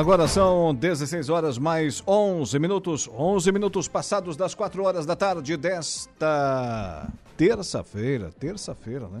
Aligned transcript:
Agora 0.00 0.26
são 0.26 0.74
16 0.74 1.28
horas 1.28 1.58
mais 1.58 2.02
11 2.06 2.58
minutos, 2.58 3.06
11 3.06 3.52
minutos 3.52 3.86
passados 3.86 4.34
das 4.34 4.54
4 4.54 4.82
horas 4.82 5.04
da 5.04 5.14
tarde 5.14 5.58
desta 5.58 7.06
terça-feira, 7.36 8.32
terça-feira, 8.32 9.08
né? 9.08 9.20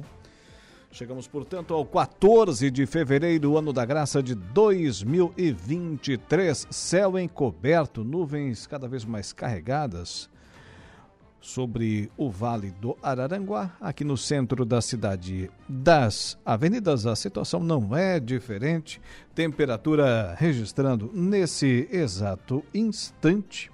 Chegamos, 0.90 1.28
portanto, 1.28 1.74
ao 1.74 1.84
14 1.84 2.70
de 2.70 2.86
fevereiro, 2.86 3.58
ano 3.58 3.74
da 3.74 3.84
graça 3.84 4.22
de 4.22 4.34
2023. 4.34 6.66
Céu 6.70 7.18
encoberto, 7.18 8.02
nuvens 8.02 8.66
cada 8.66 8.88
vez 8.88 9.04
mais 9.04 9.34
carregadas 9.34 10.30
sobre 11.40 12.10
o 12.16 12.30
Vale 12.30 12.70
do 12.70 12.96
Araranguá, 13.02 13.74
aqui 13.80 14.04
no 14.04 14.16
centro 14.16 14.64
da 14.64 14.80
cidade 14.80 15.50
das 15.68 16.38
avenidas. 16.44 17.06
A 17.06 17.16
situação 17.16 17.60
não 17.60 17.96
é 17.96 18.20
diferente. 18.20 19.00
Temperatura 19.34 20.34
registrando 20.38 21.10
nesse 21.14 21.88
exato 21.90 22.62
instante. 22.74 23.70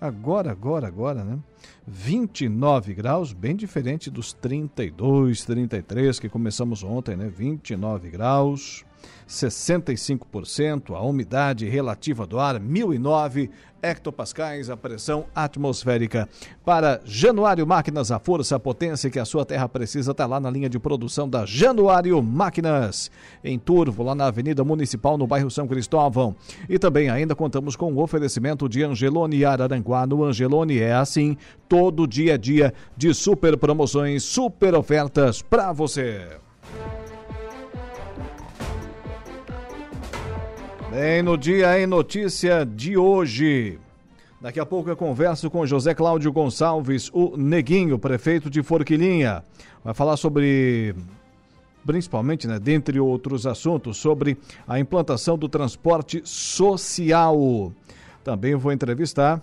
Agora, 0.00 0.50
agora, 0.50 0.88
agora, 0.88 1.22
né? 1.22 1.38
29 1.86 2.94
graus, 2.94 3.32
bem 3.32 3.54
diferente 3.54 4.10
dos 4.10 4.32
32, 4.32 5.44
33 5.44 6.18
que 6.18 6.28
começamos 6.28 6.82
ontem, 6.82 7.16
né? 7.16 7.28
29 7.28 8.10
graus. 8.10 8.84
65%, 9.28 10.94
a 10.94 11.00
umidade 11.00 11.68
relativa 11.68 12.26
do 12.26 12.38
ar 12.38 12.60
1009 12.60 13.50
hectopascais, 13.82 14.70
a 14.70 14.76
pressão 14.76 15.24
atmosférica. 15.34 16.28
Para 16.64 17.00
Januário 17.04 17.66
Máquinas, 17.66 18.12
a 18.12 18.18
força, 18.18 18.56
a 18.56 18.60
potência 18.60 19.10
que 19.10 19.18
a 19.18 19.24
sua 19.24 19.44
terra 19.44 19.68
precisa 19.68 20.12
está 20.12 20.24
lá 20.24 20.38
na 20.38 20.48
linha 20.48 20.68
de 20.68 20.78
produção 20.78 21.28
da 21.28 21.44
Januário 21.44 22.22
Máquinas, 22.22 23.10
em 23.42 23.58
Turvo, 23.58 24.04
lá 24.04 24.14
na 24.14 24.26
Avenida 24.26 24.62
Municipal, 24.62 25.18
no 25.18 25.26
bairro 25.26 25.50
São 25.50 25.66
Cristóvão. 25.66 26.36
E 26.68 26.78
também 26.78 27.10
ainda 27.10 27.34
contamos 27.34 27.74
com 27.74 27.92
o 27.92 28.00
oferecimento 28.00 28.68
de 28.68 28.84
Angelone 28.84 29.44
Araranguá. 29.44 30.06
No 30.06 30.24
Angelone 30.24 30.78
é 30.78 30.94
assim, 30.94 31.36
todo 31.68 32.06
dia 32.06 32.34
a 32.34 32.36
dia 32.36 32.72
de 32.96 33.12
super 33.12 33.56
promoções, 33.56 34.22
super 34.22 34.74
ofertas 34.74 35.42
para 35.42 35.72
você. 35.72 36.41
Bem, 40.92 41.22
no 41.22 41.38
Dia 41.38 41.80
em 41.80 41.86
Notícia 41.86 42.66
de 42.66 42.98
hoje. 42.98 43.78
Daqui 44.42 44.60
a 44.60 44.66
pouco 44.66 44.90
eu 44.90 44.96
converso 44.96 45.50
com 45.50 45.64
José 45.64 45.94
Cláudio 45.94 46.30
Gonçalves, 46.30 47.08
o 47.14 47.34
Neguinho, 47.34 47.98
prefeito 47.98 48.50
de 48.50 48.62
Forquilinha. 48.62 49.42
Vai 49.82 49.94
falar 49.94 50.18
sobre, 50.18 50.94
principalmente, 51.86 52.46
né, 52.46 52.58
dentre 52.58 53.00
outros 53.00 53.46
assuntos, 53.46 53.96
sobre 53.96 54.36
a 54.68 54.78
implantação 54.78 55.38
do 55.38 55.48
transporte 55.48 56.20
social. 56.26 57.72
Também 58.22 58.54
vou 58.54 58.70
entrevistar 58.70 59.40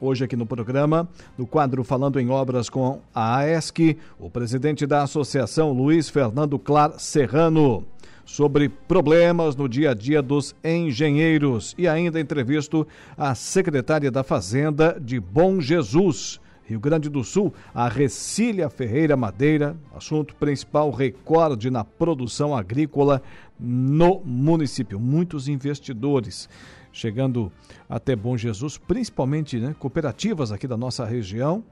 Hoje 0.00 0.24
aqui 0.24 0.36
no 0.36 0.44
programa, 0.44 1.08
no 1.38 1.46
quadro 1.46 1.82
Falando 1.84 2.20
em 2.20 2.28
Obras 2.28 2.68
com 2.68 3.00
a 3.14 3.38
AESC, 3.38 3.96
o 4.18 4.28
presidente 4.28 4.86
da 4.86 5.02
associação, 5.02 5.72
Luiz 5.72 6.10
Fernando 6.10 6.58
Clar 6.58 6.98
Serrano 6.98 7.86
sobre 8.24 8.68
problemas 8.68 9.56
no 9.56 9.68
dia 9.68 9.90
a 9.90 9.94
dia 9.94 10.22
dos 10.22 10.54
engenheiros. 10.64 11.74
E 11.76 11.86
ainda 11.86 12.20
entrevisto 12.20 12.86
a 13.16 13.34
secretária 13.34 14.10
da 14.10 14.22
Fazenda 14.22 14.98
de 15.00 15.20
Bom 15.20 15.60
Jesus. 15.60 16.40
Rio 16.66 16.80
Grande 16.80 17.10
do 17.10 17.22
Sul, 17.22 17.52
a 17.74 17.88
Recília 17.88 18.70
Ferreira 18.70 19.18
Madeira, 19.18 19.76
assunto 19.94 20.34
principal, 20.34 20.90
recorde 20.90 21.68
na 21.68 21.84
produção 21.84 22.56
agrícola 22.56 23.22
no 23.60 24.22
município. 24.24 24.98
Muitos 24.98 25.46
investidores 25.46 26.48
chegando 26.90 27.52
até 27.88 28.16
Bom 28.16 28.36
Jesus, 28.36 28.78
principalmente 28.78 29.58
né, 29.58 29.74
cooperativas 29.78 30.52
aqui 30.52 30.66
da 30.66 30.76
nossa 30.76 31.04
região, 31.04 31.62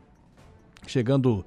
chegando 0.86 1.44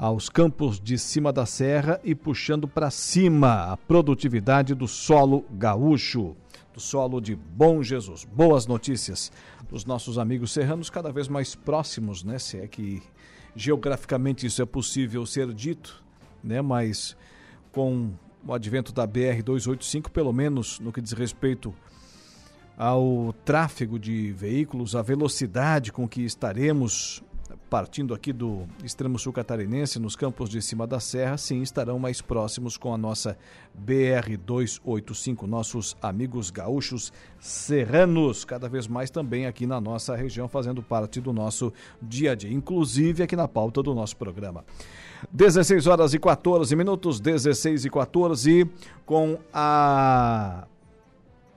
aos 0.00 0.30
campos 0.30 0.80
de 0.80 0.96
cima 0.96 1.30
da 1.30 1.44
serra 1.44 2.00
e 2.02 2.14
puxando 2.14 2.66
para 2.66 2.90
cima 2.90 3.70
a 3.70 3.76
produtividade 3.76 4.74
do 4.74 4.88
solo 4.88 5.44
gaúcho, 5.50 6.34
do 6.72 6.80
solo 6.80 7.20
de 7.20 7.36
Bom 7.36 7.82
Jesus. 7.82 8.24
Boas 8.24 8.66
notícias 8.66 9.30
dos 9.68 9.84
nossos 9.84 10.16
amigos 10.16 10.52
serranos, 10.52 10.88
cada 10.88 11.12
vez 11.12 11.28
mais 11.28 11.54
próximos, 11.54 12.24
né? 12.24 12.38
Se 12.38 12.56
é 12.56 12.66
que 12.66 13.02
geograficamente 13.54 14.46
isso 14.46 14.62
é 14.62 14.64
possível 14.64 15.26
ser 15.26 15.52
dito, 15.52 16.02
né? 16.42 16.62
Mas 16.62 17.14
com 17.70 18.10
o 18.42 18.54
advento 18.54 18.94
da 18.94 19.06
BR 19.06 19.42
285, 19.44 20.10
pelo 20.10 20.32
menos 20.32 20.80
no 20.80 20.90
que 20.94 21.02
diz 21.02 21.12
respeito 21.12 21.74
ao 22.74 23.34
tráfego 23.44 23.98
de 23.98 24.32
veículos, 24.32 24.96
a 24.96 25.02
velocidade 25.02 25.92
com 25.92 26.08
que 26.08 26.22
estaremos 26.22 27.22
partindo 27.70 28.12
aqui 28.12 28.32
do 28.32 28.66
extremo 28.82 29.16
sul 29.16 29.32
catarinense, 29.32 30.00
nos 30.00 30.16
campos 30.16 30.50
de 30.50 30.60
cima 30.60 30.88
da 30.88 30.98
serra, 30.98 31.38
sim, 31.38 31.62
estarão 31.62 32.00
mais 32.00 32.20
próximos 32.20 32.76
com 32.76 32.92
a 32.92 32.98
nossa 32.98 33.38
BR-285, 33.86 35.46
nossos 35.46 35.96
amigos 36.02 36.50
gaúchos 36.50 37.12
serranos, 37.38 38.44
cada 38.44 38.68
vez 38.68 38.88
mais 38.88 39.08
também 39.08 39.46
aqui 39.46 39.66
na 39.66 39.80
nossa 39.80 40.16
região, 40.16 40.48
fazendo 40.48 40.82
parte 40.82 41.20
do 41.20 41.32
nosso 41.32 41.72
dia 42.02 42.32
a 42.32 42.34
dia, 42.34 42.52
inclusive 42.52 43.22
aqui 43.22 43.36
na 43.36 43.46
pauta 43.46 43.80
do 43.80 43.94
nosso 43.94 44.16
programa. 44.16 44.64
16 45.30 45.86
horas 45.86 46.12
e 46.12 46.18
14 46.18 46.74
minutos, 46.74 47.20
16 47.20 47.84
e 47.84 47.90
14, 47.90 48.68
com 49.06 49.38
a 49.54 50.66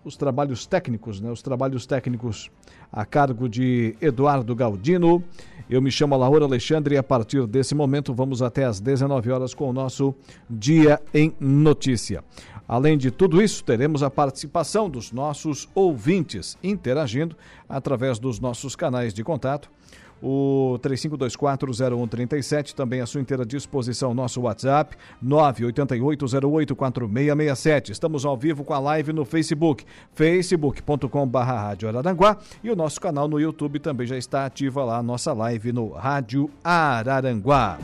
os 0.04 0.18
trabalhos 0.18 0.66
técnicos, 0.66 1.20
né? 1.22 1.32
Os 1.32 1.42
trabalhos 1.42 1.86
técnicos 1.86 2.52
a 2.92 3.06
cargo 3.06 3.48
de 3.48 3.96
Eduardo 4.02 4.56
Galdino. 4.56 5.24
Eu 5.70 5.82
me 5.82 5.92
chamo 5.92 6.18
Laura 6.18 6.46
Alexandre 6.46 6.96
e 6.96 6.98
a 6.98 7.04
partir 7.04 7.48
desse 7.48 7.74
momento 7.74 8.14
vamos 8.14 8.42
até 8.42 8.66
às 8.66 8.80
19 8.80 9.32
horas 9.32 9.54
com 9.54 9.70
o 9.70 9.74
nosso 9.74 10.14
Dia 10.50 11.02
em 11.14 11.34
Notícia. 11.40 12.24
Além 12.68 12.98
de 12.98 13.12
tudo 13.12 13.42
isso, 13.42 13.64
teremos 13.64 14.04
a 14.04 14.10
participação 14.10 14.90
dos 14.90 15.12
nossos 15.12 15.70
ouvintes 15.76 16.58
interagindo 16.64 17.36
através 17.68 18.20
dos 18.20 18.40
nossos 18.40 18.76
canais 18.76 19.14
de 19.14 19.24
contato 19.24 19.70
o 20.24 20.80
35240137, 20.82 22.74
também 22.74 23.02
à 23.02 23.06
sua 23.06 23.20
inteira 23.20 23.46
disposição, 23.46 24.14
nosso 24.14 24.40
WhatsApp, 24.40 24.96
988084667. 25.22 27.90
Estamos 27.90 28.24
ao 28.24 28.38
vivo 28.38 28.64
com 28.64 28.74
a 28.74 28.80
live 28.80 29.12
no 29.12 29.26
Facebook, 29.26 29.84
facebook.com.br 30.14 31.44
e 32.64 32.72
o 32.72 32.76
nosso 32.76 33.02
canal 33.02 33.28
no 33.28 33.38
YouTube 33.38 33.80
também 33.80 34.08
já 34.08 34.18
está 34.18 34.46
ativa 34.46 34.86
lá, 34.86 35.00
a 35.00 35.04
nossa 35.04 35.34
live 35.34 35.74
no 35.74 35.90
Rádio 35.90 36.50
Araranguá. 36.64 37.78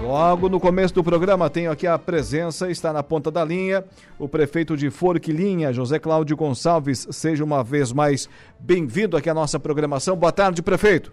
Logo 0.00 0.48
no 0.48 0.60
começo 0.60 0.94
do 0.94 1.04
programa, 1.04 1.50
tenho 1.50 1.70
aqui 1.70 1.86
a 1.86 1.98
presença, 1.98 2.70
está 2.70 2.90
na 2.92 3.02
ponta 3.02 3.30
da 3.30 3.44
linha, 3.44 3.84
o 4.18 4.26
prefeito 4.28 4.74
de 4.76 4.88
Forquilinha, 4.88 5.72
José 5.72 5.98
Cláudio 5.98 6.36
Gonçalves. 6.36 7.08
Seja 7.10 7.42
uma 7.44 7.64
vez 7.64 7.92
mais 7.92 8.28
bem-vindo 8.58 9.14
aqui 9.16 9.28
à 9.28 9.34
nossa 9.34 9.60
programação. 9.60 10.16
Boa 10.16 10.32
tarde, 10.32 10.62
prefeito. 10.62 11.12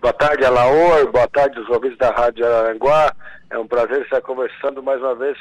Boa 0.00 0.12
tarde, 0.12 0.44
Alaor. 0.44 1.10
Boa 1.10 1.28
tarde, 1.28 1.58
os 1.60 1.68
ouvintes 1.68 1.98
da 1.98 2.10
Rádio 2.10 2.46
Aranguá. 2.46 3.14
É 3.50 3.58
um 3.58 3.66
prazer 3.66 4.02
estar 4.02 4.20
conversando 4.20 4.82
mais 4.82 5.00
uma 5.00 5.14
vez 5.14 5.36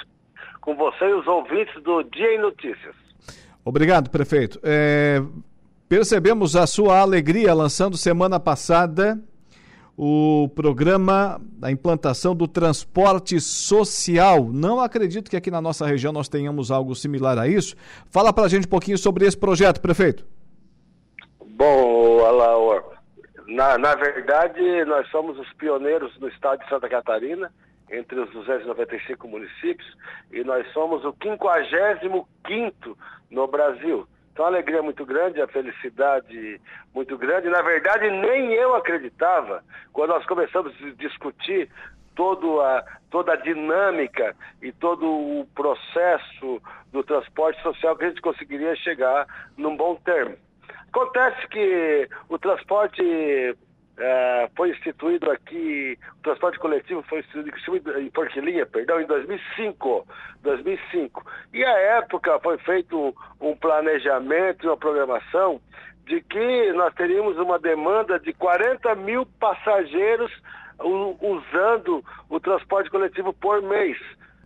com 0.61 0.75
você 0.75 1.05
e 1.05 1.13
os 1.13 1.27
ouvintes 1.27 1.81
do 1.83 2.03
Dia 2.03 2.35
em 2.35 2.39
Notícias. 2.39 2.95
Obrigado, 3.65 4.09
prefeito. 4.09 4.59
É, 4.63 5.21
percebemos 5.89 6.55
a 6.55 6.65
sua 6.65 6.99
alegria 6.99 7.53
lançando 7.53 7.97
semana 7.97 8.39
passada 8.39 9.19
o 9.97 10.49
programa 10.55 11.39
da 11.57 11.71
implantação 11.71 12.35
do 12.35 12.47
transporte 12.47 13.39
social. 13.39 14.49
Não 14.51 14.79
acredito 14.79 15.29
que 15.29 15.37
aqui 15.37 15.51
na 15.51 15.61
nossa 15.61 15.85
região 15.85 16.11
nós 16.11 16.27
tenhamos 16.27 16.71
algo 16.71 16.95
similar 16.95 17.37
a 17.37 17.47
isso. 17.47 17.75
Fala 18.09 18.33
para 18.33 18.45
a 18.45 18.47
gente 18.47 18.65
um 18.65 18.69
pouquinho 18.69 18.97
sobre 18.97 19.25
esse 19.25 19.37
projeto, 19.37 19.79
prefeito. 19.79 20.25
Bom, 21.55 22.25
Alaor, 22.25 22.83
na, 23.47 23.77
na 23.77 23.95
verdade, 23.95 24.85
nós 24.85 25.07
somos 25.09 25.37
os 25.37 25.51
pioneiros 25.53 26.17
no 26.19 26.27
estado 26.27 26.63
de 26.63 26.69
Santa 26.69 26.87
Catarina 26.89 27.51
entre 27.91 28.19
os 28.19 28.29
295 28.31 29.27
municípios 29.27 29.95
e 30.31 30.43
nós 30.43 30.65
somos 30.71 31.03
o 31.05 31.15
55 31.21 32.97
no 33.29 33.47
Brasil. 33.47 34.07
Então 34.31 34.45
a 34.45 34.47
alegria 34.47 34.79
é 34.79 34.81
muito 34.81 35.05
grande, 35.05 35.41
a 35.41 35.47
felicidade 35.47 36.59
muito 36.93 37.17
grande. 37.17 37.49
Na 37.49 37.61
verdade, 37.61 38.09
nem 38.09 38.53
eu 38.53 38.75
acreditava, 38.75 39.63
quando 39.91 40.09
nós 40.09 40.25
começamos 40.25 40.73
a 40.81 40.89
discutir 40.91 41.69
todo 42.15 42.61
a, 42.61 42.83
toda 43.11 43.33
a 43.33 43.35
dinâmica 43.35 44.35
e 44.61 44.71
todo 44.71 45.05
o 45.05 45.47
processo 45.53 46.61
do 46.91 47.03
transporte 47.03 47.61
social 47.61 47.95
que 47.95 48.05
a 48.05 48.09
gente 48.09 48.21
conseguiria 48.21 48.75
chegar 48.75 49.27
num 49.55 49.75
bom 49.77 49.95
termo. 49.95 50.35
Acontece 50.93 51.47
que 51.47 52.07
o 52.29 52.37
transporte 52.37 53.01
é, 53.97 54.49
foi 54.55 54.69
instituído 54.69 55.31
aqui, 55.31 55.97
o 56.19 56.21
transporte 56.21 56.59
coletivo 56.59 57.01
foi 57.09 57.19
instituído 57.19 57.99
em 57.99 58.11
Porquilinha, 58.11 58.63
perdão, 58.67 59.01
em 59.01 59.07
2005, 59.07 60.07
2005. 60.43 61.25
E 61.51 61.65
à 61.65 61.79
época 61.97 62.39
foi 62.41 62.59
feito 62.59 63.15
um 63.41 63.55
planejamento 63.55 64.63
e 64.63 64.67
uma 64.67 64.77
programação 64.77 65.59
de 66.05 66.21
que 66.21 66.71
nós 66.73 66.93
teríamos 66.93 67.37
uma 67.39 67.57
demanda 67.57 68.19
de 68.19 68.31
40 68.31 68.93
mil 68.93 69.25
passageiros 69.39 70.31
usando 70.79 72.05
o 72.29 72.39
transporte 72.39 72.91
coletivo 72.91 73.33
por 73.33 73.63
mês. 73.63 73.97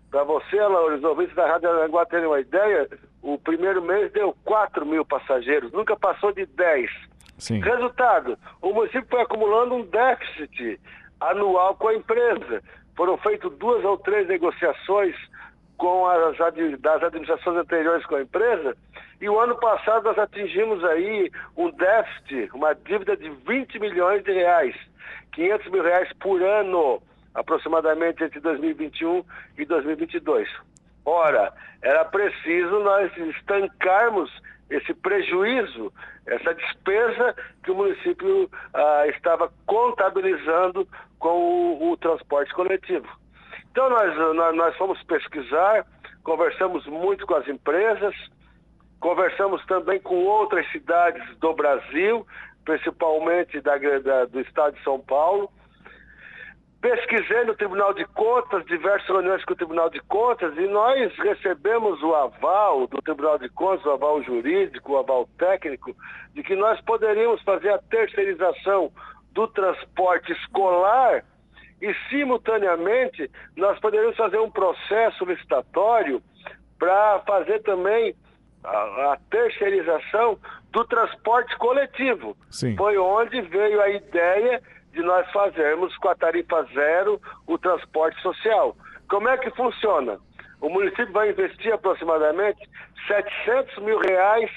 Para 0.09 0.23
você, 0.23 0.57
os 0.61 1.03
ouvintes 1.03 1.35
da 1.35 1.45
Rádio 1.45 1.69
Aranguá 1.69 2.05
terem 2.05 2.27
uma 2.27 2.39
ideia, 2.39 2.87
o 3.21 3.37
primeiro 3.37 3.81
mês 3.81 4.11
deu 4.11 4.35
4 4.43 4.85
mil 4.85 5.05
passageiros, 5.05 5.71
nunca 5.71 5.95
passou 5.95 6.31
de 6.31 6.45
10. 6.45 6.89
Sim. 7.37 7.59
Resultado, 7.59 8.37
o 8.61 8.73
município 8.73 9.07
foi 9.09 9.21
acumulando 9.21 9.75
um 9.75 9.85
déficit 9.85 10.79
anual 11.19 11.75
com 11.75 11.89
a 11.89 11.95
empresa. 11.95 12.63
Foram 12.95 13.17
feitas 13.17 13.51
duas 13.57 13.83
ou 13.83 13.97
três 13.97 14.27
negociações 14.27 15.15
com 15.77 16.07
as 16.07 16.35
das 16.79 17.03
administrações 17.03 17.57
anteriores 17.57 18.05
com 18.07 18.15
a 18.15 18.21
empresa 18.21 18.75
e 19.19 19.27
o 19.27 19.39
ano 19.39 19.55
passado 19.55 20.03
nós 20.03 20.17
atingimos 20.17 20.83
aí 20.83 21.31
um 21.55 21.71
déficit, 21.71 22.49
uma 22.53 22.73
dívida 22.73 23.17
de 23.17 23.29
20 23.29 23.79
milhões 23.79 24.23
de 24.23 24.31
reais, 24.31 24.75
500 25.33 25.71
mil 25.71 25.83
reais 25.83 26.09
por 26.19 26.41
ano, 26.41 27.01
aproximadamente 27.33 28.23
entre 28.23 28.39
2021 28.39 29.23
e 29.57 29.65
2022. 29.65 30.47
Ora, 31.07 31.53
era 31.81 32.03
preciso 32.03 32.79
nós 32.81 33.15
estancarmos 33.15 34.29
esse 34.69 34.93
prejuízo, 34.93 35.93
essa 36.25 36.53
despesa 36.53 37.33
que 37.63 37.71
o 37.71 37.75
município 37.75 38.49
ah, 38.73 39.07
estava 39.07 39.49
contabilizando 39.65 40.85
com 41.17 41.29
o, 41.29 41.91
o, 41.91 41.95
transporte 41.95 42.53
coletivo. 42.53 43.07
Então 43.71 43.89
nós, 43.89 44.35
nós, 44.35 44.55
nós 44.57 44.75
fomos 44.75 45.01
pesquisar, 45.03 45.85
conversamos 46.25 46.85
muito 46.87 47.25
com 47.25 47.35
as 47.35 47.47
empresas, 47.47 48.13
conversamos 48.99 49.65
também 49.65 50.01
com 50.01 50.25
outras 50.25 50.69
cidades 50.73 51.23
do 51.37 51.53
Brasil, 51.53 52.27
principalmente 52.65 53.61
da, 53.61 53.77
da, 53.77 54.25
do 54.25 54.41
estado 54.41 54.75
de 54.75 54.83
São 54.83 54.99
Paulo, 54.99 55.49
pesquisei 56.81 57.43
no 57.45 57.55
Tribunal 57.55 57.93
de 57.93 58.05
Contas, 58.05 58.65
diversas 58.65 59.07
reuniões 59.07 59.43
com 59.45 59.53
o 59.53 59.57
Tribunal 59.57 59.89
de 59.89 59.99
Contas, 60.01 60.55
e 60.57 60.67
nós 60.67 61.13
recebemos 61.17 62.01
o 62.03 62.13
aval 62.13 62.87
do 62.87 63.01
Tribunal 63.01 63.37
de 63.39 63.49
Contas, 63.49 63.85
o 63.85 63.91
aval 63.91 64.21
jurídico, 64.23 64.93
o 64.93 64.97
aval 64.97 65.27
técnico, 65.37 65.95
de 66.33 66.43
que 66.43 66.55
nós 66.55 66.79
poderíamos 66.81 67.41
fazer 67.41 67.69
a 67.69 67.79
terceirização 67.79 68.91
do 69.31 69.47
transporte 69.47 70.31
escolar 70.31 71.23
e, 71.81 71.93
simultaneamente, 72.09 73.29
nós 73.55 73.79
poderíamos 73.79 74.15
fazer 74.15 74.39
um 74.39 74.49
processo 74.49 75.25
licitatório 75.25 76.21
para 76.79 77.19
fazer 77.19 77.61
também 77.63 78.15
a, 78.63 79.13
a, 79.13 79.17
terceirização 79.29 80.39
do 80.71 80.83
transporte 80.85 81.55
coletivo. 81.57 82.35
Sim. 82.49 82.75
Foi 82.75 82.97
onde 82.97 83.41
veio 83.41 83.81
a 83.81 83.89
ideia 83.89 84.61
de 84.91 85.01
nós 85.01 85.29
fazermos 85.31 85.95
com 85.97 86.09
a 86.09 86.15
tarifa 86.15 86.63
zero 86.73 87.21
o 87.45 87.57
transporte 87.57 88.19
social. 88.21 88.75
Como 89.09 89.29
é 89.29 89.37
que 89.37 89.49
funciona? 89.51 90.19
O 90.59 90.69
município 90.69 91.11
vai 91.11 91.29
investir 91.29 91.71
aproximadamente 91.71 92.67
700 93.07 93.77
mil 93.83 93.99
reais 93.99 94.49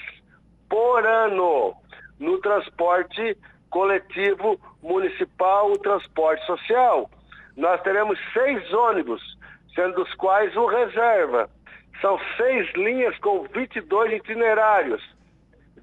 por 0.69 1.05
ano 1.05 1.75
no 2.19 2.39
transporte 2.39 3.37
coletivo 3.69 4.59
municipal, 4.81 5.71
o 5.71 5.77
transporte 5.77 6.45
social. 6.45 7.09
Nós 7.55 7.81
teremos 7.81 8.17
seis 8.33 8.73
ônibus, 8.73 9.21
sendo 9.75 10.03
dos 10.03 10.13
quais 10.15 10.55
um 10.55 10.65
reserva. 10.65 11.49
São 12.01 12.19
seis 12.35 12.67
linhas 12.73 13.17
com 13.19 13.43
22 13.43 14.13
itinerários 14.13 15.03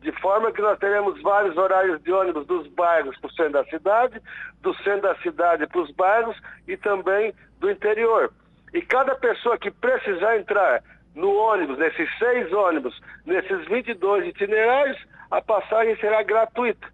de 0.00 0.12
forma 0.20 0.52
que 0.52 0.62
nós 0.62 0.78
teremos 0.78 1.20
vários 1.22 1.56
horários 1.56 2.00
de 2.02 2.12
ônibus 2.12 2.46
dos 2.46 2.66
bairros 2.68 3.16
para 3.18 3.28
o 3.28 3.32
centro 3.32 3.52
da 3.52 3.64
cidade, 3.64 4.20
do 4.62 4.74
centro 4.82 5.02
da 5.02 5.14
cidade 5.16 5.66
para 5.66 5.80
os 5.80 5.90
bairros 5.92 6.36
e 6.66 6.76
também 6.76 7.34
do 7.58 7.70
interior. 7.70 8.32
E 8.72 8.82
cada 8.82 9.14
pessoa 9.16 9.58
que 9.58 9.70
precisar 9.70 10.36
entrar 10.36 10.82
no 11.14 11.34
ônibus, 11.34 11.78
nesses 11.78 12.08
seis 12.18 12.52
ônibus, 12.52 13.00
nesses 13.26 13.66
22 13.66 14.26
itinerários, 14.26 14.98
a 15.30 15.42
passagem 15.42 15.96
será 15.96 16.22
gratuita. 16.22 16.86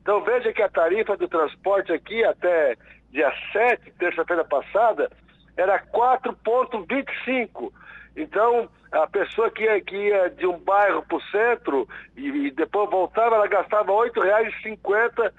Então 0.00 0.22
veja 0.22 0.52
que 0.52 0.62
a 0.62 0.68
tarifa 0.68 1.16
do 1.16 1.28
transporte 1.28 1.92
aqui 1.92 2.24
até 2.24 2.76
dia 3.10 3.32
7, 3.52 3.92
terça-feira 3.98 4.44
passada, 4.44 5.10
era 5.56 5.78
4,25. 5.78 7.72
Então, 8.16 8.68
a 8.90 9.06
pessoa 9.06 9.50
que 9.50 9.62
ia, 9.62 9.80
que 9.80 9.96
ia 9.96 10.30
de 10.30 10.46
um 10.46 10.58
bairro 10.58 11.02
para 11.02 11.16
o 11.16 11.22
centro 11.22 11.88
e, 12.16 12.28
e, 12.28 12.50
depois 12.50 12.90
voltava, 12.90 13.36
ela 13.36 13.46
gastava 13.46 13.92
R$ 13.92 14.10
8,50 14.10 15.32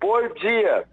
por 0.00 0.32
dia. 0.34 0.84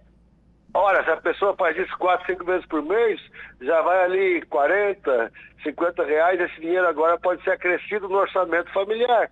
Ora, 0.73 1.03
se 1.03 1.09
a 1.09 1.17
pessoa 1.17 1.55
faz 1.55 1.77
isso 1.77 1.97
quatro, 1.97 2.25
cinco 2.27 2.45
vezes 2.45 2.65
por 2.67 2.81
mês, 2.81 3.19
já 3.61 3.81
vai 3.81 4.03
ali 4.03 4.41
40, 4.43 5.31
50 5.63 6.03
reais, 6.03 6.39
esse 6.39 6.61
dinheiro 6.61 6.87
agora 6.87 7.17
pode 7.19 7.43
ser 7.43 7.51
acrescido 7.51 8.07
no 8.07 8.17
orçamento 8.17 8.71
familiar. 8.71 9.29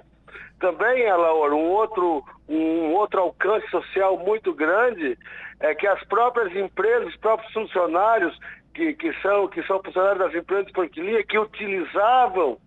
Também, 0.60 1.08
Laura, 1.08 1.54
um 1.54 1.70
outro, 1.70 2.24
um 2.50 2.94
outro 2.94 3.22
alcance 3.22 3.70
social 3.70 4.18
muito 4.18 4.54
grande 4.54 5.18
é 5.60 5.76
que 5.76 5.86
as 5.86 6.04
próprias 6.06 6.56
empresas, 6.56 7.10
os 7.10 7.18
próprios 7.18 7.52
funcionários 7.54 8.38
que, 8.78 8.94
que, 8.94 9.12
são, 9.24 9.48
que 9.48 9.64
são 9.64 9.82
funcionários 9.84 10.20
das 10.20 10.36
empresas 10.36 10.68
de 10.68 10.74
porquilia, 10.74 11.26
que 11.26 11.40
utilizavam 11.40 12.60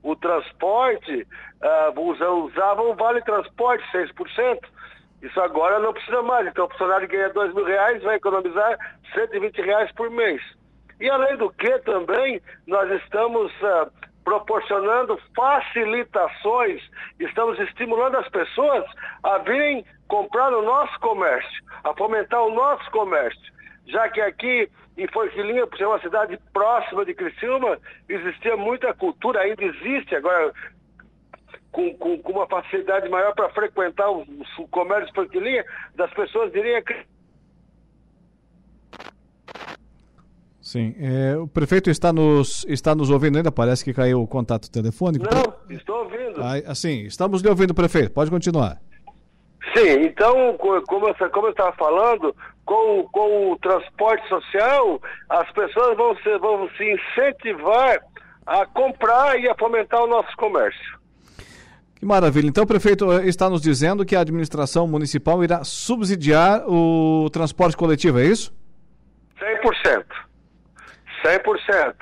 o 0.00 0.14
transporte, 0.14 1.26
uh, 1.60 2.00
usavam 2.00 2.92
o 2.92 2.94
vale 2.94 3.20
transporte, 3.22 3.84
6%. 3.92 4.60
Isso 5.22 5.40
agora 5.40 5.80
não 5.80 5.92
precisa 5.92 6.22
mais. 6.22 6.46
Então 6.46 6.66
o 6.66 6.70
funcionário 6.70 7.08
ganha 7.08 7.30
dois 7.30 7.52
mil 7.52 7.64
reais, 7.64 8.00
vai 8.04 8.14
economizar 8.14 8.78
120 9.12 9.60
reais 9.62 9.90
por 9.92 10.08
mês. 10.08 10.40
E 11.00 11.10
além 11.10 11.36
do 11.36 11.50
que 11.50 11.78
também, 11.80 12.40
nós 12.68 12.88
estamos 13.02 13.52
uh, 13.62 13.90
proporcionando 14.24 15.18
facilitações, 15.34 16.80
estamos 17.18 17.58
estimulando 17.58 18.18
as 18.18 18.28
pessoas 18.28 18.84
a 19.24 19.38
virem 19.38 19.84
comprar 20.06 20.52
no 20.52 20.62
nosso 20.62 20.96
comércio, 21.00 21.64
a 21.82 21.92
fomentar 21.94 22.40
o 22.40 22.54
nosso 22.54 22.88
comércio 22.92 23.55
já 23.86 24.08
que 24.08 24.20
aqui 24.20 24.68
em 24.96 25.06
Forquilinha, 25.08 25.66
por 25.66 25.76
ser 25.76 25.86
uma 25.86 26.00
cidade 26.00 26.38
próxima 26.52 27.04
de 27.04 27.14
Criciúma, 27.14 27.78
existia 28.08 28.56
muita 28.56 28.94
cultura, 28.94 29.40
ainda 29.40 29.62
existe, 29.62 30.14
agora 30.14 30.52
com, 31.70 31.92
com, 31.94 32.18
com 32.18 32.32
uma 32.32 32.46
facilidade 32.46 33.08
maior 33.08 33.34
para 33.34 33.50
frequentar 33.50 34.10
o, 34.10 34.26
o, 34.58 34.68
comércio 34.68 35.06
de 35.08 35.14
Forquilinha, 35.14 35.64
das 35.94 36.10
pessoas 36.14 36.54
irem 36.54 36.76
a 36.76 36.82
Sim, 40.62 40.96
é, 40.98 41.36
o 41.36 41.46
prefeito 41.46 41.90
está 41.90 42.12
nos, 42.12 42.64
está 42.68 42.92
nos 42.92 43.08
ouvindo 43.08 43.36
ainda, 43.36 43.52
parece 43.52 43.84
que 43.84 43.94
caiu 43.94 44.20
o 44.20 44.26
contato 44.26 44.68
telefônico. 44.68 45.24
Não, 45.24 45.76
estou 45.76 46.02
ouvindo. 46.02 46.42
Assim, 46.66 47.02
estamos 47.02 47.40
lhe 47.40 47.48
ouvindo, 47.48 47.72
prefeito, 47.72 48.10
pode 48.10 48.32
continuar. 48.32 48.80
Sim, 49.76 50.00
então, 50.00 50.56
como 50.56 50.74
eu, 50.74 50.82
como 51.30 51.46
eu 51.46 51.50
estava 51.50 51.72
falando, 51.76 52.34
com, 52.66 53.08
com 53.12 53.52
o 53.52 53.58
transporte 53.58 54.28
social, 54.28 55.00
as 55.30 55.50
pessoas 55.52 55.96
vão 55.96 56.16
se, 56.16 56.38
vão 56.38 56.68
se 56.76 56.84
incentivar 56.92 58.00
a 58.44 58.66
comprar 58.66 59.40
e 59.40 59.48
a 59.48 59.54
fomentar 59.54 60.02
o 60.02 60.06
nosso 60.06 60.36
comércio. 60.36 60.96
Que 61.94 62.04
maravilha. 62.04 62.48
Então, 62.48 62.64
o 62.64 62.66
prefeito 62.66 63.10
eh, 63.12 63.26
está 63.26 63.48
nos 63.48 63.62
dizendo 63.62 64.04
que 64.04 64.14
a 64.14 64.20
administração 64.20 64.86
municipal 64.86 65.42
irá 65.42 65.64
subsidiar 65.64 66.68
o 66.68 67.30
transporte 67.30 67.76
coletivo, 67.76 68.18
é 68.18 68.26
isso? 68.26 68.54
100%. 69.40 70.04
100%. 71.24 71.94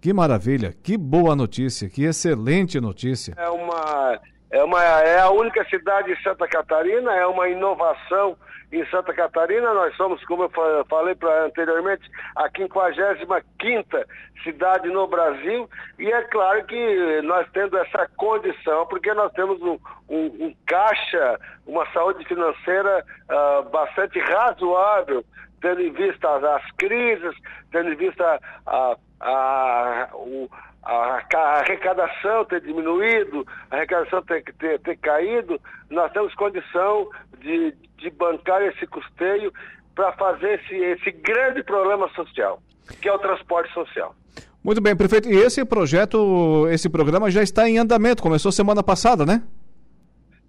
Que 0.00 0.12
maravilha, 0.12 0.72
que 0.82 0.96
boa 0.96 1.34
notícia, 1.34 1.88
que 1.88 2.04
excelente 2.04 2.80
notícia. 2.80 3.34
É 3.36 3.48
uma 3.50 4.20
é, 4.50 4.62
uma, 4.62 4.82
é 4.82 5.18
a 5.18 5.30
única 5.30 5.64
cidade 5.68 6.14
de 6.14 6.22
Santa 6.22 6.46
Catarina, 6.46 7.12
é 7.12 7.26
uma 7.26 7.48
inovação 7.48 8.36
em 8.72 8.84
Santa 8.86 9.12
Catarina. 9.12 9.72
Nós 9.72 9.94
somos, 9.96 10.24
como 10.24 10.44
eu 10.44 10.84
falei 10.88 11.14
pra, 11.14 11.44
anteriormente, 11.44 12.10
a 12.36 12.48
55 12.48 14.04
cidade 14.42 14.88
no 14.88 15.06
Brasil. 15.06 15.68
E 15.98 16.10
é 16.10 16.22
claro 16.22 16.64
que 16.64 17.22
nós 17.22 17.46
tendo 17.52 17.76
essa 17.78 18.08
condição, 18.16 18.86
porque 18.86 19.12
nós 19.14 19.32
temos 19.32 19.60
um, 19.60 19.78
um, 20.08 20.46
um 20.46 20.54
caixa, 20.66 21.38
uma 21.66 21.86
saúde 21.92 22.24
financeira 22.26 23.04
uh, 23.30 23.68
bastante 23.70 24.18
razoável, 24.20 25.24
tendo 25.60 25.80
em 25.80 25.92
vista 25.92 26.28
as, 26.36 26.44
as 26.44 26.70
crises, 26.72 27.34
tendo 27.72 27.92
em 27.92 27.96
vista 27.96 28.40
a, 28.66 28.96
a, 29.20 30.08
o, 30.12 30.48
a, 30.86 31.58
arrecadação 31.58 32.44
ter 32.44 32.60
diminuído, 32.60 33.44
a 33.70 33.76
arrecadação 33.76 34.22
ter, 34.22 34.42
ter, 34.58 34.78
ter 34.80 34.96
caído, 34.98 35.60
nós 35.90 36.12
temos 36.12 36.34
condição 36.34 37.08
de, 37.40 37.74
de 37.98 38.10
bancar 38.10 38.62
esse 38.62 38.86
custeio 38.86 39.52
para 39.94 40.12
fazer 40.12 40.60
esse, 40.60 40.74
esse 40.74 41.10
grande 41.10 41.62
problema 41.64 42.08
social, 42.10 42.60
que 43.00 43.08
é 43.08 43.12
o 43.12 43.18
transporte 43.18 43.72
social. 43.72 44.14
Muito 44.62 44.80
bem, 44.80 44.96
prefeito. 44.96 45.28
E 45.28 45.36
esse 45.36 45.64
projeto, 45.64 46.68
esse 46.70 46.88
programa 46.88 47.30
já 47.30 47.42
está 47.42 47.68
em 47.68 47.78
andamento, 47.78 48.22
começou 48.22 48.52
semana 48.52 48.82
passada, 48.82 49.24
né? 49.24 49.42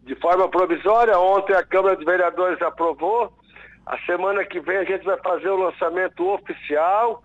De 0.03 0.15
forma 0.15 0.49
provisória, 0.49 1.17
ontem 1.19 1.53
a 1.53 1.63
Câmara 1.63 1.95
de 1.95 2.05
Vereadores 2.05 2.61
aprovou. 2.61 3.31
A 3.85 3.97
semana 3.99 4.43
que 4.43 4.59
vem 4.59 4.77
a 4.77 4.83
gente 4.83 5.05
vai 5.05 5.17
fazer 5.17 5.49
o 5.49 5.57
lançamento 5.57 6.27
oficial. 6.27 7.23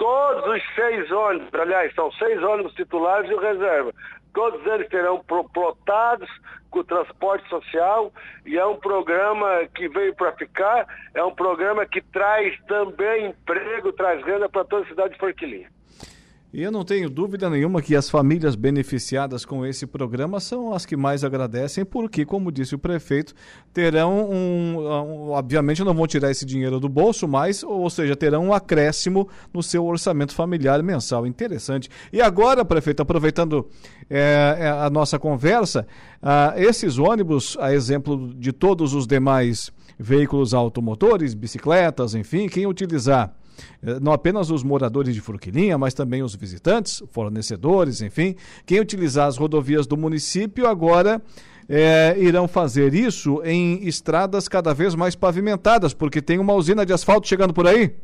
Todos 0.00 0.46
os 0.46 0.62
seis 0.74 1.10
ônibus, 1.10 1.52
aliás, 1.52 1.94
são 1.94 2.10
seis 2.12 2.42
ônibus 2.42 2.72
titulares 2.72 3.30
e 3.30 3.34
o 3.34 3.38
reserva. 3.38 3.92
Todos 4.32 4.64
eles 4.64 4.88
terão 4.88 5.22
plotados 5.52 6.26
com 6.70 6.78
o 6.78 6.84
transporte 6.84 7.46
social 7.50 8.10
e 8.46 8.56
é 8.56 8.64
um 8.64 8.76
programa 8.76 9.68
que 9.74 9.90
veio 9.90 10.14
para 10.14 10.32
ficar, 10.32 10.86
é 11.12 11.22
um 11.22 11.34
programa 11.34 11.84
que 11.84 12.00
traz 12.00 12.58
também 12.66 13.26
emprego, 13.26 13.92
traz 13.92 14.24
renda 14.24 14.48
para 14.48 14.64
toda 14.64 14.86
a 14.86 14.88
cidade 14.88 15.12
de 15.12 15.20
Forquilinha. 15.20 15.68
E 16.52 16.62
eu 16.62 16.72
não 16.72 16.84
tenho 16.84 17.08
dúvida 17.08 17.48
nenhuma 17.48 17.80
que 17.80 17.94
as 17.94 18.10
famílias 18.10 18.56
beneficiadas 18.56 19.44
com 19.44 19.64
esse 19.64 19.86
programa 19.86 20.40
são 20.40 20.72
as 20.74 20.84
que 20.84 20.96
mais 20.96 21.22
agradecem, 21.22 21.84
porque, 21.84 22.24
como 22.24 22.50
disse 22.50 22.74
o 22.74 22.78
prefeito, 22.78 23.34
terão 23.72 24.28
um. 24.28 24.78
um 24.78 25.30
obviamente 25.30 25.84
não 25.84 25.94
vão 25.94 26.08
tirar 26.08 26.28
esse 26.28 26.44
dinheiro 26.44 26.80
do 26.80 26.88
bolso, 26.88 27.28
mas, 27.28 27.62
ou 27.62 27.88
seja, 27.88 28.16
terão 28.16 28.46
um 28.46 28.52
acréscimo 28.52 29.28
no 29.54 29.62
seu 29.62 29.84
orçamento 29.84 30.34
familiar 30.34 30.82
mensal. 30.82 31.24
Interessante. 31.24 31.88
E 32.12 32.20
agora, 32.20 32.64
prefeito, 32.64 33.00
aproveitando 33.00 33.68
é, 34.08 34.74
a 34.80 34.90
nossa 34.90 35.20
conversa, 35.20 35.86
ah, 36.20 36.52
esses 36.56 36.98
ônibus, 36.98 37.56
a 37.60 37.72
exemplo 37.72 38.34
de 38.34 38.52
todos 38.52 38.92
os 38.92 39.06
demais 39.06 39.70
veículos 39.96 40.52
automotores, 40.52 41.32
bicicletas, 41.32 42.14
enfim, 42.14 42.48
quem 42.48 42.66
utilizar 42.66 43.32
não 44.00 44.12
apenas 44.12 44.50
os 44.50 44.62
moradores 44.62 45.14
de 45.14 45.20
Forquilinha, 45.20 45.78
mas 45.78 45.94
também 45.94 46.22
os 46.22 46.34
visitantes, 46.34 47.02
fornecedores, 47.10 48.00
enfim, 48.02 48.34
quem 48.66 48.80
utilizar 48.80 49.26
as 49.26 49.36
rodovias 49.36 49.86
do 49.86 49.96
município 49.96 50.66
agora 50.66 51.20
é, 51.68 52.16
irão 52.18 52.48
fazer 52.48 52.94
isso 52.94 53.40
em 53.44 53.86
estradas 53.86 54.48
cada 54.48 54.74
vez 54.74 54.94
mais 54.94 55.14
pavimentadas, 55.14 55.94
porque 55.94 56.20
tem 56.20 56.38
uma 56.38 56.54
usina 56.54 56.84
de 56.84 56.92
asfalto 56.92 57.28
chegando 57.28 57.54
por 57.54 57.66
aí. 57.66 57.94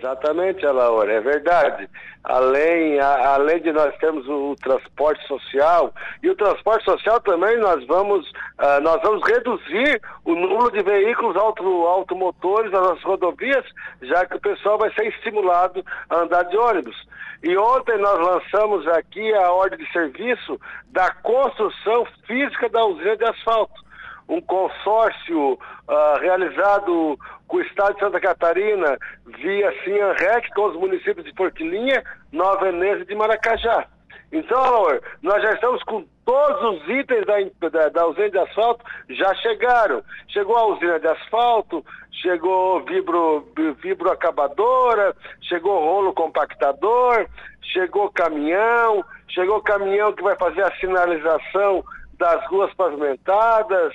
Exatamente, 0.00 0.64
Alaor, 0.64 1.10
é 1.10 1.20
verdade. 1.20 1.86
Além, 2.24 2.98
a, 2.98 3.34
além 3.34 3.60
de 3.60 3.70
nós 3.70 3.94
termos 3.98 4.26
o, 4.26 4.52
o, 4.52 4.56
transporte 4.56 5.26
social, 5.26 5.92
e 6.22 6.30
o 6.30 6.34
transporte 6.34 6.86
social 6.86 7.20
também 7.20 7.58
nós 7.58 7.86
vamos, 7.86 8.26
uh, 8.30 8.80
nós 8.82 8.98
vamos 9.02 9.22
reduzir 9.28 10.00
o 10.24 10.34
número 10.34 10.70
de 10.70 10.82
veículos 10.82 11.36
auto, 11.36 11.62
automotores 11.86 12.72
nas 12.72 13.02
rodovias, 13.02 13.64
já 14.00 14.24
que 14.24 14.36
o 14.36 14.40
pessoal 14.40 14.78
vai 14.78 14.90
ser 14.94 15.06
estimulado 15.08 15.84
a 16.08 16.20
andar 16.20 16.44
de 16.44 16.56
ônibus. 16.56 16.96
E 17.42 17.54
ontem 17.58 17.98
nós 17.98 18.18
lançamos 18.18 18.88
aqui 18.88 19.34
a 19.34 19.50
ordem 19.52 19.78
de 19.78 19.92
serviço 19.92 20.58
da 20.86 21.10
construção 21.12 22.06
física 22.26 22.70
da 22.70 22.86
usina 22.86 23.18
de 23.18 23.24
asfalto 23.24 23.89
um 24.30 24.40
consórcio 24.40 25.54
uh, 25.54 26.20
realizado 26.20 27.18
com 27.48 27.56
o 27.56 27.62
Estado 27.62 27.94
de 27.94 28.00
Santa 28.00 28.20
Catarina 28.20 28.96
via 29.26 29.74
Cianrec 29.82 30.48
com 30.54 30.66
os 30.66 30.76
municípios 30.76 31.26
de 31.26 31.34
Porquilinha, 31.34 32.02
Nova 32.30 32.64
Veneza 32.66 33.02
e 33.02 33.06
de 33.06 33.14
Maracajá. 33.16 33.86
Então, 34.32 34.86
nós 35.20 35.42
já 35.42 35.50
estamos 35.50 35.82
com 35.82 36.06
todos 36.24 36.80
os 36.80 36.88
itens 36.88 37.26
da, 37.26 37.68
da, 37.68 37.88
da, 37.88 38.06
usina 38.06 38.30
de 38.30 38.38
asfalto, 38.38 38.84
já 39.08 39.34
chegaram. 39.34 40.00
Chegou 40.28 40.56
a 40.56 40.66
usina 40.66 41.00
de 41.00 41.08
asfalto, 41.08 41.84
chegou 42.22 42.84
vibro, 42.84 43.48
vibro 43.82 44.12
acabadora, 44.12 45.16
chegou 45.42 45.80
rolo 45.80 46.12
compactador, 46.12 47.26
chegou 47.60 48.08
caminhão, 48.10 49.04
chegou 49.28 49.60
caminhão 49.60 50.12
que 50.12 50.22
vai 50.22 50.36
fazer 50.36 50.62
a 50.62 50.76
sinalização 50.76 51.82
das 52.16 52.46
ruas 52.46 52.72
pavimentadas, 52.74 53.92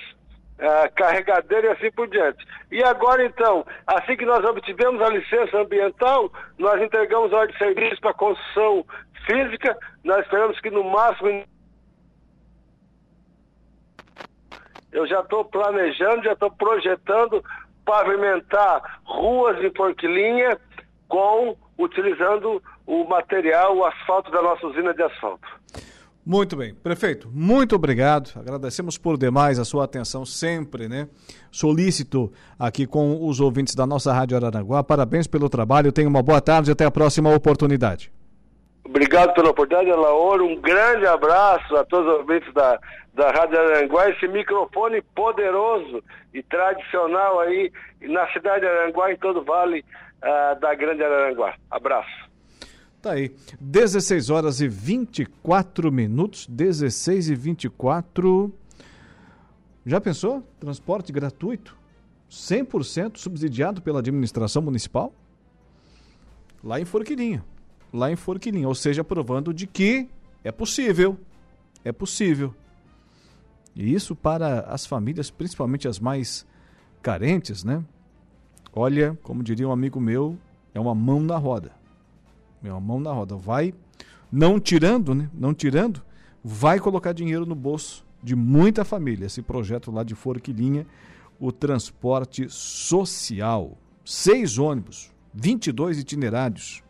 uh, 0.58 0.94
carregadeira 0.94 1.68
e 1.68 1.70
assim 1.70 1.90
por 1.92 2.08
diante. 2.08 2.44
E 2.70 2.82
agora 2.82 3.24
então, 3.24 3.66
assim 3.86 4.16
que 4.16 4.26
nós 4.26 4.44
obtivemos 4.44 5.00
a 5.02 5.08
licença 5.08 5.58
ambiental, 5.58 6.32
nós 6.58 6.80
entregamos 6.82 7.32
a 7.32 7.38
ordem 7.38 7.52
de 7.52 7.58
serviço 7.58 8.00
para 8.00 8.14
construção 8.14 8.84
física, 9.26 9.76
nós 10.04 10.24
esperamos 10.24 10.60
que 10.60 10.70
no 10.70 10.84
máximo 10.84 11.44
eu 14.92 15.06
já 15.06 15.20
estou 15.20 15.44
planejando, 15.44 16.24
já 16.24 16.32
estou 16.32 16.50
projetando 16.50 17.44
pavimentar 17.84 19.00
ruas 19.04 19.58
de 19.60 19.70
Porquilinha 19.70 20.58
com 21.08 21.56
utilizando 21.78 22.62
o 22.86 23.04
material, 23.04 23.76
o 23.76 23.84
asfalto 23.84 24.30
da 24.30 24.40
nossa 24.40 24.66
usina 24.66 24.94
de 24.94 25.02
asfalto. 25.02 25.46
Muito 26.26 26.56
bem. 26.56 26.74
Prefeito, 26.74 27.30
muito 27.32 27.76
obrigado. 27.76 28.32
Agradecemos 28.36 28.98
por 28.98 29.16
demais 29.16 29.60
a 29.60 29.64
sua 29.64 29.84
atenção 29.84 30.26
sempre, 30.26 30.88
né? 30.88 31.08
Solícito 31.52 32.32
aqui 32.58 32.84
com 32.84 33.24
os 33.24 33.38
ouvintes 33.38 33.76
da 33.76 33.86
nossa 33.86 34.12
Rádio 34.12 34.36
Araranguá. 34.36 34.82
Parabéns 34.82 35.28
pelo 35.28 35.48
trabalho. 35.48 35.92
Tenha 35.92 36.08
uma 36.08 36.24
boa 36.24 36.40
tarde 36.40 36.68
e 36.68 36.72
até 36.72 36.84
a 36.84 36.90
próxima 36.90 37.32
oportunidade. 37.32 38.10
Obrigado 38.84 39.34
pela 39.34 39.50
oportunidade, 39.50 39.96
Laura. 39.96 40.42
Um 40.42 40.60
grande 40.60 41.06
abraço 41.06 41.76
a 41.76 41.84
todos 41.84 42.12
os 42.12 42.18
ouvintes 42.18 42.52
da, 42.52 42.76
da 43.14 43.30
Rádio 43.30 43.60
Aranguá. 43.60 44.10
Esse 44.10 44.26
microfone 44.26 45.02
poderoso 45.14 46.02
e 46.34 46.42
tradicional 46.42 47.38
aí 47.38 47.70
na 48.02 48.26
cidade 48.32 48.62
de 48.62 48.66
Aranguá 48.66 49.12
e 49.12 49.16
todo 49.18 49.42
o 49.42 49.44
vale 49.44 49.84
uh, 50.24 50.58
da 50.58 50.74
Grande 50.74 51.04
Aranguá. 51.04 51.54
Abraço. 51.70 52.25
Tá 53.06 53.12
aí. 53.12 53.30
16 53.60 54.30
horas 54.30 54.60
e 54.60 54.66
24 54.66 55.92
minutos. 55.92 56.44
16 56.48 57.28
e 57.28 57.36
24. 57.36 58.52
Já 59.86 60.00
pensou? 60.00 60.42
Transporte 60.58 61.12
gratuito? 61.12 61.76
100% 62.28 63.18
subsidiado 63.18 63.80
pela 63.80 64.00
administração 64.00 64.60
municipal? 64.60 65.14
Lá 66.64 66.80
em 66.80 66.84
Forquilinha. 66.84 67.44
Lá 67.92 68.10
em 68.10 68.16
Forquilinha. 68.16 68.66
Ou 68.66 68.74
seja, 68.74 69.04
provando 69.04 69.54
de 69.54 69.68
que 69.68 70.08
é 70.42 70.50
possível. 70.50 71.16
É 71.84 71.92
possível. 71.92 72.52
E 73.76 73.94
isso 73.94 74.16
para 74.16 74.62
as 74.62 74.84
famílias, 74.84 75.30
principalmente 75.30 75.86
as 75.86 76.00
mais 76.00 76.44
carentes, 77.00 77.62
né? 77.62 77.84
Olha, 78.72 79.16
como 79.22 79.44
diria 79.44 79.68
um 79.68 79.72
amigo 79.72 80.00
meu, 80.00 80.36
é 80.74 80.80
uma 80.80 80.92
mão 80.92 81.20
na 81.20 81.36
roda 81.36 81.75
meu, 82.66 82.80
mão 82.80 83.00
na 83.00 83.12
roda. 83.12 83.36
Vai, 83.36 83.72
não 84.30 84.58
tirando, 84.58 85.14
né? 85.14 85.30
Não 85.32 85.54
tirando, 85.54 86.02
vai 86.42 86.78
colocar 86.78 87.12
dinheiro 87.12 87.46
no 87.46 87.54
bolso 87.54 88.04
de 88.22 88.34
muita 88.34 88.84
família. 88.84 89.26
Esse 89.26 89.40
projeto 89.40 89.90
lá 89.90 90.02
de 90.02 90.14
Forquilinha, 90.14 90.86
o 91.38 91.52
transporte 91.52 92.48
social. 92.48 93.76
Seis 94.04 94.58
ônibus, 94.58 95.12
22 95.32 95.98
itinerários, 95.98 96.82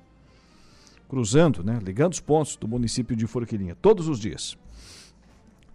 cruzando, 1.09 1.63
né? 1.63 1.79
Ligando 1.83 2.15
os 2.15 2.21
pontos 2.21 2.57
do 2.57 2.67
município 2.67 3.15
de 3.15 3.27
Forquilinha, 3.27 3.75
todos 3.75 4.09
os 4.09 4.19
dias. 4.19 4.57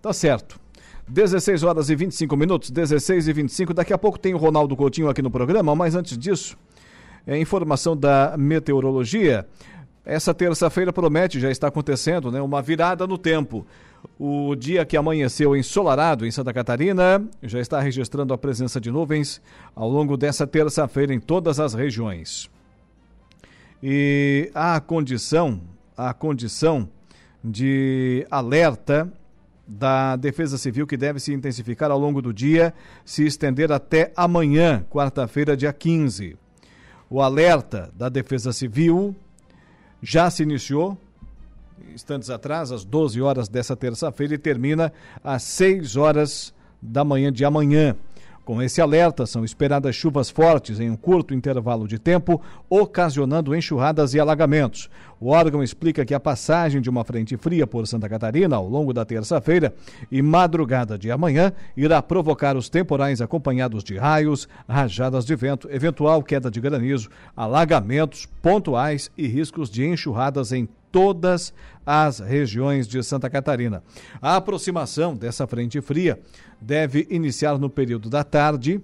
Tá 0.01 0.11
certo. 0.11 0.59
16 1.07 1.63
horas 1.63 1.89
e 1.89 1.95
25 1.95 2.37
minutos, 2.37 2.71
16 2.71 3.27
e 3.27 3.33
25. 3.33 3.73
Daqui 3.73 3.91
a 3.91 3.97
pouco 3.97 4.17
tem 4.17 4.33
o 4.33 4.37
Ronaldo 4.37 4.75
Coutinho 4.75 5.09
aqui 5.09 5.21
no 5.21 5.29
programa, 5.29 5.75
mas 5.75 5.93
antes 5.93 6.17
disso, 6.17 6.57
é 7.25 7.37
informação 7.37 7.97
da 7.97 8.35
meteorologia. 8.37 9.47
Essa 10.03 10.33
terça-feira 10.33 10.91
promete, 10.91 11.39
já 11.39 11.51
está 11.51 11.67
acontecendo, 11.67 12.31
né, 12.31 12.41
uma 12.41 12.61
virada 12.61 13.05
no 13.05 13.17
tempo. 13.17 13.65
O 14.17 14.55
dia 14.55 14.83
que 14.83 14.97
amanheceu 14.97 15.55
ensolarado 15.55 16.25
em 16.25 16.31
Santa 16.31 16.51
Catarina 16.51 17.23
já 17.43 17.59
está 17.59 17.79
registrando 17.79 18.33
a 18.33 18.37
presença 18.37 18.81
de 18.81 18.89
nuvens 18.89 19.39
ao 19.75 19.87
longo 19.87 20.17
dessa 20.17 20.47
terça-feira 20.47 21.13
em 21.13 21.19
todas 21.19 21.59
as 21.59 21.75
regiões. 21.75 22.49
E 23.81 24.51
a 24.55 24.79
condição, 24.79 25.61
a 25.95 26.13
condição 26.13 26.89
de 27.43 28.25
alerta 28.29 29.11
da 29.67 30.15
Defesa 30.15 30.57
Civil 30.57 30.87
que 30.87 30.97
deve 30.97 31.19
se 31.19 31.31
intensificar 31.31 31.91
ao 31.91 31.99
longo 31.99 32.21
do 32.21 32.33
dia, 32.33 32.73
se 33.05 33.25
estender 33.25 33.71
até 33.71 34.11
amanhã, 34.15 34.83
quarta-feira, 34.89 35.55
dia 35.55 35.71
15. 35.71 36.37
O 37.09 37.21
alerta 37.21 37.91
da 37.95 38.09
Defesa 38.09 38.51
Civil 38.51 39.15
já 40.01 40.29
se 40.29 40.43
iniciou 40.43 40.97
instantes 41.93 42.29
atrás, 42.29 42.71
às 42.71 42.83
12 42.85 43.21
horas 43.21 43.47
dessa 43.47 43.75
terça-feira, 43.75 44.35
e 44.35 44.37
termina 44.37 44.93
às 45.23 45.43
6 45.43 45.95
horas 45.95 46.53
da 46.81 47.03
manhã 47.03 47.31
de 47.31 47.43
amanhã. 47.43 47.95
Com 48.43 48.61
esse 48.61 48.81
alerta, 48.81 49.25
são 49.25 49.45
esperadas 49.45 49.95
chuvas 49.95 50.29
fortes 50.29 50.79
em 50.79 50.89
um 50.89 50.95
curto 50.95 51.33
intervalo 51.33 51.87
de 51.87 51.99
tempo, 51.99 52.41
ocasionando 52.69 53.55
enxurradas 53.55 54.13
e 54.13 54.19
alagamentos. 54.19 54.89
O 55.21 55.29
órgão 55.29 55.61
explica 55.61 56.03
que 56.03 56.15
a 56.15 56.19
passagem 56.19 56.81
de 56.81 56.89
uma 56.89 57.03
frente 57.03 57.37
fria 57.37 57.67
por 57.67 57.85
Santa 57.85 58.09
Catarina 58.09 58.55
ao 58.55 58.67
longo 58.67 58.91
da 58.91 59.05
terça-feira 59.05 59.71
e 60.11 60.19
madrugada 60.19 60.97
de 60.97 61.11
amanhã 61.11 61.53
irá 61.77 62.01
provocar 62.01 62.57
os 62.57 62.69
temporais 62.69 63.21
acompanhados 63.21 63.83
de 63.83 63.95
raios, 63.95 64.49
rajadas 64.67 65.23
de 65.23 65.35
vento, 65.35 65.69
eventual 65.69 66.23
queda 66.23 66.49
de 66.49 66.59
granizo, 66.59 67.07
alagamentos 67.37 68.25
pontuais 68.41 69.11
e 69.15 69.27
riscos 69.27 69.69
de 69.69 69.85
enxurradas 69.85 70.51
em 70.51 70.67
todas 70.91 71.53
as 71.85 72.17
regiões 72.17 72.87
de 72.87 73.03
Santa 73.03 73.29
Catarina. 73.29 73.83
A 74.19 74.37
aproximação 74.37 75.15
dessa 75.15 75.45
frente 75.45 75.79
fria 75.81 76.19
deve 76.59 77.05
iniciar 77.11 77.59
no 77.59 77.69
período 77.69 78.09
da 78.09 78.23
tarde 78.23 78.81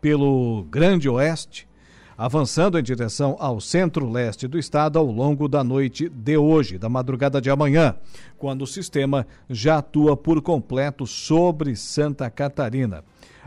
pelo 0.00 0.66
Grande 0.70 1.06
Oeste, 1.06 1.68
avançando 2.16 2.78
em 2.78 2.82
direção 2.82 3.36
ao 3.38 3.60
centro-leste 3.60 4.46
do 4.46 4.58
estado 4.58 4.98
ao 4.98 5.06
longo 5.06 5.48
da 5.48 5.64
noite 5.64 6.08
de 6.08 6.36
hoje, 6.36 6.78
da 6.78 6.88
madrugada 6.88 7.40
de 7.40 7.50
amanhã, 7.50 7.94
quando 8.38 8.62
o 8.62 8.66
sistema 8.66 9.26
já 9.48 9.78
atua 9.78 10.16
por 10.16 10.40
completo 10.42 11.06
sobre 11.06 11.76
Santa 11.76 12.30
Catarina. 12.30 13.04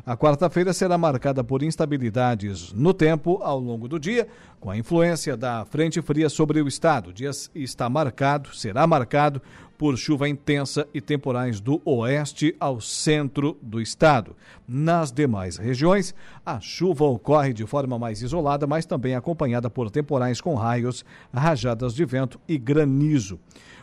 A 0.08 0.16
quarta-feira 0.16 0.72
será 0.72 0.98
marcada 0.98 1.44
por 1.44 1.62
instabilidades 1.62 2.72
no 2.72 2.94
tempo 2.94 3.40
ao 3.44 3.60
longo 3.60 3.90
do 3.90 4.00
dia, 4.00 4.26
com 4.58 4.70
a 4.70 4.78
influência 4.78 5.36
da 5.36 5.66
frente 5.66 6.02
fria 6.02 6.30
sobre 6.30 6.62
o 6.62 6.68
estado. 6.70 7.10
O 7.10 7.14
dia 7.14 7.30
está 7.54 7.90
marcado, 7.90 8.56
será 8.56 8.88
marcado 8.88 9.42
por 9.78 9.98
chuva 9.98 10.30
intensa 10.30 10.88
e 10.94 11.02
temporais 11.02 11.60
do 11.60 11.82
oeste 11.84 12.56
ao 12.58 12.80
centro 12.80 13.58
do 13.62 13.82
estado. 13.82 14.34
Nas 14.66 15.12
demais 15.12 15.58
regiões, 15.58 16.16
a 16.46 16.58
chuva 16.62 17.04
ocorre 17.04 17.52
de 17.52 17.66
forma 17.66 18.00
mais 18.00 18.22
isolada, 18.22 18.66
mas 18.66 18.86
também 18.86 19.14
acompanhada 19.14 19.70
por 19.70 19.92
temporais 19.92 20.40
com 20.40 20.56
raios, 20.56 21.04
rajadas 21.34 21.94
de 21.94 22.06
vento 22.06 22.40
e 22.48 22.58
granizo. 22.58 23.38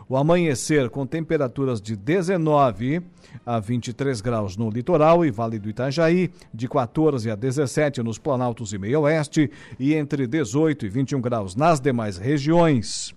O 0.09 0.17
amanhecer 0.17 0.91
com 0.91 1.07
temperaturas 1.07 1.81
de 1.81 1.97
19 1.97 3.03
a 3.45 3.59
23 3.59 4.21
graus 4.21 4.57
no 4.57 4.69
litoral 4.69 5.25
e 5.25 5.31
Vale 5.31 5.59
do 5.59 5.69
Itajaí, 5.69 6.31
de 6.53 6.69
14 6.69 7.31
a 7.31 7.35
17 7.35 8.03
nos 8.03 8.19
Planaltos 8.19 8.73
e 8.73 8.79
Meio 8.79 9.01
Oeste 9.03 9.51
e 9.79 9.95
entre 9.95 10.27
18 10.27 10.85
e 10.85 10.89
21 10.89 11.21
graus 11.21 11.57
nas 11.57 11.81
demais 11.81 12.19
regiões. 12.19 13.15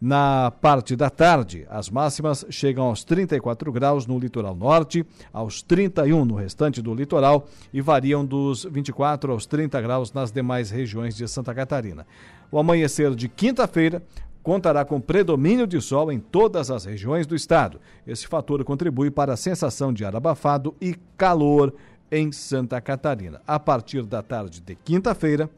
Na 0.00 0.52
parte 0.52 0.94
da 0.94 1.10
tarde, 1.10 1.66
as 1.68 1.90
máximas 1.90 2.46
chegam 2.50 2.84
aos 2.84 3.02
34 3.02 3.72
graus 3.72 4.06
no 4.06 4.16
litoral 4.16 4.54
norte, 4.54 5.04
aos 5.32 5.60
31 5.60 6.24
no 6.24 6.36
restante 6.36 6.80
do 6.80 6.94
litoral 6.94 7.48
e 7.72 7.80
variam 7.80 8.24
dos 8.24 8.64
24 8.64 9.32
aos 9.32 9.44
30 9.44 9.80
graus 9.80 10.12
nas 10.12 10.30
demais 10.30 10.70
regiões 10.70 11.16
de 11.16 11.26
Santa 11.26 11.52
Catarina. 11.52 12.06
O 12.48 12.60
amanhecer 12.60 13.12
de 13.16 13.28
quinta-feira 13.28 14.00
contará 14.48 14.82
com 14.82 14.98
predomínio 14.98 15.66
de 15.66 15.78
sol 15.78 16.10
em 16.10 16.18
todas 16.18 16.70
as 16.70 16.86
regiões 16.86 17.26
do 17.26 17.36
estado. 17.36 17.78
Esse 18.06 18.26
fator 18.26 18.64
contribui 18.64 19.10
para 19.10 19.34
a 19.34 19.36
sensação 19.36 19.92
de 19.92 20.06
ar 20.06 20.16
abafado 20.16 20.74
e 20.80 20.96
calor 21.18 21.74
em 22.10 22.32
Santa 22.32 22.80
Catarina. 22.80 23.42
A 23.46 23.60
partir 23.60 24.06
da 24.06 24.22
tarde 24.22 24.62
de 24.62 24.74
quinta-feira, 24.74 25.50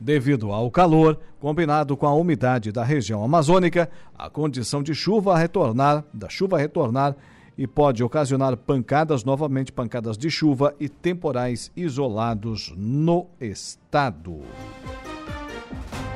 devido 0.00 0.52
ao 0.52 0.70
calor, 0.70 1.20
combinado 1.38 1.98
com 1.98 2.06
a 2.06 2.14
umidade 2.14 2.72
da 2.72 2.82
região 2.82 3.22
amazônica, 3.22 3.90
a 4.16 4.30
condição 4.30 4.82
de 4.82 4.94
chuva 4.94 5.36
retornar, 5.36 6.02
da 6.14 6.30
chuva 6.30 6.56
retornar 6.56 7.14
e 7.58 7.66
pode 7.66 8.02
ocasionar 8.02 8.56
pancadas, 8.56 9.22
novamente 9.22 9.70
pancadas 9.70 10.16
de 10.16 10.30
chuva 10.30 10.74
e 10.80 10.88
temporais 10.88 11.70
isolados 11.76 12.72
no 12.74 13.26
estado. 13.38 14.40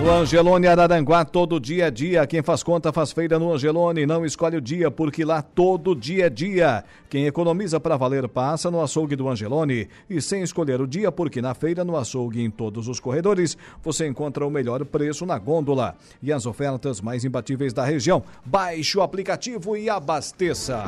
No 0.00 0.10
Angelone 0.10 0.66
Araranguá, 0.66 1.26
todo 1.26 1.60
dia 1.60 1.88
é 1.88 1.90
dia. 1.90 2.26
Quem 2.26 2.40
faz 2.42 2.62
conta 2.62 2.90
faz 2.90 3.12
feira 3.12 3.38
no 3.38 3.52
Angelone. 3.52 4.06
Não 4.06 4.24
escolhe 4.24 4.56
o 4.56 4.60
dia, 4.60 4.90
porque 4.90 5.26
lá 5.26 5.42
todo 5.42 5.94
dia 5.94 6.24
é 6.24 6.30
dia. 6.30 6.82
Quem 7.10 7.26
economiza 7.26 7.78
para 7.78 7.98
valer 7.98 8.26
passa 8.26 8.70
no 8.70 8.80
açougue 8.80 9.14
do 9.14 9.28
Angelone. 9.28 9.88
E 10.08 10.22
sem 10.22 10.40
escolher 10.40 10.80
o 10.80 10.86
dia, 10.86 11.12
porque 11.12 11.42
na 11.42 11.52
feira, 11.52 11.84
no 11.84 11.98
açougue 11.98 12.42
em 12.42 12.50
todos 12.50 12.88
os 12.88 12.98
corredores, 12.98 13.58
você 13.82 14.08
encontra 14.08 14.46
o 14.46 14.50
melhor 14.50 14.82
preço 14.86 15.26
na 15.26 15.38
gôndola. 15.38 15.94
E 16.22 16.32
as 16.32 16.46
ofertas 16.46 17.02
mais 17.02 17.22
imbatíveis 17.22 17.74
da 17.74 17.84
região. 17.84 18.22
Baixe 18.42 18.96
o 18.96 19.02
aplicativo 19.02 19.76
e 19.76 19.90
abasteça. 19.90 20.82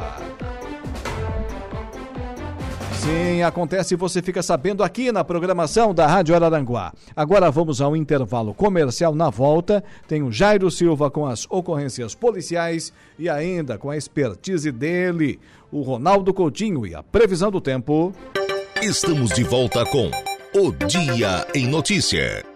Sim, 3.02 3.42
acontece 3.42 3.94
e 3.94 3.96
você 3.96 4.22
fica 4.22 4.44
sabendo 4.44 4.84
aqui 4.84 5.10
na 5.10 5.24
programação 5.24 5.92
da 5.92 6.06
Rádio 6.06 6.36
Araranguá. 6.36 6.92
Agora 7.16 7.50
vamos 7.50 7.80
ao 7.80 7.96
intervalo 7.96 8.54
comercial. 8.54 9.12
Na 9.12 9.28
volta, 9.28 9.82
tem 10.06 10.22
o 10.22 10.30
Jairo 10.30 10.70
Silva 10.70 11.10
com 11.10 11.26
as 11.26 11.44
ocorrências 11.50 12.14
policiais 12.14 12.92
e 13.18 13.28
ainda 13.28 13.76
com 13.76 13.90
a 13.90 13.96
expertise 13.96 14.70
dele, 14.70 15.40
o 15.72 15.82
Ronaldo 15.82 16.32
Coutinho 16.32 16.86
e 16.86 16.94
a 16.94 17.02
previsão 17.02 17.50
do 17.50 17.60
tempo. 17.60 18.14
Estamos 18.80 19.30
de 19.30 19.42
volta 19.42 19.84
com 19.84 20.08
O 20.54 20.70
Dia 20.86 21.44
em 21.56 21.66
Notícia. 21.66 22.51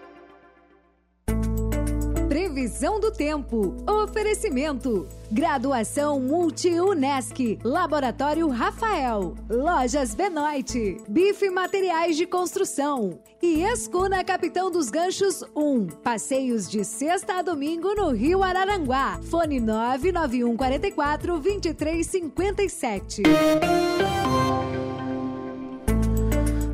Previsão 2.77 2.99
do 2.99 3.11
tempo. 3.11 3.75
Oferecimento. 3.89 5.07
Graduação 5.31 6.19
Multi-UNESC. 6.19 7.57
Laboratório 7.63 8.47
Rafael. 8.49 9.33
Lojas 9.49 10.13
Benoit. 10.13 10.97
Bife 11.09 11.49
Materiais 11.49 12.15
de 12.15 12.27
Construção. 12.27 13.17
E 13.41 13.63
Escuna 13.63 14.23
Capitão 14.23 14.69
dos 14.69 14.91
Ganchos 14.91 15.43
1. 15.55 15.87
Passeios 16.03 16.69
de 16.69 16.85
sexta 16.85 17.39
a 17.39 17.41
domingo 17.41 17.95
no 17.95 18.11
Rio 18.11 18.43
Araranguá. 18.43 19.19
Fone 19.23 19.59
99144 19.59 21.39
2357. 21.39 23.23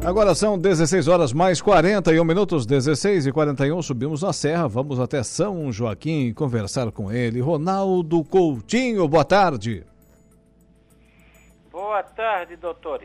Agora 0.05 0.35
são 0.35 0.59
16 0.59 1.07
horas 1.07 1.31
mais 1.31 1.61
41 1.61 2.25
minutos, 2.25 2.65
16 2.65 3.27
e 3.27 3.31
41. 3.31 3.81
Subimos 3.81 4.21
na 4.21 4.33
serra, 4.33 4.67
vamos 4.67 4.99
até 4.99 5.23
São 5.23 5.71
Joaquim 5.71 6.33
conversar 6.33 6.91
com 6.91 7.09
ele. 7.09 7.39
Ronaldo 7.39 8.21
Coutinho, 8.25 9.07
boa 9.07 9.23
tarde. 9.23 9.85
Boa 11.71 12.03
tarde, 12.03 12.57
doutor. 12.57 12.99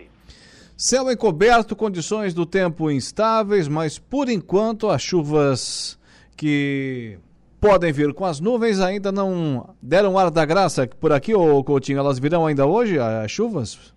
Céu 0.76 1.08
encoberto, 1.08 1.76
condições 1.76 2.34
do 2.34 2.44
tempo 2.44 2.90
instáveis, 2.90 3.68
mas 3.68 3.96
por 3.96 4.28
enquanto 4.28 4.90
as 4.90 5.00
chuvas 5.00 5.96
que 6.36 7.16
podem 7.60 7.92
vir 7.92 8.12
com 8.12 8.24
as 8.24 8.40
nuvens 8.40 8.80
ainda 8.80 9.12
não 9.12 9.72
deram 9.80 10.18
ar 10.18 10.32
da 10.32 10.44
graça 10.44 10.88
por 10.98 11.12
aqui, 11.12 11.32
ô 11.32 11.62
Coutinho. 11.62 12.00
Elas 12.00 12.18
virão 12.18 12.44
ainda 12.44 12.66
hoje, 12.66 12.98
as 12.98 13.30
chuvas? 13.30 13.96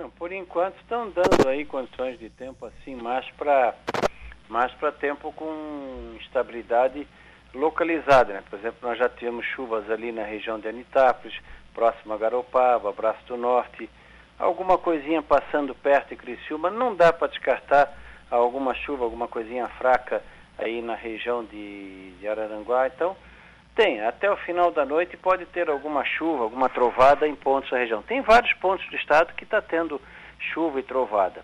Não, 0.00 0.08
por 0.08 0.32
enquanto 0.32 0.78
estão 0.78 1.10
dando 1.10 1.46
aí 1.46 1.66
condições 1.66 2.18
de 2.18 2.30
tempo 2.30 2.64
assim 2.64 2.94
mais 2.94 3.30
para 3.32 3.74
mais 4.48 4.72
para 4.72 4.90
tempo 4.90 5.30
com 5.30 6.16
estabilidade 6.18 7.06
localizada, 7.52 8.32
né? 8.32 8.42
Por 8.48 8.58
exemplo, 8.58 8.88
nós 8.88 8.98
já 8.98 9.10
tivemos 9.10 9.44
chuvas 9.44 9.90
ali 9.90 10.10
na 10.10 10.24
região 10.24 10.58
de 10.58 10.66
Anitápolis, 10.66 11.38
próximo 11.74 12.14
a 12.14 12.16
Garopaba, 12.16 12.90
Braço 12.92 13.22
do 13.26 13.36
Norte, 13.36 13.90
alguma 14.38 14.78
coisinha 14.78 15.20
passando 15.20 15.74
perto 15.74 16.08
de 16.08 16.16
Criciúma, 16.16 16.70
não 16.70 16.96
dá 16.96 17.12
para 17.12 17.28
descartar 17.28 17.94
alguma 18.30 18.74
chuva, 18.74 19.04
alguma 19.04 19.28
coisinha 19.28 19.68
fraca 19.68 20.22
aí 20.56 20.80
na 20.80 20.94
região 20.94 21.44
de, 21.44 22.12
de 22.12 22.26
Araranguá, 22.26 22.86
então 22.86 23.14
Tem, 23.82 23.98
até 24.02 24.30
o 24.30 24.36
final 24.36 24.70
da 24.70 24.84
noite 24.84 25.16
pode 25.16 25.46
ter 25.46 25.70
alguma 25.70 26.04
chuva, 26.04 26.42
alguma 26.42 26.68
trovada 26.68 27.26
em 27.26 27.34
pontos 27.34 27.70
da 27.70 27.78
região. 27.78 28.02
Tem 28.02 28.20
vários 28.20 28.52
pontos 28.58 28.86
do 28.90 28.96
estado 28.96 29.32
que 29.32 29.44
está 29.44 29.62
tendo 29.62 29.98
chuva 30.52 30.78
e 30.78 30.82
trovada, 30.82 31.42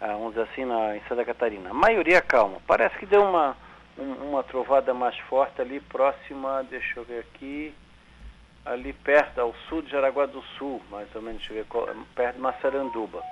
ah, 0.00 0.06
vamos 0.06 0.30
dizer 0.30 0.48
assim, 0.50 0.64
na, 0.64 0.96
em 0.96 1.02
Santa 1.06 1.26
Catarina. 1.26 1.68
A 1.68 1.74
maioria 1.74 2.22
calma. 2.22 2.56
Parece 2.66 2.96
que 2.96 3.04
deu 3.04 3.22
uma, 3.22 3.54
um, 3.98 4.30
uma 4.30 4.42
trovada 4.42 4.94
mais 4.94 5.14
forte 5.28 5.60
ali 5.60 5.78
próxima, 5.78 6.64
deixa 6.70 7.00
eu 7.00 7.04
ver 7.04 7.18
aqui, 7.18 7.74
ali 8.64 8.94
perto, 8.94 9.38
ao 9.38 9.54
sul 9.68 9.82
de 9.82 9.90
Jaraguá 9.90 10.24
do 10.24 10.40
Sul, 10.56 10.80
mais 10.90 11.14
ou 11.14 11.20
menos, 11.20 11.46
ver, 11.46 11.66
perto 12.14 12.36
de 12.36 12.40
Massaranduba. 12.40 13.22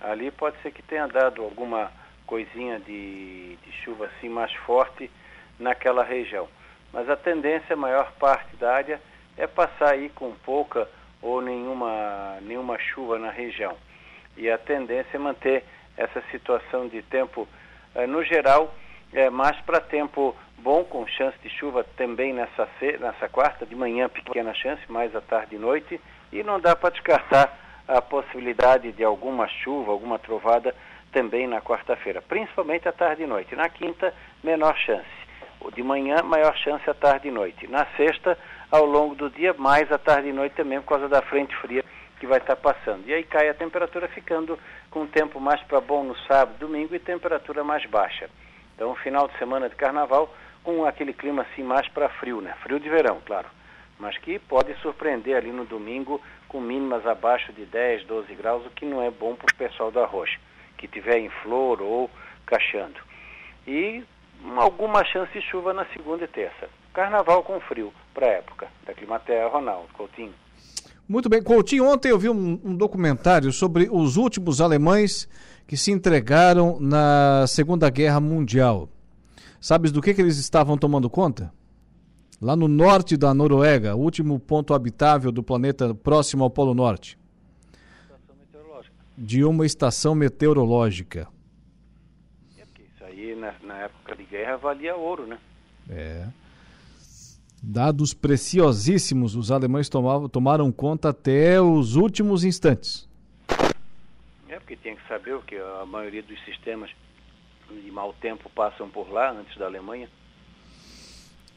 Ali 0.00 0.32
pode 0.32 0.60
ser 0.60 0.72
que 0.72 0.82
tenha 0.82 1.06
dado 1.06 1.40
alguma 1.40 1.92
coisinha 2.26 2.80
de, 2.80 3.54
de 3.54 3.72
chuva 3.84 4.06
assim 4.06 4.28
mais 4.28 4.52
forte 4.52 5.08
naquela 5.56 6.02
região. 6.02 6.48
Mas 6.96 7.10
a 7.10 7.14
tendência, 7.14 7.74
a 7.74 7.76
maior 7.76 8.10
parte 8.12 8.56
da 8.56 8.72
área, 8.72 8.98
é 9.36 9.46
passar 9.46 9.90
aí 9.90 10.08
com 10.08 10.32
pouca 10.32 10.88
ou 11.20 11.42
nenhuma, 11.42 12.38
nenhuma 12.40 12.78
chuva 12.78 13.18
na 13.18 13.30
região. 13.30 13.76
E 14.34 14.50
a 14.50 14.56
tendência 14.56 15.18
é 15.18 15.18
manter 15.18 15.62
essa 15.94 16.22
situação 16.30 16.88
de 16.88 17.02
tempo, 17.02 17.46
eh, 17.94 18.06
no 18.06 18.24
geral, 18.24 18.74
é 19.12 19.28
mais 19.28 19.60
para 19.60 19.78
tempo 19.78 20.34
bom, 20.56 20.84
com 20.84 21.06
chance 21.06 21.36
de 21.42 21.50
chuva 21.50 21.84
também 21.98 22.32
nessa, 22.32 22.66
nessa 22.98 23.28
quarta, 23.28 23.66
de 23.66 23.76
manhã 23.76 24.08
pequena 24.08 24.54
chance, 24.54 24.80
mais 24.90 25.14
à 25.14 25.20
tarde 25.20 25.56
e 25.56 25.58
noite, 25.58 26.00
e 26.32 26.42
não 26.42 26.58
dá 26.58 26.74
para 26.74 26.88
descartar 26.88 27.58
a 27.86 28.00
possibilidade 28.00 28.90
de 28.92 29.04
alguma 29.04 29.46
chuva, 29.48 29.92
alguma 29.92 30.18
trovada 30.18 30.74
também 31.12 31.46
na 31.46 31.60
quarta-feira, 31.60 32.22
principalmente 32.22 32.88
à 32.88 32.92
tarde 32.92 33.24
e 33.24 33.26
noite. 33.26 33.54
Na 33.54 33.68
quinta, 33.68 34.14
menor 34.42 34.74
chance. 34.78 35.25
De 35.74 35.82
manhã, 35.82 36.22
maior 36.22 36.56
chance 36.56 36.88
à 36.88 36.94
tarde 36.94 37.28
e 37.28 37.30
noite. 37.30 37.66
Na 37.66 37.86
sexta, 37.96 38.38
ao 38.70 38.84
longo 38.84 39.14
do 39.14 39.30
dia, 39.30 39.54
mais 39.54 39.90
à 39.92 39.98
tarde 39.98 40.28
e 40.28 40.32
noite 40.32 40.54
também, 40.54 40.80
por 40.80 40.88
causa 40.88 41.08
da 41.08 41.22
frente 41.22 41.54
fria 41.56 41.84
que 42.18 42.26
vai 42.26 42.38
estar 42.38 42.56
passando. 42.56 43.06
E 43.06 43.12
aí 43.12 43.22
cai 43.24 43.48
a 43.48 43.54
temperatura, 43.54 44.08
ficando 44.08 44.58
com 44.90 45.06
tempo 45.06 45.38
mais 45.40 45.60
para 45.62 45.80
bom 45.80 46.02
no 46.02 46.16
sábado, 46.20 46.58
domingo 46.58 46.94
e 46.94 46.98
temperatura 46.98 47.62
mais 47.62 47.84
baixa. 47.86 48.30
Então, 48.74 48.94
final 48.96 49.28
de 49.28 49.36
semana 49.38 49.68
de 49.68 49.74
carnaval 49.74 50.34
com 50.62 50.84
aquele 50.84 51.12
clima 51.12 51.42
assim 51.42 51.62
mais 51.62 51.88
para 51.88 52.08
frio, 52.08 52.40
né? 52.40 52.54
Frio 52.62 52.80
de 52.80 52.88
verão, 52.88 53.20
claro. 53.24 53.48
Mas 53.98 54.18
que 54.18 54.38
pode 54.38 54.74
surpreender 54.80 55.36
ali 55.36 55.52
no 55.52 55.64
domingo 55.64 56.20
com 56.48 56.60
mínimas 56.60 57.06
abaixo 57.06 57.52
de 57.52 57.64
10, 57.64 58.04
12 58.04 58.34
graus, 58.34 58.66
o 58.66 58.70
que 58.70 58.84
não 58.84 59.02
é 59.02 59.10
bom 59.10 59.34
para 59.34 59.52
o 59.52 59.56
pessoal 59.56 59.90
da 59.90 60.04
rocha, 60.04 60.38
que 60.76 60.88
tiver 60.88 61.18
em 61.18 61.28
flor 61.28 61.80
ou 61.80 62.10
cachando. 62.44 63.00
E 63.66 64.04
alguma 64.56 65.04
chance 65.04 65.32
de 65.32 65.40
chuva 65.42 65.72
na 65.72 65.86
segunda 65.86 66.24
e 66.24 66.28
terça. 66.28 66.68
Carnaval 66.92 67.42
com 67.42 67.60
frio 67.60 67.92
para 68.14 68.26
a 68.26 68.30
época. 68.30 68.68
Da 68.86 68.94
Climaterra, 68.94 69.48
Ronaldo 69.48 69.88
Coutinho. 69.92 70.34
Muito 71.08 71.28
bem. 71.28 71.40
Coutinho, 71.40 71.84
ontem 71.84 72.10
eu 72.10 72.18
vi 72.18 72.28
um, 72.28 72.60
um, 72.64 72.76
documentário 72.76 73.52
sobre 73.52 73.88
os 73.92 74.16
últimos 74.16 74.60
alemães 74.60 75.28
que 75.66 75.76
se 75.76 75.92
entregaram 75.92 76.78
na 76.80 77.46
Segunda 77.46 77.88
Guerra 77.88 78.18
Mundial. 78.18 78.88
Sabes 79.60 79.92
do 79.92 80.02
que, 80.02 80.12
que 80.12 80.20
eles 80.20 80.36
estavam 80.36 80.76
tomando 80.76 81.08
conta? 81.08 81.52
Lá 82.40 82.56
no 82.56 82.66
norte 82.66 83.16
da 83.16 83.32
Noruega, 83.32 83.94
último 83.94 84.38
ponto 84.40 84.74
habitável 84.74 85.30
do 85.30 85.42
planeta 85.42 85.94
próximo 85.94 86.42
ao 86.42 86.50
Polo 86.50 86.74
Norte. 86.74 87.16
De 89.16 89.44
uma 89.44 89.64
estação 89.64 90.14
meteorológica. 90.14 91.28
É 92.58 92.64
porque 92.66 92.82
isso 92.82 93.04
aí 93.04 93.34
na, 93.46 93.74
na 93.74 93.78
época 93.82 94.16
de 94.16 94.24
guerra 94.24 94.56
valia 94.56 94.96
ouro, 94.96 95.26
né? 95.26 95.38
É. 95.88 96.26
Dados 97.62 98.12
preciosíssimos, 98.12 99.34
os 99.34 99.50
alemães 99.50 99.88
tomavam, 99.88 100.28
tomaram 100.28 100.70
conta 100.70 101.10
até 101.10 101.60
os 101.60 101.96
últimos 101.96 102.44
instantes. 102.44 103.08
É 104.48 104.58
porque 104.58 104.76
tinha 104.76 104.94
que 104.94 105.08
saber 105.08 105.38
que 105.42 105.56
a 105.56 105.84
maioria 105.86 106.22
dos 106.22 106.38
sistemas 106.44 106.90
de 107.70 107.90
mau 107.90 108.12
tempo 108.14 108.48
passam 108.50 108.88
por 108.88 109.10
lá 109.10 109.32
antes 109.32 109.56
da 109.58 109.66
Alemanha. 109.66 110.08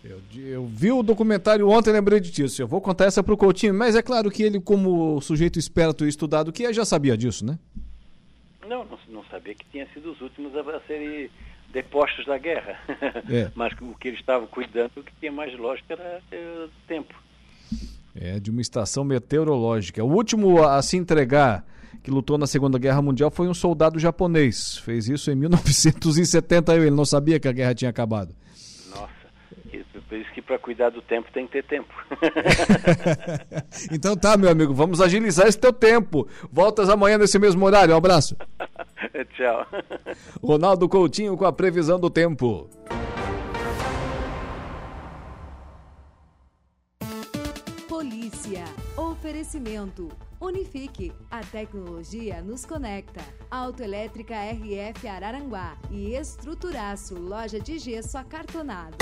Eu, 0.03 0.21
eu, 0.33 0.65
vi 0.65 0.91
o 0.91 1.03
documentário 1.03 1.67
ontem, 1.67 1.91
lembrei 1.91 2.21
de 2.21 2.31
disso. 2.31 2.61
Eu 2.61 2.67
vou 2.67 2.79
contar 2.79 3.05
essa 3.05 3.21
pro 3.21 3.35
Coutinho, 3.35 3.73
mas 3.73 3.95
é 3.95 4.01
claro 4.01 4.31
que 4.31 4.41
ele, 4.41 4.59
como 4.61 5.19
sujeito 5.19 5.59
esperto 5.59 6.05
e 6.05 6.09
estudado 6.09 6.53
que 6.53 6.65
é, 6.65 6.71
já 6.71 6.85
sabia 6.85 7.17
disso, 7.17 7.45
né? 7.45 7.59
Não, 8.65 8.85
não, 8.85 8.99
não 9.09 9.23
sabia 9.25 9.53
que 9.53 9.65
tinha 9.65 9.85
sido 9.93 10.11
os 10.11 10.21
últimos 10.21 10.55
a 10.55 10.79
serem 10.87 11.29
depostos 11.71 12.25
da 12.25 12.37
guerra. 12.37 12.79
É. 13.29 13.51
mas 13.55 13.73
o 13.81 13.95
que 13.95 14.09
eles 14.09 14.19
estavam 14.19 14.47
cuidando, 14.47 14.91
o 14.97 15.03
que 15.03 15.11
tinha 15.19 15.31
mais 15.31 15.57
lógica 15.57 15.93
era 15.93 16.21
é, 16.31 16.65
o 16.65 16.69
tempo. 16.87 17.13
É, 18.15 18.39
de 18.39 18.49
uma 18.49 18.61
estação 18.61 19.03
meteorológica. 19.03 20.03
O 20.03 20.11
último 20.11 20.63
a 20.63 20.81
se 20.81 20.97
entregar 20.97 21.63
que 22.03 22.11
lutou 22.11 22.37
na 22.37 22.47
Segunda 22.47 22.77
Guerra 22.77 23.01
Mundial 23.01 23.29
foi 23.29 23.47
um 23.47 23.53
soldado 23.53 23.99
japonês. 23.99 24.77
Fez 24.79 25.07
isso 25.07 25.31
em 25.31 25.35
1971. 25.35 26.81
Ele 26.81 26.91
não 26.91 27.05
sabia 27.05 27.39
que 27.39 27.47
a 27.47 27.51
guerra 27.51 27.75
tinha 27.75 27.89
acabado. 27.89 28.33
Por 30.09 30.17
isso 30.17 30.33
que 30.33 30.41
para 30.41 30.57
cuidar 30.57 30.89
do 30.89 31.03
tempo 31.03 31.31
tem 31.31 31.45
que 31.45 31.51
ter 31.51 31.63
tempo. 31.65 31.93
então 33.93 34.17
tá, 34.17 34.35
meu 34.35 34.49
amigo, 34.49 34.73
vamos 34.73 34.99
agilizar 34.99 35.47
esse 35.47 35.59
teu 35.59 35.71
tempo. 35.71 36.27
Voltas 36.51 36.89
amanhã 36.89 37.19
nesse 37.19 37.37
mesmo 37.37 37.63
horário. 37.63 37.93
Um 37.93 37.97
abraço. 37.97 38.35
Tchau. 39.35 39.65
Ronaldo 40.43 40.87
Coutinho 40.87 41.35
com 41.37 41.45
a 41.45 41.53
previsão 41.53 41.99
do 41.99 42.09
tempo. 42.09 42.69
Polícia. 47.87 48.65
Oferecimento. 48.97 50.09
Unifique. 50.39 51.11
A 51.29 51.41
tecnologia 51.41 52.41
nos 52.41 52.65
conecta. 52.65 53.21
Autoelétrica 53.51 54.35
RF 54.35 55.07
Araranguá 55.07 55.77
e 55.91 56.15
Estruturaço, 56.15 57.15
loja 57.15 57.59
de 57.59 57.77
gesso 57.77 58.17
acartonado. 58.17 58.97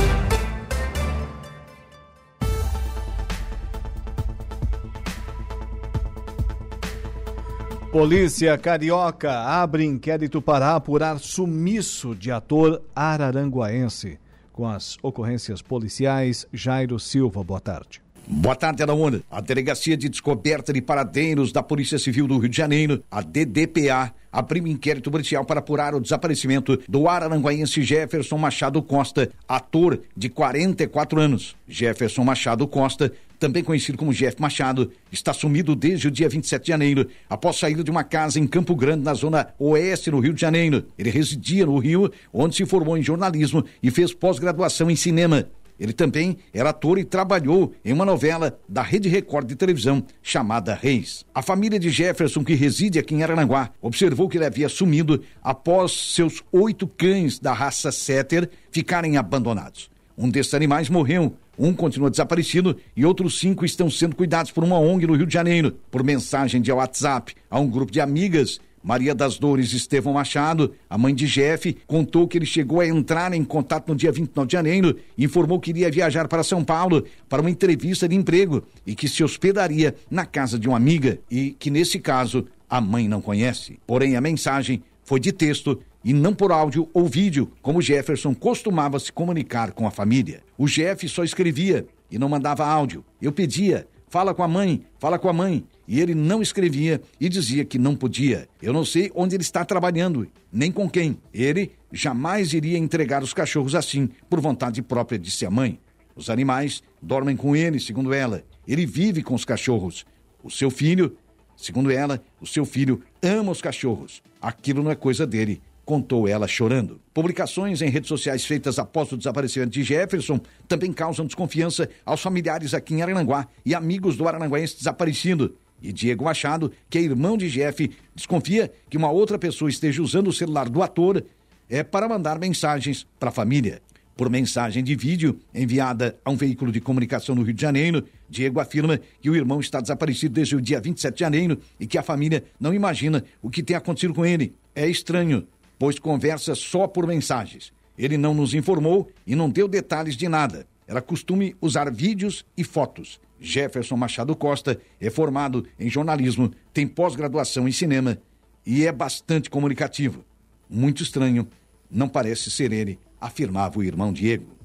Polícia 7.91 8.57
Carioca 8.57 9.31
abre 9.31 9.85
inquérito 9.85 10.41
para 10.41 10.75
apurar 10.75 11.19
sumiço 11.19 12.13
de 12.13 12.29
ator 12.29 12.81
araranguaense. 12.93 14.19
Com 14.51 14.67
as 14.67 14.97
ocorrências 15.01 15.61
policiais, 15.61 16.45
Jairo 16.51 16.99
Silva, 16.99 17.41
boa 17.43 17.61
tarde. 17.61 18.01
Boa 18.29 18.57
tarde, 18.57 18.83
Anaúna. 18.83 19.23
A 19.31 19.39
Delegacia 19.39 19.95
de 19.95 20.09
Descoberta 20.09 20.73
de 20.73 20.81
Paradeiros 20.81 21.53
da 21.53 21.63
Polícia 21.63 21.97
Civil 21.97 22.27
do 22.27 22.37
Rio 22.37 22.49
de 22.49 22.57
Janeiro, 22.57 23.01
a 23.09 23.21
DDPA, 23.21 24.13
abriu 24.29 24.67
inquérito 24.67 25.09
policial 25.09 25.45
para 25.45 25.61
apurar 25.61 25.95
o 25.95 26.01
desaparecimento 26.01 26.77
do 26.89 27.07
araranguaense 27.07 27.81
Jefferson 27.83 28.37
Machado 28.37 28.83
Costa, 28.83 29.31
ator 29.47 30.01
de 30.15 30.27
44 30.27 31.21
anos. 31.21 31.55
Jefferson 31.69 32.25
Machado 32.25 32.67
Costa, 32.67 33.13
também 33.39 33.63
conhecido 33.63 33.97
como 33.97 34.13
Jeff 34.13 34.41
Machado, 34.41 34.91
está 35.09 35.31
sumido 35.31 35.73
desde 35.73 36.09
o 36.09 36.11
dia 36.11 36.27
27 36.27 36.63
de 36.63 36.67
janeiro, 36.67 37.07
após 37.29 37.55
sair 37.55 37.81
de 37.81 37.89
uma 37.89 38.03
casa 38.03 38.41
em 38.41 38.45
Campo 38.45 38.75
Grande, 38.75 39.05
na 39.05 39.13
zona 39.13 39.47
oeste 39.57 40.11
do 40.11 40.19
Rio 40.19 40.33
de 40.33 40.41
Janeiro. 40.41 40.83
Ele 40.99 41.09
residia 41.09 41.65
no 41.65 41.77
Rio, 41.77 42.11
onde 42.33 42.57
se 42.57 42.65
formou 42.65 42.97
em 42.97 43.01
jornalismo 43.01 43.63
e 43.81 43.89
fez 43.89 44.13
pós-graduação 44.13 44.91
em 44.91 44.97
cinema. 44.97 45.47
Ele 45.79 45.93
também 45.93 46.37
era 46.53 46.69
ator 46.69 46.97
e 46.97 47.03
trabalhou 47.03 47.73
em 47.83 47.93
uma 47.93 48.05
novela 48.05 48.59
da 48.67 48.81
Rede 48.81 49.09
Record 49.09 49.47
de 49.47 49.55
televisão 49.55 50.03
chamada 50.21 50.73
Reis. 50.73 51.25
A 51.33 51.41
família 51.41 51.79
de 51.79 51.89
Jefferson, 51.89 52.43
que 52.43 52.55
reside 52.55 52.99
aqui 52.99 53.15
em 53.15 53.23
Arananguá, 53.23 53.69
observou 53.81 54.27
que 54.27 54.37
ele 54.37 54.45
havia 54.45 54.69
sumido 54.69 55.23
após 55.43 55.91
seus 56.13 56.43
oito 56.51 56.87
cães 56.87 57.39
da 57.39 57.53
raça 57.53 57.91
Setter 57.91 58.49
ficarem 58.71 59.17
abandonados. 59.17 59.89
Um 60.17 60.29
desses 60.29 60.55
animais 60.55 60.89
morreu, 60.89 61.35
um 61.59 61.73
continua 61.73 62.09
desaparecido 62.09 62.77
e 62.95 63.05
outros 63.05 63.39
cinco 63.39 63.65
estão 63.65 63.89
sendo 63.89 64.15
cuidados 64.15 64.51
por 64.51 64.63
uma 64.63 64.79
ONG 64.79 65.05
no 65.05 65.15
Rio 65.15 65.27
de 65.27 65.33
Janeiro. 65.33 65.77
Por 65.91 66.03
mensagem 66.03 66.61
de 66.61 66.71
WhatsApp 66.71 67.35
a 67.49 67.59
um 67.59 67.69
grupo 67.69 67.91
de 67.91 68.01
amigas, 68.01 68.59
Maria 68.87 69.13
das 69.13 69.37
Dores 69.37 69.73
Estevão 69.73 70.13
Machado, 70.13 70.73
a 70.89 70.97
mãe 70.97 71.13
de 71.13 71.27
Jeff, 71.27 71.75
contou 71.85 72.25
que 72.25 72.37
ele 72.37 72.45
chegou 72.45 72.79
a 72.79 72.87
entrar 72.87 73.33
em 73.33 73.43
contato 73.43 73.89
no 73.89 73.95
dia 73.97 74.13
29 74.13 74.47
de 74.47 74.53
janeiro 74.53 74.95
e 75.17 75.25
informou 75.25 75.59
que 75.59 75.71
iria 75.71 75.91
viajar 75.91 76.25
para 76.29 76.41
São 76.41 76.63
Paulo 76.63 77.03
para 77.27 77.41
uma 77.41 77.49
entrevista 77.49 78.07
de 78.07 78.15
emprego 78.15 78.63
e 78.85 78.95
que 78.95 79.09
se 79.09 79.25
hospedaria 79.25 79.93
na 80.09 80.25
casa 80.25 80.57
de 80.57 80.69
uma 80.69 80.77
amiga 80.77 81.19
e 81.29 81.51
que, 81.59 81.69
nesse 81.69 81.99
caso, 81.99 82.45
a 82.69 82.79
mãe 82.79 83.09
não 83.09 83.19
conhece. 83.19 83.77
Porém, 83.85 84.15
a 84.15 84.21
mensagem 84.21 84.81
foi 85.03 85.19
de 85.19 85.33
texto 85.33 85.77
e 86.01 86.13
não 86.13 86.33
por 86.33 86.53
áudio 86.53 86.87
ou 86.93 87.07
vídeo, 87.07 87.51
como 87.61 87.81
Jefferson 87.81 88.33
costumava 88.33 88.97
se 88.99 89.11
comunicar 89.11 89.73
com 89.73 89.85
a 89.85 89.91
família. 89.91 90.41
O 90.57 90.65
Jeff 90.65 91.09
só 91.09 91.25
escrevia 91.25 91.85
e 92.09 92.17
não 92.17 92.29
mandava 92.29 92.65
áudio. 92.65 93.03
Eu 93.21 93.33
pedia, 93.33 93.85
fala 94.07 94.33
com 94.33 94.43
a 94.43 94.47
mãe, 94.47 94.85
fala 94.97 95.19
com 95.19 95.27
a 95.27 95.33
mãe 95.33 95.65
e 95.87 96.01
ele 96.01 96.13
não 96.13 96.41
escrevia 96.41 97.01
e 97.19 97.29
dizia 97.29 97.63
que 97.63 97.79
não 97.79 97.95
podia. 97.95 98.49
Eu 98.61 98.73
não 98.73 98.83
sei 98.83 99.11
onde 99.15 99.35
ele 99.35 99.43
está 99.43 99.63
trabalhando, 99.63 100.27
nem 100.51 100.71
com 100.71 100.89
quem. 100.89 101.17
Ele 101.33 101.71
jamais 101.91 102.53
iria 102.53 102.77
entregar 102.77 103.23
os 103.23 103.33
cachorros 103.33 103.73
assim, 103.73 104.09
por 104.29 104.41
vontade 104.41 104.81
própria, 104.81 105.17
disse 105.17 105.45
a 105.45 105.51
mãe. 105.51 105.79
Os 106.15 106.29
animais 106.29 106.83
dormem 107.01 107.37
com 107.37 107.55
ele, 107.55 107.79
segundo 107.79 108.13
ela. 108.13 108.43
Ele 108.67 108.85
vive 108.85 109.21
com 109.23 109.35
os 109.35 109.45
cachorros. 109.45 110.05
O 110.43 110.51
seu 110.51 110.69
filho, 110.69 111.15
segundo 111.55 111.91
ela, 111.91 112.21
o 112.41 112.47
seu 112.47 112.65
filho 112.65 113.01
ama 113.21 113.51
os 113.51 113.61
cachorros. 113.61 114.21
Aquilo 114.41 114.83
não 114.83 114.91
é 114.91 114.95
coisa 114.95 115.25
dele, 115.25 115.61
contou 115.85 116.27
ela 116.27 116.47
chorando. 116.47 116.99
Publicações 117.13 117.81
em 117.81 117.89
redes 117.89 118.09
sociais 118.09 118.45
feitas 118.45 118.77
após 118.77 119.11
o 119.11 119.17
desaparecimento 119.17 119.71
de 119.71 119.83
Jefferson 119.83 120.39
também 120.67 120.91
causam 120.91 121.25
desconfiança 121.25 121.89
aos 122.05 122.21
familiares 122.21 122.73
aqui 122.73 122.93
em 122.93 123.01
Arananguá 123.01 123.47
e 123.65 123.73
amigos 123.73 124.17
do 124.17 124.27
arananguaense 124.27 124.77
desaparecido. 124.77 125.55
E 125.81 125.93
Diego 125.93 126.25
Machado, 126.25 126.71
que 126.89 126.97
é 126.97 127.01
irmão 127.01 127.37
de 127.37 127.49
Jeff, 127.49 127.89
desconfia 128.15 128.71
que 128.89 128.97
uma 128.97 129.11
outra 129.11 129.37
pessoa 129.37 129.69
esteja 129.69 130.01
usando 130.01 130.27
o 130.27 130.33
celular 130.33 130.69
do 130.69 130.81
ator 130.81 131.23
é 131.69 131.83
para 131.83 132.07
mandar 132.07 132.39
mensagens 132.39 133.05
para 133.19 133.29
a 133.29 133.31
família. 133.33 133.81
Por 134.15 134.31
mensagem 134.31 134.83
de 134.83 134.95
vídeo 134.95 135.39
enviada 135.53 136.17
a 136.25 136.31
um 136.31 136.35
veículo 136.35 136.71
de 136.71 136.81
comunicação 136.81 137.35
no 137.35 137.43
Rio 137.43 137.53
de 137.53 137.61
Janeiro, 137.61 138.03
Diego 138.27 138.59
afirma 138.59 138.99
que 139.21 139.29
o 139.29 139.35
irmão 139.35 139.59
está 139.59 139.79
desaparecido 139.79 140.33
desde 140.33 140.55
o 140.55 140.61
dia 140.61 140.81
27 140.81 141.13
de 141.13 141.19
janeiro 141.19 141.59
e 141.79 141.85
que 141.85 141.99
a 141.99 142.03
família 142.03 142.43
não 142.59 142.73
imagina 142.73 143.23
o 143.43 143.49
que 143.49 143.61
tem 143.61 143.75
acontecido 143.75 144.15
com 144.15 144.25
ele. 144.25 144.55
É 144.73 144.87
estranho, 144.89 145.47
pois 145.77 145.99
conversa 145.99 146.55
só 146.55 146.87
por 146.87 147.05
mensagens. 147.05 147.71
Ele 147.95 148.17
não 148.17 148.33
nos 148.33 148.55
informou 148.55 149.07
e 149.25 149.35
não 149.35 149.49
deu 149.49 149.67
detalhes 149.67 150.17
de 150.17 150.27
nada. 150.27 150.65
Era 150.87 151.01
costume 151.01 151.55
usar 151.59 151.91
vídeos 151.91 152.45
e 152.55 152.63
fotos. 152.63 153.19
Jefferson 153.39 153.97
Machado 153.97 154.35
Costa 154.35 154.79
é 154.99 155.09
formado 155.09 155.65
em 155.77 155.89
jornalismo, 155.89 156.51
tem 156.73 156.87
pós-graduação 156.87 157.67
em 157.67 157.71
cinema 157.71 158.17
e 158.65 158.85
é 158.85 158.91
bastante 158.91 159.49
comunicativo. 159.49 160.23
Muito 160.69 161.03
estranho, 161.03 161.47
não 161.91 162.07
parece 162.07 162.49
ser 162.49 162.71
ele, 162.71 162.97
afirmava 163.19 163.79
o 163.79 163.83
irmão 163.83 164.13
Diego. 164.13 164.57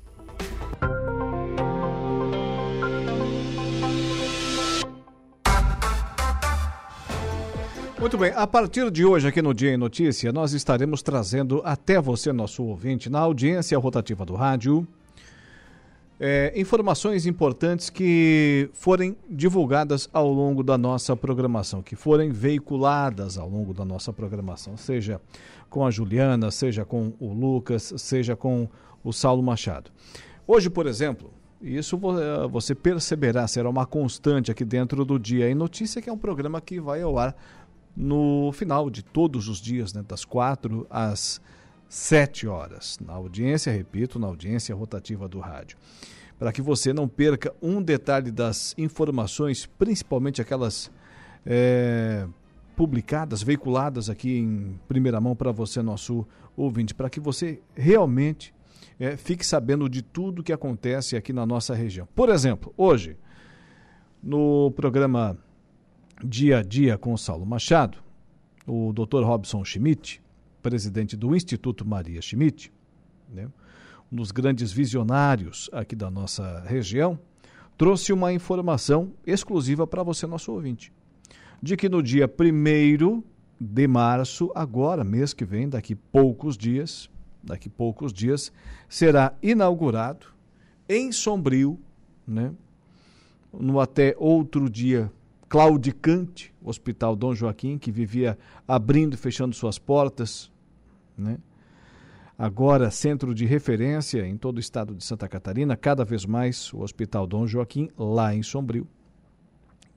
Muito 7.99 8.19
bem, 8.19 8.33
a 8.35 8.47
partir 8.49 8.91
de 8.91 9.05
hoje, 9.05 9.29
aqui 9.29 9.41
no 9.41 9.55
Dia 9.55 9.75
em 9.75 9.77
Notícia, 9.77 10.33
nós 10.33 10.53
estaremos 10.53 11.03
trazendo 11.03 11.63
até 11.65 12.01
você, 12.01 12.33
nosso 12.33 12.65
ouvinte, 12.65 13.09
na 13.09 13.21
audiência 13.21 13.79
rotativa 13.79 14.25
do 14.25 14.35
rádio, 14.35 14.87
é, 16.25 16.53
informações 16.55 17.27
importantes 17.27 17.91
que 17.91 18.71
forem 18.73 19.17
divulgadas 19.29 20.09
ao 20.13 20.33
longo 20.33 20.63
da 20.63 20.79
nossa 20.79 21.17
programação, 21.17 21.83
que 21.83 21.97
forem 21.97 22.31
veiculadas 22.31 23.37
ao 23.37 23.49
longo 23.49 23.75
da 23.75 23.85
nossa 23.85 24.13
programação, 24.13 24.77
seja 24.77 25.21
com 25.69 25.85
a 25.85 25.91
Juliana, 25.91 26.53
seja 26.53 26.85
com 26.85 27.13
o 27.19 27.33
Lucas, 27.33 27.93
seja 27.97 28.37
com 28.37 28.69
o 29.03 29.13
Saulo 29.13 29.43
Machado. 29.43 29.91
Hoje, 30.47 30.71
por 30.71 30.87
exemplo, 30.87 31.29
isso 31.61 31.99
é, 32.17 32.47
você 32.47 32.73
perceberá, 32.73 33.49
será 33.49 33.69
uma 33.69 33.85
constante 33.85 34.49
aqui 34.49 34.65
dentro 34.65 35.05
do 35.05 35.19
Dia 35.19 35.51
em 35.51 35.57
Notícia, 35.57 36.01
que 36.01 36.09
é 36.09 36.13
um 36.13 36.19
programa 36.19 36.61
que 36.61 36.79
vai 36.79 37.03
ao 37.03 37.19
ar 37.19 37.35
no 37.97 38.53
final 38.53 38.89
de 38.89 39.03
todos 39.03 39.49
os 39.49 39.61
dias, 39.61 39.93
né, 39.93 40.05
das 40.07 40.25
quatro 40.25 40.87
às 40.89 41.41
sete 41.93 42.47
horas, 42.47 42.99
na 43.07 43.13
audiência, 43.13 43.71
repito, 43.71 44.19
na 44.19 44.27
audiência 44.27 44.75
rotativa 44.75 45.29
do 45.29 45.39
rádio. 45.41 45.77
Para 46.39 46.51
que 46.51 46.63
você 46.63 46.91
não 46.91 47.07
perca 47.07 47.55
um 47.61 47.83
detalhe 47.83 48.31
das 48.31 48.75
informações, 48.79 49.67
principalmente 49.67 50.41
aquelas 50.41 50.91
é, 51.45 52.27
publicadas, 52.75 53.43
veiculadas 53.43 54.09
aqui 54.09 54.39
em 54.39 54.81
primeira 54.89 55.21
mão 55.21 55.37
para 55.37 55.53
você, 55.53 55.83
nosso 55.83 56.27
ouvinte, 56.57 56.95
para 56.95 57.11
que 57.11 57.21
você 57.21 57.61
realmente 57.75 58.55
é, 58.99 59.15
fique 59.15 59.45
sabendo 59.45 59.87
de 59.87 60.01
tudo 60.01 60.43
que 60.43 60.51
acontece 60.51 61.15
aqui 61.15 61.31
na 61.31 61.45
nossa 61.45 61.75
região. 61.75 62.09
Por 62.15 62.31
exemplo, 62.31 62.73
hoje, 62.75 63.19
no 64.23 64.71
programa 64.71 65.37
Dia 66.25 66.61
a 66.61 66.63
Dia 66.63 66.97
com 66.97 67.13
o 67.13 67.19
Saulo 67.19 67.45
Machado, 67.45 67.99
o 68.67 68.95
Dr. 68.95 69.25
Robson 69.25 69.63
Schmidt, 69.63 70.22
presidente 70.63 71.17
do 71.17 71.35
Instituto 71.35 71.87
Maria 71.87 72.23
Schmidt, 72.23 72.73
né, 73.29 73.49
um 74.11 74.17
dos 74.17 74.31
grandes 74.31 74.71
visionários 74.73 75.69
aqui 75.73 75.97
da 75.97 76.11
nossa 76.11 76.61
região, 76.61 77.19
trouxe 77.77 78.13
uma 78.13 78.33
informação 78.33 79.13
exclusiva 79.27 79.87
para 79.87 80.03
você, 80.03 80.27
nosso 80.27 80.53
ouvinte, 80.53 80.93
de 81.61 81.77
que 81.77 81.89
no 81.89 82.03
dia 82.03 82.27
1 82.29 83.23
de 83.59 83.89
março, 83.89 84.51
agora, 84.55 85.03
mês 85.03 85.33
que 85.33 85.45
vem, 85.45 85.69
daqui 85.69 85.95
poucos 85.95 86.57
dias, 86.57 87.11
daqui 87.43 87.69
poucos 87.69 88.13
dias, 88.13 88.53
será 88.89 89.35
inaugurado 89.43 90.27
em 90.89 91.11
Sombrio, 91.11 91.79
né, 92.27 92.53
no 93.53 93.81
até 93.81 94.15
outro 94.19 94.69
dia 94.69 95.11
claudicante 95.49 96.53
Hospital 96.63 97.17
Dom 97.17 97.35
Joaquim, 97.35 97.79
que 97.79 97.91
vivia 97.91 98.39
abrindo 98.67 99.15
e 99.15 99.17
fechando 99.17 99.55
suas 99.55 99.79
portas, 99.79 100.52
né? 101.23 101.39
Agora, 102.37 102.91
centro 102.91 103.35
de 103.35 103.47
referência 103.47 104.27
em 104.27 104.37
todo 104.37 104.57
o 104.57 104.61
estado 104.61 104.95
de 104.95 105.05
Santa 105.05 105.29
Catarina, 105.29 105.77
cada 105.77 106.05
vez 106.05 106.27
mais 106.27 106.73
o 106.73 106.81
Hospital 106.81 107.27
Dom 107.27 107.47
Joaquim, 107.47 107.89
lá 107.97 108.35
em 108.35 108.43
Sombrio, 108.43 108.87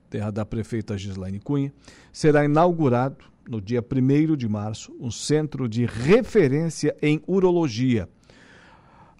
terra 0.08 0.30
da 0.30 0.46
prefeita 0.46 0.96
Gislaine 0.96 1.40
Cunha, 1.40 1.72
será 2.12 2.44
inaugurado 2.44 3.24
no 3.48 3.60
dia 3.60 3.82
1 3.82 4.36
de 4.36 4.48
março 4.48 4.94
um 5.00 5.10
centro 5.10 5.68
de 5.68 5.86
referência 5.86 6.96
em 7.02 7.20
urologia. 7.26 8.08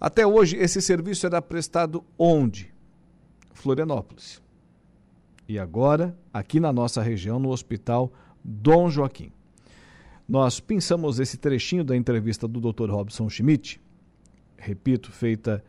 Até 0.00 0.26
hoje, 0.26 0.56
esse 0.56 0.80
serviço 0.80 1.26
era 1.26 1.40
prestado 1.40 2.04
onde? 2.18 2.72
Florianópolis. 3.52 4.42
E 5.48 5.58
agora, 5.58 6.16
aqui 6.32 6.60
na 6.60 6.72
nossa 6.72 7.00
região, 7.02 7.38
no 7.38 7.50
Hospital 7.50 8.12
Dom 8.44 8.90
Joaquim. 8.90 9.32
Nós 10.28 10.58
pensamos 10.58 11.20
esse 11.20 11.36
trechinho 11.36 11.84
da 11.84 11.96
entrevista 11.96 12.48
do 12.48 12.60
Dr. 12.60 12.90
Robson 12.90 13.30
Schmidt, 13.30 13.80
repito, 14.56 15.12
feita 15.12 15.62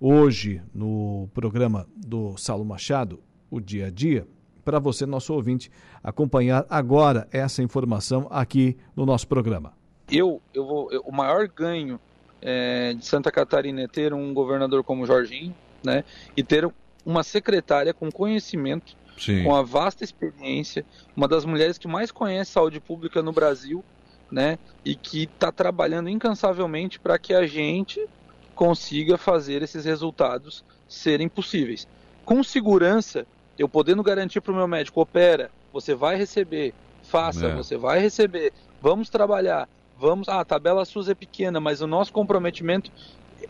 hoje 0.00 0.60
no 0.74 1.28
programa 1.32 1.86
do 1.94 2.36
Saulo 2.36 2.64
Machado, 2.64 3.20
o 3.48 3.60
dia 3.60 3.86
a 3.86 3.90
dia, 3.90 4.26
para 4.64 4.80
você, 4.80 5.06
nosso 5.06 5.32
ouvinte, 5.32 5.70
acompanhar 6.02 6.66
agora 6.68 7.28
essa 7.30 7.62
informação 7.62 8.26
aqui 8.30 8.76
no 8.96 9.06
nosso 9.06 9.28
programa. 9.28 9.72
Eu, 10.10 10.42
eu 10.52 10.66
vou, 10.66 10.92
eu, 10.92 11.02
o 11.02 11.12
maior 11.12 11.46
ganho 11.46 12.00
é, 12.42 12.94
de 12.94 13.06
Santa 13.06 13.30
Catarina 13.30 13.82
é 13.82 13.86
ter 13.86 14.12
um 14.12 14.34
governador 14.34 14.82
como 14.82 15.06
Jorginho, 15.06 15.54
né, 15.84 16.02
e 16.36 16.42
ter 16.42 16.68
uma 17.06 17.22
secretária 17.22 17.94
com 17.94 18.10
conhecimento, 18.10 18.96
Sim. 19.16 19.44
com 19.44 19.54
a 19.54 19.62
vasta 19.62 20.02
experiência, 20.02 20.84
uma 21.16 21.28
das 21.28 21.44
mulheres 21.44 21.78
que 21.78 21.86
mais 21.86 22.10
conhece 22.10 22.50
saúde 22.50 22.80
pública 22.80 23.22
no 23.22 23.32
Brasil, 23.32 23.84
né? 24.30 24.58
E 24.84 24.94
que 24.94 25.24
está 25.24 25.50
trabalhando 25.50 26.08
incansavelmente 26.08 26.98
para 26.98 27.18
que 27.18 27.34
a 27.34 27.46
gente 27.46 28.06
consiga 28.54 29.16
fazer 29.16 29.62
esses 29.62 29.84
resultados 29.84 30.64
serem 30.88 31.28
possíveis. 31.28 31.88
Com 32.24 32.42
segurança, 32.42 33.26
eu 33.58 33.68
podendo 33.68 34.02
garantir 34.02 34.40
para 34.40 34.52
o 34.52 34.56
meu 34.56 34.68
médico, 34.68 35.00
opera, 35.00 35.50
você 35.72 35.94
vai 35.94 36.16
receber, 36.16 36.74
faça, 37.02 37.46
é. 37.46 37.54
você 37.54 37.76
vai 37.76 38.00
receber, 38.00 38.52
vamos 38.80 39.08
trabalhar, 39.08 39.68
vamos. 39.98 40.28
Ah, 40.28 40.40
a 40.40 40.44
tabela 40.44 40.84
SUS 40.84 41.08
é 41.08 41.14
pequena, 41.14 41.60
mas 41.60 41.80
o 41.80 41.86
nosso 41.86 42.12
comprometimento 42.12 42.90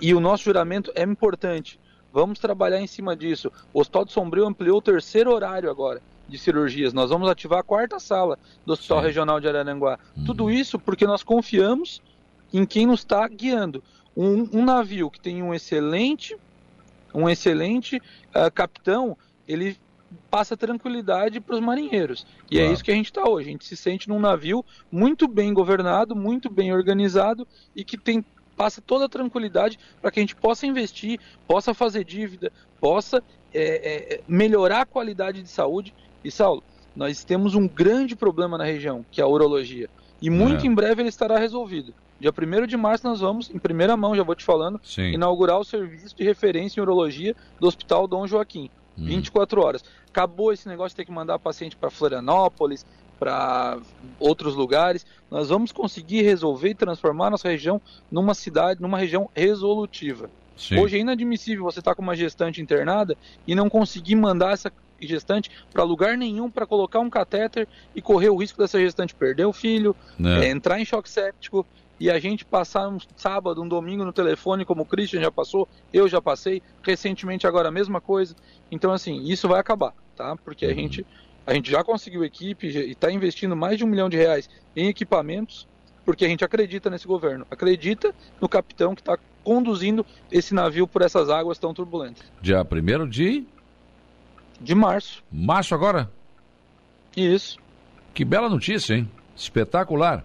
e 0.00 0.14
o 0.14 0.20
nosso 0.20 0.44
juramento 0.44 0.92
é 0.94 1.02
importante. 1.02 1.78
Vamos 2.12 2.38
trabalhar 2.38 2.80
em 2.80 2.86
cima 2.86 3.14
disso. 3.14 3.52
O 3.72 3.80
Hospital 3.80 4.04
de 4.04 4.12
Sombrio 4.12 4.46
ampliou 4.46 4.78
o 4.78 4.82
terceiro 4.82 5.32
horário 5.32 5.70
agora 5.70 6.02
de 6.30 6.38
cirurgias. 6.38 6.92
Nós 6.92 7.10
vamos 7.10 7.28
ativar 7.28 7.58
a 7.58 7.62
quarta 7.62 7.98
sala 7.98 8.38
do 8.64 8.72
Hospital 8.72 9.00
Sim. 9.00 9.06
Regional 9.06 9.40
de 9.40 9.48
Araranguá. 9.48 9.98
Uhum. 10.16 10.24
Tudo 10.24 10.50
isso 10.50 10.78
porque 10.78 11.06
nós 11.06 11.22
confiamos 11.22 12.00
em 12.52 12.64
quem 12.64 12.86
nos 12.86 13.00
está 13.00 13.26
guiando. 13.28 13.82
Um, 14.16 14.60
um, 14.60 14.64
navio 14.64 15.10
que 15.10 15.20
tem 15.20 15.42
um 15.42 15.54
excelente, 15.54 16.36
um 17.14 17.28
excelente 17.28 17.96
uh, 17.96 18.50
capitão, 18.52 19.16
ele 19.46 19.76
passa 20.30 20.56
tranquilidade 20.56 21.40
para 21.40 21.54
os 21.54 21.60
marinheiros. 21.60 22.26
E 22.50 22.56
é 22.56 22.60
claro. 22.60 22.70
é 22.70 22.74
isso 22.74 22.84
que 22.84 22.90
a 22.90 22.94
gente 22.94 23.06
está 23.06 23.28
hoje. 23.28 23.48
A 23.48 23.52
gente 23.52 23.64
se 23.64 23.76
sente 23.76 24.08
num 24.08 24.18
navio 24.18 24.64
muito 24.90 25.28
bem 25.28 25.52
governado, 25.52 26.16
muito 26.16 26.50
bem 26.50 26.72
organizado 26.72 27.46
e 27.74 27.84
que 27.84 27.96
tem 27.96 28.24
passa 28.56 28.82
toda 28.82 29.06
a 29.06 29.08
tranquilidade 29.08 29.78
para 30.02 30.10
que 30.10 30.20
a 30.20 30.22
gente 30.22 30.36
possa 30.36 30.66
investir, 30.66 31.18
possa 31.48 31.72
fazer 31.72 32.04
dívida, 32.04 32.52
possa 32.78 33.22
é, 33.54 34.16
é, 34.16 34.20
melhorar 34.28 34.82
a 34.82 34.86
qualidade 34.86 35.42
de 35.42 35.48
saúde 35.48 35.94
e 36.24 36.30
Saulo, 36.30 36.62
nós 36.94 37.24
temos 37.24 37.54
um 37.54 37.66
grande 37.68 38.16
problema 38.16 38.58
na 38.58 38.64
região, 38.64 39.04
que 39.10 39.20
é 39.20 39.24
a 39.24 39.28
urologia. 39.28 39.88
E 40.20 40.28
muito 40.28 40.64
é. 40.64 40.68
em 40.68 40.74
breve 40.74 41.02
ele 41.02 41.08
estará 41.08 41.38
resolvido. 41.38 41.94
Dia 42.18 42.30
1 42.30 42.66
de 42.66 42.76
março 42.76 43.06
nós 43.06 43.20
vamos, 43.20 43.50
em 43.50 43.58
primeira 43.58 43.96
mão, 43.96 44.14
já 44.14 44.22
vou 44.22 44.34
te 44.34 44.44
falando, 44.44 44.78
Sim. 44.84 45.12
inaugurar 45.12 45.58
o 45.58 45.64
serviço 45.64 46.14
de 46.14 46.22
referência 46.22 46.78
em 46.78 46.82
urologia 46.82 47.34
do 47.58 47.66
Hospital 47.66 48.06
Dom 48.06 48.26
Joaquim. 48.26 48.68
Hum. 48.98 49.06
24 49.06 49.62
horas. 49.62 49.84
Acabou 50.08 50.52
esse 50.52 50.68
negócio 50.68 50.90
de 50.90 50.96
ter 50.96 51.04
que 51.06 51.12
mandar 51.12 51.38
paciente 51.38 51.76
para 51.76 51.88
Florianópolis, 51.88 52.84
para 53.18 53.78
outros 54.18 54.54
lugares. 54.54 55.06
Nós 55.30 55.48
vamos 55.48 55.72
conseguir 55.72 56.22
resolver 56.22 56.70
e 56.70 56.74
transformar 56.74 57.30
nossa 57.30 57.48
região 57.48 57.80
numa 58.10 58.34
cidade, 58.34 58.82
numa 58.82 58.98
região 58.98 59.30
resolutiva. 59.34 60.28
Sim. 60.56 60.78
Hoje 60.78 60.98
é 60.98 61.00
inadmissível 61.00 61.64
você 61.64 61.78
estar 61.78 61.92
tá 61.92 61.94
com 61.94 62.02
uma 62.02 62.14
gestante 62.14 62.60
internada 62.60 63.16
e 63.46 63.54
não 63.54 63.70
conseguir 63.70 64.16
mandar 64.16 64.52
essa 64.52 64.70
gestante 65.06 65.50
para 65.72 65.82
lugar 65.82 66.16
nenhum 66.16 66.50
para 66.50 66.66
colocar 66.66 67.00
um 67.00 67.10
catéter 67.10 67.66
e 67.94 68.02
correr 68.02 68.30
o 68.30 68.36
risco 68.36 68.58
dessa 68.58 68.78
gestante 68.78 69.14
perder 69.14 69.44
o 69.44 69.52
filho, 69.52 69.94
é. 70.22 70.46
É, 70.46 70.50
entrar 70.50 70.80
em 70.80 70.84
choque 70.84 71.08
séptico 71.08 71.66
e 71.98 72.10
a 72.10 72.18
gente 72.18 72.44
passar 72.44 72.88
um 72.88 72.98
sábado, 73.14 73.62
um 73.62 73.68
domingo 73.68 74.04
no 74.04 74.12
telefone, 74.12 74.64
como 74.64 74.82
o 74.82 74.86
Christian 74.86 75.20
já 75.20 75.30
passou, 75.30 75.68
eu 75.92 76.08
já 76.08 76.20
passei, 76.20 76.62
recentemente 76.82 77.46
agora 77.46 77.68
a 77.68 77.72
mesma 77.72 78.00
coisa. 78.00 78.34
Então, 78.70 78.90
assim, 78.90 79.22
isso 79.24 79.46
vai 79.46 79.60
acabar, 79.60 79.92
tá? 80.16 80.34
Porque 80.36 80.64
a 80.64 80.68
uhum. 80.68 80.74
gente 80.74 81.06
a 81.46 81.54
gente 81.54 81.70
já 81.70 81.82
conseguiu 81.82 82.24
equipe 82.24 82.68
e 82.68 82.92
está 82.92 83.10
investindo 83.10 83.56
mais 83.56 83.76
de 83.76 83.84
um 83.84 83.88
milhão 83.88 84.08
de 84.08 84.16
reais 84.16 84.48
em 84.76 84.88
equipamentos, 84.88 85.66
porque 86.04 86.24
a 86.24 86.28
gente 86.28 86.44
acredita 86.44 86.88
nesse 86.88 87.06
governo, 87.06 87.46
acredita 87.50 88.14
no 88.40 88.48
capitão 88.48 88.94
que 88.94 89.00
está 89.00 89.18
conduzindo 89.42 90.04
esse 90.30 90.54
navio 90.54 90.86
por 90.86 91.02
essas 91.02 91.28
águas 91.28 91.58
tão 91.58 91.74
turbulentas. 91.74 92.24
Dia 92.40 92.62
1 92.62 93.08
de 93.08 93.44
de 94.60 94.74
março. 94.74 95.22
Março 95.32 95.74
agora? 95.74 96.10
Isso. 97.16 97.58
Que 98.14 98.24
bela 98.24 98.48
notícia, 98.48 98.94
hein? 98.94 99.10
Espetacular. 99.34 100.24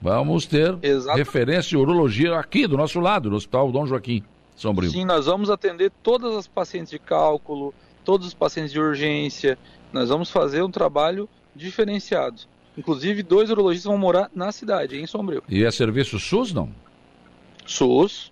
Vamos 0.00 0.46
ter 0.46 0.76
Exato. 0.82 1.18
referência 1.18 1.70
de 1.70 1.76
urologia 1.76 2.38
aqui 2.38 2.66
do 2.66 2.76
nosso 2.76 3.00
lado, 3.00 3.30
no 3.30 3.36
Hospital 3.36 3.72
Dom 3.72 3.86
Joaquim 3.86 4.22
Sombrio. 4.54 4.90
Sim, 4.90 5.04
nós 5.04 5.26
vamos 5.26 5.50
atender 5.50 5.90
todas 6.02 6.34
as 6.36 6.46
pacientes 6.46 6.90
de 6.90 6.98
cálculo, 6.98 7.74
todos 8.04 8.26
os 8.26 8.34
pacientes 8.34 8.72
de 8.72 8.80
urgência. 8.80 9.58
Nós 9.92 10.08
vamos 10.08 10.30
fazer 10.30 10.62
um 10.62 10.70
trabalho 10.70 11.28
diferenciado. 11.54 12.42
Inclusive, 12.76 13.22
dois 13.22 13.50
urologistas 13.50 13.90
vão 13.90 13.98
morar 13.98 14.30
na 14.34 14.52
cidade, 14.52 15.00
em 15.00 15.06
Sombrio. 15.06 15.42
E 15.48 15.64
é 15.64 15.70
serviço 15.70 16.18
SUS, 16.20 16.52
não? 16.52 16.70
SUS, 17.64 18.30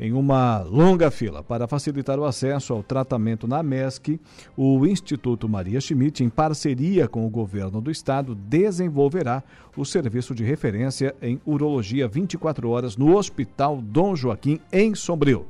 em 0.02 0.14
uma 0.14 0.64
longa 0.64 1.12
fila. 1.12 1.44
Para 1.44 1.68
facilitar 1.68 2.18
o 2.20 2.26
acesso 2.26 2.74
ao 2.74 2.82
tratamento 2.82 3.48
na 3.48 3.62
MESC, 3.62 4.20
o 4.58 4.84
Instituto 4.88 5.48
Maria 5.48 5.80
Schmidt, 5.80 6.24
em 6.24 6.30
parceria 6.30 7.08
com 7.08 7.24
o 7.24 7.30
governo 7.30 7.80
do 7.80 7.92
estado, 7.92 8.34
desenvolverá 8.34 9.44
o 9.78 9.86
serviço 9.86 10.34
de 10.34 10.44
referência 10.44 11.16
em 11.22 11.40
urologia 11.46 12.08
24 12.08 12.68
horas 12.68 12.98
no 12.98 13.16
Hospital 13.16 13.80
Dom 13.80 14.16
Joaquim, 14.16 14.60
em 14.74 14.96
Sombrio. 14.96 15.46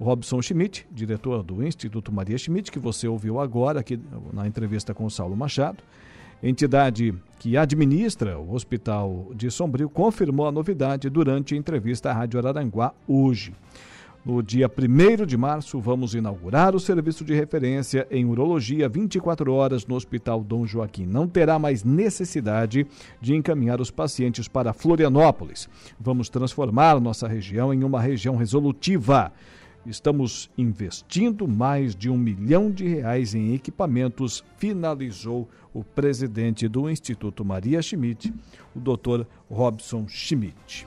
Robson 0.00 0.40
Schmidt, 0.40 0.86
diretor 0.92 1.42
do 1.42 1.60
Instituto 1.60 2.12
Maria 2.12 2.38
Schmidt, 2.38 2.70
que 2.70 2.78
você 2.78 3.08
ouviu 3.08 3.40
agora 3.40 3.80
aqui 3.80 3.98
na 4.32 4.46
entrevista 4.46 4.94
com 4.94 5.04
o 5.06 5.10
Saulo 5.10 5.36
Machado, 5.36 5.82
entidade 6.40 7.12
que 7.40 7.56
administra 7.56 8.38
o 8.38 8.54
Hospital 8.54 9.32
de 9.34 9.50
Sombrio, 9.50 9.88
confirmou 9.88 10.46
a 10.46 10.52
novidade 10.52 11.10
durante 11.10 11.56
a 11.56 11.58
entrevista 11.58 12.10
à 12.10 12.12
Rádio 12.12 12.38
Araranguá 12.38 12.94
hoje. 13.08 13.52
No 14.28 14.42
dia 14.42 14.68
1 14.70 15.24
de 15.24 15.38
março, 15.38 15.80
vamos 15.80 16.14
inaugurar 16.14 16.76
o 16.76 16.78
serviço 16.78 17.24
de 17.24 17.32
referência 17.32 18.06
em 18.10 18.26
urologia 18.26 18.86
24 18.86 19.50
horas 19.54 19.86
no 19.86 19.94
Hospital 19.94 20.44
Dom 20.44 20.66
Joaquim. 20.66 21.06
Não 21.06 21.26
terá 21.26 21.58
mais 21.58 21.82
necessidade 21.82 22.86
de 23.22 23.34
encaminhar 23.34 23.80
os 23.80 23.90
pacientes 23.90 24.46
para 24.46 24.74
Florianópolis. 24.74 25.66
Vamos 25.98 26.28
transformar 26.28 27.00
nossa 27.00 27.26
região 27.26 27.72
em 27.72 27.82
uma 27.82 28.02
região 28.02 28.36
resolutiva. 28.36 29.32
Estamos 29.86 30.50
investindo 30.58 31.48
mais 31.48 31.96
de 31.96 32.10
um 32.10 32.18
milhão 32.18 32.70
de 32.70 32.86
reais 32.86 33.34
em 33.34 33.54
equipamentos, 33.54 34.44
finalizou 34.58 35.48
o 35.72 35.82
presidente 35.82 36.68
do 36.68 36.90
Instituto 36.90 37.46
Maria 37.46 37.80
Schmidt, 37.80 38.30
o 38.76 38.78
Dr. 38.78 39.24
Robson 39.50 40.06
Schmidt. 40.06 40.86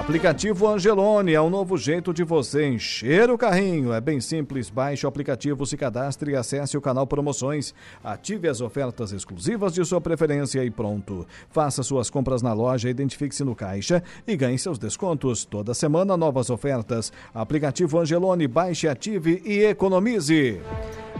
Aplicativo 0.00 0.66
Angelone 0.66 1.34
é 1.34 1.40
um 1.40 1.50
novo 1.50 1.76
jeito 1.76 2.12
de 2.12 2.24
você 2.24 2.66
encher 2.66 3.30
o 3.30 3.36
carrinho. 3.36 3.92
É 3.92 4.00
bem 4.00 4.18
simples. 4.18 4.70
Baixe 4.70 5.04
o 5.04 5.08
aplicativo, 5.08 5.66
se 5.66 5.76
cadastre 5.76 6.32
e 6.32 6.36
acesse 6.36 6.76
o 6.76 6.80
canal 6.80 7.06
Promoções. 7.06 7.74
Ative 8.02 8.48
as 8.48 8.62
ofertas 8.62 9.12
exclusivas 9.12 9.74
de 9.74 9.84
sua 9.84 10.00
preferência 10.00 10.64
e 10.64 10.70
pronto. 10.70 11.26
Faça 11.50 11.82
suas 11.82 12.08
compras 12.08 12.40
na 12.40 12.54
loja, 12.54 12.88
identifique-se 12.88 13.44
no 13.44 13.54
caixa 13.54 14.02
e 14.26 14.34
ganhe 14.36 14.58
seus 14.58 14.78
descontos. 14.78 15.44
Toda 15.44 15.74
semana, 15.74 16.16
novas 16.16 16.48
ofertas. 16.48 17.12
Aplicativo 17.32 17.98
Angelone, 17.98 18.48
baixe, 18.48 18.88
ative 18.88 19.42
e 19.44 19.64
economize. 19.64 20.60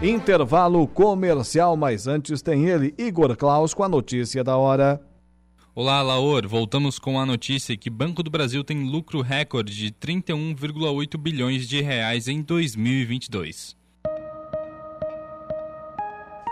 Intervalo 0.00 0.88
comercial, 0.88 1.76
mas 1.76 2.06
antes 2.08 2.40
tem 2.40 2.66
ele, 2.66 2.94
Igor 2.96 3.36
Klaus, 3.36 3.74
com 3.74 3.84
a 3.84 3.88
notícia 3.88 4.42
da 4.42 4.56
hora. 4.56 4.98
Olá, 5.72 6.02
Laor. 6.02 6.48
Voltamos 6.48 6.98
com 6.98 7.20
a 7.20 7.24
notícia 7.24 7.76
que 7.76 7.88
Banco 7.88 8.24
do 8.24 8.30
Brasil 8.30 8.64
tem 8.64 8.88
lucro 8.88 9.20
recorde 9.20 9.72
de 9.72 9.92
31,8 9.92 11.16
bilhões 11.16 11.68
de 11.68 11.80
reais 11.80 12.26
em 12.26 12.42
2022. 12.42 13.76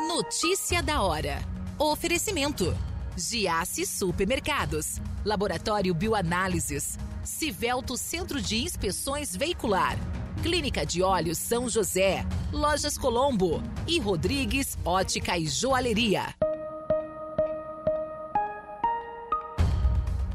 Notícia 0.07 0.81
da 0.81 1.03
hora. 1.03 1.43
Oferecimento: 1.77 2.73
Giasse 3.17 3.85
Supermercados, 3.85 5.01
Laboratório 5.25 5.93
Bioanálises, 5.93 6.97
Civelto 7.25 7.97
Centro 7.97 8.41
de 8.41 8.63
Inspeções 8.63 9.35
Veicular, 9.35 9.99
Clínica 10.45 10.87
de 10.87 11.03
Olhos 11.03 11.39
São 11.39 11.69
José, 11.69 12.25
Lojas 12.53 12.97
Colombo 12.97 13.61
e 13.85 13.99
Rodrigues 13.99 14.79
Ótica 14.85 15.37
e 15.37 15.49
Joalheria. 15.49 16.37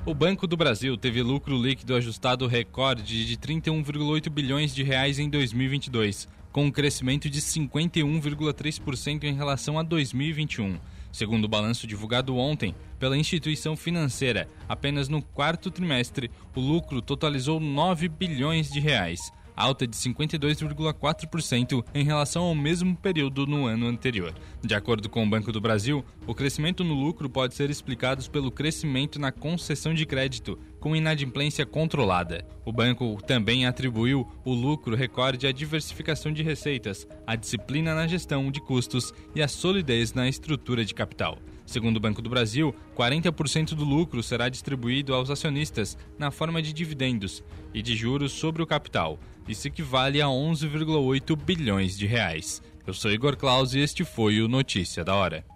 O 0.05 0.13
Banco 0.13 0.45
do 0.45 0.57
Brasil 0.57 0.97
teve 0.97 1.21
lucro 1.21 1.57
líquido 1.57 1.95
ajustado 1.95 2.45
recorde 2.45 3.25
de 3.25 3.37
31,8 3.37 4.29
bilhões 4.29 4.75
de 4.75 4.83
reais 4.83 5.17
em 5.17 5.29
2022, 5.29 6.27
com 6.51 6.65
um 6.65 6.71
crescimento 6.71 7.29
de 7.29 7.39
51,3% 7.39 9.23
em 9.23 9.33
relação 9.33 9.79
a 9.79 9.83
2021. 9.83 10.77
Segundo 11.09 11.45
o 11.45 11.47
balanço 11.47 11.87
divulgado 11.87 12.35
ontem 12.35 12.75
pela 12.99 13.17
instituição 13.17 13.77
financeira, 13.77 14.49
apenas 14.67 15.07
no 15.07 15.21
quarto 15.21 15.71
trimestre 15.71 16.29
o 16.53 16.59
lucro 16.59 17.01
totalizou 17.01 17.61
9 17.61 18.09
bilhões 18.09 18.69
de 18.69 18.81
reais, 18.81 19.31
alta 19.55 19.87
de 19.87 19.95
52,4% 19.95 21.83
em 21.93 22.03
relação 22.03 22.43
ao 22.43 22.55
mesmo 22.55 22.95
período 22.95 23.45
no 23.45 23.65
ano 23.65 23.87
anterior. 23.87 24.33
De 24.61 24.75
acordo 24.75 25.09
com 25.09 25.23
o 25.23 25.29
Banco 25.29 25.51
do 25.51 25.61
Brasil, 25.61 26.03
o 26.25 26.33
crescimento 26.33 26.83
no 26.83 26.93
lucro 26.93 27.29
pode 27.29 27.55
ser 27.55 27.69
explicado 27.69 28.29
pelo 28.29 28.51
crescimento 28.51 29.19
na 29.19 29.31
concessão 29.31 29.93
de 29.93 30.05
crédito, 30.05 30.57
com 30.79 30.95
inadimplência 30.95 31.65
controlada. 31.65 32.45
O 32.65 32.71
banco 32.71 33.17
também 33.25 33.65
atribuiu 33.65 34.27
o 34.43 34.53
lucro 34.53 34.95
recorde 34.95 35.47
à 35.47 35.51
diversificação 35.51 36.31
de 36.31 36.43
receitas, 36.43 37.07
à 37.25 37.35
disciplina 37.35 37.95
na 37.95 38.07
gestão 38.07 38.51
de 38.51 38.59
custos 38.59 39.13
e 39.35 39.41
à 39.41 39.47
solidez 39.47 40.13
na 40.13 40.27
estrutura 40.27 40.83
de 40.83 40.93
capital. 40.93 41.37
Segundo 41.65 41.97
o 41.97 41.99
Banco 41.99 42.21
do 42.21 42.29
Brasil, 42.29 42.75
40% 42.95 43.69
do 43.69 43.83
lucro 43.83 44.21
será 44.21 44.49
distribuído 44.49 45.13
aos 45.13 45.29
acionistas 45.29 45.97
na 46.17 46.29
forma 46.29 46.61
de 46.61 46.73
dividendos 46.73 47.43
e 47.73 47.81
de 47.81 47.95
juros 47.95 48.31
sobre 48.31 48.61
o 48.61 48.67
capital. 48.67 49.19
Isso 49.47 49.67
equivale 49.67 50.21
a 50.21 50.27
11,8 50.27 51.35
bilhões 51.35 51.97
de 51.97 52.05
reais. 52.05 52.61
Eu 52.85 52.93
sou 52.93 53.11
Igor 53.11 53.37
Claus 53.37 53.73
e 53.73 53.79
este 53.79 54.03
foi 54.03 54.41
o 54.41 54.47
Notícia 54.47 55.03
da 55.03 55.15
Hora. 55.15 55.52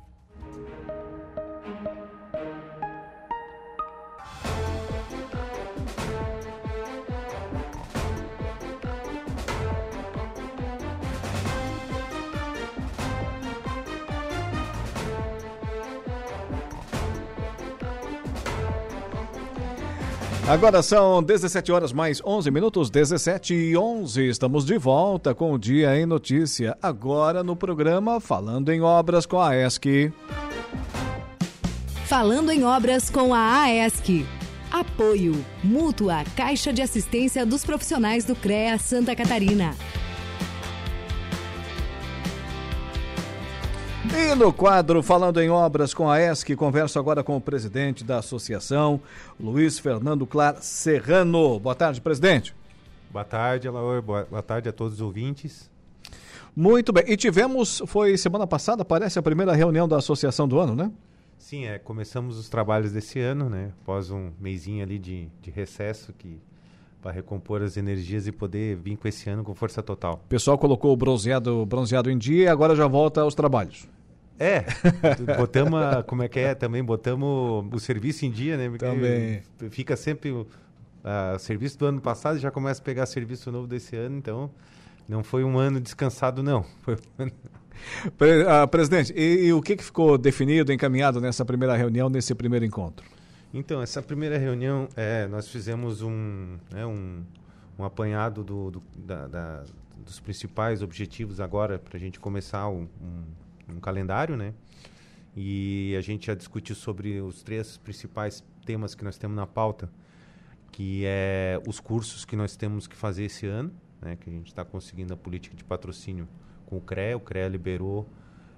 Agora 20.47 20.81
são 20.81 21.21
17 21.21 21.73
horas 21.73 21.91
mais 21.91 22.21
11 22.25 22.49
minutos, 22.51 22.89
17 22.89 23.53
e 23.53 23.75
11. 23.75 24.29
Estamos 24.29 24.65
de 24.65 24.77
volta 24.77 25.35
com 25.35 25.51
o 25.51 25.59
Dia 25.59 25.99
em 25.99 26.05
Notícia. 26.05 26.77
Agora 26.81 27.43
no 27.43 27.53
programa 27.53 28.21
Falando 28.21 28.69
em 28.69 28.81
Obras 28.81 29.25
com 29.25 29.41
a 29.41 29.53
ESC. 29.57 30.09
Falando 32.05 32.49
em 32.49 32.63
Obras 32.63 33.09
com 33.09 33.33
a 33.33 33.63
AESC. 33.63 34.25
Apoio 34.71 35.35
Mútua 35.61 36.23
Caixa 36.33 36.71
de 36.71 36.81
Assistência 36.81 37.45
dos 37.45 37.65
Profissionais 37.65 38.23
do 38.23 38.33
CREA 38.33 38.77
Santa 38.77 39.13
Catarina. 39.17 39.75
E 44.16 44.36
no 44.36 44.53
quadro 44.53 45.03
Falando 45.03 45.41
em 45.41 45.49
Obras 45.49 45.93
com 45.93 46.10
a 46.10 46.22
ESC, 46.22 46.55
converso 46.55 46.97
agora 46.97 47.24
com 47.24 47.36
o 47.36 47.41
presidente 47.41 48.03
da 48.03 48.20
associação, 48.20 49.01
Luiz 49.39 49.80
Fernando 49.80 50.26
Clar 50.26 50.62
Serrano. 50.62 51.60
Boa 51.60 51.76
tarde, 51.76 51.99
presidente. 51.99 52.55
Boa 53.12 53.26
tarde, 53.26 53.68
Alaor. 53.68 54.01
Boa, 54.01 54.43
tarde 54.43 54.70
a 54.70 54.72
todos 54.72 54.95
os 54.95 55.01
ouvintes. 55.01 55.70
Muito 56.55 56.93
bem. 56.93 57.03
E 57.08 57.18
tivemos, 57.18 57.82
foi 57.86 58.18
semana 58.18 58.47
passada, 58.47 58.86
parece 58.86 59.20
a 59.20 59.22
primeira 59.22 59.53
reunião 59.53 59.88
da 59.88 59.97
associação 59.97 60.47
do 60.47 60.60
ano, 60.60 60.76
né? 60.76 60.91
Sim, 61.38 61.66
é, 61.66 61.78
começamos 61.78 62.38
os 62.38 62.49
trabalhos 62.49 62.91
desse 62.91 63.20
ano, 63.20 63.49
né? 63.49 63.72
Após 63.82 64.10
um 64.10 64.32
mêsinho 64.39 64.84
ali 64.84 64.97
de, 64.97 65.28
de 65.41 65.51
recesso 65.51 66.14
que 66.14 66.39
para 67.01 67.12
recompor 67.12 67.62
as 67.62 67.78
energias 67.78 68.28
e 68.28 68.32
poder 68.32 68.76
vir 68.76 68.97
com 68.97 69.08
esse 69.08 69.30
ano 69.30 69.43
com 69.43 69.53
força 69.53 69.84
total. 69.84 70.22
O 70.26 70.30
pessoal 70.30 70.58
colocou 70.58 70.91
o 70.91 70.97
bronzeado, 70.97 71.66
bronzeado 71.66 72.10
em 72.10 72.18
dia 72.18 72.43
e 72.45 72.47
agora 72.47 72.76
já 72.76 72.88
volta 72.88 73.22
aos 73.22 73.36
trabalhos. 73.36 73.88
É, 74.39 74.65
botamos, 75.38 75.81
a, 75.81 76.03
como 76.03 76.23
é 76.23 76.27
que 76.27 76.39
é, 76.39 76.53
também 76.53 76.83
botamos 76.83 77.65
o 77.73 77.79
serviço 77.79 78.25
em 78.25 78.31
dia, 78.31 78.57
né? 78.57 78.69
Porque 78.69 78.85
também. 78.85 79.41
Fica 79.69 79.95
sempre 79.95 80.31
o 80.31 80.47
serviço 81.39 81.77
do 81.77 81.85
ano 81.85 82.01
passado 82.01 82.38
já 82.38 82.51
começa 82.51 82.81
a 82.81 82.83
pegar 82.83 83.05
serviço 83.05 83.51
novo 83.51 83.67
desse 83.67 83.95
ano, 83.95 84.17
então 84.17 84.51
não 85.07 85.23
foi 85.23 85.43
um 85.43 85.57
ano 85.57 85.79
descansado, 85.79 86.43
não. 86.43 86.65
Foi 88.17 88.41
uh, 88.41 88.67
presidente, 88.67 89.13
e, 89.15 89.45
e, 89.45 89.53
o 89.53 89.61
que, 89.61 89.75
que 89.75 89.83
ficou 89.83 90.17
definido, 90.17 90.73
encaminhado 90.73 91.21
nessa 91.21 91.45
primeira 91.45 91.77
reunião, 91.77 92.09
nesse 92.09 92.33
primeiro 92.33 92.65
encontro? 92.65 93.05
Então, 93.53 93.83
essa 93.83 94.01
primeira 94.01 94.35
reunião, 94.35 94.89
é, 94.95 95.27
nós 95.27 95.47
fizemos 95.47 96.01
um, 96.01 96.57
né, 96.71 96.85
um, 96.88 97.23
um 97.77 97.83
apanhado 97.83 98.43
do, 98.43 98.71
do 98.71 98.83
da, 98.97 99.27
da, 99.27 99.63
dos 100.03 100.19
principais 100.19 100.81
objetivos 100.81 101.39
agora 101.39 101.77
para 101.77 101.97
a 101.97 101.99
gente 101.99 102.19
começar 102.19 102.67
um, 102.67 102.88
um 102.99 103.23
um 103.70 103.80
calendário, 103.80 104.36
né? 104.36 104.53
E 105.36 105.95
a 105.97 106.01
gente 106.01 106.28
já 106.28 106.34
discutiu 106.34 106.76
sobre 106.76 107.22
os 107.22 107.43
três 107.43 107.78
principais 107.78 108.43
temas 108.65 108.95
que 108.95 109.03
nós 109.03 109.18
temos 109.18 109.36
na 109.36 109.45
pauta, 109.45 109.89
que 110.72 111.03
é 111.05 111.61
os 111.68 111.80
cursos 111.80 112.26
que 112.26 112.36
nós 112.36 112.55
temos 112.55 112.88
que 112.88 112.95
fazer 112.95 113.26
esse 113.26 113.45
ano, 113.45 113.72
né? 114.01 114.15
Que 114.15 114.30
a 114.30 114.34
gente 114.34 114.47
está 114.47 114.65
conseguindo 114.65 115.13
a 115.13 115.18
política 115.18 115.55
de 115.55 115.63
patrocínio 115.63 116.28
com 116.65 116.78
o 116.78 116.82
CREA, 116.82 117.15
o 117.15 117.20
CREA 117.20 117.47
liberou 117.47 118.07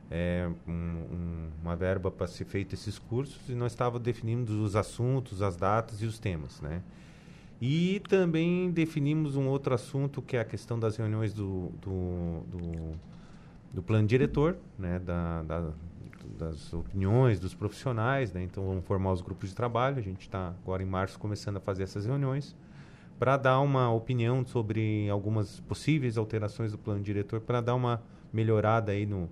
é, 0.10 0.49
um, 0.68 0.72
um, 0.72 1.49
uma 1.62 1.76
verba 1.76 2.10
para 2.10 2.28
ser 2.28 2.45
feito 2.45 2.74
esses 2.74 2.97
cursos 2.97 3.47
e 3.47 3.53
nós 3.53 3.72
estávamos 3.72 4.01
definindo 4.01 4.64
os 4.64 4.76
assuntos, 4.76 5.41
as 5.41 5.55
datas 5.55 6.01
e 6.01 6.05
os 6.05 6.18
temas, 6.18 6.60
né? 6.62 6.82
E 7.62 8.01
também 8.07 8.72
definimos 8.72 9.36
um 9.36 9.47
outro 9.47 9.74
assunto 9.74 10.22
que 10.22 10.38
é 10.38 10.39
a 10.39 10.45
questão 10.45 10.80
das 10.80 10.95
reuniões 10.95 11.34
do, 11.34 11.72
do, 11.82 12.41
do 12.47 12.99
do 13.74 13.84
plano 13.84 14.07
diretor, 14.07 14.57
né, 14.78 14.99
da, 14.99 15.43
da, 15.43 15.72
das 16.38 16.74
opiniões 16.74 17.39
dos 17.39 17.53
profissionais, 17.53 18.34
né, 18.34 18.43
então 18.43 18.65
vamos 18.65 18.86
formar 18.86 19.11
os 19.11 19.22
grupos 19.22 19.49
de 19.49 19.55
trabalho. 19.55 19.97
A 19.97 20.01
gente 20.01 20.22
está 20.22 20.53
agora 20.63 20.82
em 20.82 20.86
março 20.86 21.20
começando 21.20 21.57
a 21.57 21.59
fazer 21.59 21.84
essas 21.84 22.05
reuniões 22.05 22.55
para 23.20 23.36
dar 23.36 23.59
uma 23.59 23.91
opinião 23.91 24.45
sobre 24.45 25.09
algumas 25.09 25.59
possíveis 25.61 26.17
alterações 26.17 26.72
do 26.72 26.78
plano 26.78 27.01
diretor, 27.01 27.41
para 27.41 27.59
dar 27.59 27.76
uma 27.76 28.01
melhorada 28.32 28.93
aí 28.93 29.05
no, 29.05 29.30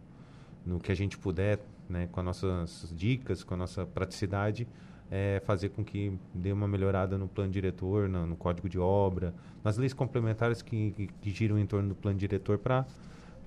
no 0.65 0.77
que 0.77 0.91
a 0.91 0.95
gente 0.95 1.17
puder, 1.17 1.59
né, 1.89 2.09
com 2.11 2.19
as 2.19 2.25
nossas 2.25 2.93
dicas, 2.93 3.43
com 3.43 3.53
a 3.53 3.57
nossa 3.57 3.85
praticidade, 3.85 4.67
é, 5.09 5.41
fazer 5.45 5.69
com 5.69 5.85
que 5.85 6.11
dê 6.33 6.51
uma 6.51 6.67
melhorada 6.67 7.17
no 7.17 7.29
plano 7.29 7.49
diretor, 7.49 8.09
no, 8.09 8.25
no 8.25 8.35
código 8.35 8.67
de 8.67 8.77
obra, 8.77 9.33
nas 9.63 9.77
leis 9.77 9.93
complementares 9.93 10.61
que, 10.61 10.91
que, 10.91 11.07
que 11.07 11.29
giram 11.31 11.57
em 11.57 11.65
torno 11.65 11.89
do 11.89 11.95
plano 11.95 12.17
diretor 12.17 12.57
para 12.57 12.85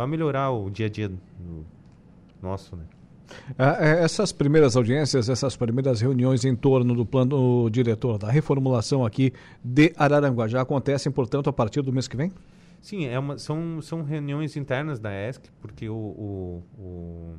para 0.01 0.07
melhorar 0.07 0.51
o 0.51 0.70
dia 0.70 0.86
a 0.86 0.88
dia 0.88 1.12
nosso, 2.40 2.74
né? 2.74 2.84
Ah, 3.59 3.76
é, 3.78 4.03
essas 4.03 4.32
primeiras 4.32 4.74
audiências, 4.74 5.28
essas 5.28 5.55
primeiras 5.57 6.01
reuniões 6.01 6.42
em 6.46 6.57
torno 6.57 6.94
do 6.94 7.05
plano 7.05 7.68
diretor 7.68 8.16
da 8.16 8.30
reformulação 8.30 9.05
aqui 9.05 9.30
de 9.62 9.92
Araranguá 9.98 10.48
já 10.48 10.62
acontecem, 10.62 11.12
portanto, 11.12 11.51
a 11.51 11.53
partir 11.53 11.82
do 11.82 11.92
mês 11.92 12.09
que 12.09 12.16
vem? 12.16 12.32
Sim, 12.80 13.09
é 13.09 13.18
uma, 13.18 13.36
são, 13.36 13.82
são 13.82 14.03
reuniões 14.03 14.57
internas 14.57 14.98
da 14.98 15.11
ESC, 15.12 15.51
porque 15.61 15.86
o, 15.90 15.94
o, 15.94 16.64
o... 16.78 17.34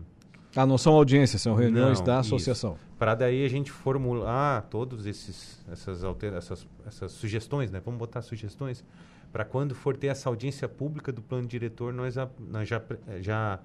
Ah, 0.56 0.64
não 0.64 0.78
são 0.78 0.94
audiências, 0.94 1.42
são 1.42 1.56
reuniões 1.56 1.98
não, 1.98 2.06
da 2.06 2.20
associação. 2.20 2.78
Para 3.00 3.16
daí 3.16 3.44
a 3.44 3.50
gente 3.50 3.72
formular 3.72 4.70
esses 5.08 5.66
essas, 5.68 6.04
alter, 6.04 6.34
essas, 6.34 6.68
essas 6.86 7.12
sugestões, 7.12 7.72
né? 7.72 7.82
Vamos 7.84 7.98
botar 7.98 8.22
sugestões 8.22 8.86
para 9.32 9.46
quando 9.46 9.74
for 9.74 9.96
ter 9.96 10.08
essa 10.08 10.30
audiência 10.30 10.68
pública 10.68 11.12
do 11.12 11.22
plano 11.22 11.48
diretor, 11.48 11.94
nós, 11.94 12.16
nós 12.40 12.68
já, 12.68 12.82
já 13.20 13.60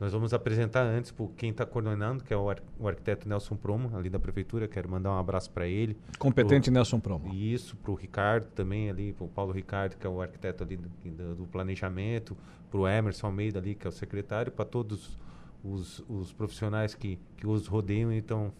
nós 0.00 0.12
vamos 0.12 0.34
apresentar 0.34 0.82
antes 0.82 1.12
por 1.12 1.30
quem 1.36 1.50
está 1.50 1.64
coordenando, 1.64 2.24
que 2.24 2.34
é 2.34 2.36
o, 2.36 2.50
ar, 2.50 2.60
o, 2.76 2.88
arquiteto 2.88 3.28
Nelson 3.28 3.54
Promo, 3.54 3.96
ali 3.96 4.10
da 4.10 4.18
prefeitura. 4.18 4.66
Quero 4.66 4.88
mandar 4.88 5.12
um 5.12 5.18
abraço 5.18 5.48
para 5.50 5.66
ele. 5.68 5.96
Competente 6.18 6.64
pro, 6.64 6.74
Nelson 6.74 6.98
Promo. 6.98 7.32
Isso, 7.32 7.76
para 7.76 7.92
o 7.92 7.94
Ricardo 7.94 8.46
também 8.46 8.90
ali, 8.90 9.12
para 9.12 9.24
o 9.24 9.28
Paulo 9.28 9.52
Ricardo, 9.52 9.96
que 9.96 10.04
é 10.04 10.10
o 10.10 10.20
arquiteto 10.20 10.64
ali 10.64 10.76
do, 10.76 10.88
do, 11.04 11.34
do 11.36 11.46
planejamento, 11.46 12.36
para 12.68 12.80
o 12.80 12.88
Emerson 12.88 13.28
Almeida 13.28 13.60
ali, 13.60 13.76
que 13.76 13.86
é 13.86 13.90
o 13.90 13.92
secretário, 13.92 14.50
para 14.50 14.64
todos 14.64 15.16
os, 15.62 16.02
os 16.08 16.32
profissionais 16.32 16.96
que, 16.96 17.16
que 17.36 17.46
os 17.46 17.68
rodeiam 17.68 18.12
e 18.12 18.18
estão 18.18 18.52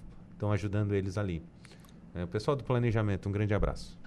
ajudando 0.52 0.94
eles 0.94 1.18
ali. 1.18 1.42
É, 2.14 2.22
o 2.22 2.28
pessoal 2.28 2.56
do 2.56 2.62
planejamento, 2.62 3.28
um 3.28 3.32
grande 3.32 3.52
abraço. 3.52 3.98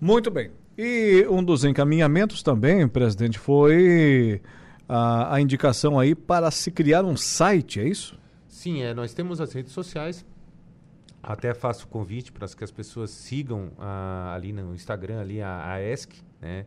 Muito 0.00 0.28
bem. 0.28 0.50
E 0.80 1.26
um 1.28 1.42
dos 1.42 1.64
encaminhamentos 1.64 2.40
também, 2.40 2.86
presidente, 2.86 3.36
foi 3.36 4.40
a, 4.88 5.34
a 5.34 5.40
indicação 5.40 5.98
aí 5.98 6.14
para 6.14 6.52
se 6.52 6.70
criar 6.70 7.04
um 7.04 7.16
site, 7.16 7.80
é 7.80 7.88
isso? 7.88 8.16
Sim, 8.46 8.82
é, 8.82 8.94
nós 8.94 9.12
temos 9.12 9.40
as 9.40 9.52
redes 9.52 9.72
sociais. 9.72 10.24
Até 11.20 11.52
faço 11.52 11.86
o 11.86 11.88
convite 11.88 12.30
para 12.30 12.46
que 12.46 12.62
as 12.62 12.70
pessoas 12.70 13.10
sigam 13.10 13.72
a, 13.76 14.32
ali 14.36 14.52
no 14.52 14.72
Instagram, 14.72 15.20
ali 15.20 15.42
a, 15.42 15.72
a 15.72 15.82
ESC, 15.82 16.22
né? 16.40 16.64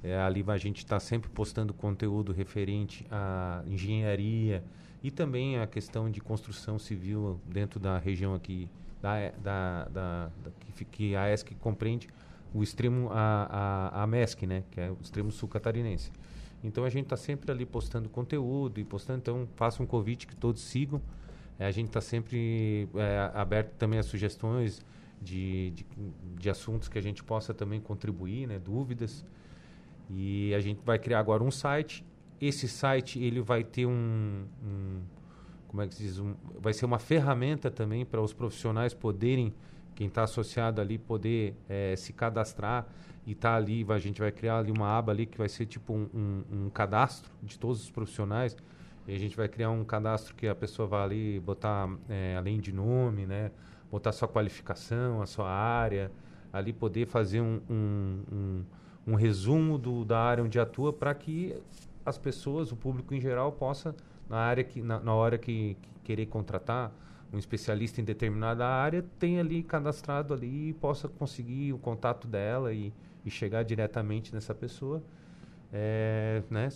É, 0.00 0.16
ali 0.16 0.44
a 0.46 0.56
gente 0.56 0.78
está 0.78 1.00
sempre 1.00 1.28
postando 1.28 1.74
conteúdo 1.74 2.32
referente 2.32 3.04
à 3.10 3.64
engenharia 3.66 4.62
e 5.02 5.10
também 5.10 5.58
a 5.58 5.66
questão 5.66 6.08
de 6.08 6.20
construção 6.20 6.78
civil 6.78 7.40
dentro 7.46 7.80
da 7.80 7.98
região 7.98 8.32
aqui 8.32 8.68
da, 9.02 9.30
da, 9.42 9.84
da, 9.86 10.30
da 10.42 10.50
que, 10.74 10.84
que 10.84 11.16
a 11.16 11.32
ESC 11.34 11.54
compreende 11.56 12.08
o 12.52 12.62
extremo, 12.62 13.08
a, 13.10 13.90
a, 13.94 14.02
a 14.02 14.06
MESC, 14.06 14.46
né? 14.46 14.64
Que 14.70 14.80
é 14.80 14.90
o 14.90 14.98
extremo 15.00 15.30
sul 15.30 15.48
catarinense. 15.48 16.10
Então 16.62 16.84
a 16.84 16.90
gente 16.90 17.04
está 17.04 17.16
sempre 17.16 17.50
ali 17.50 17.64
postando 17.64 18.08
conteúdo 18.08 18.80
e 18.80 18.84
postando, 18.84 19.18
então 19.20 19.48
faço 19.56 19.82
um 19.82 19.86
convite 19.86 20.26
que 20.26 20.36
todos 20.36 20.60
sigam. 20.62 21.00
É, 21.58 21.66
a 21.66 21.70
gente 21.70 21.88
está 21.88 22.00
sempre 22.00 22.88
é, 22.94 23.30
aberto 23.34 23.72
também 23.76 23.98
a 23.98 24.02
sugestões 24.02 24.84
de, 25.20 25.70
de, 25.70 25.86
de, 26.38 26.50
assuntos 26.50 26.88
que 26.88 26.98
a 26.98 27.02
gente 27.02 27.22
possa 27.22 27.52
também 27.52 27.80
contribuir, 27.80 28.46
né, 28.46 28.58
dúvidas. 28.58 29.24
E 30.08 30.54
a 30.54 30.60
gente 30.60 30.80
vai 30.84 30.98
criar 30.98 31.20
agora 31.20 31.42
um 31.42 31.50
site. 31.50 32.04
Esse 32.40 32.66
site 32.66 33.18
ele 33.18 33.40
vai 33.40 33.62
ter 33.62 33.86
um, 33.86 34.44
um 34.62 35.00
como 35.68 35.82
é 35.82 35.86
que 35.86 35.94
se 35.94 36.02
diz, 36.02 36.18
um, 36.18 36.34
vai 36.58 36.72
ser 36.72 36.84
uma 36.84 36.98
ferramenta 36.98 37.70
também 37.70 38.04
para 38.04 38.20
os 38.20 38.32
profissionais 38.32 38.92
poderem, 38.92 39.54
quem 40.00 40.06
está 40.06 40.22
associado 40.22 40.80
ali, 40.80 40.96
poder 40.96 41.54
é, 41.68 41.94
se 41.94 42.10
cadastrar 42.10 42.86
e 43.26 43.34
tá 43.34 43.54
ali, 43.54 43.84
a 43.86 43.98
gente 43.98 44.18
vai 44.18 44.32
criar 44.32 44.56
ali 44.56 44.72
uma 44.72 44.96
aba 44.96 45.12
ali 45.12 45.26
que 45.26 45.36
vai 45.36 45.46
ser 45.46 45.66
tipo 45.66 45.92
um, 45.92 46.08
um, 46.14 46.44
um 46.50 46.70
cadastro 46.70 47.30
de 47.42 47.58
todos 47.58 47.82
os 47.82 47.90
profissionais. 47.90 48.56
E 49.06 49.14
a 49.14 49.18
gente 49.18 49.36
vai 49.36 49.46
criar 49.46 49.68
um 49.68 49.84
cadastro 49.84 50.34
que 50.34 50.48
a 50.48 50.54
pessoa 50.54 50.88
vai 50.88 51.02
ali 51.02 51.40
botar, 51.40 51.86
é, 52.08 52.34
além 52.34 52.58
de 52.58 52.72
nome, 52.72 53.26
né? 53.26 53.50
Botar 53.90 54.12
sua 54.12 54.26
qualificação, 54.26 55.20
a 55.20 55.26
sua 55.26 55.50
área, 55.50 56.10
ali 56.50 56.72
poder 56.72 57.06
fazer 57.06 57.42
um, 57.42 57.60
um, 57.68 58.22
um, 58.32 58.64
um 59.08 59.14
resumo 59.16 59.76
do, 59.76 60.02
da 60.02 60.18
área 60.18 60.42
onde 60.42 60.58
atua 60.58 60.94
para 60.94 61.14
que 61.14 61.54
as 62.06 62.16
pessoas, 62.16 62.72
o 62.72 62.76
público 62.76 63.12
em 63.12 63.20
geral, 63.20 63.52
possa 63.52 63.94
na 64.30 64.38
área 64.38 64.64
que 64.64 64.80
na, 64.80 64.98
na 64.98 65.12
hora 65.12 65.36
que, 65.36 65.76
que, 65.82 65.90
querer 66.04 66.24
contratar 66.24 66.90
um 67.32 67.38
especialista 67.38 68.00
em 68.00 68.04
determinada 68.04 68.66
área 68.66 69.04
tem 69.18 69.38
ali 69.38 69.62
cadastrado 69.62 70.34
ali 70.34 70.70
e 70.70 70.72
possa 70.74 71.08
conseguir 71.08 71.72
o 71.72 71.78
contato 71.78 72.26
dela 72.26 72.72
e, 72.72 72.92
e 73.24 73.30
chegar 73.30 73.62
diretamente 73.62 74.34
nessa 74.34 74.54
pessoa 74.54 75.02
é, 75.72 76.42
né, 76.50 76.68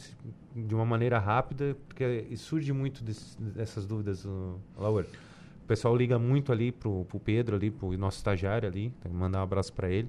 de 0.55 0.75
uma 0.75 0.85
maneira 0.85 1.19
rápida 1.19 1.77
porque 1.89 2.37
surge 2.37 2.73
muito 2.73 3.03
desse, 3.03 3.41
dessas 3.41 3.85
dúvidas 3.85 4.25
Laura. 4.79 5.07
o 5.65 5.67
pessoal 5.67 5.97
liga 5.97 6.19
muito 6.19 6.53
ali 6.53 6.71
pro, 6.71 7.05
pro 7.07 7.19
Pedro 7.19 7.57
ali 7.57 7.71
pro 7.71 7.97
nosso 7.99 8.19
estagiário 8.19 8.69
ali 8.69 8.93
mandar 9.11 9.41
um 9.41 9.43
abraço 9.43 9.73
para 9.73 9.91
ele 9.91 10.09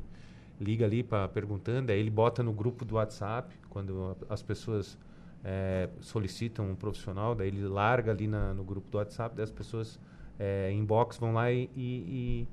liga 0.62 0.86
ali 0.86 1.02
para 1.02 1.28
perguntando 1.28 1.92
aí 1.92 2.00
ele 2.00 2.12
bota 2.12 2.44
no 2.44 2.54
grupo 2.54 2.86
do 2.86 2.96
WhatsApp 2.96 3.56
quando 3.70 4.16
as 4.30 4.44
pessoas 4.44 4.98
é, 5.46 5.88
solicitam 6.02 6.72
um 6.72 6.76
profissional, 6.76 7.36
daí 7.36 7.50
ele 7.50 7.68
larga 7.68 8.12
ali 8.12 8.28
na, 8.28 8.52
no 8.52 8.64
grupo 8.64 8.90
do 8.90 8.98
WhatsApp, 8.98 9.36
daí 9.36 9.44
as 9.44 9.52
pessoas 9.52 10.00
é, 10.40 10.72
inbox 10.72 11.18
vão 11.18 11.34
lá 11.34 11.52
e, 11.52 11.70
e, 11.76 12.48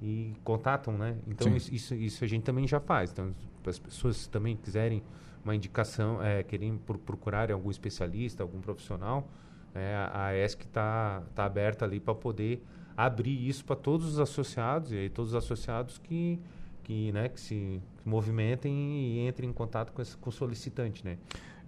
e, 0.00 0.06
e 0.06 0.34
contatam, 0.44 0.96
né? 0.96 1.16
Então 1.26 1.54
isso, 1.56 1.94
isso, 1.94 2.24
a 2.24 2.26
gente 2.26 2.42
também 2.42 2.66
já 2.66 2.80
faz. 2.80 3.10
Então, 3.10 3.34
as 3.66 3.78
pessoas 3.78 4.26
também 4.26 4.56
quiserem 4.56 5.02
uma 5.44 5.54
indicação, 5.54 6.22
é, 6.22 6.42
querem 6.42 6.76
por, 6.78 6.98
procurarem 6.98 7.52
algum 7.52 7.70
especialista, 7.70 8.42
algum 8.42 8.60
profissional, 8.60 9.28
é, 9.74 9.94
a 10.12 10.36
ESC 10.36 10.62
está 10.62 11.22
tá 11.34 11.44
aberta 11.44 11.84
ali 11.84 11.98
para 11.98 12.14
poder 12.14 12.64
abrir 12.96 13.48
isso 13.48 13.64
para 13.64 13.74
todos 13.74 14.06
os 14.06 14.20
associados, 14.20 14.92
e 14.92 14.96
aí 14.96 15.10
todos 15.10 15.32
os 15.32 15.36
associados 15.36 15.98
que, 15.98 16.40
que, 16.84 17.10
né, 17.12 17.28
que 17.28 17.40
se 17.40 17.82
movimentem 18.04 18.72
e 18.72 19.26
entrem 19.26 19.50
em 19.50 19.52
contato 19.52 19.92
com, 19.92 20.00
esse, 20.00 20.16
com 20.16 20.30
o 20.30 20.32
solicitante, 20.32 21.04
né? 21.04 21.18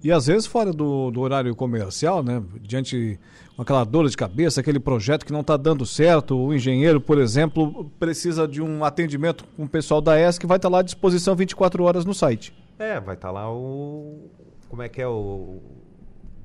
E 0.03 0.13
às 0.13 0.27
vezes 0.27 0.47
fora 0.47 0.73
do, 0.73 1.11
do 1.11 1.21
horário 1.21 1.55
comercial, 1.55 2.23
né? 2.23 2.43
Diante 2.61 3.19
com 3.57 3.63
aquela 3.63 3.85
dor 3.85 4.09
de 4.09 4.17
cabeça, 4.17 4.61
aquele 4.61 4.79
projeto 4.79 5.25
que 5.25 5.33
não 5.33 5.41
está 5.41 5.57
dando 5.57 5.87
certo, 5.87 6.37
o 6.37 6.55
engenheiro, 6.55 7.01
por 7.01 7.19
exemplo, 7.19 7.91
precisa 7.99 8.47
de 8.47 8.61
um 8.61 8.85
atendimento 8.85 9.45
com 9.57 9.65
o 9.65 9.69
pessoal 9.69 10.01
da 10.01 10.21
ES 10.21 10.39
que 10.39 10.47
vai 10.47 10.59
estar 10.59 10.69
tá 10.69 10.73
lá 10.73 10.81
à 10.81 10.83
disposição 10.83 11.35
24 11.35 11.83
horas 11.83 12.05
no 12.05 12.13
site. 12.13 12.53
É, 12.79 13.01
vai 13.01 13.15
estar 13.15 13.29
tá 13.29 13.33
lá 13.33 13.51
o. 13.51 14.29
Como 14.69 14.83
é 14.83 14.89
que 14.89 15.01
é 15.01 15.09
o 15.09 15.61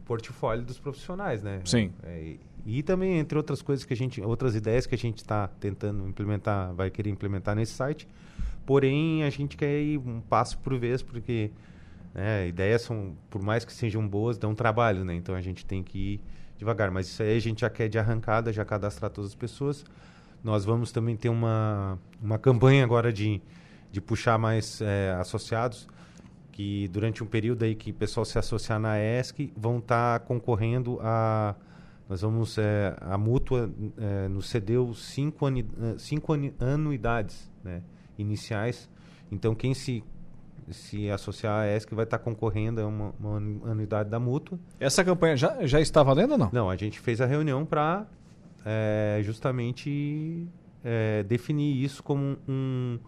portfólio 0.06 0.64
dos 0.64 0.80
profissionais, 0.80 1.44
né? 1.44 1.60
Sim. 1.66 1.92
É, 2.04 2.36
e 2.66 2.82
também, 2.82 3.18
entre 3.18 3.38
outras 3.38 3.62
coisas 3.62 3.84
que 3.84 3.94
a 3.94 3.98
gente. 3.98 4.22
outras 4.22 4.56
ideias 4.56 4.86
que 4.86 4.96
a 4.96 4.98
gente 4.98 5.18
está 5.18 5.48
tentando 5.48 6.08
implementar, 6.08 6.74
vai 6.74 6.90
querer 6.90 7.10
implementar 7.10 7.56
nesse 7.56 7.74
site. 7.74 8.08
Porém, 8.66 9.24
a 9.24 9.30
gente 9.30 9.58
quer 9.58 9.82
ir 9.82 9.98
um 9.98 10.22
passo 10.22 10.58
por 10.60 10.78
vez, 10.78 11.02
porque 11.02 11.52
né? 12.14 12.48
Ideias 12.48 12.82
são, 12.82 13.16
por 13.30 13.42
mais 13.42 13.64
que 13.66 13.74
sejam 13.74 14.08
boas, 14.08 14.38
dão 14.38 14.54
trabalho, 14.54 15.04
né? 15.04 15.16
Então 15.16 15.34
a 15.36 15.42
gente 15.42 15.66
tem 15.66 15.82
que 15.84 15.98
ir 15.98 16.22
devagar. 16.58 16.92
Mas 16.92 17.08
isso 17.08 17.24
aí 17.24 17.36
a 17.36 17.42
gente 17.42 17.62
já 17.62 17.70
quer 17.70 17.88
de 17.88 17.98
arrancada, 17.98 18.52
já 18.52 18.66
cadastrar 18.66 19.10
todas 19.10 19.32
as 19.32 19.36
pessoas. 19.36 19.86
Nós 20.44 20.66
vamos 20.66 20.92
também 20.92 21.16
ter 21.16 21.30
uma, 21.30 22.00
uma 22.22 22.38
campanha 22.38 22.84
agora 22.84 23.14
de, 23.14 23.42
de 23.92 24.02
puxar 24.02 24.38
mais 24.38 24.82
é, 24.82 25.16
associados, 25.20 25.88
que 26.52 26.88
durante 26.90 27.24
um 27.24 27.28
período 27.28 27.64
aí 27.64 27.76
que 27.76 27.92
o 27.92 27.94
pessoal 27.94 28.26
se 28.26 28.38
associar 28.38 28.80
na 28.80 29.00
ESC 29.00 29.54
vão 29.56 29.78
estar 29.78 30.20
tá 30.20 30.26
concorrendo 30.26 31.00
a. 31.02 31.56
Nós 32.10 32.22
vamos. 32.22 32.58
É, 32.58 32.96
a 33.00 33.18
mútua 33.18 33.72
é, 33.98 34.28
nos 34.28 34.50
cedeu 34.50 34.94
cinco, 34.94 35.46
ani, 35.46 35.66
cinco 35.98 36.34
anuidades 36.60 37.50
né, 37.64 37.82
iniciais. 38.18 38.90
Então, 39.32 39.56
quem 39.56 39.74
se 39.74 40.04
se 40.70 41.10
associar 41.10 41.62
à 41.62 41.76
ESC 41.76 41.94
vai 41.94 42.06
estar 42.06 42.20
concorrendo 42.20 42.82
a 42.82 42.88
uma, 42.88 43.14
uma, 43.20 43.72
anuidade 43.72 44.10
da 44.10 44.20
mútua. 44.20 44.60
Essa 44.80 45.04
campanha 45.04 45.36
já, 45.36 45.66
já 45.66 45.80
está 45.80 46.04
valendo 46.04 46.34
ou 46.34 46.38
não? 46.38 46.50
Não, 46.52 46.70
a 46.70 46.76
gente 46.76 47.00
fez 47.00 47.20
a 47.22 47.26
reunião 47.26 47.66
para 47.66 48.06
é, 48.66 49.20
justamente 49.24 50.48
é, 50.84 51.24
definir 51.24 51.84
isso 51.84 52.04
como 52.04 52.38
um, 52.48 53.00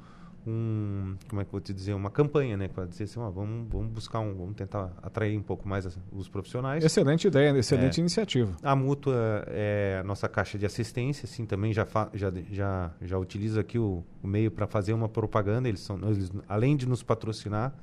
um, 0.46 1.16
como 1.30 1.41
é 1.41 1.46
que 1.46 1.50
eu 1.50 1.52
vou 1.54 1.62
te 1.62 1.74
dizer, 1.74 1.94
uma 1.94 2.10
campanha, 2.10 2.58
né? 2.58 2.68
Para 2.68 2.86
dizer 2.86 3.06
assim, 3.06 3.20
ó, 3.20 3.30
vamos, 3.30 3.68
vamos 3.70 3.91
buscar 3.91 4.20
um, 4.20 4.34
vamos 4.36 4.56
tentar 4.56 4.91
atrair 5.02 5.38
um 5.38 5.41
pouco 5.41 5.68
mais 5.68 5.88
os 6.12 6.28
profissionais. 6.28 6.84
Excelente 6.84 7.28
ideia, 7.28 7.58
excelente 7.58 8.00
é, 8.00 8.02
iniciativa. 8.02 8.56
A 8.62 8.76
mútua 8.76 9.44
é 9.48 10.00
a 10.02 10.04
nossa 10.04 10.28
caixa 10.28 10.58
de 10.58 10.66
assistência, 10.66 11.26
assim, 11.26 11.46
também 11.46 11.74
já, 11.74 11.88
já, 12.14 12.32
já, 12.52 12.91
já 13.02 13.18
utiliza 13.18 13.62
aqui 13.62 13.80
o, 13.80 14.04
o 14.22 14.28
meio 14.28 14.52
para 14.52 14.68
fazer 14.68 14.94
uma 14.94 15.08
propaganda. 15.08 15.68
Eles 15.68 15.82
são, 15.82 15.98
eles, 16.10 16.32
além 16.48 16.76
de 16.76 16.88
nos 16.88 17.02
patrocinar, 17.02 17.74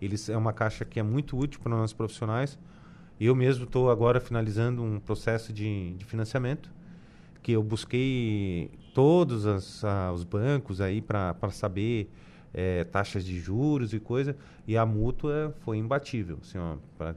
eles 0.00 0.28
é 0.28 0.36
uma 0.36 0.52
caixa 0.52 0.84
que 0.84 0.98
é 0.98 1.02
muito 1.02 1.38
útil 1.38 1.60
para 1.60 1.70
nós 1.70 1.92
profissionais. 1.92 2.58
Eu 3.18 3.34
mesmo 3.34 3.64
estou 3.64 3.90
agora 3.90 4.20
finalizando 4.20 4.82
um 4.82 5.00
processo 5.00 5.52
de, 5.52 5.94
de 5.94 6.04
financiamento 6.04 6.75
que 7.46 7.52
eu 7.52 7.62
busquei 7.62 8.72
todos 8.92 9.46
as, 9.46 9.84
os 10.12 10.24
bancos 10.24 10.80
aí 10.80 11.00
para 11.00 11.32
saber 11.52 12.10
é, 12.52 12.82
taxas 12.82 13.24
de 13.24 13.38
juros 13.38 13.94
e 13.94 14.00
coisa, 14.00 14.36
e 14.66 14.76
a 14.76 14.84
mútua 14.84 15.54
foi 15.60 15.76
imbatível. 15.78 16.38
Assim, 16.42 16.58
ó, 16.58 16.74
pra, 16.98 17.14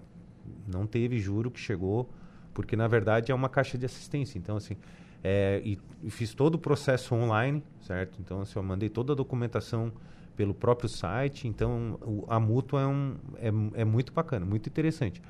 não 0.72 0.86
teve 0.86 1.18
juro 1.18 1.50
que 1.50 1.60
chegou, 1.60 2.08
porque 2.54 2.76
na 2.76 2.88
verdade 2.88 3.32
é 3.32 3.36
uma 3.36 3.50
caixa 3.50 3.76
de 3.76 3.88
assistência. 3.88 4.38
Então, 4.38 4.56
assim, 4.56 4.78
é, 5.24 5.64
e, 5.66 5.80
e, 6.04 6.12
fiz 6.12 6.36
todo 6.36 6.54
o 6.54 6.60
processo 6.60 7.16
online, 7.16 7.64
certo? 7.82 8.22
Então, 8.22 8.42
assim, 8.42 8.54
eu 8.60 8.62
mandei 8.62 8.88
toda 8.88 9.14
a 9.14 9.16
documentação 9.16 9.92
pelo 10.36 10.54
próprio 10.54 10.88
site. 10.88 11.48
Então, 11.48 11.98
o, 12.04 12.24
a 12.30 12.40
mútua 12.40 12.82
é, 12.82 12.86
um, 12.86 13.16
é, 13.38 13.82
é 13.82 13.84
muito 13.84 14.14
bacana, 14.14 14.46
muito 14.46 14.70
interessante. 14.70 15.24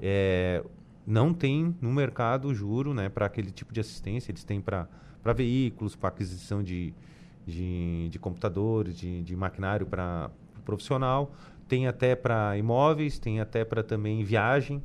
É, 0.00 0.62
não 1.06 1.34
tem 1.34 1.74
no 1.80 1.92
mercado 1.92 2.54
juro 2.54 2.94
né, 2.94 3.08
para 3.08 3.26
aquele 3.26 3.50
tipo 3.50 3.72
de 3.72 3.80
assistência. 3.80 4.30
Eles 4.30 4.44
têm 4.44 4.60
para 4.60 4.88
veículos, 5.34 5.94
para 5.94 6.08
aquisição 6.08 6.62
de, 6.62 6.94
de, 7.46 8.08
de, 8.08 8.18
computadores, 8.18 8.96
de, 8.96 9.22
de 9.22 9.36
maquinário 9.36 9.86
para 9.86 10.30
profissional. 10.64 11.32
Tem 11.68 11.86
até 11.86 12.14
para 12.14 12.56
imóveis, 12.56 13.18
tem 13.18 13.40
até 13.40 13.64
para 13.64 13.82
também 13.82 14.24
viagem. 14.24 14.82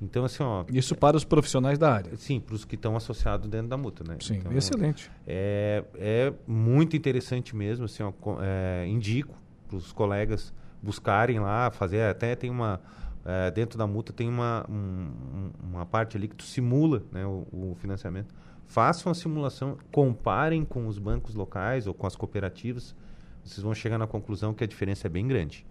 Então, 0.00 0.24
assim, 0.24 0.42
ó. 0.42 0.64
Isso 0.70 0.94
para 0.94 1.16
os 1.16 1.24
profissionais 1.24 1.78
da 1.78 1.92
área. 1.92 2.16
Sim, 2.16 2.40
para 2.40 2.54
os 2.54 2.64
que 2.64 2.74
estão 2.74 2.96
associados 2.96 3.48
dentro 3.48 3.68
da 3.68 3.76
multa, 3.76 4.04
né? 4.04 4.16
Sim, 4.20 4.36
então, 4.36 4.52
excelente. 4.52 5.10
É, 5.26 5.84
é 5.94 6.32
muito 6.46 6.96
interessante 6.96 7.54
mesmo, 7.54 7.84
assim, 7.84 8.02
ó, 8.02 8.12
é, 8.40 8.86
indico 8.86 9.34
para 9.68 9.76
os 9.76 9.92
colegas 9.92 10.52
buscarem 10.82 11.40
lá, 11.40 11.70
fazer, 11.70 12.02
até 12.02 12.36
tem 12.36 12.50
uma, 12.50 12.80
é, 13.24 13.50
dentro 13.50 13.78
da 13.78 13.86
multa 13.86 14.12
tem 14.12 14.28
uma, 14.28 14.66
um, 14.68 15.50
uma 15.62 15.86
parte 15.86 16.16
ali 16.16 16.28
que 16.28 16.36
tu 16.36 16.44
simula 16.44 17.02
né, 17.10 17.24
o, 17.24 17.46
o, 17.50 17.76
financiamento. 17.80 18.34
Façam 18.66 19.10
a 19.10 19.14
simulação, 19.14 19.78
comparem 19.90 20.64
com 20.64 20.86
os 20.86 20.98
bancos 20.98 21.34
locais 21.34 21.86
ou 21.86 21.94
com 21.94 22.06
as 22.06 22.14
cooperativas, 22.14 22.94
vocês 23.42 23.62
vão 23.62 23.74
chegar 23.74 23.98
na 23.98 24.06
conclusão 24.06 24.52
que 24.52 24.64
a 24.64 24.66
diferença 24.66 25.06
é 25.06 25.10
bem 25.10 25.26
grande. 25.26 25.66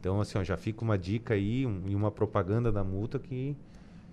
Então, 0.00 0.20
assim, 0.20 0.36
ó, 0.36 0.44
já 0.44 0.56
fica 0.56 0.82
uma 0.82 0.98
dica 0.98 1.34
aí 1.34 1.66
um, 1.66 1.82
e 1.86 1.94
uma 1.94 2.10
propaganda 2.10 2.72
da 2.72 2.82
multa 2.82 3.18
que, 3.18 3.56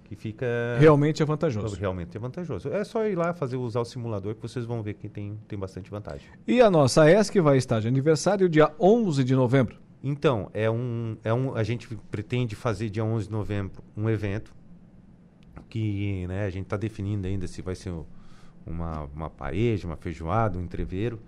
que 0.04 0.16
fica... 0.16 0.46
Realmente 0.80 1.22
é 1.22 1.26
vantajoso. 1.26 1.76
Realmente 1.76 2.16
é 2.16 2.20
vantajoso. 2.20 2.70
É 2.70 2.84
só 2.84 3.06
ir 3.08 3.16
lá 3.16 3.34
fazer 3.34 3.58
usar 3.58 3.80
o 3.80 3.86
simulador 3.86 4.36
que 4.36 4.42
vocês 4.42 4.66
vão 4.66 4.84
ver 4.84 4.94
que 4.94 5.10
tem, 5.10 5.38
tem 5.48 5.58
bastante 5.58 5.90
vantagem. 5.90 6.28
E 6.48 6.62
a 6.62 6.70
nossa 6.70 7.10
ESC 7.10 7.42
vai 7.42 7.58
estar 7.58 7.80
de 7.80 7.88
aniversário 7.88 8.48
dia 8.48 8.72
11 8.80 9.24
de 9.24 9.36
novembro. 9.36 9.89
Então, 10.04 10.50
é 10.54 10.70
um, 10.70 11.18
é 11.24 11.34
um, 11.34 11.56
a 11.56 11.64
gente 11.64 11.88
pretende 12.10 12.56
fazer 12.56 12.90
dia 12.90 13.04
11 13.04 13.26
de 13.26 13.32
novembro 13.32 13.84
um 13.98 14.10
evento 14.10 14.54
que 15.68 16.26
né, 16.28 16.46
a 16.46 16.50
gente 16.50 16.64
está 16.64 16.78
definindo 16.78 17.28
ainda 17.28 17.48
se 17.48 17.62
vai 17.62 17.76
ser 17.76 17.94
uma, 18.66 19.04
uma 19.14 19.30
parede, 19.30 19.86
uma 19.86 19.98
feijoada, 19.98 20.58
um 20.58 20.64
entreveiro, 20.64 21.20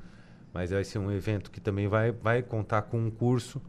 mas 0.54 0.72
vai 0.72 0.84
ser 0.84 1.00
um 1.00 1.12
evento 1.12 1.52
que 1.52 1.60
também 1.60 1.88
vai, 1.88 2.12
vai 2.12 2.42
contar 2.42 2.84
com 2.84 2.98
um 2.98 3.12
curso. 3.12 3.62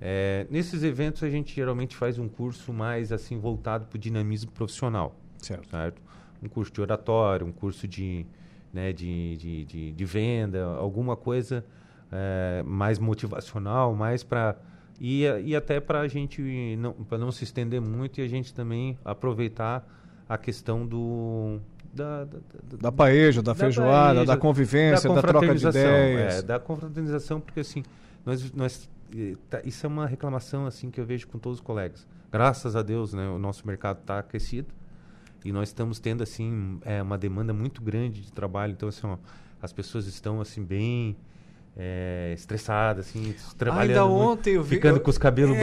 É, 0.00 0.46
nesses 0.50 0.82
eventos 0.82 1.22
a 1.22 1.28
gente 1.28 1.54
geralmente 1.54 1.94
faz 1.94 2.18
um 2.18 2.28
curso 2.28 2.72
mais 2.72 3.12
assim 3.12 3.38
voltado 3.38 3.86
para 3.86 3.96
o 3.96 3.98
dinamismo 3.98 4.50
profissional, 4.50 5.14
certo? 5.38 5.68
certo? 5.70 6.00
um 6.42 6.48
curso 6.48 6.72
de 6.72 6.80
oratório, 6.80 7.46
um 7.46 7.52
curso 7.52 7.86
de, 7.86 8.24
né, 8.72 8.92
de, 8.92 9.36
de, 9.36 9.64
de, 9.64 9.92
de 9.92 10.04
venda, 10.04 10.64
alguma 10.64 11.16
coisa 11.16 11.64
é, 12.10 12.62
mais 12.64 12.98
motivacional, 12.98 13.94
mais 13.94 14.22
para 14.22 14.56
e, 15.00 15.24
e 15.44 15.54
até 15.54 15.78
para 15.78 16.00
a 16.00 16.08
gente 16.08 16.76
não, 16.76 16.92
para 16.92 17.18
não 17.18 17.30
se 17.30 17.44
estender 17.44 17.80
muito 17.80 18.20
e 18.20 18.24
a 18.24 18.28
gente 18.28 18.52
também 18.52 18.98
aproveitar 19.04 19.86
a 20.28 20.36
questão 20.36 20.84
do 20.84 21.60
da, 21.92 22.24
da, 22.24 22.38
da, 22.38 22.76
da 22.80 22.92
paeja, 22.92 23.42
da, 23.42 23.52
da 23.52 23.58
feijoada, 23.58 24.14
paeja, 24.14 24.26
da 24.26 24.36
convivência, 24.36 25.12
da, 25.12 25.22
troca 25.22 25.54
de 25.54 25.66
ideias. 25.66 26.34
É, 26.38 26.42
da 26.42 26.58
confraternização, 26.58 27.40
porque 27.40 27.60
assim, 27.60 27.82
nós, 28.26 28.52
nós, 28.52 28.90
tá, 29.48 29.60
isso 29.64 29.86
é 29.86 29.88
uma 29.88 30.06
reclamação 30.06 30.66
assim 30.66 30.90
que 30.90 31.00
eu 31.00 31.06
vejo 31.06 31.28
com 31.28 31.38
todos 31.38 31.58
os 31.58 31.64
colegas. 31.64 32.06
Graças 32.30 32.76
a 32.76 32.82
Deus, 32.82 33.14
né, 33.14 33.28
o 33.28 33.38
nosso 33.38 33.66
mercado 33.66 34.00
está 34.00 34.18
aquecido 34.18 34.68
e 35.44 35.52
nós 35.52 35.68
estamos 35.68 35.98
tendo 35.98 36.22
assim 36.22 36.78
é, 36.84 37.02
uma 37.02 37.16
demanda 37.16 37.52
muito 37.54 37.80
grande 37.80 38.20
de 38.20 38.32
trabalho. 38.32 38.72
Então, 38.72 38.88
assim, 38.88 39.06
ó, 39.06 39.16
as 39.62 39.72
pessoas 39.72 40.06
estão 40.06 40.40
assim 40.40 40.62
bem 40.62 41.16
é, 41.76 42.32
estressada, 42.34 43.00
assim, 43.00 43.34
trabalhando. 43.56 43.90
Ainda 43.90 44.06
ontem 44.06 44.54
muito, 44.54 44.60
eu 44.60 44.62
vi. 44.62 44.76
Ficando 44.76 44.96
eu, 44.96 45.00
com 45.00 45.10
os 45.10 45.18
cabelos 45.18 45.56
é, 45.56 45.60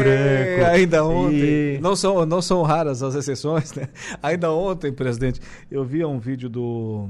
brancos. 0.57 0.73
Ainda 0.73 1.05
ontem. 1.05 1.75
E... 1.75 1.79
Não, 1.81 1.95
são, 1.95 2.25
não 2.25 2.41
são 2.41 2.61
raras 2.61 3.03
as 3.03 3.15
exceções, 3.15 3.73
né? 3.73 3.89
Ainda 4.23 4.51
ontem, 4.51 4.91
presidente, 4.93 5.41
eu 5.69 5.83
vi 5.83 6.03
um 6.05 6.19
vídeo 6.19 6.49
do 6.49 7.09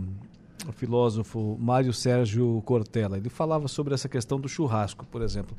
filósofo 0.73 1.57
Mário 1.59 1.93
Sérgio 1.93 2.61
Cortella. 2.65 3.17
Ele 3.17 3.29
falava 3.29 3.67
sobre 3.67 3.93
essa 3.93 4.09
questão 4.09 4.39
do 4.39 4.49
churrasco, 4.49 5.05
por 5.05 5.21
exemplo. 5.21 5.55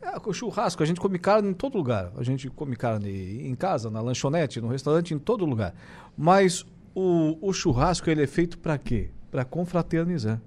É, 0.00 0.16
o 0.24 0.32
churrasco, 0.32 0.82
a 0.82 0.86
gente 0.86 1.00
come 1.00 1.18
carne 1.18 1.50
em 1.50 1.54
todo 1.54 1.76
lugar. 1.76 2.12
A 2.16 2.22
gente 2.22 2.48
come 2.48 2.76
carne 2.76 3.46
em 3.46 3.54
casa, 3.54 3.90
na 3.90 4.00
lanchonete, 4.00 4.60
no 4.60 4.68
restaurante, 4.68 5.12
em 5.12 5.18
todo 5.18 5.44
lugar. 5.44 5.74
Mas 6.16 6.64
o, 6.94 7.36
o 7.40 7.52
churrasco 7.52 8.08
ele 8.08 8.22
é 8.22 8.26
feito 8.26 8.58
para 8.58 8.78
quê? 8.78 9.10
Para 9.30 9.44
confraternizar. 9.44 10.40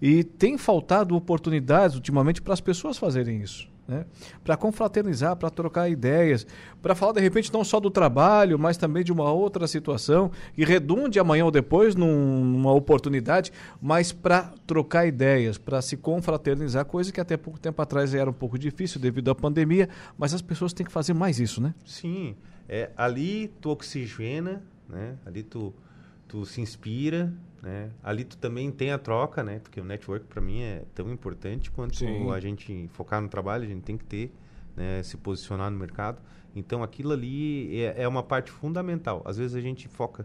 E 0.00 0.22
tem 0.22 0.58
faltado 0.58 1.16
oportunidades 1.16 1.96
ultimamente 1.96 2.42
para 2.42 2.52
as 2.52 2.60
pessoas 2.60 2.98
fazerem 2.98 3.40
isso. 3.40 3.68
Né? 3.88 4.04
Para 4.42 4.56
confraternizar, 4.56 5.36
para 5.36 5.48
trocar 5.48 5.88
ideias, 5.88 6.44
para 6.82 6.94
falar 6.94 7.12
de 7.12 7.20
repente 7.20 7.52
não 7.52 7.62
só 7.62 7.78
do 7.78 7.88
trabalho, 7.88 8.58
mas 8.58 8.76
também 8.76 9.04
de 9.04 9.12
uma 9.12 9.30
outra 9.30 9.68
situação 9.68 10.30
e 10.58 10.64
redunde 10.64 11.20
amanhã 11.20 11.44
ou 11.44 11.52
depois 11.52 11.94
num, 11.94 12.44
numa 12.44 12.72
oportunidade, 12.72 13.52
mas 13.80 14.10
para 14.10 14.52
trocar 14.66 15.06
ideias, 15.06 15.56
para 15.56 15.80
se 15.80 15.96
confraternizar, 15.96 16.84
coisa 16.84 17.12
que 17.12 17.20
até 17.20 17.36
pouco 17.36 17.60
tempo 17.60 17.80
atrás 17.80 18.12
era 18.12 18.28
um 18.28 18.32
pouco 18.32 18.58
difícil 18.58 19.00
devido 19.00 19.30
à 19.30 19.34
pandemia, 19.36 19.88
mas 20.18 20.34
as 20.34 20.42
pessoas 20.42 20.72
têm 20.72 20.84
que 20.84 20.92
fazer 20.92 21.14
mais 21.14 21.38
isso, 21.38 21.62
né? 21.62 21.72
Sim, 21.84 22.34
é, 22.68 22.90
ali 22.96 23.52
tu 23.60 23.70
oxigena, 23.70 24.64
né? 24.88 25.14
Ali 25.24 25.44
tu, 25.44 25.72
tu 26.26 26.44
se 26.44 26.60
inspira, 26.60 27.32
né? 27.66 27.90
Ali 28.00 28.24
tu 28.24 28.38
também 28.38 28.70
tem 28.70 28.92
a 28.92 28.98
troca, 28.98 29.42
né? 29.42 29.58
Porque 29.58 29.80
o 29.80 29.84
network 29.84 30.24
para 30.26 30.40
mim 30.40 30.62
é 30.62 30.84
tão 30.94 31.10
importante 31.10 31.68
quanto 31.68 31.96
Sim. 31.96 32.30
a 32.30 32.38
gente 32.38 32.88
focar 32.92 33.20
no 33.20 33.28
trabalho, 33.28 33.64
a 33.64 33.66
gente 33.66 33.82
tem 33.82 33.98
que 33.98 34.04
ter, 34.04 34.32
né? 34.76 35.02
se 35.02 35.16
posicionar 35.16 35.68
no 35.68 35.76
mercado. 35.76 36.22
Então 36.54 36.84
aquilo 36.84 37.12
ali 37.12 37.80
é, 37.80 38.02
é 38.02 38.08
uma 38.08 38.22
parte 38.22 38.52
fundamental. 38.52 39.20
Às 39.24 39.36
vezes 39.36 39.56
a 39.56 39.60
gente 39.60 39.88
foca 39.88 40.24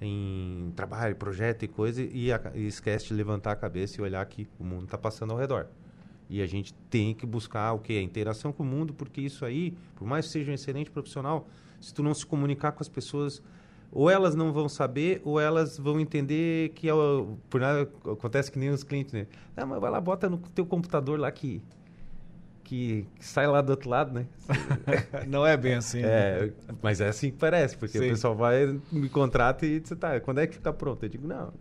em 0.00 0.72
trabalho, 0.74 1.14
projeto 1.14 1.62
e 1.62 1.68
coisa 1.68 2.02
e, 2.02 2.32
a, 2.32 2.40
e 2.54 2.66
esquece 2.66 3.06
de 3.06 3.14
levantar 3.14 3.52
a 3.52 3.56
cabeça 3.56 4.00
e 4.00 4.02
olhar 4.02 4.26
que 4.26 4.48
o 4.58 4.64
mundo 4.64 4.86
está 4.86 4.98
passando 4.98 5.30
ao 5.30 5.38
redor. 5.38 5.68
E 6.28 6.42
a 6.42 6.46
gente 6.46 6.74
tem 6.90 7.14
que 7.14 7.24
buscar 7.24 7.72
o 7.72 7.78
que? 7.78 7.96
A 7.96 8.02
interação 8.02 8.52
com 8.52 8.64
o 8.64 8.66
mundo, 8.66 8.92
porque 8.92 9.20
isso 9.20 9.44
aí, 9.44 9.76
por 9.94 10.08
mais 10.08 10.26
que 10.26 10.32
seja 10.32 10.50
um 10.50 10.54
excelente 10.54 10.90
profissional, 10.90 11.48
se 11.80 11.94
tu 11.94 12.02
não 12.02 12.14
se 12.14 12.26
comunicar 12.26 12.72
com 12.72 12.82
as 12.82 12.88
pessoas 12.88 13.40
ou 13.92 14.08
elas 14.08 14.34
não 14.34 14.52
vão 14.52 14.68
saber, 14.68 15.20
ou 15.24 15.40
elas 15.40 15.76
vão 15.78 15.98
entender 15.98 16.70
que 16.70 16.88
é 16.88 16.92
por 17.48 17.60
nada 17.60 17.88
acontece 18.04 18.50
que 18.50 18.58
nem 18.58 18.70
os 18.70 18.84
clientes, 18.84 19.12
né? 19.12 19.26
Ah, 19.56 19.66
mas 19.66 19.80
vai 19.80 19.90
lá, 19.90 20.00
bota 20.00 20.28
no 20.28 20.38
teu 20.38 20.64
computador 20.64 21.18
lá 21.18 21.30
que, 21.30 21.60
que, 22.62 23.06
que 23.16 23.26
sai 23.26 23.46
lá 23.46 23.60
do 23.60 23.70
outro 23.70 23.90
lado, 23.90 24.12
né? 24.12 24.26
não 25.26 25.44
é 25.44 25.56
bem 25.56 25.74
assim. 25.74 26.02
É, 26.02 26.46
né? 26.46 26.52
mas 26.80 27.00
é 27.00 27.08
assim 27.08 27.30
que 27.30 27.36
parece, 27.36 27.76
porque 27.76 27.98
Sim. 27.98 28.06
o 28.06 28.08
pessoal 28.10 28.36
vai, 28.36 28.80
me 28.92 29.08
contrata 29.08 29.66
e 29.66 29.80
diz, 29.80 29.90
tá, 29.98 30.20
quando 30.20 30.38
é 30.38 30.46
que 30.46 30.54
fica 30.54 30.72
pronto? 30.72 31.04
Eu 31.04 31.08
digo, 31.08 31.26
não, 31.26 31.52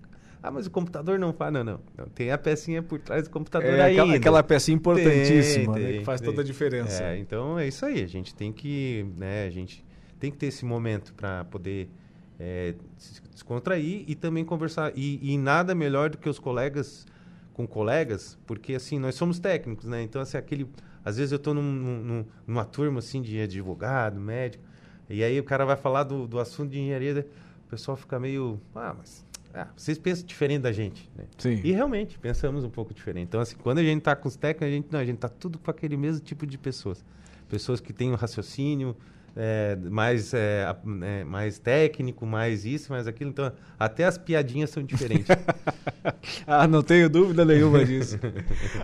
ah, 0.41 0.51
mas 0.51 0.67
o 0.67 0.71
computador 0.71 1.19
não 1.19 1.33
faz. 1.33 1.51
Não, 1.51 1.63
não. 1.63 1.79
não 1.97 2.05
tem 2.05 2.31
a 2.31 2.37
pecinha 2.37 2.81
por 2.81 2.99
trás 2.99 3.23
do 3.23 3.29
computador 3.29 3.71
é, 3.71 3.81
ainda. 3.81 4.03
Aquela, 4.03 4.15
aquela 4.17 4.43
pecinha 4.43 4.75
importantíssima, 4.75 5.73
tem, 5.73 5.83
né, 5.83 5.89
tem, 5.89 5.99
que 5.99 6.05
faz 6.05 6.21
tem. 6.21 6.29
toda 6.29 6.41
a 6.41 6.45
diferença. 6.45 7.03
É, 7.03 7.17
então 7.17 7.59
é 7.59 7.67
isso 7.67 7.85
aí. 7.85 8.01
A 8.01 8.07
gente 8.07 8.33
tem 8.33 8.53
que, 8.53 9.05
né, 9.17 9.45
a 9.45 9.49
gente 9.49 9.83
tem 10.17 10.31
que 10.31 10.37
ter 10.37 10.45
esse 10.45 10.63
momento 10.63 11.13
para 11.13 11.43
poder 11.45 11.89
é, 12.39 12.73
se 12.97 13.21
descontrair 13.33 14.05
e 14.07 14.15
também 14.15 14.45
conversar. 14.45 14.93
E, 14.95 15.33
e, 15.33 15.37
nada 15.37 15.75
melhor 15.75 16.09
do 16.09 16.17
que 16.17 16.29
os 16.29 16.39
colegas 16.39 17.05
com 17.53 17.67
colegas, 17.67 18.37
porque 18.47 18.73
assim, 18.73 18.97
nós 18.97 19.15
somos 19.15 19.37
técnicos, 19.37 19.85
né? 19.85 20.01
Então, 20.01 20.21
assim, 20.21 20.37
aquele. 20.37 20.65
Às 21.03 21.17
vezes 21.17 21.31
eu 21.31 21.37
estou 21.37 21.53
num, 21.53 21.61
num, 21.61 22.25
numa 22.47 22.63
turma 22.63 22.99
assim 22.99 23.21
de 23.21 23.41
advogado, 23.41 24.19
médico, 24.19 24.63
e 25.09 25.23
aí 25.23 25.37
o 25.39 25.43
cara 25.43 25.65
vai 25.65 25.75
falar 25.75 26.03
do, 26.03 26.25
do 26.27 26.39
assunto 26.39 26.71
de 26.71 26.79
engenharia, 26.79 27.27
o 27.65 27.69
pessoal 27.69 27.97
fica 27.97 28.17
meio. 28.19 28.59
Ah, 28.73 28.95
mas. 28.97 29.27
Ah, 29.51 29.67
vocês 29.75 29.97
pensam 29.97 30.27
diferente 30.27 30.61
da 30.61 30.71
gente, 30.71 31.09
né? 31.15 31.25
Sim. 31.37 31.59
E 31.63 31.71
realmente, 31.71 32.19
pensamos 32.19 32.63
um 32.63 32.69
pouco 32.69 32.93
diferente. 32.93 33.27
Então, 33.27 33.41
assim, 33.41 33.55
quando 33.57 33.79
a 33.79 33.83
gente 33.83 33.97
está 33.97 34.15
com 34.15 34.27
os 34.27 34.35
técnicos, 34.35 34.67
a 34.67 34.71
gente, 34.71 34.87
não, 34.91 34.99
a 34.99 35.05
gente 35.05 35.15
está 35.15 35.27
tudo 35.27 35.57
com 35.57 35.71
aquele 35.71 35.97
mesmo 35.97 36.23
tipo 36.23 36.45
de 36.45 36.55
pessoas. 36.55 37.03
Pessoas 37.49 37.81
que 37.81 37.91
têm 37.91 38.11
um 38.11 38.15
raciocínio, 38.15 38.95
é, 39.41 39.77
mais, 39.89 40.33
é, 40.33 40.65
é, 41.01 41.23
mais 41.23 41.57
técnico, 41.57 42.25
mais 42.25 42.65
isso, 42.65 42.91
mais 42.91 43.07
aquilo. 43.07 43.29
Então, 43.29 43.49
até 43.79 44.03
as 44.03 44.17
piadinhas 44.17 44.69
são 44.69 44.83
diferentes. 44.83 45.27
ah, 46.45 46.67
não 46.67 46.83
tenho 46.83 47.09
dúvida 47.09 47.45
nenhuma 47.45 47.85
disso. 47.85 48.19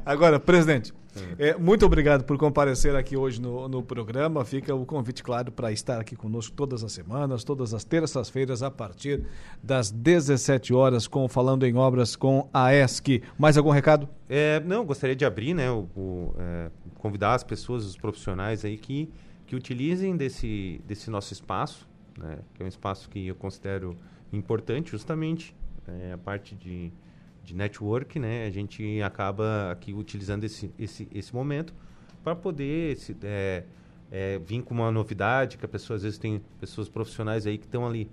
Agora, 0.05 0.39
presidente, 0.39 0.93
é, 1.37 1.57
muito 1.57 1.85
obrigado 1.85 2.23
por 2.23 2.37
comparecer 2.37 2.95
aqui 2.95 3.17
hoje 3.17 3.41
no, 3.41 3.67
no 3.67 3.83
programa. 3.83 4.45
Fica 4.45 4.73
o 4.73 4.85
convite, 4.85 5.21
claro, 5.21 5.51
para 5.51 5.73
estar 5.73 5.99
aqui 5.99 6.15
conosco 6.15 6.55
todas 6.55 6.85
as 6.85 6.93
semanas, 6.93 7.43
todas 7.43 7.73
as 7.73 7.83
terças-feiras, 7.83 8.63
a 8.63 8.71
partir 8.71 9.25
das 9.61 9.91
17 9.91 10.73
horas, 10.73 11.05
com 11.05 11.27
Falando 11.27 11.65
em 11.65 11.75
Obras 11.75 12.15
com 12.15 12.47
a 12.53 12.73
ESC. 12.73 13.21
Mais 13.37 13.57
algum 13.57 13.71
recado? 13.71 14.07
É, 14.29 14.61
não, 14.61 14.85
gostaria 14.85 15.17
de 15.17 15.25
abrir, 15.25 15.53
né, 15.53 15.69
o, 15.69 15.89
o 15.97 16.35
é, 16.39 16.71
convidar 16.95 17.33
as 17.33 17.43
pessoas, 17.43 17.85
os 17.85 17.97
profissionais 17.97 18.63
aí 18.63 18.77
que 18.77 19.09
que 19.45 19.55
utilizem 19.55 20.15
desse, 20.17 20.81
desse 20.87 21.09
nosso 21.09 21.33
espaço, 21.33 21.87
né, 22.17 22.39
que 22.53 22.63
é 22.63 22.65
um 22.65 22.69
espaço 22.69 23.09
que 23.09 23.27
eu 23.27 23.35
considero 23.35 23.97
importante, 24.31 24.91
justamente 24.91 25.55
é, 25.87 26.13
a 26.13 26.17
parte 26.17 26.55
de, 26.55 26.91
de 27.43 27.55
network, 27.55 28.19
né, 28.19 28.45
a 28.45 28.49
gente 28.49 29.01
acaba 29.01 29.71
aqui 29.71 29.93
utilizando 29.93 30.43
esse, 30.43 30.71
esse, 30.79 31.07
esse 31.13 31.33
momento 31.33 31.73
para 32.23 32.35
poder 32.35 32.97
se, 32.97 33.15
é, 33.23 33.63
é, 34.11 34.39
vir 34.39 34.63
com 34.63 34.73
uma 34.73 34.91
novidade, 34.91 35.57
que 35.57 35.65
a 35.65 35.67
pessoa 35.67 35.95
às 35.95 36.03
vezes 36.03 36.17
tem 36.17 36.41
pessoas 36.59 36.89
profissionais 36.89 37.45
aí 37.45 37.57
que 37.57 37.65
estão 37.65 37.85
ali 37.85 38.09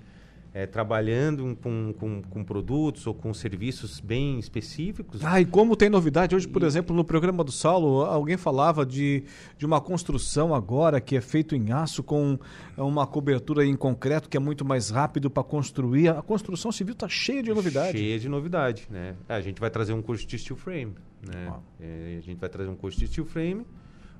é, 0.54 0.66
trabalhando 0.66 1.56
com, 1.62 1.94
com, 1.98 2.22
com, 2.22 2.44
produtos 2.44 3.06
ou 3.06 3.14
com 3.14 3.32
serviços 3.32 4.00
bem 4.00 4.38
específicos. 4.38 5.24
Ah, 5.24 5.40
e 5.40 5.46
como 5.46 5.74
tem 5.74 5.88
novidade 5.88 6.36
hoje, 6.36 6.46
por 6.46 6.62
e... 6.62 6.66
exemplo, 6.66 6.94
no 6.94 7.04
programa 7.04 7.42
do 7.42 7.50
Saulo, 7.50 8.02
alguém 8.02 8.36
falava 8.36 8.84
de, 8.84 9.24
de 9.56 9.64
uma 9.64 9.80
construção 9.80 10.54
agora 10.54 11.00
que 11.00 11.16
é 11.16 11.20
feito 11.20 11.56
em 11.56 11.72
aço 11.72 12.02
com 12.02 12.38
uma 12.76 13.06
cobertura 13.06 13.64
em 13.64 13.76
concreto 13.76 14.28
que 14.28 14.36
é 14.36 14.40
muito 14.40 14.64
mais 14.64 14.90
rápido 14.90 15.30
para 15.30 15.42
construir. 15.42 16.08
A 16.08 16.22
construção 16.22 16.70
civil 16.70 16.92
está 16.92 17.08
cheia 17.08 17.42
de 17.42 17.52
novidade. 17.52 17.98
Cheia 17.98 18.18
de 18.18 18.28
novidade, 18.28 18.86
né? 18.90 19.14
A 19.28 19.40
gente 19.40 19.60
vai 19.60 19.70
trazer 19.70 19.94
um 19.94 20.02
curso 20.02 20.26
de 20.26 20.38
steel 20.38 20.56
frame, 20.56 20.94
né? 21.26 21.48
Ah. 21.50 21.60
É, 21.80 22.16
a 22.18 22.20
gente 22.20 22.38
vai 22.38 22.48
trazer 22.48 22.68
um 22.68 22.76
curso 22.76 22.98
de 22.98 23.08
steel 23.08 23.26
frame 23.26 23.64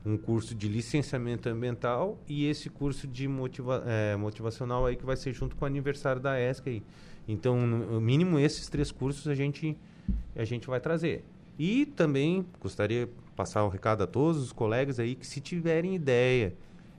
um 0.05 0.17
curso 0.17 0.55
de 0.55 0.69
licenciamento 0.69 1.49
ambiental 1.49 2.19
e 2.29 2.47
esse 2.47 2.69
curso 2.69 3.07
de 3.07 3.29
motiva 3.29 3.83
é, 3.87 4.17
motivacional 4.17 4.87
aí 4.87 4.97
que 4.97 5.05
vai 5.05 5.17
ser 5.17 5.33
junto 5.33 5.55
com 5.55 5.65
o 5.65 5.67
aniversário 5.67 6.21
da 6.21 6.41
ESC 6.41 6.69
aí. 6.69 6.83
Então, 7.27 7.67
no 7.67 8.01
mínimo 8.01 8.39
esses 8.39 8.69
três 8.69 8.91
cursos 8.91 9.29
a 9.29 9.35
gente 9.35 9.77
a 10.35 10.45
gente 10.45 10.67
vai 10.67 10.81
trazer. 10.81 11.25
E 11.59 11.87
também 11.87 12.45
gostaria 12.61 13.07
de 13.07 13.13
passar 13.37 13.63
o 13.63 13.67
um 13.67 13.71
recado 13.71 14.03
a 14.03 14.07
todos 14.07 14.43
os 14.43 14.53
colegas 14.53 14.99
aí 14.99 15.15
que 15.15 15.27
se 15.27 15.41
tiverem 15.41 15.95
ideia 15.95 16.55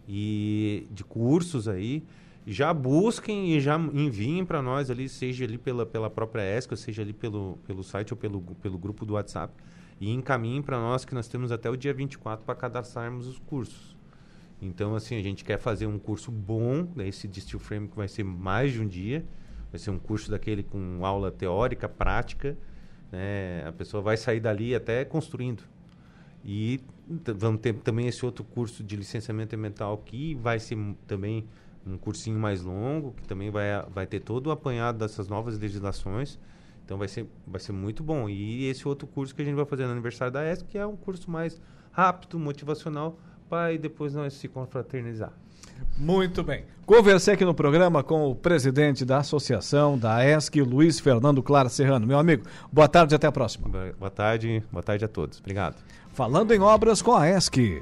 e 0.07 0.87
de 0.91 1.03
cursos 1.03 1.67
aí, 1.67 2.03
já 2.45 2.73
busquem 2.73 3.55
e 3.55 3.59
já 3.59 3.77
enviem 3.77 4.45
para 4.45 4.61
nós 4.61 4.89
ali, 4.89 5.07
seja 5.07 5.45
ali 5.45 5.57
pela, 5.57 5.85
pela 5.85 6.09
própria 6.09 6.57
ESC, 6.57 6.71
ou 6.71 6.77
seja 6.77 7.01
ali 7.01 7.13
pelo, 7.13 7.57
pelo 7.65 7.83
site 7.83 8.13
ou 8.13 8.17
pelo, 8.17 8.41
pelo 8.41 8.77
grupo 8.77 9.05
do 9.05 9.13
WhatsApp 9.13 9.53
e 9.99 10.11
encaminhem 10.11 10.61
para 10.61 10.77
nós 10.77 11.05
que 11.05 11.13
nós 11.13 11.27
temos 11.27 11.51
até 11.51 11.69
o 11.69 11.75
dia 11.75 11.93
24 11.93 12.45
para 12.45 12.55
cadastrarmos 12.55 13.27
os 13.27 13.39
cursos. 13.39 13.95
Então, 14.61 14.95
assim, 14.95 15.17
a 15.17 15.21
gente 15.21 15.43
quer 15.43 15.57
fazer 15.57 15.87
um 15.87 15.99
curso 15.99 16.31
bom, 16.31 16.87
né, 16.95 17.07
esse 17.07 17.27
de 17.27 17.41
Steel 17.41 17.59
Frame 17.59 17.87
que 17.87 17.97
vai 17.97 18.07
ser 18.07 18.23
mais 18.23 18.71
de 18.71 18.81
um 18.81 18.87
dia, 18.87 19.25
vai 19.71 19.79
ser 19.79 19.91
um 19.91 19.99
curso 19.99 20.31
daquele 20.31 20.63
com 20.63 21.05
aula 21.05 21.31
teórica, 21.31 21.89
prática, 21.89 22.57
né? 23.11 23.63
a 23.65 23.71
pessoa 23.71 24.01
vai 24.01 24.17
sair 24.17 24.39
dali 24.39 24.73
até 24.73 25.03
construindo. 25.05 25.63
E 26.43 26.81
vamos 27.37 27.61
ter 27.61 27.73
também 27.75 28.07
esse 28.07 28.25
outro 28.25 28.43
curso 28.43 28.83
de 28.83 28.95
licenciamento 28.95 29.55
ambiental 29.55 29.97
que 29.97 30.35
vai 30.35 30.59
ser 30.59 30.77
também 31.07 31.45
um 31.85 31.97
cursinho 31.97 32.39
mais 32.39 32.61
longo, 32.61 33.13
que 33.13 33.27
também 33.27 33.49
vai, 33.49 33.67
vai 33.89 34.07
ter 34.07 34.19
todo 34.19 34.47
o 34.47 34.51
apanhado 34.51 34.97
dessas 34.97 35.27
novas 35.27 35.57
legislações. 35.57 36.39
Então 36.85 36.97
vai 36.97 37.07
ser, 37.07 37.25
vai 37.47 37.59
ser 37.59 37.71
muito 37.71 38.03
bom. 38.03 38.29
E 38.29 38.67
esse 38.67 38.87
outro 38.87 39.07
curso 39.07 39.33
que 39.33 39.41
a 39.41 39.45
gente 39.45 39.55
vai 39.55 39.65
fazer 39.65 39.85
no 39.85 39.91
aniversário 39.91 40.33
da 40.33 40.49
ESC, 40.51 40.65
que 40.65 40.77
é 40.77 40.85
um 40.85 40.95
curso 40.95 41.29
mais 41.29 41.61
rápido, 41.91 42.37
motivacional, 42.37 43.17
para 43.49 43.77
depois 43.77 44.13
nós 44.13 44.33
se 44.33 44.47
confraternizar. 44.47 45.31
Muito 45.97 46.43
bem. 46.43 46.65
Conversei 46.85 47.35
aqui 47.35 47.45
no 47.45 47.53
programa 47.53 48.03
com 48.03 48.29
o 48.29 48.35
presidente 48.35 49.05
da 49.05 49.19
associação 49.19 49.97
da 49.97 50.25
ESC, 50.25 50.61
Luiz 50.61 50.99
Fernando 50.99 51.41
Clara 51.41 51.69
Serrano. 51.69 52.05
Meu 52.05 52.17
amigo, 52.17 52.45
boa 52.71 52.87
tarde 52.87 53.13
e 53.13 53.15
até 53.15 53.27
a 53.27 53.31
próxima. 53.31 53.69
Boa 53.97 54.09
tarde, 54.09 54.63
boa 54.71 54.83
tarde 54.83 55.05
a 55.05 55.07
todos. 55.07 55.39
Obrigado. 55.39 55.75
Falando 56.11 56.53
em 56.53 56.59
obras 56.59 57.01
com 57.01 57.15
a 57.15 57.29
ESC. 57.29 57.81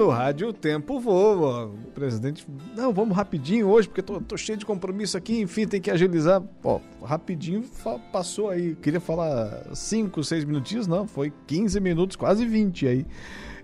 No 0.00 0.08
rádio 0.08 0.48
o 0.48 0.52
tempo 0.52 0.98
voa. 0.98 1.66
O 1.66 1.90
presidente, 1.94 2.44
não, 2.76 2.92
vamos 2.92 3.16
rapidinho 3.16 3.68
hoje, 3.68 3.86
porque 3.86 4.02
tô, 4.02 4.20
tô 4.20 4.36
cheio 4.36 4.58
de 4.58 4.66
compromisso 4.66 5.16
aqui, 5.16 5.40
enfim, 5.40 5.64
tem 5.66 5.80
que 5.80 5.90
agilizar. 5.90 6.42
Ó, 6.64 6.80
rapidinho 7.02 7.62
passou 8.10 8.48
aí. 8.48 8.74
Queria 8.76 9.00
falar 9.00 9.66
5, 9.74 10.24
6 10.24 10.44
minutinhos, 10.44 10.86
não, 10.86 11.06
foi 11.06 11.30
15 11.46 11.78
minutos, 11.80 12.16
quase 12.16 12.46
20 12.46 12.88
aí. 12.88 13.04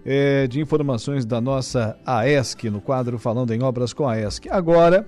É, 0.04 0.46
de 0.46 0.60
informações 0.60 1.24
da 1.24 1.40
nossa 1.40 1.98
AESC, 2.06 2.70
no 2.70 2.80
quadro 2.80 3.18
Falando 3.18 3.52
em 3.52 3.60
Obras 3.62 3.92
com 3.92 4.06
a 4.06 4.12
AESC. 4.12 4.48
Agora, 4.48 5.04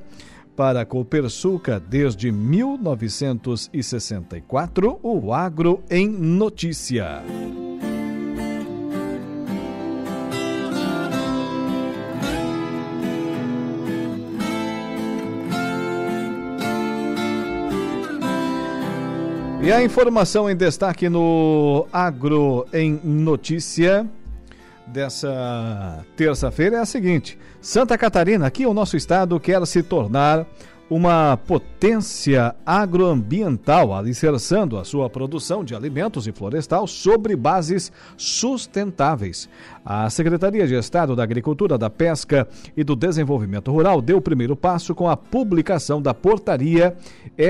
para 0.56 0.80
a 0.80 0.84
Copersuca, 0.84 1.78
desde 1.78 2.32
1964, 2.32 4.98
o 5.02 5.32
Agro 5.32 5.84
em 5.88 6.08
Notícia. 6.08 7.22
E 19.68 19.70
a 19.70 19.84
informação 19.84 20.48
em 20.48 20.56
destaque 20.56 21.10
no 21.10 21.86
Agro 21.92 22.66
em 22.72 22.98
Notícia 23.04 24.08
dessa 24.86 26.06
terça-feira 26.16 26.76
é 26.76 26.80
a 26.80 26.86
seguinte: 26.86 27.38
Santa 27.60 27.98
Catarina, 27.98 28.46
aqui 28.46 28.64
o 28.64 28.72
nosso 28.72 28.96
estado, 28.96 29.38
quer 29.38 29.66
se 29.66 29.82
tornar 29.82 30.46
uma 30.88 31.36
potência 31.36 32.54
agroambiental, 32.64 33.94
alicerçando 33.94 34.78
a 34.78 34.84
sua 34.84 35.10
produção 35.10 35.62
de 35.62 35.74
alimentos 35.74 36.26
e 36.26 36.32
florestal 36.32 36.86
sobre 36.86 37.36
bases 37.36 37.92
sustentáveis. 38.16 39.50
A 39.90 40.10
Secretaria 40.10 40.66
de 40.66 40.74
Estado 40.74 41.16
da 41.16 41.22
Agricultura, 41.22 41.78
da 41.78 41.88
Pesca 41.88 42.46
e 42.76 42.84
do 42.84 42.94
Desenvolvimento 42.94 43.72
Rural 43.72 44.02
deu 44.02 44.18
o 44.18 44.20
primeiro 44.20 44.54
passo 44.54 44.94
com 44.94 45.08
a 45.08 45.16
publicação 45.16 46.02
da 46.02 46.12
portaria 46.12 46.94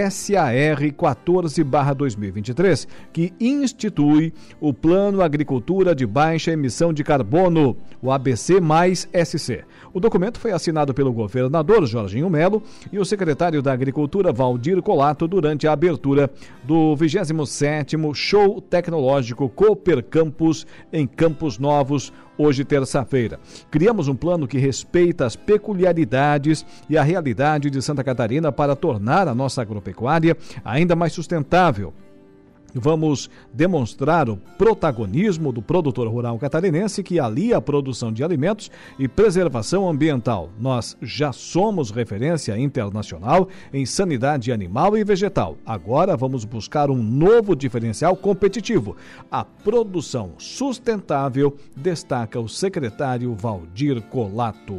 SAR 0.08 0.78
14/2023, 0.96 2.86
que 3.12 3.32
institui 3.40 4.32
o 4.60 4.72
Plano 4.72 5.20
Agricultura 5.20 5.96
de 5.96 6.06
Baixa 6.06 6.52
Emissão 6.52 6.92
de 6.92 7.02
Carbono, 7.02 7.76
o 8.00 8.12
ABC 8.12 8.60
mais 8.60 9.08
SC. 9.12 9.64
O 9.92 9.98
documento 9.98 10.38
foi 10.38 10.52
assinado 10.52 10.94
pelo 10.94 11.12
governador 11.12 11.84
Jorginho 11.86 12.30
Melo 12.30 12.62
e 12.92 13.00
o 13.00 13.04
secretário 13.04 13.60
da 13.60 13.72
Agricultura 13.72 14.32
Valdir 14.32 14.80
Colato 14.80 15.26
durante 15.26 15.66
a 15.66 15.72
abertura 15.72 16.30
do 16.62 16.94
27º 16.94 18.14
Show 18.14 18.60
Tecnológico 18.60 19.48
Cooper 19.48 20.04
Campus 20.04 20.64
em 20.92 21.04
Campos 21.04 21.58
Novos, 21.58 22.12
hoje 22.38 22.64
terça-feira. 22.64 23.38
Criamos 23.70 24.08
um 24.08 24.14
plano 24.14 24.46
que 24.46 24.56
respeita 24.56 25.26
as 25.26 25.36
peculiaridades 25.36 26.64
e 26.88 26.96
a 26.96 27.02
realidade 27.02 27.68
de 27.68 27.82
Santa 27.82 28.04
Catarina 28.04 28.50
para 28.52 28.76
tornar 28.76 29.28
a 29.28 29.34
nossa 29.34 29.60
agropecuária 29.60 30.36
ainda 30.64 30.96
mais 30.96 31.12
sustentável 31.12 31.92
vamos 32.74 33.30
demonstrar 33.52 34.28
o 34.28 34.36
protagonismo 34.36 35.52
do 35.52 35.62
produtor 35.62 36.08
rural 36.08 36.38
catarinense 36.38 37.02
que 37.02 37.18
alia 37.18 37.56
a 37.56 37.60
produção 37.60 38.12
de 38.12 38.22
alimentos 38.22 38.70
e 38.98 39.08
preservação 39.08 39.88
ambiental. 39.88 40.50
Nós 40.58 40.96
já 41.00 41.32
somos 41.32 41.90
referência 41.90 42.58
internacional 42.58 43.48
em 43.72 43.86
sanidade 43.86 44.52
animal 44.52 44.96
e 44.96 45.04
vegetal. 45.04 45.56
Agora 45.64 46.16
vamos 46.16 46.44
buscar 46.44 46.90
um 46.90 47.02
novo 47.02 47.54
diferencial 47.54 48.16
competitivo. 48.16 48.96
A 49.30 49.44
produção 49.44 50.32
sustentável, 50.38 51.56
destaca 51.76 52.40
o 52.40 52.48
secretário 52.48 53.34
Valdir 53.34 54.02
Colato. 54.02 54.78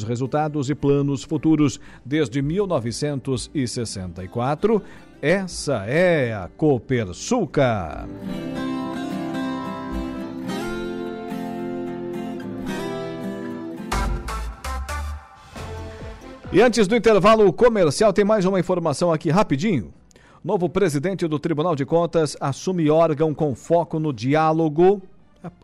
os 0.00 0.08
resultados 0.08 0.70
e 0.70 0.74
planos 0.74 1.22
futuros 1.22 1.78
desde 2.04 2.42
1964. 2.42 4.82
Essa 5.20 5.84
é 5.86 6.32
a 6.32 6.48
Copersuca. 6.48 8.08
E 16.52 16.60
antes 16.60 16.88
do 16.88 16.96
intervalo 16.96 17.52
comercial, 17.52 18.12
tem 18.12 18.24
mais 18.24 18.44
uma 18.44 18.58
informação 18.58 19.12
aqui 19.12 19.30
rapidinho. 19.30 19.94
Novo 20.42 20.68
presidente 20.68 21.28
do 21.28 21.38
Tribunal 21.38 21.76
de 21.76 21.84
Contas 21.84 22.36
assume 22.40 22.90
órgão 22.90 23.32
com 23.34 23.54
foco 23.54 24.00
no 24.00 24.12
diálogo. 24.12 25.00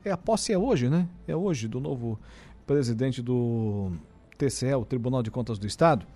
É 0.04 0.12
a 0.12 0.16
posse 0.16 0.52
é 0.52 0.58
hoje, 0.58 0.88
né? 0.88 1.08
É 1.26 1.34
hoje 1.34 1.66
do 1.66 1.80
novo 1.80 2.16
presidente 2.66 3.22
do 3.22 3.90
TCE, 4.36 4.74
o 4.74 4.84
Tribunal 4.84 5.22
de 5.22 5.30
Contas 5.30 5.58
do 5.58 5.66
Estado, 5.66 6.06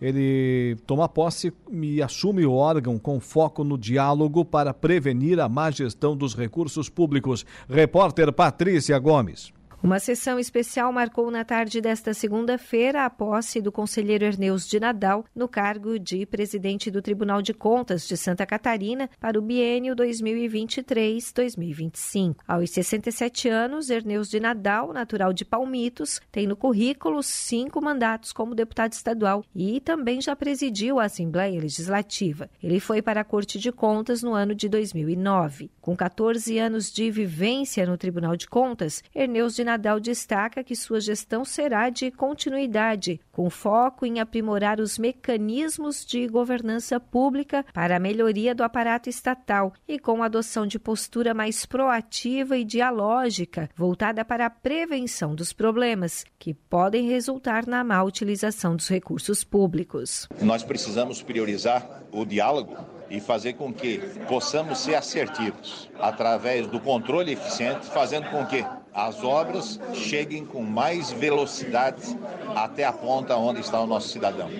ele 0.00 0.76
toma 0.86 1.08
posse 1.08 1.52
e 1.72 2.02
assume 2.02 2.46
o 2.46 2.52
órgão 2.52 2.98
com 2.98 3.18
foco 3.18 3.64
no 3.64 3.76
diálogo 3.76 4.44
para 4.44 4.72
prevenir 4.72 5.40
a 5.40 5.48
má 5.48 5.70
gestão 5.70 6.16
dos 6.16 6.34
recursos 6.34 6.88
públicos. 6.88 7.44
Repórter 7.68 8.32
Patrícia 8.32 8.98
Gomes. 8.98 9.52
Uma 9.80 10.00
sessão 10.00 10.40
especial 10.40 10.92
marcou 10.92 11.30
na 11.30 11.44
tarde 11.44 11.80
desta 11.80 12.12
segunda-feira 12.12 13.04
a 13.04 13.10
posse 13.10 13.60
do 13.60 13.70
conselheiro 13.70 14.24
Erneus 14.24 14.66
de 14.66 14.80
Nadal 14.80 15.24
no 15.32 15.46
cargo 15.46 16.00
de 16.00 16.26
presidente 16.26 16.90
do 16.90 17.00
Tribunal 17.00 17.40
de 17.40 17.54
Contas 17.54 18.08
de 18.08 18.16
Santa 18.16 18.44
Catarina 18.44 19.08
para 19.20 19.38
o 19.38 19.42
biênio 19.42 19.94
2023-2025. 19.94 22.38
Aos 22.46 22.70
67 22.70 23.48
anos, 23.48 23.88
Erneus 23.88 24.28
de 24.28 24.40
Nadal, 24.40 24.92
natural 24.92 25.32
de 25.32 25.44
Palmitos, 25.44 26.20
tem 26.32 26.44
no 26.44 26.56
currículo 26.56 27.22
cinco 27.22 27.80
mandatos 27.80 28.32
como 28.32 28.56
deputado 28.56 28.94
estadual 28.94 29.44
e 29.54 29.80
também 29.80 30.20
já 30.20 30.34
presidiu 30.34 30.98
a 30.98 31.04
Assembleia 31.04 31.60
Legislativa. 31.60 32.50
Ele 32.60 32.80
foi 32.80 33.00
para 33.00 33.20
a 33.20 33.24
Corte 33.24 33.60
de 33.60 33.70
Contas 33.70 34.24
no 34.24 34.34
ano 34.34 34.56
de 34.56 34.68
2009. 34.68 35.70
Com 35.80 35.96
14 35.96 36.58
anos 36.58 36.92
de 36.92 37.12
vivência 37.12 37.86
no 37.86 37.96
Tribunal 37.96 38.36
de 38.36 38.48
Contas, 38.48 39.04
Erneus 39.14 39.54
de 39.54 39.67
Nadal 39.68 40.00
destaca 40.00 40.64
que 40.64 40.74
sua 40.74 40.98
gestão 40.98 41.44
será 41.44 41.90
de 41.90 42.10
continuidade, 42.10 43.20
com 43.30 43.50
foco 43.50 44.06
em 44.06 44.18
aprimorar 44.18 44.80
os 44.80 44.96
mecanismos 44.96 46.06
de 46.06 46.26
governança 46.26 46.98
pública 46.98 47.62
para 47.74 47.96
a 47.96 48.00
melhoria 48.00 48.54
do 48.54 48.62
aparato 48.62 49.10
estatal 49.10 49.74
e 49.86 49.98
com 49.98 50.22
a 50.22 50.26
adoção 50.26 50.66
de 50.66 50.78
postura 50.78 51.34
mais 51.34 51.66
proativa 51.66 52.56
e 52.56 52.64
dialógica, 52.64 53.68
voltada 53.76 54.24
para 54.24 54.46
a 54.46 54.50
prevenção 54.50 55.34
dos 55.34 55.52
problemas 55.52 56.24
que 56.38 56.54
podem 56.54 57.06
resultar 57.06 57.66
na 57.66 57.84
má 57.84 58.02
utilização 58.02 58.74
dos 58.74 58.88
recursos 58.88 59.44
públicos. 59.44 60.26
Nós 60.40 60.62
precisamos 60.62 61.20
priorizar 61.20 62.04
o 62.10 62.24
diálogo 62.24 62.74
e 63.10 63.20
fazer 63.20 63.54
com 63.54 63.72
que 63.72 63.98
possamos 64.28 64.78
ser 64.78 64.94
assertivos 64.94 65.90
através 65.98 66.66
do 66.66 66.80
controle 66.80 67.32
eficiente, 67.32 67.86
fazendo 67.86 68.30
com 68.30 68.44
que 68.46 68.64
as 68.98 69.22
obras 69.22 69.78
cheguem 69.94 70.44
com 70.44 70.60
mais 70.60 71.12
velocidade 71.12 72.18
até 72.56 72.82
a 72.84 72.92
ponta 72.92 73.36
onde 73.36 73.60
está 73.60 73.80
o 73.80 73.86
nosso 73.86 74.08
cidadão, 74.08 74.50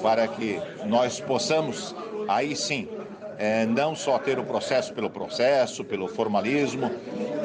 para 0.00 0.26
que 0.26 0.58
nós 0.86 1.20
possamos, 1.20 1.94
aí 2.26 2.56
sim, 2.56 2.88
é, 3.36 3.66
não 3.66 3.94
só 3.94 4.18
ter 4.18 4.38
o 4.38 4.44
processo 4.44 4.94
pelo 4.94 5.10
processo, 5.10 5.84
pelo 5.84 6.08
formalismo, 6.08 6.90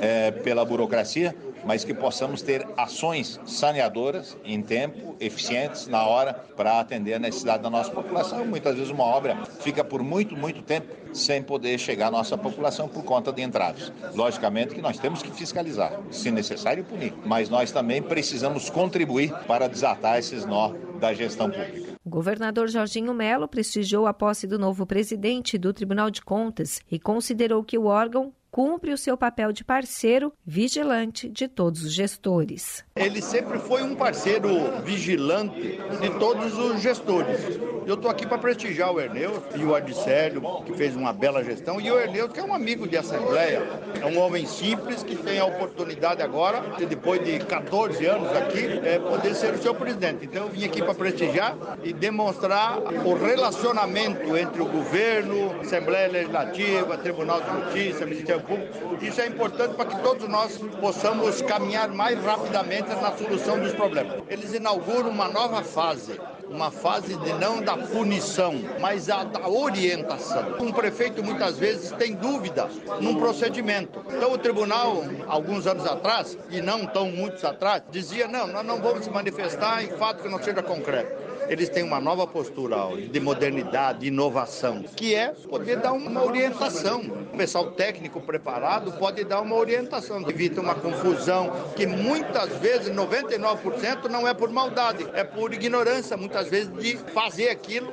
é, 0.02 0.32
pela 0.32 0.64
burocracia, 0.64 1.36
mas 1.66 1.84
que 1.84 1.94
possamos 1.94 2.42
ter 2.42 2.68
ações 2.76 3.40
saneadoras 3.46 4.38
em 4.44 4.62
tempo, 4.62 5.16
eficientes 5.20 5.88
na 5.88 6.06
hora, 6.06 6.34
para 6.34 6.80
atender 6.80 7.14
a 7.14 7.20
necessidade 7.20 7.64
da 7.64 7.70
nossa 7.70 7.92
população. 7.92 8.46
Muitas 8.46 8.76
vezes 8.76 8.92
uma 8.92 9.04
obra 9.04 9.38
fica 9.60 9.84
por 9.84 10.02
muito, 10.04 10.36
muito 10.36 10.62
tempo 10.62 10.96
sem 11.14 11.42
poder 11.42 11.78
chegar 11.80 12.08
à 12.08 12.12
nossa 12.12 12.38
população 12.38 12.88
por 12.88 13.04
conta 13.04 13.32
de 13.32 13.42
entraves. 13.42 13.92
Logicamente 14.14 14.76
que 14.76 14.82
nós 14.82 14.98
temos 15.00 15.22
que 15.22 15.32
fiscalizar, 15.32 16.00
se 16.12 16.32
necessário 16.32 16.84
punir, 16.84 17.14
mas 17.26 17.50
nós 17.50 17.72
também 17.72 18.02
precisamos 18.02 18.70
contribuir 18.70 19.34
para 19.48 19.68
desatar 19.68 20.20
esses 20.20 20.46
nó 20.46 20.74
da 21.00 21.14
gestão 21.14 21.50
pública. 21.50 21.98
O 22.04 22.10
governador 22.10 22.70
Jorginho 22.70 23.14
Melo 23.14 23.48
prestigiou 23.48 24.08
a 24.08 24.14
posse 24.14 24.48
do 24.48 24.58
novo 24.58 24.86
presidente 24.86 25.58
do 25.58 25.74
Tribunal 25.74 26.10
de 26.10 26.22
Contas 26.22 26.80
e 26.90 26.98
considerou 26.98 27.64
que 27.64 27.78
o 27.78 27.86
órgão 27.86 28.34
cumpre 28.58 28.92
o 28.92 28.98
seu 28.98 29.16
papel 29.16 29.52
de 29.52 29.64
parceiro 29.64 30.34
vigilante 30.44 31.30
de 31.30 31.48
todos 31.48 31.84
os 31.84 31.94
gestores. 31.94 32.84
Ele 32.96 33.22
sempre 33.22 33.60
foi 33.60 33.84
um 33.84 33.94
parceiro 33.94 34.50
vigilante 34.84 35.80
de 36.02 36.10
todos 36.18 36.58
os 36.58 36.82
gestores. 36.82 37.38
Eu 37.86 37.94
estou 37.94 38.10
aqui 38.10 38.26
para 38.26 38.40
prestigiar 38.40 38.92
o 38.92 39.00
Erneu 39.00 39.44
e 39.56 39.64
o 39.64 39.76
Adicélio, 39.76 40.42
que 40.66 40.74
fez 40.74 40.96
uma 40.96 41.14
bela 41.14 41.44
gestão, 41.44 41.80
e 41.80 41.92
o 41.92 42.00
Erneu, 42.00 42.28
que 42.30 42.40
é 42.40 42.44
um 42.44 42.52
amigo 42.52 42.88
de 42.88 42.98
Assembleia, 42.98 43.62
é 44.02 44.06
um 44.08 44.20
homem 44.20 44.48
simples 44.48 45.04
que 45.04 45.16
tem 45.16 45.38
a 45.38 45.46
oportunidade 45.46 46.24
agora, 46.24 46.64
depois 46.80 47.24
de 47.24 47.38
14 47.38 48.04
anos 48.08 48.36
aqui, 48.36 48.66
é, 48.84 48.98
poder 48.98 49.36
ser 49.36 49.54
o 49.54 49.62
seu 49.62 49.76
presidente. 49.76 50.26
Então 50.26 50.46
eu 50.46 50.50
vim 50.50 50.66
aqui 50.66 50.82
para 50.82 50.96
prestigiar 50.96 51.56
e 51.84 51.94
demonstrar 51.94 52.80
o 52.80 53.14
relacionamento 53.14 54.36
entre 54.36 54.64
o 54.64 54.66
governo, 54.66 55.62
Assembleia 55.62 56.10
Legislativa, 56.12 56.98
Tribunal 56.98 57.40
de 57.40 57.52
Justiça, 57.52 58.04
Ministério 58.04 58.47
Público. 58.48 59.06
Isso 59.06 59.22
é 59.22 59.28
importante 59.28 59.76
para 59.76 59.86
que 59.86 60.02
todos 60.02 60.28
nós 60.28 60.58
possamos 60.80 61.42
caminhar 61.42 61.90
mais 61.90 62.24
rapidamente 62.24 62.90
na 62.90 63.16
solução 63.18 63.60
dos 63.60 63.74
problemas. 63.74 64.24
Eles 64.30 64.54
inauguram 64.54 65.10
uma 65.10 65.28
nova 65.28 65.62
fase 65.64 66.20
uma 66.50 66.72
fase 66.72 67.16
de 67.18 67.34
não 67.34 67.62
da 67.62 67.78
punição, 67.78 68.56
mas 68.80 69.10
a 69.10 69.24
da 69.24 69.48
orientação. 69.48 70.56
Um 70.60 70.72
prefeito 70.72 71.24
muitas 71.24 71.58
vezes 71.58 71.92
tem 71.92 72.14
dúvida 72.14 72.70
num 73.02 73.16
procedimento. 73.16 74.04
Então 74.10 74.32
o 74.32 74.38
tribunal, 74.38 75.04
alguns 75.28 75.68
anos 75.68 75.86
atrás, 75.86 76.38
e 76.50 76.62
não 76.62 76.86
tão 76.86 77.12
muitos 77.12 77.44
atrás, 77.44 77.84
dizia: 77.92 78.28
não, 78.28 78.48
nós 78.48 78.66
não 78.66 78.82
vamos 78.82 79.06
se 79.06 79.10
manifestar 79.10 79.84
em 79.84 79.90
fato 79.98 80.24
que 80.24 80.30
não 80.30 80.42
seja 80.42 80.64
concreto 80.64 81.37
eles 81.50 81.70
têm 81.70 81.84
uma 81.84 82.00
nova 82.00 82.28
postura 82.28 82.78
de 83.12 83.20
modernidade, 83.20 84.00
de 84.00 84.08
inovação, 84.08 84.84
que 84.96 85.16
é 85.16 85.30
poder 85.30 85.78
dar 85.78 85.94
uma 85.94 86.24
orientação. 86.24 87.02
O 87.34 87.38
pessoal 87.38 87.72
técnico 87.72 88.22
preparado 88.22 88.92
pode 88.94 89.24
dar 89.24 89.42
uma 89.42 89.56
orientação, 89.56 90.22
evita 90.30 90.62
uma 90.62 90.76
confusão 90.76 91.52
que 91.76 91.86
muitas 91.86 92.50
vezes, 92.58 92.94
99%, 92.94 94.06
não 94.10 94.28
é 94.28 94.34
por 94.34 94.50
maldade, 94.50 95.06
é 95.14 95.24
por 95.24 95.54
ignorância, 95.54 96.18
muitas 96.18 96.50
vezes, 96.50 96.72
de 96.78 96.98
fazer 96.98 97.50
aquilo 97.50 97.92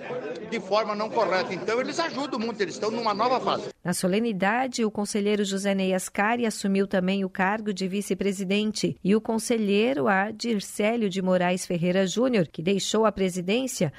de 0.50 0.60
forma 0.60 0.94
não 0.94 1.08
correta. 1.08 1.52
Então, 1.54 1.80
eles 1.80 1.98
ajudam 1.98 2.38
muito, 2.38 2.60
eles 2.60 2.74
estão 2.74 2.90
numa 2.90 3.14
nova 3.14 3.40
fase. 3.40 3.68
Na 3.82 3.92
solenidade, 3.92 4.84
o 4.84 4.90
conselheiro 4.90 5.44
José 5.44 5.74
Ney 5.74 5.92
Ascari 5.92 6.46
assumiu 6.46 6.86
também 6.86 7.24
o 7.24 7.28
cargo 7.28 7.72
de 7.72 7.86
vice-presidente 7.86 8.96
e 9.04 9.14
o 9.14 9.20
conselheiro 9.20 10.08
Adircélio 10.08 11.10
de 11.10 11.20
Moraes 11.20 11.66
Ferreira 11.66 12.06
Júnior, 12.06 12.48
que 12.50 12.62
deixou 12.62 13.04
a 13.04 13.12
presidência, 13.12 13.43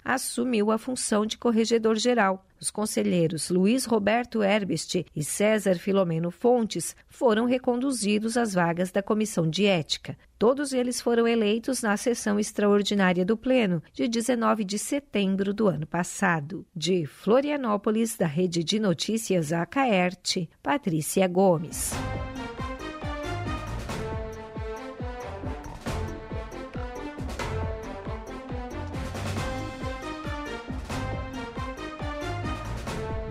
assumiu 0.03 0.71
a 0.71 0.77
função 0.77 1.25
de 1.25 1.37
corregedor-geral. 1.37 2.45
Os 2.59 2.71
conselheiros 2.71 3.49
Luiz 3.49 3.85
Roberto 3.85 4.41
Herbest 4.41 5.05
e 5.15 5.23
César 5.23 5.75
Filomeno 5.75 6.31
Fontes 6.31 6.95
foram 7.07 7.45
reconduzidos 7.45 8.37
às 8.37 8.53
vagas 8.53 8.91
da 8.91 9.03
Comissão 9.03 9.49
de 9.49 9.65
Ética. 9.65 10.17
Todos 10.39 10.73
eles 10.73 10.99
foram 10.99 11.27
eleitos 11.27 11.81
na 11.81 11.95
sessão 11.95 12.39
extraordinária 12.39 13.25
do 13.25 13.37
Pleno, 13.37 13.83
de 13.93 14.07
19 14.07 14.63
de 14.63 14.79
setembro 14.79 15.53
do 15.53 15.67
ano 15.67 15.85
passado. 15.85 16.65
De 16.75 17.05
Florianópolis, 17.05 18.17
da 18.17 18.27
Rede 18.27 18.63
de 18.63 18.79
Notícias 18.79 19.53
Acaerte, 19.53 20.49
Patrícia 20.63 21.27
Gomes. 21.27 21.91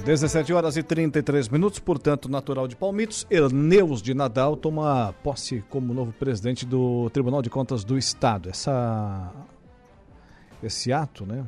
Dezessete 0.05 0.53
horas 0.53 0.77
e 0.77 0.83
33 0.83 1.49
minutos, 1.49 1.79
portanto, 1.79 2.31
natural 2.31 2.69
de 2.69 2.77
Palmitos, 2.77 3.27
Erneus 3.31 4.03
de 4.03 4.13
Nadal 4.13 4.55
toma 4.55 5.15
posse 5.23 5.65
como 5.71 5.95
novo 5.95 6.13
presidente 6.13 6.67
do 6.67 7.09
Tribunal 7.09 7.41
de 7.41 7.49
Contas 7.49 7.85
do 7.85 7.97
Estado. 7.97 8.51
Essa, 8.51 9.33
esse 10.63 10.93
ato, 10.93 11.25
né, 11.25 11.43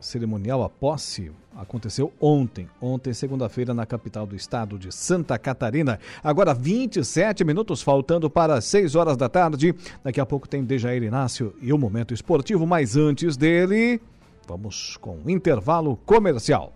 cerimonial, 0.00 0.62
a 0.62 0.70
posse, 0.70 1.30
aconteceu 1.54 2.10
ontem, 2.18 2.66
ontem, 2.80 3.12
segunda-feira, 3.12 3.74
na 3.74 3.84
capital 3.84 4.26
do 4.26 4.34
estado 4.34 4.78
de 4.78 4.90
Santa 4.90 5.38
Catarina. 5.38 6.00
Agora, 6.24 6.54
27 6.54 7.44
minutos 7.44 7.82
faltando 7.82 8.30
para 8.30 8.58
6 8.58 8.94
horas 8.94 9.18
da 9.18 9.28
tarde. 9.28 9.74
Daqui 10.02 10.18
a 10.18 10.24
pouco 10.24 10.48
tem 10.48 10.64
Dejair 10.64 11.02
Inácio 11.02 11.54
e 11.60 11.74
o 11.74 11.78
Momento 11.78 12.14
Esportivo, 12.14 12.66
mas 12.66 12.96
antes 12.96 13.36
dele, 13.36 14.00
vamos 14.48 14.96
com 14.96 15.18
o 15.22 15.30
intervalo 15.30 15.98
comercial. 16.06 16.75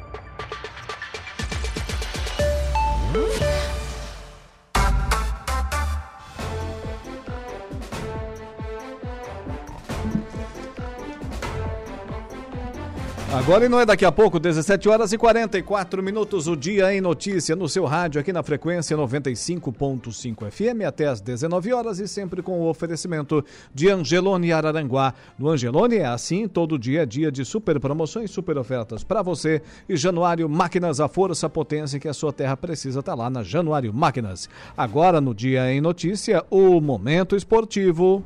Agora 13.33 13.65
e 13.65 13.69
não 13.69 13.79
é 13.79 13.85
daqui 13.85 14.03
a 14.03 14.11
pouco, 14.11 14.37
17 14.37 14.89
horas 14.89 15.13
e 15.13 15.17
44 15.17 16.03
minutos, 16.03 16.49
o 16.49 16.55
dia 16.55 16.93
em 16.93 16.99
notícia 16.99 17.55
no 17.55 17.69
seu 17.69 17.85
rádio 17.85 18.19
aqui 18.19 18.33
na 18.33 18.43
frequência 18.43 18.97
95.5 18.97 20.51
FM 20.51 20.85
até 20.85 21.07
às 21.07 21.21
19 21.21 21.71
horas 21.71 21.99
e 21.99 22.09
sempre 22.09 22.41
com 22.41 22.59
o 22.59 22.67
oferecimento 22.67 23.41
de 23.73 23.89
Angelone 23.89 24.51
Araranguá. 24.51 25.13
No 25.39 25.47
Angelone 25.47 25.95
é 25.95 26.07
assim, 26.07 26.45
todo 26.45 26.77
dia 26.77 27.03
é 27.03 27.05
dia 27.05 27.31
de 27.31 27.45
super 27.45 27.79
promoções, 27.79 28.31
super 28.31 28.57
ofertas 28.57 29.01
para 29.01 29.21
você 29.21 29.61
e 29.87 29.95
Januário 29.95 30.49
Máquinas, 30.49 30.99
a 30.99 31.07
força, 31.07 31.47
a 31.47 31.49
potência 31.49 32.01
que 32.01 32.09
a 32.09 32.13
sua 32.13 32.33
terra 32.33 32.57
precisa 32.57 33.01
tá 33.01 33.15
lá 33.15 33.29
na 33.29 33.43
Januário 33.43 33.93
Máquinas. 33.93 34.49
Agora 34.75 35.21
no 35.21 35.33
dia 35.33 35.71
em 35.71 35.79
notícia, 35.79 36.43
o 36.49 36.81
momento 36.81 37.37
esportivo. 37.37 38.21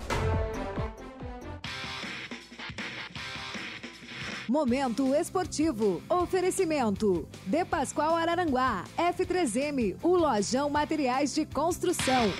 Momento 4.47 5.15
esportivo. 5.15 6.03
Oferecimento. 6.07 7.27
De 7.47 7.65
Pascoal 7.65 8.15
Araranguá. 8.15 8.83
F3M. 8.95 9.95
O 10.03 10.15
Lojão 10.15 10.69
Materiais 10.69 11.33
de 11.33 11.47
Construção. 11.47 12.31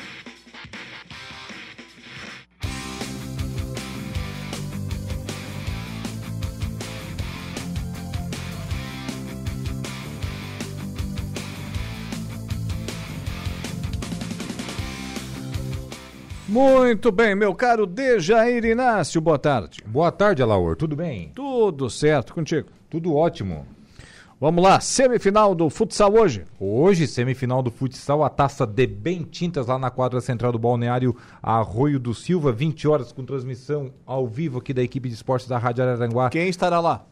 Muito 16.56 17.12
bem, 17.12 17.36
meu 17.36 17.54
caro 17.54 17.86
Dejair 17.86 18.64
Inácio, 18.64 19.20
boa 19.20 19.38
tarde. 19.38 19.84
Boa 19.86 20.10
tarde, 20.10 20.42
Alaor, 20.42 20.78
tudo 20.78 20.96
bem? 20.96 21.34
Tudo 21.36 21.90
certo 21.90 22.34
contigo? 22.34 22.70
Tudo 22.90 23.14
ótimo. 23.14 23.66
Vamos 24.40 24.64
lá, 24.64 24.80
semifinal 24.80 25.54
do 25.54 25.70
futsal 25.70 26.14
hoje. 26.14 26.46
Hoje, 26.58 27.08
semifinal 27.08 27.62
do 27.62 27.70
futsal, 27.70 28.24
a 28.24 28.30
taça 28.30 28.66
de 28.66 28.88
Bem 28.88 29.24
Tintas 29.24 29.68
lá 29.68 29.78
na 29.78 29.92
quadra 29.92 30.22
central 30.22 30.54
do 30.54 30.58
balneário 30.58 31.14
Arroio 31.44 32.00
do 32.00 32.14
Silva, 32.14 32.54
20 32.54 32.88
horas 32.88 33.12
com 33.12 33.26
transmissão 33.26 33.92
ao 34.06 34.26
vivo 34.26 34.60
aqui 34.60 34.74
da 34.74 34.82
equipe 34.82 35.10
de 35.10 35.16
esportes 35.16 35.50
da 35.50 35.58
Rádio 35.58 35.84
Araranguá. 35.84 36.30
Quem 36.30 36.48
estará 36.48 36.80
lá? 36.80 37.06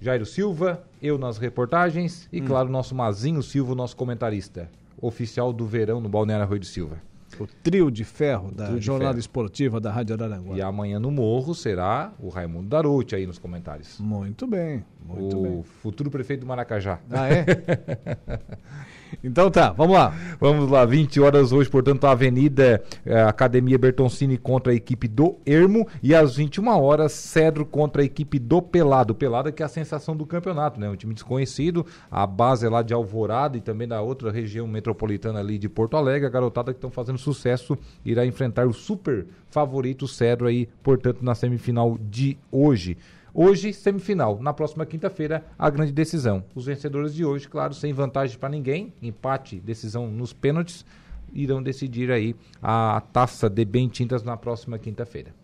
Jairo 0.00 0.24
Silva, 0.24 0.84
eu 1.02 1.18
nas 1.18 1.36
reportagens 1.36 2.28
e, 2.32 2.40
hum. 2.40 2.44
claro, 2.44 2.68
nosso 2.68 2.94
Mazinho 2.94 3.42
Silva, 3.42 3.74
nosso 3.74 3.96
comentarista 3.96 4.70
oficial 5.02 5.52
do 5.52 5.66
verão 5.66 6.00
no 6.00 6.08
balneário 6.08 6.44
Arroio 6.44 6.60
do 6.60 6.66
Silva. 6.66 7.07
O 7.38 7.46
trio 7.62 7.90
de 7.90 8.04
ferro 8.04 8.50
da 8.50 8.76
jornada 8.78 9.12
ferro. 9.12 9.20
esportiva 9.20 9.80
da 9.80 9.90
Rádio 9.92 10.14
Araranguá. 10.14 10.56
E 10.56 10.62
amanhã 10.62 10.98
no 10.98 11.10
Morro 11.10 11.54
será 11.54 12.12
o 12.18 12.28
Raimundo 12.28 12.68
Daruti 12.68 13.14
aí 13.14 13.26
nos 13.26 13.38
comentários. 13.38 13.98
Muito 14.00 14.46
bem, 14.46 14.84
muito 15.04 15.38
o 15.38 15.42
bem. 15.42 15.62
futuro 15.62 16.10
prefeito 16.10 16.40
do 16.40 16.46
Maracajá. 16.46 16.98
Ah, 17.10 17.28
é? 17.28 17.44
Então 19.22 19.50
tá, 19.50 19.70
vamos 19.70 19.96
lá. 19.96 20.14
Vamos 20.40 20.70
lá, 20.70 20.84
20 20.84 21.20
horas 21.20 21.52
hoje, 21.52 21.68
portanto, 21.68 22.04
a 22.04 22.12
Avenida 22.12 22.82
eh, 23.04 23.20
Academia 23.22 23.78
Bertoncini 23.78 24.36
contra 24.36 24.72
a 24.72 24.74
equipe 24.74 25.08
do 25.08 25.36
Ermo 25.44 25.86
e 26.02 26.14
às 26.14 26.36
21 26.36 26.68
horas, 26.68 27.12
Cedro 27.12 27.66
contra 27.66 28.02
a 28.02 28.04
equipe 28.04 28.38
do 28.38 28.62
Pelado. 28.62 29.14
Pelado 29.14 29.52
que 29.52 29.62
é 29.62 29.66
a 29.66 29.68
sensação 29.68 30.16
do 30.16 30.26
campeonato, 30.26 30.78
né? 30.78 30.88
Um 30.88 30.96
time 30.96 31.14
desconhecido, 31.14 31.84
a 32.10 32.26
base 32.26 32.66
é 32.66 32.68
lá 32.68 32.82
de 32.82 32.94
Alvorada 32.94 33.56
e 33.56 33.60
também 33.60 33.88
da 33.88 34.00
outra 34.00 34.30
região 34.30 34.66
metropolitana 34.66 35.40
ali 35.40 35.58
de 35.58 35.68
Porto 35.68 35.96
Alegre, 35.96 36.26
a 36.26 36.30
garotada 36.30 36.72
que 36.72 36.78
estão 36.78 36.90
fazendo 36.90 37.18
sucesso 37.18 37.76
irá 38.04 38.24
enfrentar 38.24 38.66
o 38.66 38.72
super 38.72 39.26
favorito 39.50 40.06
Cedro 40.06 40.46
aí, 40.46 40.68
portanto, 40.82 41.22
na 41.22 41.34
semifinal 41.34 41.98
de 42.00 42.38
hoje. 42.50 42.96
Hoje, 43.32 43.72
semifinal. 43.72 44.38
Na 44.40 44.52
próxima 44.52 44.86
quinta-feira, 44.86 45.44
a 45.58 45.68
grande 45.70 45.92
decisão. 45.92 46.42
Os 46.54 46.66
vencedores 46.66 47.14
de 47.14 47.24
hoje, 47.24 47.48
claro, 47.48 47.74
sem 47.74 47.92
vantagem 47.92 48.38
para 48.38 48.48
ninguém, 48.48 48.92
empate, 49.02 49.60
decisão 49.60 50.10
nos 50.10 50.32
pênaltis, 50.32 50.84
irão 51.32 51.62
decidir 51.62 52.10
aí 52.10 52.34
a 52.62 53.02
taça 53.12 53.48
de 53.48 53.64
bem 53.64 53.88
tintas 53.88 54.22
na 54.22 54.36
próxima 54.36 54.78
quinta-feira. 54.78 55.37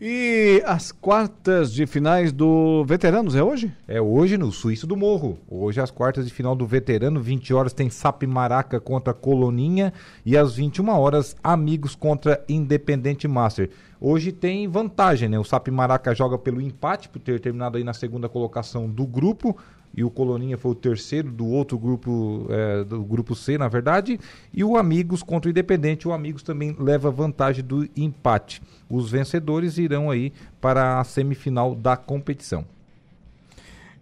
E 0.00 0.62
as 0.64 0.92
quartas 0.92 1.72
de 1.72 1.84
finais 1.84 2.30
do 2.30 2.84
Veteranos 2.84 3.34
é 3.34 3.42
hoje? 3.42 3.74
É 3.88 4.00
hoje 4.00 4.38
no 4.38 4.52
Suíço 4.52 4.86
do 4.86 4.96
Morro. 4.96 5.40
Hoje 5.50 5.80
as 5.80 5.90
quartas 5.90 6.24
de 6.24 6.32
final 6.32 6.54
do 6.54 6.64
Veterano, 6.64 7.20
20 7.20 7.52
horas 7.52 7.72
tem 7.72 7.90
Sap 7.90 8.22
Maraca 8.22 8.78
contra 8.78 9.12
Coloninha 9.12 9.92
e 10.24 10.36
às 10.36 10.54
21 10.54 10.88
horas 10.90 11.34
Amigos 11.42 11.96
contra 11.96 12.44
Independente 12.48 13.26
Master. 13.26 13.70
Hoje 14.00 14.30
tem 14.30 14.68
vantagem, 14.68 15.28
né? 15.28 15.36
O 15.36 15.42
Sap 15.42 15.66
Maraca 15.66 16.14
joga 16.14 16.38
pelo 16.38 16.60
empate 16.60 17.08
por 17.08 17.18
ter 17.18 17.40
terminado 17.40 17.76
aí 17.76 17.82
na 17.82 17.92
segunda 17.92 18.28
colocação 18.28 18.88
do 18.88 19.04
grupo 19.04 19.56
e 19.94 20.04
o 20.04 20.10
Coloninha 20.10 20.56
foi 20.56 20.72
o 20.72 20.74
terceiro 20.74 21.30
do 21.30 21.46
outro 21.46 21.78
grupo, 21.78 22.46
é, 22.50 22.84
do 22.84 23.02
grupo 23.02 23.34
C, 23.34 23.58
na 23.58 23.68
verdade, 23.68 24.18
e 24.52 24.62
o 24.62 24.76
Amigos 24.76 25.22
contra 25.22 25.48
o 25.48 25.50
Independente, 25.50 26.06
o 26.06 26.12
Amigos 26.12 26.42
também 26.42 26.76
leva 26.78 27.10
vantagem 27.10 27.64
do 27.64 27.88
empate. 27.96 28.62
Os 28.88 29.10
vencedores 29.10 29.78
irão 29.78 30.10
aí 30.10 30.32
para 30.60 31.00
a 31.00 31.04
semifinal 31.04 31.74
da 31.74 31.96
competição. 31.96 32.64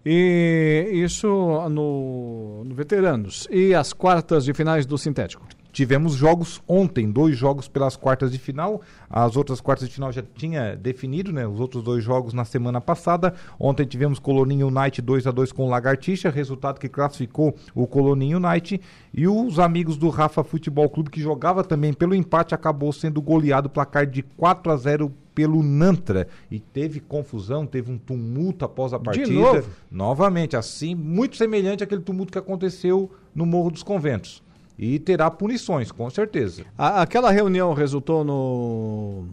E 0.05 0.89
isso 0.93 1.27
no, 1.69 2.63
no 2.65 2.75
Veteranos. 2.75 3.49
E 3.51 3.75
as 3.75 3.93
quartas 3.93 4.45
de 4.45 4.55
finais 4.55 4.87
do 4.87 4.97
Sintético? 4.97 5.45
Tivemos 5.77 6.15
jogos 6.15 6.63
ontem, 6.67 7.11
dois 7.11 7.37
jogos 7.37 7.69
pelas 7.69 7.97
quartas 7.97 8.33
de 8.33 8.39
final. 8.39 8.81
As 9.11 9.37
outras 9.37 9.61
quartas 9.61 9.87
de 9.87 9.95
final 9.95 10.11
já 10.11 10.23
tinha 10.23 10.75
definido, 10.75 11.31
né? 11.31 11.47
Os 11.47 11.61
outros 11.61 11.85
dois 11.85 12.03
jogos 12.03 12.33
na 12.33 12.47
semana 12.47 12.81
passada. 12.81 13.35
Ontem 13.61 13.85
tivemos 13.85 14.19
Coloninho 14.19 14.69
United 14.69 15.03
2 15.03 15.27
a 15.27 15.31
2 15.31 15.53
com 15.53 15.69
Lagartixa, 15.69 16.31
resultado 16.31 16.81
que 16.81 16.89
classificou 16.89 17.55
o 17.75 17.87
Coloninho 17.87 18.39
United. 18.39 18.81
E 19.13 19.29
os 19.29 19.59
amigos 19.59 19.99
do 19.99 20.09
Rafa 20.09 20.43
Futebol 20.43 20.89
Clube, 20.89 21.11
que 21.11 21.21
jogava 21.21 21.63
também 21.63 21.93
pelo 21.93 22.15
empate, 22.15 22.55
acabou 22.55 22.91
sendo 22.91 23.21
goleado 23.21 23.69
placar 23.69 24.07
de 24.07 24.23
4 24.23 24.73
a 24.73 24.77
0 24.79 25.13
pelo 25.35 25.63
Nantra. 25.63 26.27
E 26.51 26.59
teve 26.59 27.01
confusão, 27.01 27.67
teve 27.67 27.93
um 27.93 27.99
tumulto 27.99 28.65
após 28.65 28.95
a 28.95 28.99
partida. 28.99 29.27
De 29.27 29.35
novo? 29.35 29.69
Novamente, 29.91 30.57
assim, 30.57 30.95
muito 30.95 31.37
semelhante 31.37 31.85
àquele 31.85 32.01
tumulto 32.01 32.33
que 32.33 32.39
aconteceu 32.39 33.11
no 33.35 33.45
Morro 33.45 33.71
dos 33.71 33.83
Conventos. 33.83 34.46
E 34.79 34.99
terá 34.99 35.31
punições, 35.31 35.91
com 35.91 36.09
certeza. 36.11 36.65
A, 36.77 37.03
aquela 37.03 37.31
reunião 37.31 37.73
resultou 37.73 38.25
no, 38.25 39.25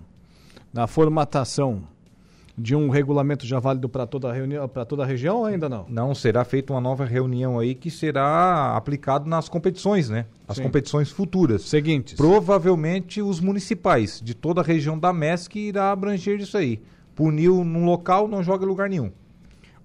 na 0.73 0.87
formatação 0.87 1.83
de 2.57 2.75
um 2.75 2.89
regulamento 2.89 3.45
já 3.45 3.59
válido 3.59 3.89
para 3.89 4.05
toda 4.05 4.29
a 4.29 4.33
reunião, 4.33 4.67
para 4.67 4.85
toda 4.85 5.03
a 5.03 5.05
região 5.05 5.37
ou 5.37 5.45
ainda 5.45 5.67
não? 5.67 5.85
Não, 5.89 6.13
será 6.13 6.45
feita 6.45 6.71
uma 6.71 6.79
nova 6.79 7.03
reunião 7.03 7.59
aí 7.59 7.73
que 7.73 7.89
será 7.89 8.75
aplicado 8.77 9.27
nas 9.27 9.49
competições, 9.49 10.09
né? 10.09 10.25
As 10.47 10.57
Sim. 10.57 10.63
competições 10.63 11.09
futuras. 11.09 11.63
Seguintes. 11.63 12.13
Provavelmente 12.13 13.21
os 13.21 13.39
municipais 13.39 14.21
de 14.23 14.35
toda 14.35 14.61
a 14.61 14.63
região 14.63 14.97
da 14.97 15.11
MESC 15.11 15.55
irá 15.57 15.91
abranger 15.91 16.39
isso 16.39 16.57
aí. 16.57 16.79
Puniu 17.15 17.63
num 17.63 17.85
local, 17.85 18.27
não 18.27 18.43
joga 18.43 18.65
em 18.65 18.67
lugar 18.67 18.89
nenhum. 18.89 19.11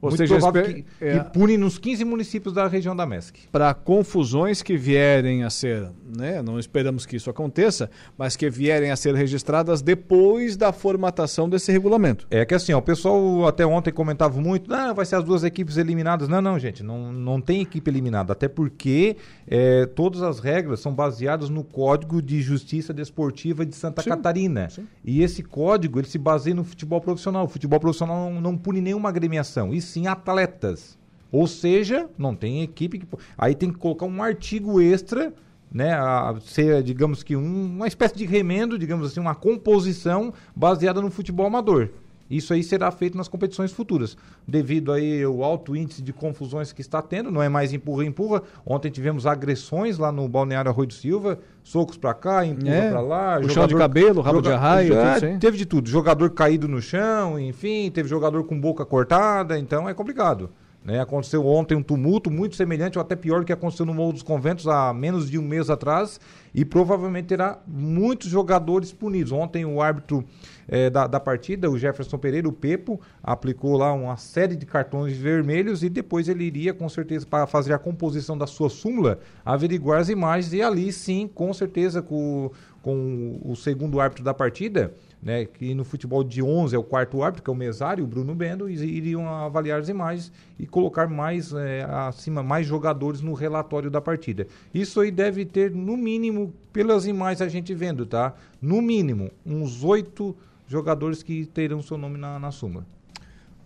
Ou 0.00 0.10
Muito 0.10 0.18
seja, 0.18 0.52
que, 0.52 0.84
é... 1.00 1.18
que, 1.18 1.30
pune 1.30 1.56
nos 1.56 1.76
15 1.76 2.04
municípios 2.04 2.54
da 2.54 2.68
região 2.68 2.94
da 2.94 3.04
MESC. 3.04 3.48
Para 3.50 3.74
confusões 3.74 4.62
que 4.62 4.76
vierem 4.76 5.42
a 5.42 5.50
ser, 5.50 5.90
né, 6.16 6.40
não 6.40 6.58
esperamos 6.58 7.04
que 7.04 7.16
isso 7.16 7.28
aconteça, 7.28 7.90
mas 8.16 8.36
que 8.36 8.48
vierem 8.48 8.92
a 8.92 8.96
ser 8.96 9.14
registradas 9.16 9.82
depois 9.82 10.56
da 10.56 10.72
formatação 10.72 11.48
desse 11.48 11.72
regulamento. 11.72 12.28
É 12.30 12.44
que 12.44 12.54
assim, 12.54 12.72
ó, 12.72 12.78
o 12.78 12.82
pessoal 12.82 13.48
até 13.48 13.66
ontem 13.66 13.92
comentava 13.92 14.40
muito, 14.40 14.70
não, 14.70 14.94
vai 14.94 15.04
ser 15.04 15.16
as 15.16 15.24
duas 15.24 15.42
equipes 15.42 15.76
eliminadas. 15.76 16.28
Não, 16.28 16.40
não, 16.40 16.58
gente, 16.60 16.84
não, 16.84 17.12
não 17.12 17.40
tem 17.40 17.60
equipe 17.60 17.90
eliminada, 17.90 18.32
até 18.32 18.46
porque 18.46 19.16
é, 19.48 19.84
todas 19.84 20.22
as 20.22 20.38
regras 20.38 20.78
são 20.78 20.94
baseadas 20.94 21.50
no 21.50 21.64
Código 21.64 22.22
de 22.22 22.40
Justiça 22.40 22.94
Desportiva 22.94 23.66
de 23.66 23.74
Santa 23.74 24.02
sim, 24.02 24.10
Catarina. 24.10 24.70
Sim. 24.70 24.86
E 25.04 25.22
esse 25.22 25.42
código, 25.42 25.98
ele 25.98 26.06
se 26.06 26.18
baseia 26.18 26.54
no 26.54 26.62
futebol 26.62 27.00
profissional. 27.00 27.46
O 27.46 27.48
futebol 27.48 27.80
profissional 27.80 28.30
não, 28.30 28.40
não 28.40 28.56
pune 28.56 28.80
nenhuma 28.80 29.08
agremiação. 29.08 29.74
Isso 29.74 29.87
sim 29.88 30.06
atletas. 30.06 30.98
Ou 31.30 31.46
seja, 31.46 32.08
não 32.16 32.34
tem 32.34 32.62
equipe 32.62 32.98
que. 32.98 33.06
Aí 33.36 33.54
tem 33.54 33.70
que 33.70 33.78
colocar 33.78 34.06
um 34.06 34.22
artigo 34.22 34.80
extra, 34.80 35.32
né? 35.70 35.92
A 35.92 36.36
ser, 36.42 36.82
digamos 36.82 37.22
que, 37.22 37.36
um, 37.36 37.66
uma 37.76 37.86
espécie 37.86 38.16
de 38.16 38.24
remendo, 38.24 38.78
digamos 38.78 39.06
assim, 39.06 39.20
uma 39.20 39.34
composição 39.34 40.32
baseada 40.56 41.00
no 41.00 41.10
futebol 41.10 41.46
amador. 41.46 41.90
Isso 42.30 42.52
aí 42.52 42.62
será 42.62 42.90
feito 42.90 43.16
nas 43.16 43.28
competições 43.28 43.72
futuras. 43.72 44.16
Devido 44.46 44.92
aí 44.92 45.22
ao 45.22 45.42
alto 45.42 45.74
índice 45.74 46.02
de 46.02 46.12
confusões 46.12 46.72
que 46.72 46.80
está 46.80 47.00
tendo, 47.00 47.30
não 47.30 47.42
é 47.42 47.48
mais 47.48 47.72
empurra-empurra. 47.72 48.42
Ontem 48.64 48.90
tivemos 48.90 49.26
agressões 49.26 49.98
lá 49.98 50.12
no 50.12 50.28
Balneário 50.28 50.70
Arroio 50.70 50.88
do 50.88 50.94
Silva, 50.94 51.38
socos 51.62 51.96
para 51.96 52.14
cá, 52.14 52.44
empurra 52.44 52.74
é, 52.74 52.90
para 52.90 53.00
lá. 53.00 53.36
Puxão 53.36 53.48
jogador, 53.48 53.68
de 53.68 53.76
cabelo, 53.76 54.20
rabo 54.20 54.36
joga, 54.38 54.48
de 54.48 54.54
arraio, 54.54 54.94
já, 54.94 55.38
Teve 55.38 55.56
de 55.56 55.66
tudo. 55.66 55.88
Jogador 55.88 56.30
caído 56.30 56.68
no 56.68 56.82
chão, 56.82 57.38
enfim, 57.38 57.90
teve 57.90 58.08
jogador 58.08 58.44
com 58.44 58.58
boca 58.60 58.84
cortada, 58.84 59.58
então 59.58 59.88
é 59.88 59.94
complicado. 59.94 60.50
Né? 60.84 61.00
Aconteceu 61.00 61.46
ontem 61.46 61.74
um 61.74 61.82
tumulto 61.82 62.30
muito 62.30 62.56
semelhante, 62.56 62.98
ou 62.98 63.02
até 63.02 63.14
pior, 63.14 63.44
que 63.44 63.52
aconteceu 63.52 63.84
no 63.84 63.92
Morro 63.92 64.12
dos 64.12 64.22
Conventos 64.22 64.66
há 64.66 64.92
menos 64.94 65.30
de 65.30 65.38
um 65.38 65.42
mês 65.42 65.68
atrás, 65.68 66.20
e 66.54 66.64
provavelmente 66.64 67.26
terá 67.26 67.58
muitos 67.66 68.30
jogadores 68.30 68.92
punidos. 68.92 69.32
Ontem 69.32 69.64
o 69.64 69.82
árbitro 69.82 70.24
é, 70.66 70.88
da, 70.88 71.06
da 71.06 71.20
partida, 71.20 71.70
o 71.70 71.78
Jefferson 71.78 72.16
Pereira, 72.16 72.48
o 72.48 72.52
Pepo, 72.52 73.00
aplicou 73.22 73.76
lá 73.76 73.92
uma 73.92 74.16
série 74.16 74.56
de 74.56 74.64
cartões 74.64 75.16
vermelhos 75.16 75.82
e 75.82 75.88
depois 75.88 76.28
ele 76.28 76.44
iria, 76.44 76.72
com 76.72 76.88
certeza, 76.88 77.26
para 77.26 77.46
fazer 77.46 77.74
a 77.74 77.78
composição 77.78 78.36
da 78.38 78.46
sua 78.46 78.70
súmula, 78.70 79.18
averiguar 79.44 80.00
as 80.00 80.08
imagens 80.08 80.52
e 80.52 80.62
ali 80.62 80.90
sim, 80.92 81.28
com 81.32 81.52
certeza, 81.52 82.00
com, 82.00 82.50
com 82.80 83.38
o 83.44 83.54
segundo 83.54 84.00
árbitro 84.00 84.24
da 84.24 84.32
partida 84.32 84.94
né, 85.22 85.44
que 85.44 85.74
no 85.74 85.84
futebol 85.84 86.22
de 86.22 86.42
11 86.42 86.74
é 86.74 86.78
o 86.78 86.82
quarto 86.82 87.22
árbitro, 87.22 87.42
que 87.42 87.50
é 87.50 87.52
o 87.52 87.56
mesário, 87.56 88.04
o 88.04 88.06
Bruno 88.06 88.34
Bendo, 88.34 88.68
e 88.68 88.74
iriam 88.74 89.28
avaliar 89.28 89.80
as 89.80 89.88
imagens 89.88 90.32
e 90.58 90.66
colocar 90.66 91.08
mais 91.08 91.52
é, 91.52 91.84
acima 91.84 92.42
mais 92.42 92.66
jogadores 92.66 93.20
no 93.20 93.34
relatório 93.34 93.90
da 93.90 94.00
partida. 94.00 94.46
Isso 94.72 95.00
aí 95.00 95.10
deve 95.10 95.44
ter, 95.44 95.70
no 95.70 95.96
mínimo, 95.96 96.54
pelas 96.72 97.06
imagens 97.06 97.42
a 97.42 97.48
gente 97.48 97.74
vendo, 97.74 98.06
tá? 98.06 98.34
No 98.62 98.80
mínimo, 98.80 99.30
uns 99.44 99.82
oito 99.82 100.36
jogadores 100.66 101.22
que 101.22 101.46
terão 101.46 101.82
seu 101.82 101.98
nome 101.98 102.18
na, 102.18 102.38
na 102.38 102.50
súmula. 102.50 102.86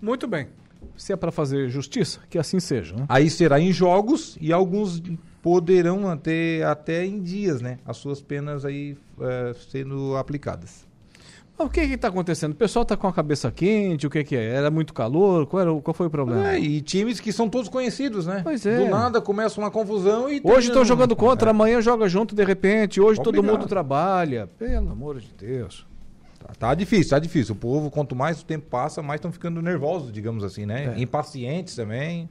Muito 0.01 0.27
bem. 0.27 0.49
Se 0.97 1.13
é 1.13 1.17
para 1.17 1.31
fazer 1.31 1.69
justiça, 1.69 2.21
que 2.29 2.39
assim 2.39 2.59
seja. 2.59 2.97
Né? 2.97 3.05
Aí 3.09 3.31
será 3.31 3.61
em 3.61 3.73
jogos 3.73 4.37
e 4.41 4.53
alguns 4.53 5.01
poderão 5.41 6.17
ter 6.17 6.65
até 6.65 7.05
em 7.05 7.21
dias, 7.23 7.61
né? 7.61 7.79
As 7.85 7.97
suas 7.97 8.21
penas 8.21 8.65
aí 8.65 8.97
é, 9.21 9.53
sendo 9.71 10.17
aplicadas. 10.17 10.87
O 11.59 11.69
que 11.69 11.81
está 11.81 12.09
acontecendo? 12.09 12.53
O 12.53 12.57
pessoal 12.57 12.83
está 12.83 12.97
com 12.97 13.07
a 13.07 13.13
cabeça 13.13 13.51
quente? 13.51 14.07
O 14.07 14.11
que, 14.11 14.25
que 14.25 14.35
é? 14.35 14.55
Era 14.55 14.71
muito 14.71 14.93
calor? 14.93 15.47
Qual, 15.47 15.61
era, 15.61 15.81
qual 15.81 15.95
foi 15.95 16.07
o 16.07 16.11
problema? 16.11 16.55
É, 16.55 16.59
e 16.59 16.81
times 16.81 17.21
que 17.21 17.33
são 17.33 17.49
todos 17.49 17.69
conhecidos, 17.69 18.27
né? 18.27 18.41
Pois 18.43 18.67
é. 18.67 18.85
Do 18.85 18.91
nada 18.91 19.21
começa 19.21 19.61
uma 19.61 19.71
confusão 19.71 20.29
e. 20.29 20.41
Hoje 20.43 20.69
estão 20.69 20.85
jogando 20.85 21.15
contra, 21.15 21.51
é. 21.51 21.53
amanhã 21.53 21.81
joga 21.81 22.09
junto 22.09 22.35
de 22.35 22.45
repente. 22.45 23.01
Hoje 23.01 23.19
Complicado. 23.19 23.45
todo 23.45 23.59
mundo 23.59 23.69
trabalha. 23.69 24.49
Pelo 24.59 24.91
amor 24.91 25.21
de 25.21 25.33
Deus. 25.39 25.87
Tá, 26.41 26.53
tá, 26.59 26.75
difícil, 26.75 27.11
tá 27.11 27.19
difícil. 27.19 27.55
O 27.55 27.59
povo, 27.59 27.91
quanto 27.91 28.17
mais 28.17 28.41
o 28.41 28.45
tempo 28.45 28.67
passa, 28.69 29.01
mais 29.03 29.19
estão 29.19 29.31
ficando 29.31 29.63
nervosos, 29.63 30.13
digamos 30.13 30.43
assim, 30.43 30.67
né? 30.67 30.95
É. 30.97 31.01
Impacientes 31.01 31.77
também. 31.77 32.29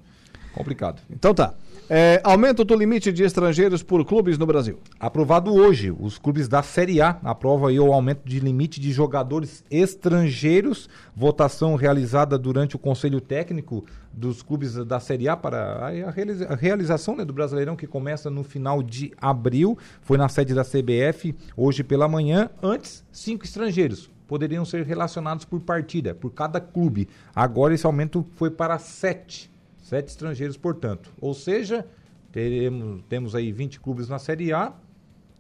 Complicado. 0.54 1.02
Então 1.10 1.34
tá. 1.34 1.54
É, 1.94 2.22
aumento 2.24 2.64
do 2.64 2.74
limite 2.74 3.12
de 3.12 3.22
estrangeiros 3.22 3.84
por 3.84 4.06
clubes 4.06 4.38
no 4.38 4.46
Brasil. 4.46 4.80
Aprovado 4.98 5.54
hoje. 5.54 5.92
Os 5.92 6.18
clubes 6.18 6.48
da 6.48 6.64
Série 6.64 7.02
A 7.02 7.20
aprovam 7.22 7.70
o 7.70 7.92
aumento 7.92 8.22
de 8.24 8.40
limite 8.40 8.80
de 8.80 8.94
jogadores 8.94 9.62
estrangeiros. 9.70 10.88
Votação 11.14 11.76
realizada 11.76 12.38
durante 12.38 12.78
o 12.78 12.80
Conselho 12.80 13.20
Técnico 13.20 13.84
dos 14.14 14.42
clubes 14.42 14.76
da 14.86 15.02
Série 15.02 15.28
A 15.28 15.36
para 15.36 15.92
a 16.08 16.56
realização 16.56 17.14
né, 17.14 17.26
do 17.26 17.34
Brasileirão 17.34 17.76
que 17.76 17.86
começa 17.86 18.30
no 18.30 18.46
final 18.46 18.82
de 18.82 19.12
abril. 19.18 19.78
Foi 20.02 20.18
na 20.18 20.30
sede 20.30 20.54
da 20.54 20.64
CBF 20.64 21.36
hoje 21.58 21.84
pela 21.84 22.08
manhã. 22.08 22.50
Antes, 22.64 23.04
cinco 23.12 23.44
estrangeiros 23.44 24.10
poderiam 24.30 24.64
ser 24.64 24.86
relacionados 24.86 25.44
por 25.44 25.60
partida, 25.60 26.16
por 26.16 26.32
cada 26.32 26.62
clube. 26.62 27.10
Agora 27.36 27.74
esse 27.74 27.86
aumento 27.86 28.26
foi 28.38 28.50
para 28.50 28.80
sete 28.80 29.51
Sete 29.92 30.08
estrangeiros, 30.08 30.56
portanto. 30.56 31.12
Ou 31.20 31.34
seja, 31.34 31.86
teremos, 32.32 33.04
temos 33.10 33.36
aí 33.36 33.52
20 33.52 33.82
clubes 33.82 34.08
na 34.08 34.20
Série 34.20 34.54
A. 34.54 34.72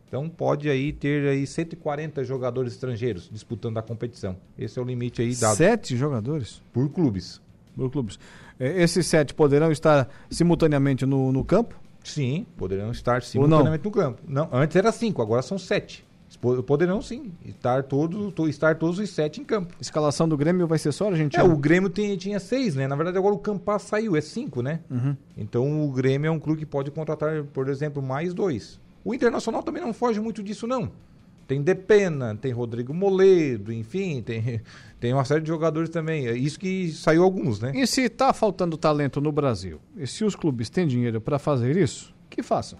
Então 0.05 0.27
pode 0.27 0.69
aí 0.69 0.91
ter 0.91 1.25
aí 1.25 1.47
140 1.47 2.21
jogadores 2.25 2.73
estrangeiros 2.73 3.29
disputando 3.31 3.77
a 3.77 3.81
competição. 3.81 4.35
Esse 4.59 4.77
é 4.77 4.81
o 4.81 4.83
limite 4.85 5.21
aí 5.21 5.33
dado. 5.35 5.55
Sete 5.55 5.95
jogadores? 5.95 6.61
Por 6.73 6.89
clubes. 6.89 7.39
Por 7.73 7.89
clubes. 7.89 8.19
É, 8.59 8.83
esses 8.83 9.07
sete 9.07 9.33
poderão 9.33 9.71
estar 9.71 10.09
simultaneamente 10.29 11.05
no, 11.05 11.31
no 11.31 11.45
campo? 11.45 11.79
Sim, 12.03 12.45
poderão 12.57 12.91
estar 12.91 13.23
simultaneamente 13.23 13.85
no 13.85 13.91
campo. 13.91 14.21
Não, 14.27 14.49
antes 14.51 14.75
era 14.75 14.91
cinco, 14.91 15.21
agora 15.21 15.41
são 15.41 15.57
sete. 15.57 16.05
Poderão 16.41 17.03
sim 17.03 17.31
estar 17.45 17.83
todos, 17.83 18.33
estar 18.49 18.75
todos 18.75 18.97
os 18.97 19.09
sete 19.11 19.39
em 19.39 19.43
campo. 19.43 19.75
Escalação 19.79 20.27
do 20.27 20.35
Grêmio 20.35 20.65
vai 20.65 20.79
ser 20.79 20.91
só 20.91 21.07
a 21.07 21.15
gente? 21.15 21.39
É, 21.39 21.43
o 21.43 21.55
Grêmio 21.55 21.87
tem, 21.87 22.17
tinha 22.17 22.39
seis, 22.39 22.73
né? 22.73 22.87
Na 22.87 22.95
verdade, 22.95 23.15
agora 23.15 23.35
o 23.35 23.37
Campas 23.37 23.83
saiu, 23.83 24.15
é 24.15 24.21
cinco, 24.21 24.63
né? 24.63 24.79
Uhum. 24.89 25.15
Então 25.37 25.85
o 25.85 25.91
Grêmio 25.91 26.29
é 26.29 26.31
um 26.31 26.39
clube 26.39 26.61
que 26.61 26.65
pode 26.65 26.89
contratar, 26.89 27.43
por 27.43 27.69
exemplo, 27.69 28.01
mais 28.01 28.33
dois. 28.33 28.79
O 29.05 29.13
Internacional 29.13 29.61
também 29.61 29.83
não 29.83 29.93
foge 29.93 30.19
muito 30.19 30.41
disso, 30.41 30.65
não. 30.65 30.91
Tem 31.47 31.61
Depena, 31.61 32.35
tem 32.35 32.51
Rodrigo 32.51 32.91
Moledo, 32.91 33.71
enfim, 33.71 34.23
tem, 34.23 34.61
tem 34.99 35.13
uma 35.13 35.25
série 35.25 35.41
de 35.41 35.47
jogadores 35.47 35.91
também. 35.91 36.25
É 36.25 36.35
isso 36.35 36.59
que 36.59 36.91
saiu 36.91 37.23
alguns, 37.23 37.59
né? 37.59 37.71
E 37.75 37.85
se 37.85 38.01
está 38.01 38.33
faltando 38.33 38.77
talento 38.77 39.21
no 39.21 39.31
Brasil, 39.31 39.79
e 39.95 40.07
se 40.07 40.23
os 40.23 40.35
clubes 40.35 40.71
têm 40.71 40.87
dinheiro 40.87 41.21
para 41.21 41.37
fazer 41.37 41.77
isso, 41.77 42.15
que 42.31 42.41
façam. 42.41 42.79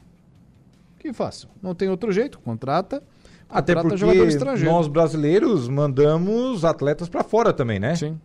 Que 0.98 1.14
façam. 1.14 1.50
Não 1.62 1.76
tem 1.76 1.90
outro 1.90 2.12
jeito, 2.12 2.40
contrata 2.40 3.04
até 3.52 3.76
porque 3.76 4.64
nós 4.64 4.88
brasileiros 4.88 5.68
mandamos 5.68 6.64
atletas 6.64 7.10
para 7.10 7.24
fora 7.24 7.52
também, 7.52 7.80
né? 7.80 7.96
Sim. 7.96 8.18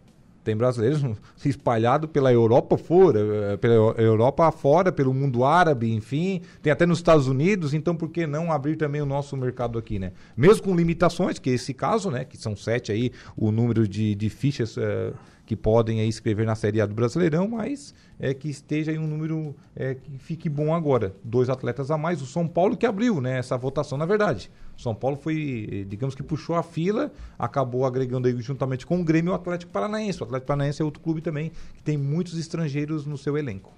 Tem 0.47 0.57
brasileiros 0.57 1.03
espalhados 1.45 2.09
pela 2.09 2.33
Europa 2.33 2.79
fora, 2.79 3.19
eh, 3.19 3.57
pela 3.57 3.75
Europa 4.01 4.49
fora, 4.53 4.93
pelo 4.93 5.13
mundo 5.13 5.45
árabe, 5.45 5.93
enfim. 5.93 6.41
Tem 6.63 6.73
até 6.73 6.87
nos 6.87 6.99
Estados 6.99 7.27
Unidos, 7.27 7.75
então 7.75 7.97
por 7.97 8.09
que 8.09 8.29
não 8.29 8.53
abrir 8.53 8.77
também 8.77 9.01
o 9.01 9.07
nosso 9.07 9.37
mercado 9.37 9.77
aqui, 9.77 9.99
né? 9.99 10.13
Mesmo 10.37 10.63
com 10.63 10.77
limitações, 10.77 11.41
que 11.41 11.51
é 11.51 11.55
esse 11.55 11.75
caso, 11.75 12.13
né? 12.13 12.25
Que 12.25 12.37
são 12.37 12.55
sete 12.55 12.93
aí, 12.93 13.11
o 13.37 13.51
número 13.51 13.89
de, 13.89 14.15
de 14.15 14.31
fichas 14.31 14.77
uh, 14.77 15.13
que 15.47 15.57
podem 15.57 16.01
aí 16.01 16.09
escrever 16.09 16.47
na 16.47 16.55
Série 16.55 16.81
A 16.81 16.87
do 16.87 16.95
Brasileirão, 16.95 17.49
mas 17.49 17.93
é 18.19 18.33
que 18.33 18.49
esteja 18.49 18.93
em 18.93 18.99
um 18.99 19.07
número 19.07 19.55
é, 19.75 19.95
que 19.95 20.19
fique 20.19 20.49
bom 20.49 20.75
agora. 20.75 21.15
Dois 21.25 21.49
atletas 21.49 21.91
a 21.91 21.97
mais. 21.99 22.21
O 22.23 22.27
São 22.27 22.47
Paulo 22.47 22.77
que 22.77 22.85
abriu 22.85 23.21
né, 23.21 23.39
essa 23.39 23.57
votação, 23.57 23.99
na 23.99 24.07
verdade. 24.07 24.51
São 24.77 24.95
Paulo 24.95 25.17
foi, 25.17 25.87
digamos 25.89 26.15
que 26.15 26.23
puxou 26.23 26.55
a 26.55 26.63
fila, 26.63 27.11
acabou 27.39 27.87
agregando 27.87 28.29
aí 28.29 28.41
juntamente 28.41 28.85
com 28.85 29.01
o 29.01 29.05
Grêmio 29.05 29.33
o 29.33 29.35
Atlético 29.35 29.73
Paranaense. 29.73 30.21
O 30.21 30.25
Atlético 30.25 30.47
Paranaense 30.47 30.83
é 30.83 30.85
outro 30.85 31.01
clube 31.01 31.21
também 31.21 31.51
que 31.75 31.83
tem 31.83 31.97
muitos 31.97 32.39
estrangeiros 32.39 33.07
no 33.07 33.17
seu 33.17 33.39
elenco. 33.39 33.73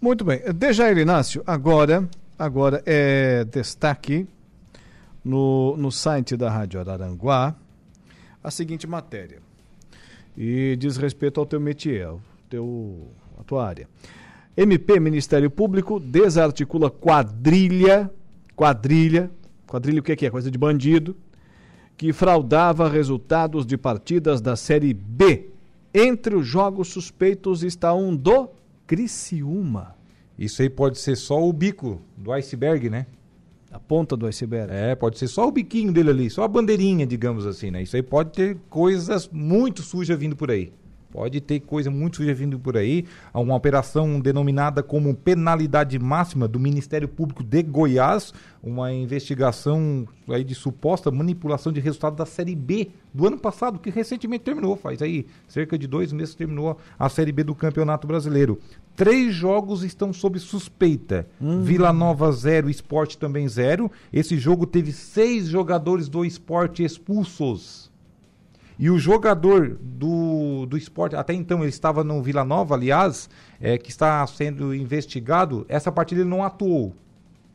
Muito 0.00 0.24
bem. 0.24 0.40
Dejair 0.54 0.96
Inácio, 0.98 1.42
agora, 1.46 2.08
agora 2.38 2.82
é 2.86 3.44
destaque 3.44 4.26
no, 5.24 5.76
no 5.76 5.90
site 5.90 6.36
da 6.36 6.50
Rádio 6.50 6.80
Araranguá 6.80 7.54
a 8.42 8.50
seguinte 8.50 8.86
matéria. 8.86 9.38
E 10.36 10.76
diz 10.78 10.96
respeito 10.96 11.38
ao 11.38 11.46
teu 11.46 11.60
métier, 11.60 12.08
teu 12.48 13.08
a 13.38 13.44
tua 13.44 13.66
área. 13.66 13.88
MP, 14.56 15.00
Ministério 15.00 15.50
Público, 15.50 15.98
desarticula 15.98 16.90
quadrilha, 16.90 18.10
quadrilha, 18.54 19.30
quadrilha 19.72 20.00
o 20.00 20.02
que 20.02 20.12
é 20.12 20.16
que 20.16 20.26
é? 20.26 20.30
Coisa 20.30 20.50
de 20.50 20.58
bandido, 20.58 21.16
que 21.96 22.12
fraudava 22.12 22.88
resultados 22.88 23.64
de 23.64 23.78
partidas 23.78 24.42
da 24.42 24.54
Série 24.54 24.92
B. 24.92 25.48
Entre 25.94 26.34
os 26.34 26.46
jogos 26.46 26.88
suspeitos 26.88 27.62
está 27.62 27.94
um 27.94 28.14
do 28.14 28.50
Criciúma. 28.86 29.94
Isso 30.38 30.60
aí 30.60 30.68
pode 30.68 30.98
ser 30.98 31.16
só 31.16 31.42
o 31.42 31.52
bico 31.52 32.02
do 32.16 32.32
iceberg, 32.32 32.90
né? 32.90 33.06
A 33.70 33.78
ponta 33.78 34.14
do 34.14 34.26
iceberg. 34.26 34.70
É, 34.70 34.94
pode 34.94 35.18
ser 35.18 35.28
só 35.28 35.48
o 35.48 35.50
biquinho 35.50 35.92
dele 35.92 36.10
ali, 36.10 36.28
só 36.28 36.42
a 36.42 36.48
bandeirinha, 36.48 37.06
digamos 37.06 37.46
assim, 37.46 37.70
né? 37.70 37.82
Isso 37.82 37.96
aí 37.96 38.02
pode 38.02 38.32
ter 38.32 38.58
coisas 38.68 39.28
muito 39.32 39.82
sujas 39.82 40.18
vindo 40.18 40.36
por 40.36 40.50
aí. 40.50 40.72
Pode 41.12 41.42
ter 41.42 41.60
coisa 41.60 41.90
muito 41.90 42.16
suja 42.16 42.32
vindo 42.32 42.58
por 42.58 42.74
aí. 42.74 43.04
Uma 43.34 43.54
operação 43.54 44.18
denominada 44.18 44.82
como 44.82 45.14
penalidade 45.14 45.98
máxima 45.98 46.48
do 46.48 46.58
Ministério 46.58 47.06
Público 47.06 47.44
de 47.44 47.62
Goiás, 47.62 48.32
uma 48.62 48.90
investigação 48.90 50.08
aí 50.26 50.42
de 50.42 50.54
suposta 50.54 51.10
manipulação 51.10 51.70
de 51.70 51.80
resultados 51.80 52.16
da 52.16 52.24
Série 52.24 52.54
B 52.56 52.88
do 53.12 53.26
ano 53.26 53.36
passado, 53.36 53.78
que 53.78 53.90
recentemente 53.90 54.44
terminou, 54.44 54.74
faz 54.74 55.02
aí 55.02 55.26
cerca 55.46 55.76
de 55.76 55.86
dois 55.86 56.14
meses 56.14 56.34
terminou 56.34 56.78
a 56.98 57.08
Série 57.10 57.30
B 57.30 57.44
do 57.44 57.54
Campeonato 57.54 58.06
Brasileiro. 58.06 58.58
Três 58.96 59.34
jogos 59.34 59.82
estão 59.82 60.14
sob 60.14 60.38
suspeita. 60.38 61.26
Hum. 61.40 61.62
Vila 61.62 61.92
Nova 61.92 62.32
zero, 62.32 62.70
Esporte 62.70 63.18
também 63.18 63.46
zero. 63.48 63.90
Esse 64.10 64.38
jogo 64.38 64.66
teve 64.66 64.92
seis 64.92 65.46
jogadores 65.46 66.08
do 66.08 66.24
Esporte 66.24 66.82
expulsos. 66.82 67.81
E 68.78 68.90
o 68.90 68.98
jogador 68.98 69.78
do, 69.80 70.66
do 70.66 70.76
esporte, 70.76 71.14
até 71.14 71.32
então 71.34 71.60
ele 71.60 71.68
estava 71.68 72.02
no 72.02 72.22
Vila 72.22 72.44
Nova, 72.44 72.74
aliás, 72.74 73.28
é, 73.60 73.78
que 73.78 73.90
está 73.90 74.26
sendo 74.26 74.74
investigado, 74.74 75.64
essa 75.68 75.92
partida 75.92 76.22
ele 76.22 76.30
não 76.30 76.42
atuou. 76.42 76.94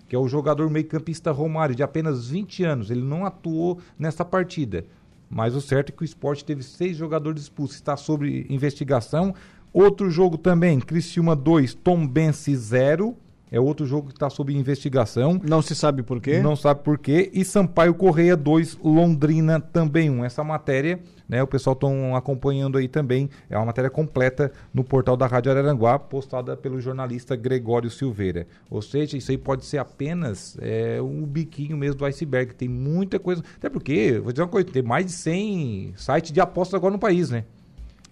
Que 0.07 0.15
é 0.15 0.19
o 0.19 0.27
jogador 0.27 0.69
meio-campista 0.69 1.31
Romário, 1.31 1.75
de 1.75 1.83
apenas 1.83 2.29
20 2.29 2.63
anos. 2.63 2.89
Ele 2.89 3.01
não 3.01 3.25
atuou 3.25 3.79
nessa 3.99 4.23
partida. 4.23 4.85
Mas 5.29 5.53
o 5.53 5.61
certo 5.61 5.89
é 5.89 5.91
que 5.91 6.03
o 6.03 6.05
esporte 6.05 6.45
teve 6.45 6.63
seis 6.63 6.95
jogadores 6.95 7.41
expulsos, 7.41 7.75
está 7.75 7.97
sob 7.97 8.45
investigação. 8.49 9.35
Outro 9.73 10.09
jogo 10.09 10.37
também, 10.37 10.79
Criciúma 10.79 11.35
2, 11.35 11.73
Tombense 11.73 12.55
0. 12.55 13.15
É 13.49 13.59
outro 13.59 13.85
jogo 13.85 14.07
que 14.07 14.13
está 14.13 14.29
sob 14.29 14.53
investigação. 14.53 15.39
Não 15.43 15.61
se 15.61 15.73
sabe 15.73 16.03
por 16.03 16.19
quê? 16.19 16.39
Não 16.39 16.55
sabe 16.55 16.83
por 16.83 16.97
quê. 16.97 17.31
E 17.33 17.45
Sampaio 17.45 17.93
Correia 17.93 18.35
2, 18.35 18.79
Londrina 18.83 19.59
também 19.59 20.09
1. 20.09 20.25
Essa 20.25 20.43
matéria, 20.43 20.99
né, 21.29 21.41
o 21.41 21.47
pessoal 21.47 21.73
estão 21.73 22.15
acompanhando 22.15 22.77
aí 22.77 22.89
também. 22.89 23.29
É 23.49 23.57
uma 23.57 23.67
matéria 23.67 23.89
completa 23.89 24.51
no 24.73 24.83
portal 24.83 25.15
da 25.15 25.25
Rádio 25.27 25.51
Araranguá, 25.51 25.97
postada 25.97 26.57
pelo 26.57 26.81
jornalista 26.81 27.37
Gregório 27.37 27.89
Silveira. 27.89 28.47
Ou 28.69 28.81
seja, 28.81 29.17
isso 29.17 29.31
aí 29.31 29.37
pode 29.37 29.65
ser 29.65 29.77
apenas 29.77 30.57
é, 30.61 31.01
um 31.01 31.25
biquinho 31.25 31.77
mesmo 31.77 31.99
do 31.99 32.05
iceberg. 32.05 32.53
Tem 32.53 32.67
muita 32.67 33.17
coisa. 33.17 33.41
Até 33.55 33.69
porque, 33.69 34.19
vou 34.21 34.33
dizer 34.33 34.43
uma 34.43 34.49
coisa, 34.49 34.67
tem 34.67 34.83
mais 34.83 35.05
de 35.05 35.13
100 35.13 35.93
sites 35.95 36.31
de 36.33 36.41
apostas 36.41 36.75
agora 36.75 36.91
no 36.91 36.99
país, 36.99 37.29
né? 37.29 37.45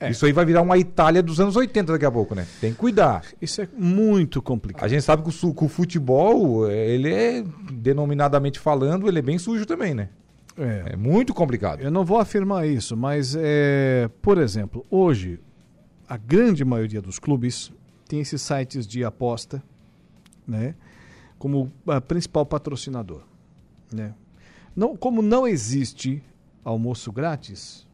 É. 0.06 0.12
Isso 0.12 0.26
aí 0.26 0.32
vai 0.32 0.46
virar 0.46 0.62
uma 0.62 0.78
Itália 0.78 1.22
dos 1.22 1.40
anos 1.40 1.56
80 1.56 1.94
daqui 1.94 2.06
a 2.06 2.12
pouco, 2.12 2.36
né? 2.36 2.46
Tem 2.62 2.72
que 2.72 2.78
cuidar. 2.78 3.24
Isso 3.42 3.62
é 3.62 3.68
muito 3.78 4.42
complicado. 4.42 4.84
A 4.84 4.88
gente 4.88 5.04
sabe 5.04 5.24
que 5.24 5.46
o, 5.46 5.54
que 5.54 5.66
o 5.66 5.68
futebol, 5.68 6.70
ele 6.70 7.14
é, 7.14 7.44
denominadamente 7.72 8.60
falando, 8.60 9.08
ele 9.08 9.20
é 9.20 9.22
bem 9.22 9.38
sujo 9.38 9.66
também, 9.66 9.94
né? 9.94 10.10
É. 10.58 10.94
é 10.94 10.96
muito 10.96 11.34
complicado. 11.34 11.82
Eu 11.82 11.92
não 11.92 12.06
vou 12.06 12.18
afirmar 12.18 12.68
isso, 12.68 12.96
mas, 12.96 13.36
é, 13.38 14.10
por 14.22 14.38
exemplo, 14.38 14.86
hoje, 14.90 15.40
a 16.08 16.18
grande 16.18 16.64
maioria 16.64 17.02
dos 17.02 17.20
clubes 17.20 17.72
tem 18.08 18.20
esses 18.20 18.42
sites 18.42 18.88
de 18.88 19.04
aposta, 19.04 19.62
né? 20.48 20.76
Como 21.38 21.72
a 21.88 22.00
principal 22.00 22.46
patrocinador, 22.46 23.24
né? 23.92 24.14
Não, 24.76 24.96
como 24.96 25.22
não 25.22 25.48
existe 25.48 26.24
almoço 26.64 27.12
grátis, 27.12 27.88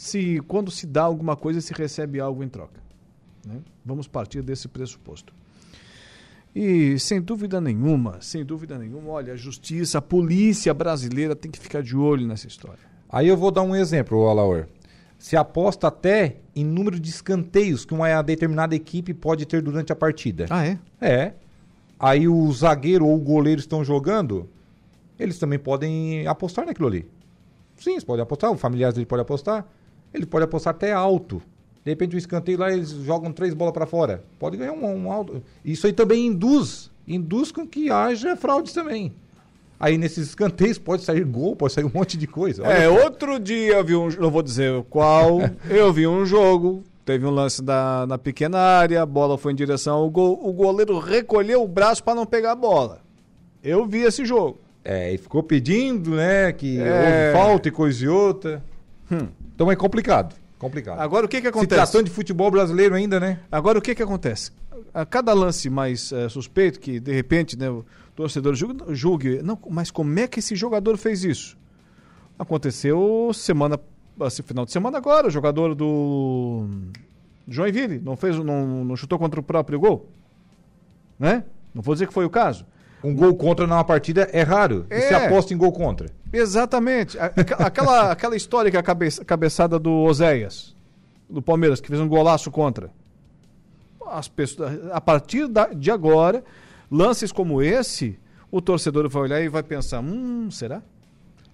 se 0.00 0.40
quando 0.48 0.70
se 0.70 0.86
dá 0.86 1.02
alguma 1.02 1.36
coisa 1.36 1.60
se 1.60 1.74
recebe 1.74 2.18
algo 2.18 2.42
em 2.42 2.48
troca. 2.48 2.80
Né? 3.46 3.60
Vamos 3.84 4.08
partir 4.08 4.40
desse 4.40 4.66
pressuposto. 4.66 5.34
E 6.56 6.98
sem 6.98 7.20
dúvida 7.20 7.60
nenhuma, 7.60 8.16
sem 8.22 8.42
dúvida 8.42 8.78
nenhuma, 8.78 9.10
olha, 9.10 9.34
a 9.34 9.36
justiça, 9.36 9.98
a 9.98 10.02
polícia 10.02 10.72
brasileira 10.72 11.36
tem 11.36 11.50
que 11.50 11.58
ficar 11.58 11.82
de 11.82 11.94
olho 11.94 12.26
nessa 12.26 12.46
história. 12.46 12.78
Aí 13.10 13.28
eu 13.28 13.36
vou 13.36 13.50
dar 13.50 13.60
um 13.60 13.76
exemplo, 13.76 14.26
Alaor. 14.26 14.68
Se 15.18 15.36
aposta 15.36 15.88
até 15.88 16.38
em 16.56 16.64
número 16.64 16.98
de 16.98 17.10
escanteios 17.10 17.84
que 17.84 17.92
uma 17.92 18.22
determinada 18.22 18.74
equipe 18.74 19.12
pode 19.12 19.44
ter 19.44 19.60
durante 19.60 19.92
a 19.92 19.96
partida. 19.96 20.46
Ah, 20.48 20.66
é? 20.66 20.78
É. 20.98 21.34
Aí 21.98 22.26
o 22.26 22.50
zagueiro 22.52 23.06
ou 23.06 23.14
o 23.14 23.20
goleiro 23.20 23.60
estão 23.60 23.84
jogando, 23.84 24.48
eles 25.18 25.38
também 25.38 25.58
podem 25.58 26.26
apostar 26.26 26.64
naquilo 26.64 26.88
ali. 26.88 27.06
Sim, 27.76 27.92
eles 27.92 28.04
podem 28.04 28.22
apostar, 28.22 28.50
o 28.50 28.56
familiar 28.56 28.94
dele 28.94 29.04
pode 29.04 29.20
apostar. 29.20 29.68
Ele 30.12 30.26
pode 30.26 30.44
apostar 30.44 30.74
até 30.74 30.92
alto. 30.92 31.42
De 31.84 31.90
repente 31.90 32.14
o 32.14 32.18
escanteio 32.18 32.58
lá 32.58 32.72
eles 32.72 32.90
jogam 32.90 33.32
três 33.32 33.54
bolas 33.54 33.72
para 33.72 33.86
fora. 33.86 34.22
Pode 34.38 34.56
ganhar 34.56 34.72
um, 34.72 34.84
um 34.84 35.10
alto. 35.10 35.42
Isso 35.64 35.86
aí 35.86 35.92
também 35.92 36.26
induz, 36.26 36.90
induz 37.08 37.50
com 37.50 37.66
que 37.66 37.90
haja 37.90 38.36
fraudes 38.36 38.72
também. 38.72 39.12
Aí 39.78 39.96
nesses 39.96 40.28
escanteios 40.28 40.78
pode 40.78 41.02
sair 41.02 41.24
gol, 41.24 41.56
pode 41.56 41.72
sair 41.72 41.84
um 41.84 41.90
monte 41.92 42.18
de 42.18 42.26
coisa. 42.26 42.62
Olha 42.62 42.72
é, 42.74 42.88
outro 42.88 43.40
dia 43.40 43.76
eu 43.76 43.84
vi 43.84 43.96
um, 43.96 44.08
não 44.10 44.30
vou 44.30 44.42
dizer 44.42 44.84
qual, 44.90 45.38
eu 45.70 45.90
vi 45.90 46.06
um 46.06 46.26
jogo, 46.26 46.84
teve 47.02 47.24
um 47.24 47.30
lance 47.30 47.62
da, 47.62 48.04
na 48.06 48.18
pequena 48.18 48.58
área, 48.58 49.00
a 49.00 49.06
bola 49.06 49.38
foi 49.38 49.52
em 49.52 49.56
direção 49.56 49.96
ao 49.96 50.10
gol, 50.10 50.38
o 50.42 50.52
goleiro 50.52 50.98
recolheu 50.98 51.62
o 51.62 51.68
braço 51.68 52.04
para 52.04 52.14
não 52.14 52.26
pegar 52.26 52.52
a 52.52 52.56
bola. 52.56 53.00
Eu 53.64 53.86
vi 53.86 54.02
esse 54.02 54.26
jogo. 54.26 54.58
É, 54.84 55.14
e 55.14 55.18
ficou 55.18 55.42
pedindo, 55.42 56.10
né, 56.10 56.52
que 56.52 56.78
é... 56.78 57.32
houve 57.32 57.46
falta 57.46 57.68
e 57.68 57.70
coisa 57.72 58.04
e 58.04 58.08
outra. 58.08 58.62
Hum. 59.10 59.28
Então 59.60 59.70
é 59.70 59.76
complicado, 59.76 60.34
complicado. 60.58 61.00
Agora 61.00 61.26
o 61.26 61.28
que 61.28 61.38
que 61.38 61.46
acontece? 61.46 61.74
Se 61.74 61.92
tratando 61.92 62.06
de 62.06 62.10
futebol 62.10 62.50
brasileiro 62.50 62.94
ainda, 62.94 63.20
né? 63.20 63.40
Agora 63.52 63.78
o 63.78 63.82
que 63.82 63.94
que 63.94 64.02
acontece? 64.02 64.52
A 64.94 65.04
cada 65.04 65.34
lance 65.34 65.68
mais 65.68 66.10
é, 66.12 66.30
suspeito, 66.30 66.80
que 66.80 66.98
de 66.98 67.12
repente, 67.12 67.58
né, 67.58 67.66
torcedor 68.16 68.54
julgue, 68.54 68.82
julgue, 68.94 69.42
não, 69.42 69.58
mas 69.68 69.90
como 69.90 70.18
é 70.18 70.26
que 70.26 70.38
esse 70.38 70.56
jogador 70.56 70.96
fez 70.96 71.24
isso? 71.24 71.58
Aconteceu 72.38 73.32
semana, 73.34 73.78
esse 74.22 74.42
final 74.42 74.64
de 74.64 74.72
semana 74.72 74.96
agora, 74.96 75.26
o 75.26 75.30
jogador 75.30 75.74
do 75.74 76.66
Joinville, 77.46 78.00
não 78.00 78.16
fez, 78.16 78.38
não, 78.38 78.82
não 78.82 78.96
chutou 78.96 79.18
contra 79.18 79.40
o 79.40 79.42
próprio 79.42 79.78
gol, 79.78 80.08
né? 81.18 81.44
Não 81.74 81.82
vou 81.82 81.94
dizer 81.94 82.06
que 82.06 82.14
foi 82.14 82.24
o 82.24 82.30
caso. 82.30 82.64
Um 83.02 83.14
gol 83.14 83.34
contra 83.34 83.66
numa 83.66 83.84
partida 83.84 84.28
é 84.32 84.42
raro. 84.42 84.86
É. 84.90 84.98
E 84.98 85.02
se 85.02 85.14
aposta 85.14 85.54
em 85.54 85.56
gol 85.56 85.72
contra. 85.72 86.10
Exatamente. 86.32 87.18
Aquela, 87.18 88.12
aquela 88.12 88.36
história 88.36 88.70
que 88.70 88.76
a 88.76 88.82
cabeça, 88.82 89.24
cabeçada 89.24 89.78
do 89.78 89.90
Oséias, 89.90 90.76
do 91.28 91.40
Palmeiras, 91.40 91.80
que 91.80 91.88
fez 91.88 92.00
um 92.00 92.08
golaço 92.08 92.50
contra. 92.50 92.90
As 94.06 94.28
pessoas, 94.28 94.90
a 94.92 95.00
partir 95.00 95.48
de 95.76 95.90
agora, 95.90 96.44
lances 96.90 97.30
como 97.32 97.62
esse, 97.62 98.18
o 98.50 98.60
torcedor 98.60 99.08
vai 99.08 99.22
olhar 99.22 99.40
e 99.40 99.48
vai 99.48 99.62
pensar: 99.62 100.00
hum, 100.00 100.50
será? 100.50 100.82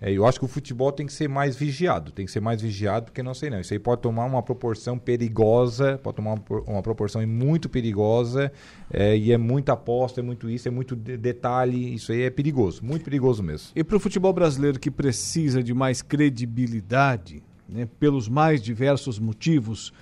É, 0.01 0.13
eu 0.13 0.27
acho 0.27 0.39
que 0.39 0.45
o 0.45 0.49
futebol 0.49 0.93
tem 0.93 1.07
que 1.07 1.13
ser 1.13 1.29
mais 1.29 1.57
vigiado, 1.57 2.13
tem 2.13 2.27
que 2.27 2.31
ser 2.31 2.41
mais 2.41 2.61
vigiado, 2.61 3.07
porque 3.07 3.23
não 3.23 3.33
sei 3.33 3.49
não. 3.49 3.61
Isso 3.61 3.73
aí 3.73 3.79
pode 3.79 4.03
tomar 4.03 4.27
uma 4.27 4.43
proporção 4.43 4.99
perigosa, 4.99 5.99
pode 6.03 6.17
tomar 6.17 6.35
uma, 6.35 6.61
uma 6.67 6.83
proporção 6.83 7.27
muito 7.27 7.69
perigosa, 7.69 8.53
é, 8.93 9.17
e 9.17 9.33
é 9.33 9.39
muita 9.39 9.73
aposta, 9.73 10.21
é 10.21 10.23
muito 10.23 10.51
isso, 10.51 10.69
é 10.69 10.71
muito 10.71 10.95
de 10.95 11.17
detalhe, 11.17 11.95
isso 11.95 12.13
aí 12.13 12.23
é 12.23 12.31
perigoso, 12.31 12.85
muito 12.85 13.05
perigoso 13.05 13.43
mesmo. 13.43 13.69
E 13.75 13.83
para 13.83 13.97
o 13.97 14.01
futebol 14.01 14.33
brasileiro 14.33 14.79
que 14.79 14.91
precisa 14.91 15.63
de 15.63 15.73
mais 15.73 16.03
credibilidade, 16.03 17.43
né, 17.67 17.89
pelos 17.99 18.29
mais 18.29 18.61
diversos 18.61 19.19
motivos, 19.19 19.93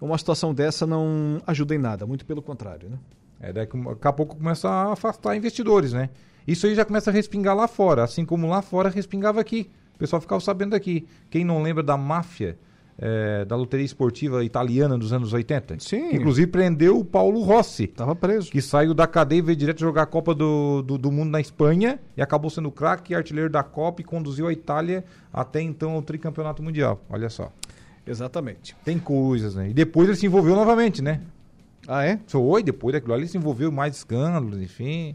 uma 0.00 0.16
situação 0.16 0.54
dessa 0.54 0.86
não 0.86 1.42
ajuda 1.46 1.74
em 1.74 1.78
nada, 1.78 2.06
muito 2.06 2.24
pelo 2.24 2.40
contrário, 2.40 2.88
né? 2.88 2.98
É, 3.40 3.52
daqui, 3.52 3.78
daqui 3.78 4.08
a 4.08 4.12
pouco 4.12 4.36
começa 4.36 4.68
a 4.68 4.92
afastar 4.92 5.36
investidores, 5.36 5.92
né? 5.92 6.08
Isso 6.48 6.66
aí 6.66 6.74
já 6.74 6.82
começa 6.82 7.10
a 7.10 7.12
respingar 7.12 7.54
lá 7.54 7.68
fora, 7.68 8.02
assim 8.02 8.24
como 8.24 8.48
lá 8.48 8.62
fora 8.62 8.88
respingava 8.88 9.38
aqui. 9.38 9.70
O 9.94 9.98
pessoal 9.98 10.18
ficava 10.18 10.40
sabendo 10.40 10.74
aqui. 10.74 11.06
Quem 11.28 11.44
não 11.44 11.62
lembra 11.62 11.82
da 11.82 11.94
máfia 11.94 12.56
é, 12.96 13.44
da 13.44 13.54
loteria 13.54 13.84
esportiva 13.84 14.42
italiana 14.42 14.96
dos 14.96 15.12
anos 15.12 15.34
80? 15.34 15.78
Sim. 15.78 16.08
Inclusive 16.10 16.46
prendeu 16.46 16.98
o 16.98 17.04
Paulo 17.04 17.42
Rossi. 17.42 17.84
Estava 17.84 18.16
preso. 18.16 18.50
Que 18.50 18.62
saiu 18.62 18.94
da 18.94 19.06
cadeia 19.06 19.40
e 19.40 19.42
veio 19.42 19.56
direto 19.56 19.80
jogar 19.80 20.04
a 20.04 20.06
Copa 20.06 20.34
do, 20.34 20.80
do, 20.80 20.96
do 20.96 21.12
Mundo 21.12 21.28
na 21.30 21.38
Espanha 21.38 22.00
e 22.16 22.22
acabou 22.22 22.48
sendo 22.50 22.70
craque, 22.70 23.14
artilheiro 23.14 23.50
da 23.50 23.62
Copa 23.62 24.00
e 24.00 24.04
conduziu 24.04 24.46
a 24.46 24.52
Itália 24.52 25.04
até 25.30 25.60
então 25.60 25.90
ao 25.90 26.00
tricampeonato 26.00 26.62
mundial. 26.62 27.04
Olha 27.10 27.28
só. 27.28 27.52
Exatamente. 28.06 28.74
Tem 28.86 28.98
coisas, 28.98 29.54
né? 29.54 29.68
E 29.68 29.74
depois 29.74 30.08
ele 30.08 30.16
se 30.16 30.24
envolveu 30.24 30.56
novamente, 30.56 31.02
né? 31.02 31.20
Ah, 31.86 32.06
é? 32.06 32.18
Foi, 32.26 32.62
depois 32.62 32.94
daquilo 32.94 33.12
ali 33.12 33.28
se 33.28 33.36
envolveu 33.36 33.70
mais 33.70 33.96
escândalos, 33.96 34.62
enfim. 34.62 35.14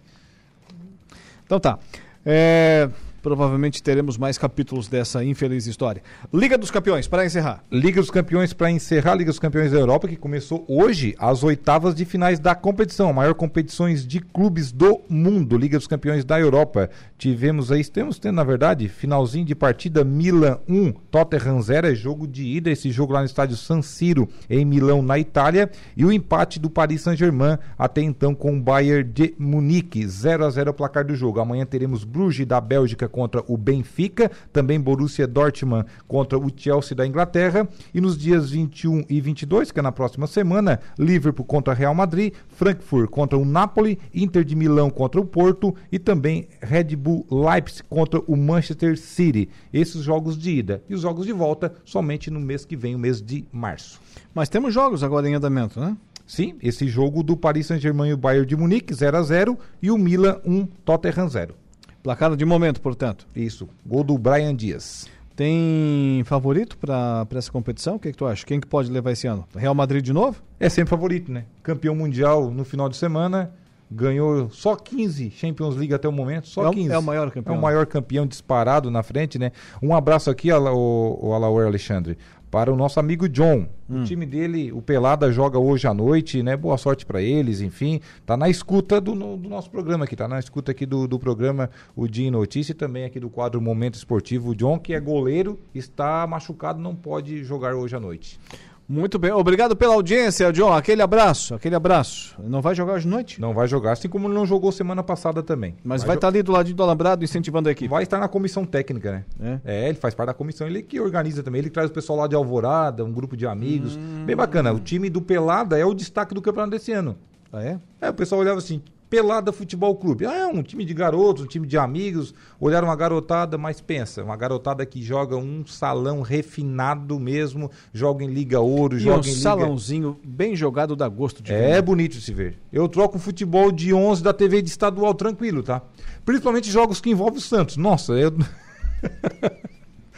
Então 1.46 1.60
tá. 1.60 1.78
É, 2.26 2.90
provavelmente 3.24 3.82
teremos 3.82 4.18
mais 4.18 4.38
capítulos 4.38 4.90
dessa 4.90 5.24
infeliz 5.24 5.66
história. 5.66 6.04
Liga 6.32 6.58
dos 6.58 6.70
Campeões, 6.70 7.08
para 7.08 7.26
encerrar. 7.26 7.64
Liga 7.72 8.02
dos 8.02 8.12
Campeões, 8.12 8.52
para 8.52 8.70
encerrar, 8.70 9.16
Liga 9.16 9.32
dos 9.32 9.40
Campeões 9.40 9.72
da 9.72 9.80
Europa, 9.80 10.10
que 10.10 10.18
começou 10.18 10.66
hoje 10.68 11.16
as 11.18 11.42
oitavas 11.42 11.96
de 11.96 12.04
finais 12.04 12.38
da 12.38 12.54
competição, 12.54 13.14
maior 13.14 13.34
competições 13.34 14.06
de 14.06 14.20
clubes 14.20 14.74
do 14.74 15.00
mundo, 15.08 15.58
Liga 15.58 15.78
dos 15.78 15.88
Campeões 15.88 16.26
da 16.26 16.38
Europa. 16.38 16.90
Tivemos 17.18 17.72
aí, 17.72 17.84
temos 17.86 18.20
tendo, 18.20 18.36
na 18.36 18.44
verdade, 18.44 18.90
finalzinho 18.90 19.46
de 19.46 19.56
partida, 19.56 20.04
Milan 20.04 20.60
1, 20.68 20.92
Tottenham 21.10 21.62
0, 21.62 21.88
é 21.88 21.96
jogo 21.96 22.28
de 22.28 22.44
ida, 22.44 22.70
esse 22.70 22.92
jogo 22.92 23.14
lá 23.14 23.22
no 23.22 23.26
estádio 23.26 23.56
San 23.56 23.82
Siro, 23.82 24.28
em 24.50 24.66
Milão, 24.66 25.02
na 25.02 25.18
Itália, 25.18 25.72
e 25.96 26.04
o 26.04 26.12
empate 26.12 26.60
do 26.60 26.70
Paris 26.70 27.02
Saint-Germain, 27.02 27.58
até 27.80 28.02
então 28.02 28.36
com 28.36 28.58
o 28.58 28.62
Bayern 28.62 29.10
de 29.10 29.34
Munique, 29.40 30.06
0 30.06 30.46
a 30.46 30.50
0 30.50 30.72
o 30.72 30.74
placar 30.74 31.06
do 31.06 31.16
jogo. 31.16 31.40
Amanhã 31.40 31.66
teremos 31.66 32.04
Bruges 32.04 32.46
da 32.46 32.60
Bélgica 32.60 33.08
contra 33.14 33.44
o 33.48 33.56
Benfica, 33.56 34.32
também 34.52 34.82
Borussia 34.82 35.28
Dortmund 35.28 35.86
contra 36.08 36.38
o 36.38 36.52
Chelsea 36.54 36.98
da 36.98 37.06
Inglaterra, 37.06 37.70
e 37.94 38.02
nos 38.02 38.18
dias 38.18 38.50
21 38.50 39.04
e 39.08 39.22
22, 39.22 39.72
que 39.72 39.80
é 39.80 39.84
na 39.84 39.92
próxima 39.92 40.26
semana, 40.26 40.80
Liverpool 40.98 41.46
contra 41.46 41.76
Real 41.76 41.94
Madrid, 41.94 42.34
Frankfurt 42.48 43.12
contra 43.12 43.38
o 43.38 43.46
Napoli, 43.46 44.00
Inter 44.14 44.44
de 44.44 44.56
Milão 44.56 44.90
contra 44.90 45.22
o 45.22 45.26
Porto 45.26 45.76
e 45.92 46.00
também 46.00 46.48
Red 46.60 46.96
Bull 46.96 47.26
Leipzig 47.30 47.84
contra 47.88 48.20
o 48.26 48.36
Manchester 48.36 48.98
City. 48.98 49.48
Esses 49.72 50.02
jogos 50.02 50.36
de 50.36 50.50
ida 50.50 50.84
e 50.90 50.96
os 50.96 51.02
jogos 51.02 51.28
de 51.28 51.34
volta 51.34 51.72
somente 51.86 52.32
no 52.32 52.40
mês 52.40 52.66
que 52.66 52.76
vem, 52.76 52.96
o 52.96 53.00
mês 53.00 53.22
de 53.22 53.46
março. 53.52 54.02
Mas 54.34 54.50
temos 54.50 54.74
jogos 54.74 55.04
agora 55.04 55.30
em 55.30 55.36
andamento, 55.36 55.80
né? 55.80 55.96
Sim, 56.26 56.56
esse 56.64 56.88
jogo 56.88 57.22
do 57.22 57.38
Paris 57.38 57.68
Saint-Germain 57.68 58.10
e 58.10 58.14
o 58.14 58.18
Bayern 58.18 58.48
de 58.48 58.56
Munique 58.56 58.94
0 58.94 59.18
a 59.18 59.22
0 59.22 59.60
e 59.82 59.92
o 59.92 59.98
Milan 60.00 60.40
1 60.44 60.66
Tottenham 60.84 61.30
0. 61.30 61.63
Placar 62.04 62.36
de 62.36 62.44
momento, 62.44 62.82
portanto. 62.82 63.26
Isso. 63.34 63.70
Gol 63.86 64.04
do 64.04 64.18
Brian 64.18 64.54
Dias. 64.54 65.08
Tem 65.38 66.22
favorito 66.26 66.78
para 66.78 67.26
essa 67.34 67.50
competição? 67.50 67.96
O 67.96 68.00
que, 68.00 68.12
que, 68.12 68.18
tu 68.18 68.26
acha? 68.26 68.46
Quem 68.46 68.60
que 68.60 68.68
pode 68.68 68.92
levar 68.92 69.14
esse 69.14 69.26
ano? 69.26 69.48
Real 69.56 69.74
Madrid 69.74 70.04
de 70.04 70.12
novo? 70.12 70.44
É 70.60 70.68
sempre 70.68 70.90
favorito, 70.90 71.32
né? 71.32 71.46
Campeão 71.64 71.96
mundial 71.96 72.52
no 72.52 72.66
final 72.66 72.90
de 72.90 72.98
semana. 72.98 73.52
Ganhou 73.96 74.50
só 74.50 74.76
15 74.76 75.32
Champions 75.32 75.76
League 75.76 75.94
até 75.94 76.08
o 76.08 76.12
momento, 76.12 76.48
só 76.48 76.68
é 76.70 76.74
15. 76.74 76.92
É 76.92 76.98
o 76.98 77.04
maior 77.04 77.32
campeão. 77.32 77.56
É 77.56 77.58
o 77.58 77.62
maior 77.62 77.86
campeão 77.86 78.26
disparado 78.26 78.90
na 78.90 79.04
frente, 79.04 79.38
né? 79.38 79.52
Um 79.82 79.96
abraço 79.96 80.30
aqui, 80.30 80.52
o, 80.52 81.34
Alauer 81.34 81.68
Alexandre 81.68 82.18
para 82.54 82.72
o 82.72 82.76
nosso 82.76 83.00
amigo 83.00 83.28
John. 83.28 83.68
Hum. 83.90 84.02
O 84.02 84.04
time 84.04 84.28
dele, 84.28 84.72
o 84.72 84.80
Pelada, 84.80 85.32
joga 85.32 85.58
hoje 85.58 85.88
à 85.88 85.94
noite, 85.94 86.44
né? 86.44 86.56
Boa 86.56 86.78
sorte 86.78 87.04
para 87.04 87.20
eles, 87.20 87.62
enfim. 87.62 88.00
Tá 88.28 88.38
na 88.38 88.48
escuta 88.48 89.02
do, 89.02 89.16
no, 89.16 89.36
do, 89.36 89.50
nosso 89.50 89.72
programa 89.72 90.06
aqui, 90.06 90.16
tá 90.16 90.28
na 90.28 90.38
escuta 90.38 90.72
aqui 90.72 90.86
do, 90.86 91.08
do 91.08 91.18
programa 91.18 91.72
O 91.96 92.08
Dia 92.08 92.28
em 92.28 92.32
Notícia 92.32 92.72
e 92.72 92.76
também 92.76 93.06
aqui 93.06 93.20
do 93.20 93.28
quadro 93.28 93.60
Momento 93.60 93.96
Esportivo. 93.96 94.52
O 94.52 94.56
John, 94.56 94.78
que 94.78 94.94
é 94.94 95.00
goleiro, 95.00 95.60
está 95.74 96.28
machucado, 96.28 96.80
não 96.80 96.96
pode 96.96 97.44
jogar 97.44 97.74
hoje 97.74 97.96
à 97.96 98.00
noite. 98.00 98.40
Muito 98.88 99.18
bem, 99.18 99.32
obrigado 99.32 99.76
pela 99.76 99.94
audiência, 99.94 100.52
John. 100.52 100.74
Aquele 100.74 101.02
abraço, 101.02 101.56
aquele 101.56 101.76
abraço. 101.76 102.36
Não 102.44 102.62
vai 102.62 102.76
jogar 102.76 102.94
hoje 102.94 103.06
de 103.06 103.12
noite? 103.12 103.42
Não 103.42 103.54
vai 103.54 103.68
jogar, 103.68 103.94
assim 103.94 104.10
como 104.10 104.28
não 104.28 104.46
jogou 104.46 104.72
semana 104.72 105.02
passada 105.02 105.42
também. 105.42 105.76
Mas 105.84 106.04
vai 106.04 106.16
estar 106.16 106.28
tá 106.28 106.34
ali 106.34 106.44
do 106.44 106.52
ladinho 106.52 106.76
do 106.76 106.84
Alambrado 106.84 107.24
incentivando 107.24 107.70
a 107.70 107.72
equipe. 107.72 107.90
Vai 107.90 108.04
estar 108.04 108.20
na 108.20 108.28
comissão 108.28 108.66
técnica, 108.66 109.12
né? 109.12 109.60
É? 109.66 109.86
é? 109.86 109.90
ele 109.90 109.98
faz 109.98 110.14
parte 110.14 110.28
da 110.28 110.34
comissão, 110.34 110.68
ele 110.68 110.82
que 110.82 111.00
organiza 111.00 111.42
também. 111.42 111.60
Ele 111.60 111.70
traz 111.70 111.90
o 111.90 111.94
pessoal 111.94 112.20
lá 112.20 112.28
de 112.28 112.36
Alvorada, 112.36 113.04
um 113.06 113.12
grupo 113.12 113.38
de 113.38 113.48
amigos. 113.48 113.96
Hum... 113.96 114.26
Bem 114.26 114.36
bacana. 114.36 114.74
O 114.74 114.80
time 114.80 115.10
do 115.10 115.22
Pelada 115.22 115.78
é 115.78 115.86
o 115.86 115.94
destaque 115.94 116.34
do 116.34 116.42
campeonato 116.42 116.72
desse 116.72 116.92
ano. 116.92 117.18
Ah, 117.54 117.64
é? 117.64 117.80
É, 118.02 118.10
o 118.10 118.14
pessoal 118.14 118.42
olhava 118.42 118.58
assim, 118.58 118.82
Pelada 119.14 119.52
Futebol 119.52 119.96
Clube. 119.96 120.26
Ah, 120.26 120.34
é 120.40 120.48
um 120.48 120.64
time 120.64 120.84
de 120.84 120.92
garotos, 120.92 121.44
um 121.44 121.46
time 121.46 121.68
de 121.68 121.78
amigos. 121.78 122.34
Olharam 122.60 122.88
uma 122.88 122.96
garotada, 122.96 123.60
mas 123.60 123.80
pensa, 123.80 124.24
uma 124.24 124.36
garotada 124.36 124.84
que 124.88 125.04
joga 125.04 125.38
um 125.38 125.64
salão 125.68 126.24
refinado 126.24 127.20
mesmo, 127.20 127.70
joga 127.94 128.24
em 128.24 128.28
Liga 128.28 128.60
Ouro, 128.60 128.98
e 128.98 129.00
joga 129.00 129.18
um 129.18 129.22
em 129.22 129.26
Liga... 129.26 129.40
salãozinho 129.40 130.20
bem 130.24 130.56
jogado 130.56 130.96
dá 130.96 131.08
gosto 131.08 131.44
de 131.44 131.54
É 131.54 131.74
ver. 131.76 131.84
bonito 131.84 132.14
de 132.14 132.22
se 132.22 132.34
ver. 132.34 132.58
Eu 132.72 132.90
troco 132.90 133.20
futebol 133.20 133.72
de 133.72 133.94
11 133.94 134.24
da 134.24 134.34
TV 134.34 134.64
de 134.64 134.70
estadual 134.70 135.14
tranquilo, 135.14 135.62
tá? 135.62 135.84
Principalmente 136.26 136.72
jogos 136.72 137.00
que 137.00 137.12
envolvem 137.12 137.38
o 137.38 137.42
Santos. 137.42 137.78
Nossa, 137.78 138.14
eu... 138.14 138.34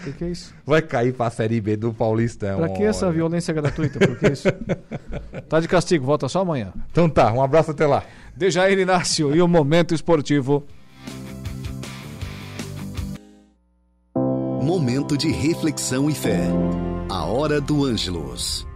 O 0.05 0.11
que, 0.11 0.19
que, 0.19 0.23
é 0.23 0.27
isso? 0.27 0.53
Vai 0.63 0.83
cair 0.83 1.13
pra 1.15 1.31
Série 1.31 1.59
B 1.59 1.75
do 1.75 1.91
Paulistão. 1.91 2.59
Pra 2.59 2.69
que 2.69 2.83
essa 2.83 3.11
violência 3.11 3.51
gratuita? 3.51 3.97
Por 3.97 4.15
que 4.19 4.27
isso? 4.27 4.47
tá 5.49 5.59
de 5.59 5.67
castigo, 5.67 6.05
volta 6.05 6.29
só 6.29 6.41
amanhã. 6.41 6.71
Então 6.91 7.09
tá, 7.09 7.33
um 7.33 7.41
abraço 7.41 7.71
até 7.71 7.87
lá. 7.87 8.03
Dejair 8.35 8.77
Inácio 8.77 9.35
e 9.35 9.41
o 9.41 9.47
Momento 9.47 9.95
Esportivo. 9.95 10.63
Momento 14.61 15.17
de 15.17 15.31
reflexão 15.31 16.07
e 16.07 16.13
fé. 16.13 16.43
A 17.09 17.25
hora 17.25 17.59
do 17.59 17.83
Ângelos. 17.83 18.67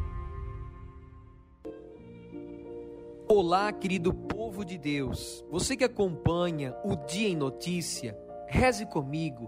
Olá, 3.28 3.72
querido 3.72 4.12
povo 4.12 4.66
de 4.66 4.80
Deus. 4.80 5.46
Você 5.52 5.78
que 5.78 5.84
acompanha 5.84 6.74
o 6.84 6.96
Dia 6.96 7.30
em 7.30 7.36
Notícia, 7.36 8.18
reze 8.48 8.88
comigo 8.88 9.48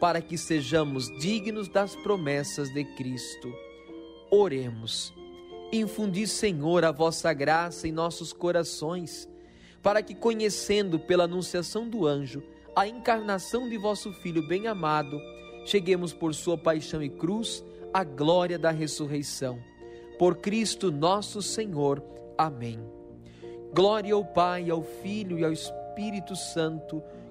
para 0.00 0.20
que 0.20 0.38
sejamos 0.38 1.08
dignos 1.18 1.68
das 1.68 1.96
promessas 1.96 2.72
de 2.72 2.84
Cristo. 2.84 3.52
Oremos. 4.30 5.12
Infundi, 5.72 6.26
Senhor, 6.26 6.84
a 6.84 6.92
vossa 6.92 7.32
graça 7.32 7.86
em 7.86 7.92
nossos 7.92 8.32
corações, 8.32 9.28
para 9.82 10.02
que, 10.02 10.14
conhecendo 10.14 10.98
pela 10.98 11.24
anunciação 11.24 11.88
do 11.88 12.06
anjo 12.06 12.42
a 12.74 12.86
encarnação 12.86 13.68
de 13.68 13.76
vosso 13.76 14.12
Filho 14.12 14.46
bem-amado, 14.46 15.20
cheguemos 15.64 16.12
por 16.12 16.34
sua 16.34 16.56
paixão 16.56 17.02
e 17.02 17.08
cruz 17.08 17.64
à 17.92 18.04
glória 18.04 18.58
da 18.58 18.70
ressurreição. 18.70 19.58
Por 20.18 20.36
Cristo 20.36 20.90
nosso 20.90 21.42
Senhor. 21.42 22.02
Amém. 22.36 22.78
Glória 23.74 24.14
ao 24.14 24.24
Pai, 24.24 24.70
ao 24.70 24.82
Filho 24.82 25.38
e 25.38 25.44
ao 25.44 25.52
Espírito 25.52 26.34
Santo, 26.36 27.02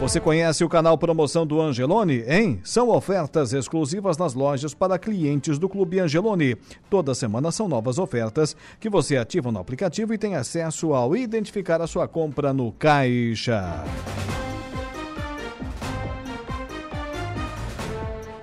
Você 0.00 0.20
conhece 0.20 0.62
o 0.62 0.68
canal 0.68 0.96
Promoção 0.96 1.44
do 1.44 1.60
Angelone, 1.60 2.22
hein? 2.28 2.60
São 2.62 2.88
ofertas 2.88 3.52
exclusivas 3.52 4.16
nas 4.16 4.32
lojas 4.32 4.72
para 4.72 4.96
clientes 4.96 5.58
do 5.58 5.68
Clube 5.68 5.98
Angelone. 5.98 6.56
Toda 6.88 7.16
semana 7.16 7.50
são 7.50 7.66
novas 7.66 7.98
ofertas 7.98 8.56
que 8.78 8.88
você 8.88 9.16
ativa 9.16 9.50
no 9.50 9.58
aplicativo 9.58 10.14
e 10.14 10.18
tem 10.18 10.36
acesso 10.36 10.94
ao 10.94 11.16
identificar 11.16 11.82
a 11.82 11.86
sua 11.88 12.06
compra 12.06 12.52
no 12.52 12.70
caixa. 12.70 13.84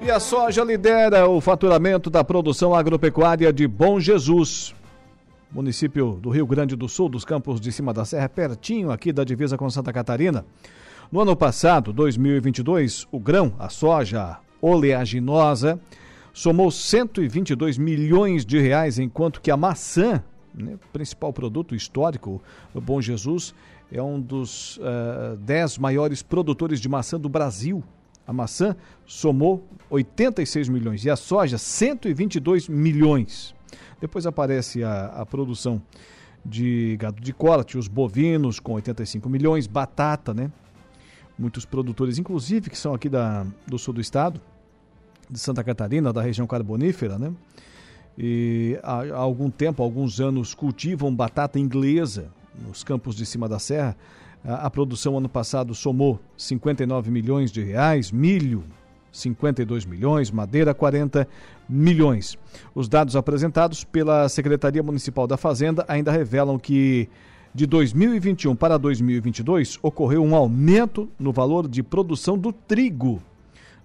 E 0.01 0.11
a 0.11 0.19
soja 0.19 0.61
lidera 0.61 1.25
o 1.25 1.39
faturamento 1.39 2.09
da 2.09 2.21
produção 2.21 2.75
agropecuária 2.75 3.53
de 3.53 3.65
Bom 3.65 3.97
Jesus. 3.97 4.75
Município 5.49 6.19
do 6.21 6.29
Rio 6.29 6.45
Grande 6.45 6.75
do 6.75 6.89
Sul, 6.89 7.07
dos 7.07 7.23
Campos 7.23 7.61
de 7.61 7.71
Cima 7.71 7.93
da 7.93 8.03
Serra, 8.03 8.27
pertinho 8.27 8.91
aqui 8.91 9.13
da 9.13 9.23
divisa 9.23 9.57
com 9.57 9.69
Santa 9.69 9.93
Catarina. 9.93 10.45
No 11.11 11.21
ano 11.21 11.35
passado, 11.35 11.93
2022, 11.93 13.07
o 13.11 13.19
grão, 13.19 13.53
a 13.59 13.69
soja 13.69 14.39
oleaginosa, 14.59 15.79
somou 16.33 16.71
122 16.71 17.77
milhões 17.77 18.43
de 18.43 18.59
reais, 18.59 18.97
enquanto 18.97 19.39
que 19.39 19.51
a 19.51 19.57
maçã, 19.57 20.23
né, 20.53 20.77
principal 20.91 21.31
produto 21.31 21.75
histórico 21.75 22.41
do 22.73 22.81
Bom 22.81 22.99
Jesus, 22.99 23.53
é 23.91 24.01
um 24.01 24.19
dos 24.19 24.77
uh, 24.77 25.37
dez 25.37 25.77
maiores 25.77 26.23
produtores 26.23 26.81
de 26.81 26.89
maçã 26.89 27.19
do 27.19 27.29
Brasil. 27.29 27.83
A 28.25 28.33
maçã 28.33 28.75
somou 29.05 29.63
86 29.91 30.67
milhões 30.69 31.05
e 31.05 31.09
a 31.11 31.15
soja 31.15 31.59
122 31.59 32.67
milhões. 32.67 33.53
Depois 34.01 34.25
aparece 34.25 34.83
a, 34.83 35.05
a 35.05 35.25
produção 35.25 35.79
de 36.43 36.97
gado 36.97 37.21
de 37.21 37.31
corte, 37.31 37.77
os 37.77 37.87
bovinos 37.87 38.59
com 38.59 38.73
85 38.73 39.29
milhões, 39.29 39.67
batata, 39.67 40.33
né? 40.33 40.51
Muitos 41.37 41.65
produtores, 41.65 42.17
inclusive 42.17 42.69
que 42.69 42.77
são 42.77 42.93
aqui 42.93 43.09
da, 43.09 43.45
do 43.67 43.77
sul 43.77 43.93
do 43.93 44.01
estado, 44.01 44.41
de 45.29 45.39
Santa 45.39 45.63
Catarina, 45.63 46.13
da 46.13 46.21
região 46.21 46.45
carbonífera, 46.45 47.17
né? 47.17 47.33
E 48.17 48.79
há, 48.81 49.03
há 49.03 49.17
algum 49.17 49.49
tempo, 49.49 49.83
há 49.83 49.85
alguns 49.85 50.21
anos, 50.21 50.53
cultivam 50.53 51.13
batata 51.13 51.59
inglesa 51.59 52.31
nos 52.65 52.83
campos 52.83 53.15
de 53.15 53.25
cima 53.25 53.49
da 53.49 53.59
serra. 53.59 53.97
A, 54.43 54.67
a 54.67 54.69
produção 54.69 55.17
ano 55.17 55.27
passado 55.27 55.75
somou 55.75 56.19
59 56.37 57.11
milhões 57.11 57.51
de 57.51 57.61
reais, 57.61 58.11
milho 58.11 58.63
52 59.15 59.85
milhões, 59.85 60.29
madeira 60.29 60.73
40 60.73 61.27
milhões. 61.67 62.37
Os 62.73 62.87
dados 62.87 63.15
apresentados 63.15 63.83
pela 63.83 64.27
Secretaria 64.29 64.83
Municipal 64.83 65.25
da 65.25 65.37
Fazenda 65.37 65.85
ainda 65.87 66.11
revelam 66.11 66.59
que 66.59 67.09
de 67.55 67.65
2021 67.65 68.53
para 68.53 68.77
2022, 68.77 69.79
ocorreu 69.81 70.21
um 70.21 70.35
aumento 70.35 71.09
no 71.17 71.31
valor 71.31 71.69
de 71.69 71.81
produção 71.81 72.37
do 72.37 72.51
trigo 72.51 73.23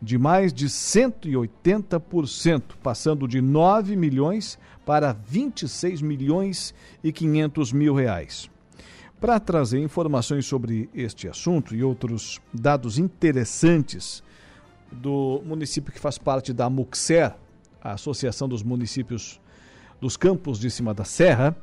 de 0.03 0.19
mais 0.19 0.53
de 0.53 0.67
180%, 0.67 2.63
passando 2.83 3.29
de 3.29 3.41
9 3.41 3.95
milhões 3.95 4.59
para 4.85 5.13
26 5.13 6.03
milhões 6.03 6.75
e 7.05 7.13
500 7.13 7.73
mil 7.73 7.95
reais. 7.95 8.51
Para 9.21 9.39
trazer 9.39 9.79
informações 9.79 10.47
sobre 10.47 10.91
este 10.93 11.29
assunto 11.29 11.73
e 11.73 11.85
outros 11.85 12.41
dados 12.53 12.99
interessantes 12.99 14.21
do 14.91 15.43
município 15.47 15.93
que 15.93 16.01
faz 16.01 16.19
parte 16.19 16.53
da 16.53 16.69
MUXER, 16.69 17.37
a 17.81 17.93
Associação 17.93 18.49
dos 18.49 18.65
Municípios 18.65 19.41
dos 20.01 20.17
Campos 20.17 20.59
de 20.59 20.73
Cima 20.73 20.93
da 20.93 21.05
Serra, 21.05 21.57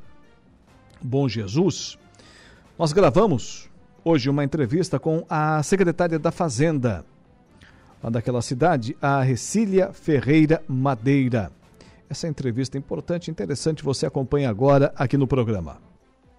Bom 1.01 1.29
Jesus, 1.29 1.97
nós 2.77 2.91
gravamos 2.91 3.69
hoje 4.03 4.29
uma 4.29 4.43
entrevista 4.43 4.99
com 4.99 5.23
a 5.29 5.61
secretária 5.61 6.17
da 6.17 6.31
Fazenda, 6.31 7.05
lá 8.01 8.09
daquela 8.09 8.41
cidade, 8.41 8.97
a 9.01 9.21
Recília 9.21 9.93
Ferreira 9.93 10.63
Madeira. 10.67 11.51
Essa 12.09 12.27
entrevista 12.27 12.77
é 12.77 12.79
importante, 12.79 13.29
interessante, 13.29 13.83
você 13.83 14.05
acompanha 14.05 14.49
agora 14.49 14.91
aqui 14.95 15.17
no 15.17 15.27
programa. 15.27 15.77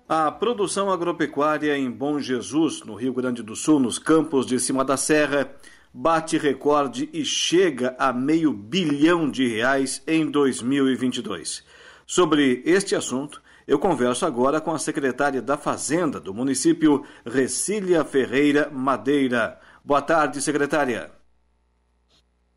A 0.09 0.33
produção 0.33 0.91
agropecuária 0.91 1.77
em 1.77 1.91
Bom 1.91 2.19
Jesus, 2.19 2.83
no 2.83 2.95
Rio 2.95 3.13
Grande 3.13 3.43
do 3.43 3.55
Sul, 3.55 3.79
nos 3.79 3.99
campos 3.99 4.47
de 4.47 4.59
cima 4.59 4.85
da 4.85 4.97
serra, 4.97 5.53
bate 5.93 6.37
recorde 6.37 7.09
e 7.13 7.25
chega 7.25 7.95
a 7.99 8.13
meio 8.13 8.53
bilhão 8.53 9.31
de 9.31 9.47
reais 9.47 10.03
em 10.07 10.29
2022. 10.31 11.63
Sobre 12.07 12.63
este 12.65 12.95
assunto, 12.95 13.43
eu 13.69 13.79
converso 13.79 14.25
agora 14.25 14.63
com 14.63 14.73
a 14.73 14.79
secretária 14.79 15.43
da 15.43 15.59
Fazenda 15.59 16.19
do 16.19 16.33
município, 16.33 17.07
Recília 17.27 18.03
Ferreira 18.03 18.71
Madeira. 18.71 19.61
Boa 19.85 20.01
tarde, 20.01 20.41
secretária. 20.41 21.13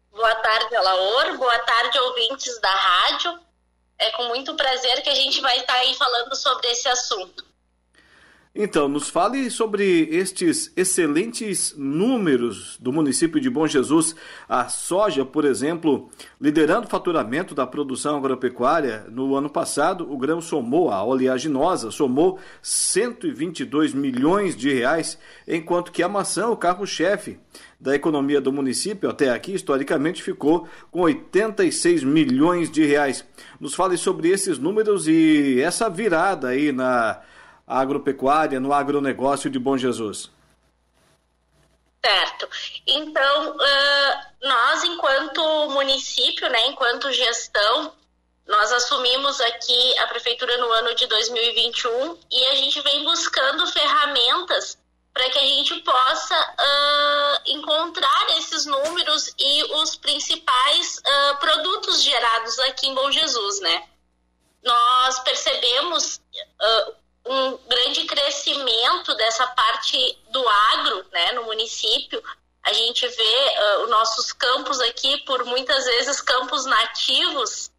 Boa 0.10 0.36
tarde, 0.36 0.74
Alaor. 0.74 1.38
Boa 1.38 1.60
tarde, 1.60 2.00
ouvintes 2.00 2.58
da 2.62 2.72
rádio. 2.72 3.38
É 4.00 4.10
com 4.12 4.24
muito 4.30 4.56
prazer 4.56 5.04
que 5.04 5.10
a 5.10 5.16
gente 5.16 5.42
vai 5.42 5.58
estar 5.58 5.74
aí 5.74 5.94
falando 5.96 6.34
sobre 6.34 6.68
esse 6.68 6.88
assunto. 6.88 7.44
Então, 8.54 8.90
nos 8.90 9.08
fale 9.08 9.50
sobre 9.50 10.10
estes 10.12 10.74
excelentes 10.76 11.74
números 11.78 12.78
do 12.82 12.92
município 12.92 13.40
de 13.40 13.50
Bom 13.50 13.66
Jesus. 13.66 14.14
A 14.48 14.68
soja, 14.68 15.24
por 15.24 15.46
exemplo, 15.46 16.10
liderando 16.40 16.86
o 16.86 16.90
faturamento 16.90 17.56
da 17.56 17.66
produção 17.66 18.18
agropecuária. 18.18 19.06
No 19.10 19.38
ano 19.38 19.50
passado, 19.50 20.12
o 20.12 20.18
grão 20.18 20.42
somou, 20.42 20.92
a 20.92 21.02
oleaginosa, 21.02 21.92
somou 21.92 22.40
122 22.62 23.94
milhões 23.94 24.54
de 24.54 24.74
reais, 24.74 25.18
enquanto 25.48 25.90
que 25.90 26.04
a 26.04 26.10
maçã, 26.10 26.50
o 26.50 26.58
carro-chefe 26.58 27.40
da 27.80 27.96
economia 27.96 28.42
do 28.42 28.52
município, 28.52 29.10
até 29.10 29.30
aqui, 29.30 29.54
historicamente, 29.54 30.22
ficou 30.22 30.68
com 30.92 31.04
86 31.04 32.04
milhões 32.04 32.70
de 32.70 32.84
reais. 32.84 33.26
Nos 33.62 33.74
fale 33.74 33.96
sobre 33.96 34.28
esses 34.28 34.60
números 34.60 35.08
e 35.08 35.62
essa 35.62 35.90
virada 35.90 36.50
aí 36.50 36.74
na 36.74 37.22
agropecuária, 37.80 38.60
no 38.60 38.74
agronegócio 38.74 39.50
de 39.50 39.58
Bom 39.58 39.78
Jesus? 39.78 40.30
Certo. 42.04 42.50
Então, 42.88 43.58
nós, 44.42 44.84
enquanto 44.84 45.70
município, 45.70 46.50
né, 46.50 46.68
enquanto 46.68 47.12
gestão, 47.12 47.94
nós 48.48 48.72
assumimos 48.74 49.40
aqui 49.40 49.98
a 50.00 50.08
prefeitura 50.08 50.58
no 50.58 50.72
ano 50.72 50.94
de 50.96 51.08
2021 51.08 52.18
e 52.30 52.46
a 52.48 52.56
gente 52.56 52.82
vem 52.82 53.04
buscando 53.04 53.66
ferramentas 53.68 54.78
para 55.14 55.30
que 55.30 55.40
a 55.40 55.44
gente 55.44 55.80
possa 55.82 56.36
uh, 56.36 57.52
encontrar 57.52 58.38
esses 58.38 58.66
números 58.66 59.34
e 59.38 59.64
os 59.76 59.96
principais 59.96 60.98
uh, 61.00 61.38
produtos 61.38 62.02
gerados 62.02 62.60
aqui 62.60 62.88
em 62.88 62.96
Bom 62.96 63.12
Jesus, 63.12 63.60
né? 63.60 63.88
Nós 64.64 65.20
percebemos 65.20 66.22
uh, 66.38 66.96
um 67.26 67.58
grande 67.68 68.06
crescimento 68.06 69.14
dessa 69.16 69.46
parte 69.48 70.18
do 70.30 70.48
agro 70.48 71.06
né, 71.12 71.32
no 71.34 71.44
município. 71.44 72.22
A 72.64 72.74
gente 72.74 73.08
vê 73.08 73.58
uh, 73.58 73.84
os 73.84 73.90
nossos 73.90 74.32
campos 74.34 74.80
aqui, 74.82 75.18
por 75.20 75.44
muitas 75.46 75.86
vezes 75.86 76.22
campos 76.22 76.66
nativos, 76.66 77.72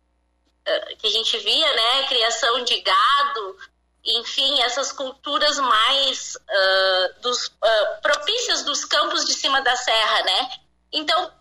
uh, 0.66 0.96
que 0.96 1.06
a 1.06 1.10
gente 1.10 1.38
via, 1.38 1.72
né? 1.72 2.06
Criação 2.08 2.64
de 2.64 2.80
gado, 2.80 3.58
enfim, 4.04 4.60
essas 4.62 4.92
culturas 4.92 5.58
mais 5.58 6.36
uh, 6.36 7.20
dos, 7.20 7.52
propícias 8.00 8.64
dos 8.64 8.84
campos 8.84 9.24
de 9.24 9.34
cima 9.34 9.60
da 9.62 9.76
serra, 9.76 10.22
né? 10.24 10.50
Então, 10.92 11.32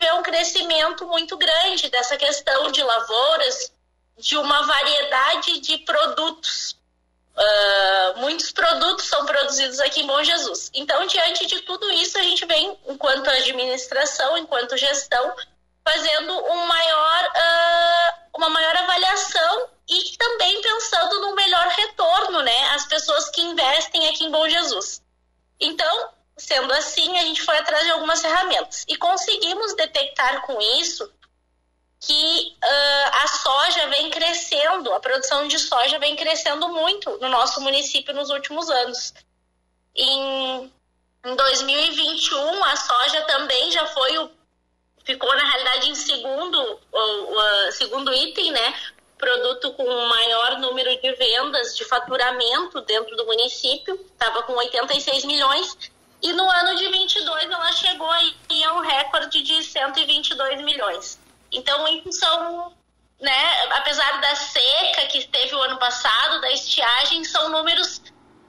é 0.00 0.12
um 0.14 0.22
crescimento 0.22 1.06
muito 1.06 1.36
grande 1.36 1.88
dessa 1.88 2.16
questão 2.16 2.72
de 2.72 2.82
lavouras, 2.82 3.71
de 4.18 4.36
uma 4.36 4.66
variedade 4.66 5.60
de 5.60 5.78
produtos. 5.78 6.76
Uh, 7.34 8.18
muitos 8.18 8.52
produtos 8.52 9.06
são 9.06 9.24
produzidos 9.24 9.80
aqui 9.80 10.02
em 10.02 10.06
Bom 10.06 10.22
Jesus. 10.22 10.70
Então, 10.74 11.06
diante 11.06 11.46
de 11.46 11.60
tudo 11.62 11.90
isso, 11.92 12.18
a 12.18 12.22
gente 12.22 12.44
vem, 12.44 12.78
enquanto 12.86 13.28
administração, 13.28 14.36
enquanto 14.36 14.76
gestão, 14.76 15.34
fazendo 15.84 16.32
um 16.32 16.66
maior, 16.66 17.24
uh, 17.24 18.36
uma 18.36 18.50
maior 18.50 18.76
avaliação 18.76 19.68
e 19.88 20.16
também 20.16 20.60
pensando 20.60 21.20
no 21.20 21.34
melhor 21.34 21.66
retorno, 21.68 22.42
né? 22.42 22.68
As 22.74 22.86
pessoas 22.86 23.30
que 23.30 23.40
investem 23.40 24.08
aqui 24.08 24.24
em 24.24 24.30
Bom 24.30 24.48
Jesus. 24.48 25.02
Então, 25.58 26.10
sendo 26.36 26.72
assim, 26.74 27.18
a 27.18 27.22
gente 27.22 27.42
foi 27.42 27.56
atrás 27.58 27.84
de 27.84 27.90
algumas 27.90 28.20
ferramentas 28.20 28.84
e 28.88 28.96
conseguimos 28.96 29.74
detectar 29.74 30.42
com 30.42 30.60
isso 30.80 31.10
que 32.02 32.56
uh, 32.64 33.10
a 33.22 33.26
soja 33.28 33.86
vem 33.86 34.10
crescendo, 34.10 34.92
a 34.92 34.98
produção 34.98 35.46
de 35.46 35.56
soja 35.56 36.00
vem 36.00 36.16
crescendo 36.16 36.68
muito 36.68 37.16
no 37.20 37.28
nosso 37.28 37.60
município 37.60 38.12
nos 38.12 38.28
últimos 38.28 38.68
anos. 38.68 39.14
Em, 39.94 40.72
em 41.24 41.36
2021, 41.36 42.64
a 42.64 42.76
soja 42.76 43.20
também 43.22 43.70
já 43.70 43.86
foi 43.86 44.18
o. 44.18 44.28
ficou, 45.04 45.32
na 45.32 45.44
realidade, 45.44 45.90
em 45.90 45.94
segundo, 45.94 46.80
o, 46.90 46.98
o 46.98 47.72
segundo 47.72 48.12
item, 48.12 48.50
né? 48.50 48.74
Produto 49.16 49.72
com 49.74 50.06
maior 50.08 50.58
número 50.58 51.00
de 51.00 51.12
vendas, 51.12 51.76
de 51.76 51.84
faturamento 51.84 52.80
dentro 52.80 53.14
do 53.16 53.26
município, 53.26 53.94
estava 54.12 54.42
com 54.42 54.54
86 54.54 55.24
milhões. 55.24 55.78
E 56.20 56.32
no 56.32 56.50
ano 56.50 56.74
de 56.74 56.88
22 56.88 57.44
ela 57.44 57.72
chegou 57.72 58.10
aí 58.10 58.34
a 58.64 58.74
um 58.74 58.80
recorde 58.80 59.40
de 59.42 59.62
122 59.62 60.62
milhões. 60.62 61.21
Então, 61.52 61.84
são, 62.10 62.74
né, 63.20 63.66
apesar 63.72 64.20
da 64.20 64.34
seca 64.34 65.06
que 65.06 65.26
teve 65.28 65.54
o 65.54 65.62
ano 65.62 65.78
passado, 65.78 66.40
da 66.40 66.50
estiagem, 66.50 67.24
são 67.24 67.50
números 67.50 68.00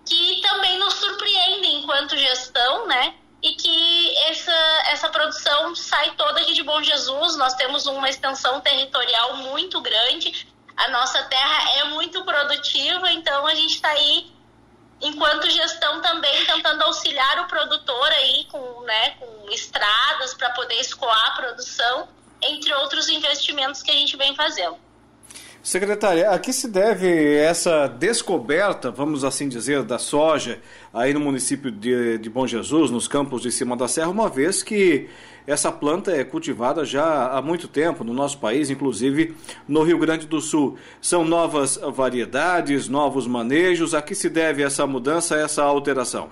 que 0.06 0.42
também 0.42 0.78
nos 0.80 0.94
surpreendem 0.96 1.82
enquanto 1.82 2.18
gestão, 2.18 2.88
né? 2.88 3.16
E 3.42 3.54
que 3.54 4.18
essa, 4.30 4.84
essa 4.88 5.10
produção 5.10 5.76
sai 5.76 6.12
toda 6.12 6.40
aqui 6.40 6.54
de 6.54 6.64
Bom 6.64 6.82
Jesus. 6.82 7.36
Nós 7.36 7.54
temos 7.56 7.86
uma 7.86 8.10
extensão 8.10 8.62
territorial 8.62 9.36
muito 9.38 9.82
grande, 9.82 10.48
a 10.76 10.90
nossa 10.90 11.22
terra 11.24 11.80
é 11.80 11.84
muito 11.86 12.24
produtiva, 12.24 13.12
então 13.12 13.46
a 13.46 13.54
gente 13.54 13.76
está 13.76 13.90
aí, 13.90 14.32
enquanto 15.02 15.50
gestão, 15.50 16.02
também 16.02 16.46
tentando 16.46 16.84
auxiliar 16.84 17.42
o 17.42 17.48
produtor 17.48 18.08
aí 18.12 18.46
com, 18.46 18.82
né, 18.82 19.12
com 19.12 19.52
estradas 19.52 20.34
para 20.34 20.50
poder 20.52 20.80
escoar 20.80 21.28
a 21.28 21.36
produção 21.36 22.08
entre 22.50 22.74
outros 22.76 23.10
investimentos 23.10 23.82
que 23.82 23.92
a 23.92 23.96
gente 23.96 24.16
vem 24.18 24.36
fazendo. 24.36 24.78
Secretária, 25.62 26.30
a 26.30 26.38
que 26.38 26.52
se 26.52 26.68
deve 26.68 27.38
essa 27.38 27.88
descoberta, 27.88 28.92
vamos 28.92 29.24
assim 29.24 29.48
dizer, 29.48 29.84
da 29.84 29.98
soja 29.98 30.62
aí 30.94 31.14
no 31.14 31.22
município 31.22 31.72
de, 31.72 32.18
de 32.18 32.30
Bom 32.30 32.46
Jesus, 32.46 32.92
nos 32.92 33.08
campos 33.08 33.42
de 33.42 33.50
cima 33.50 33.78
da 33.78 33.88
serra, 33.88 34.10
uma 34.10 34.28
vez 34.28 34.62
que 34.62 35.10
essa 35.46 35.72
planta 35.72 36.12
é 36.12 36.24
cultivada 36.24 36.86
já 36.86 37.28
há 37.30 37.42
muito 37.42 37.68
tempo 37.68 38.04
no 38.04 38.14
nosso 38.14 38.38
país, 38.38 38.70
inclusive 38.70 39.36
no 39.68 39.84
Rio 39.84 39.98
Grande 39.98 40.26
do 40.26 40.40
Sul. 40.40 40.78
São 41.02 41.26
novas 41.26 41.78
variedades, 41.78 42.88
novos 42.88 43.28
manejos. 43.28 43.94
A 43.94 44.02
que 44.02 44.16
se 44.16 44.30
deve 44.30 44.64
essa 44.64 44.88
mudança, 44.88 45.36
essa 45.36 45.64
alteração? 45.64 46.32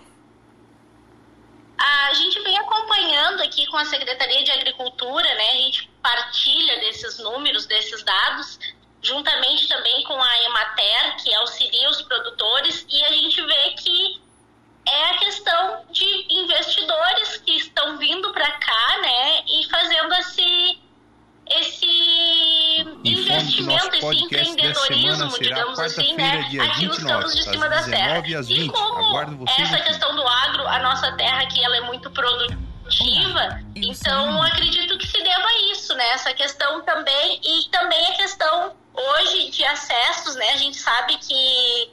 A 1.78 2.14
gente 2.14 2.42
vem 2.42 2.58
acompanhando 2.58 3.42
aqui 3.42 3.60
com 3.72 3.77
a 3.77 3.85
Secretaria 3.85 4.43
de 4.43 4.52
Agricultura, 4.52 5.34
né? 5.35 5.49
A 5.49 5.57
gente 5.57 5.89
partilha 6.03 6.80
desses 6.81 7.18
números, 7.19 7.65
desses 7.65 8.03
dados, 8.03 8.60
juntamente 9.02 9.68
também 9.68 10.03
com 10.03 10.22
a 10.22 10.43
Emater, 10.43 11.15
que 11.23 11.34
auxilia 11.35 11.89
os 11.89 12.02
produtores, 12.03 12.85
e 12.89 13.03
a 13.06 13.11
gente 13.14 13.41
vê 13.41 13.72
que 13.72 14.22
é 14.88 15.06
a 15.06 15.18
questão 15.18 15.85
de 15.91 16.26
investidores 16.30 17.38
que 17.38 17.53
estão 17.53 17.98
vindo 17.98 18.31
para 18.34 18.52
cá, 18.52 18.98
né, 19.02 19.43
e 19.48 19.68
fazendo 19.69 20.14
esse 20.15 20.80
esse 21.53 21.85
investimento, 23.03 23.93
esse 23.95 24.23
empreendedorismo, 24.23 25.38
digamos 25.38 25.77
assim, 25.80 26.14
né, 26.15 26.48
aqui 26.61 26.85
nos 26.85 27.03
campos 27.03 27.35
de 27.35 27.43
cima 27.43 27.68
da 27.68 27.84
serra. 27.84 28.23
E 28.48 28.69
como 28.69 29.45
essa 29.60 29.81
questão 29.81 30.15
do 30.15 30.26
agro, 30.26 30.65
a 30.65 30.80
nossa 30.80 31.11
terra 31.18 31.41
aqui 31.41 31.61
ela 31.61 31.76
é 31.76 31.81
muito 31.81 32.10
produtiva, 32.11 32.70
então 33.76 34.42
acredito 34.44 34.98
que 34.98 35.08
se 35.08 35.22
deva 35.22 35.48
a 35.48 35.72
isso, 35.72 35.94
né, 35.96 36.10
essa 36.12 36.34
questão 36.34 36.82
também, 36.82 37.40
e 37.44 37.70
também 37.70 38.06
a 38.08 38.16
questão 38.16 38.76
hoje 38.94 39.50
de 39.52 39.64
acessos, 39.64 40.36
né, 40.36 40.52
a 40.54 40.58
gente 40.58 40.78
sabe 40.78 41.18
que 41.18 41.92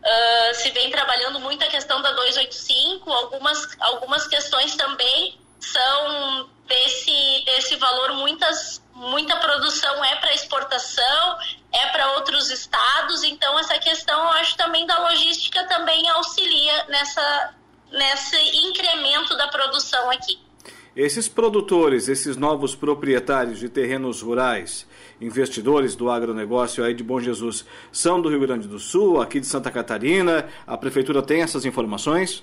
uh, 0.00 0.54
se 0.54 0.70
vem 0.70 0.90
trabalhando 0.90 1.40
muito 1.40 1.64
a 1.64 1.68
questão 1.68 2.02
da 2.02 2.12
285, 2.12 3.10
algumas, 3.10 3.76
algumas 3.80 4.26
questões 4.26 4.74
também 4.76 5.38
são 5.58 6.50
desse, 6.66 7.42
desse 7.44 7.76
valor, 7.76 8.14
muitas 8.14 8.80
muita 9.00 9.36
produção 9.36 10.04
é 10.04 10.16
para 10.16 10.34
exportação, 10.34 11.38
é 11.72 11.86
para 11.86 12.12
outros 12.12 12.50
estados, 12.50 13.22
então 13.24 13.58
essa 13.58 13.78
questão 13.78 14.24
eu 14.24 14.30
acho 14.32 14.56
também 14.56 14.86
da 14.86 14.98
logística 14.98 15.66
também 15.66 16.06
auxilia 16.10 16.84
nessa 16.84 17.54
nesse 17.92 18.36
incremento 18.68 19.36
da 19.36 19.48
produção 19.48 20.10
aqui. 20.10 20.38
Esses 20.94 21.28
produtores, 21.28 22.08
esses 22.08 22.36
novos 22.36 22.74
proprietários 22.74 23.60
de 23.60 23.68
terrenos 23.68 24.22
rurais, 24.22 24.86
investidores 25.20 25.94
do 25.94 26.10
agronegócio 26.10 26.84
aí 26.84 26.92
de 26.92 27.04
Bom 27.04 27.20
Jesus 27.20 27.64
são 27.92 28.20
do 28.20 28.28
Rio 28.28 28.40
Grande 28.40 28.66
do 28.66 28.78
Sul, 28.78 29.20
aqui 29.20 29.38
de 29.38 29.46
Santa 29.46 29.70
Catarina. 29.70 30.48
A 30.66 30.76
prefeitura 30.76 31.22
tem 31.22 31.42
essas 31.42 31.64
informações? 31.64 32.42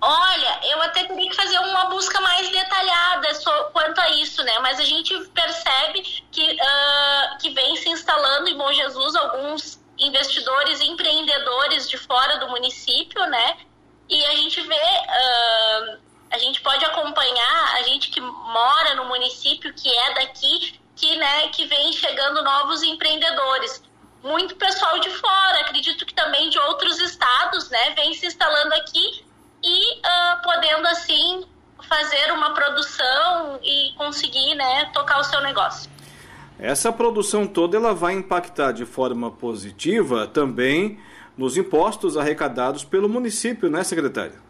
Olha, 0.00 0.60
eu 0.70 0.82
até 0.82 1.04
teria 1.04 1.30
que 1.30 1.36
fazer 1.36 1.58
uma 1.60 1.86
busca 1.86 2.20
mais 2.20 2.50
detalhada 2.50 3.28
quanto 3.72 4.00
a 4.00 4.10
isso, 4.16 4.42
né? 4.42 4.58
Mas 4.60 4.78
a 4.78 4.84
gente 4.84 5.18
percebe 5.28 6.02
que, 6.30 6.42
uh, 6.42 7.38
que 7.40 7.50
vem 7.50 7.76
se 7.76 7.88
instalando 7.88 8.48
em 8.48 8.56
Bom 8.56 8.70
Jesus 8.72 9.14
alguns 9.14 9.80
investidores 9.98 10.80
e 10.80 10.86
empreendedores 10.90 11.88
de 11.88 11.96
fora 11.96 12.38
do 12.38 12.48
município, 12.50 13.24
né? 13.26 13.56
E 14.08 14.24
a 14.26 14.36
gente 14.36 14.60
vê, 14.60 14.74
uh, 14.74 15.98
a 16.30 16.38
gente 16.38 16.60
pode 16.60 16.84
acompanhar, 16.84 17.74
a 17.76 17.82
gente 17.82 18.10
que 18.10 18.20
mora 18.20 18.94
no 18.96 19.06
município, 19.06 19.72
que 19.74 19.88
é 19.88 20.14
daqui, 20.14 20.78
que, 20.94 21.16
né, 21.16 21.48
que 21.48 21.64
vem 21.66 21.92
chegando 21.92 22.42
novos 22.42 22.82
empreendedores. 22.82 23.82
Muito 24.22 24.56
pessoal 24.56 24.98
de 25.00 25.10
fora, 25.10 25.60
acredito 25.60 26.06
que 26.06 26.14
também 26.14 26.48
de 26.48 26.58
outros 26.58 26.98
estados, 26.98 27.68
né, 27.70 27.90
vem 27.90 28.14
se 28.14 28.26
instalando 28.26 28.74
aqui 28.74 29.24
e 29.62 29.98
uh, 29.98 30.42
podendo 30.42 30.86
assim 30.88 31.46
fazer 31.88 32.32
uma 32.32 32.54
produção 32.54 33.58
e 33.62 33.92
conseguir 33.96 34.54
né, 34.54 34.90
tocar 34.92 35.20
o 35.20 35.24
seu 35.24 35.40
negócio. 35.40 35.90
Essa 36.58 36.92
produção 36.92 37.46
toda 37.46 37.76
ela 37.76 37.94
vai 37.94 38.14
impactar 38.14 38.72
de 38.72 38.86
forma 38.86 39.30
positiva 39.30 40.26
também 40.26 41.00
nos 41.36 41.56
impostos 41.56 42.16
arrecadados 42.16 42.84
pelo 42.84 43.08
município, 43.08 43.68
né, 43.68 43.82
secretária? 43.82 44.42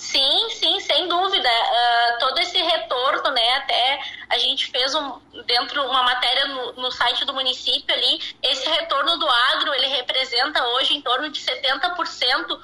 Sim, 0.00 0.48
sim, 0.48 0.80
sem 0.80 1.06
dúvida. 1.08 1.48
Uh, 1.48 2.18
todo 2.18 2.38
esse 2.38 2.56
retorno, 2.56 3.30
né? 3.32 3.56
Até 3.56 4.00
a 4.30 4.38
gente 4.38 4.70
fez 4.70 4.94
um, 4.94 5.20
dentro 5.46 5.84
uma 5.84 6.02
matéria 6.02 6.46
no, 6.46 6.72
no, 6.72 6.90
site 6.90 7.24
do 7.26 7.34
município 7.34 7.94
ali. 7.94 8.18
Esse 8.42 8.66
retorno 8.70 9.18
do 9.18 9.28
agro 9.28 9.74
ele 9.74 9.88
representa 9.88 10.66
hoje 10.68 10.96
em 10.96 11.02
torno 11.02 11.28
de 11.28 11.38
70% 11.38 12.60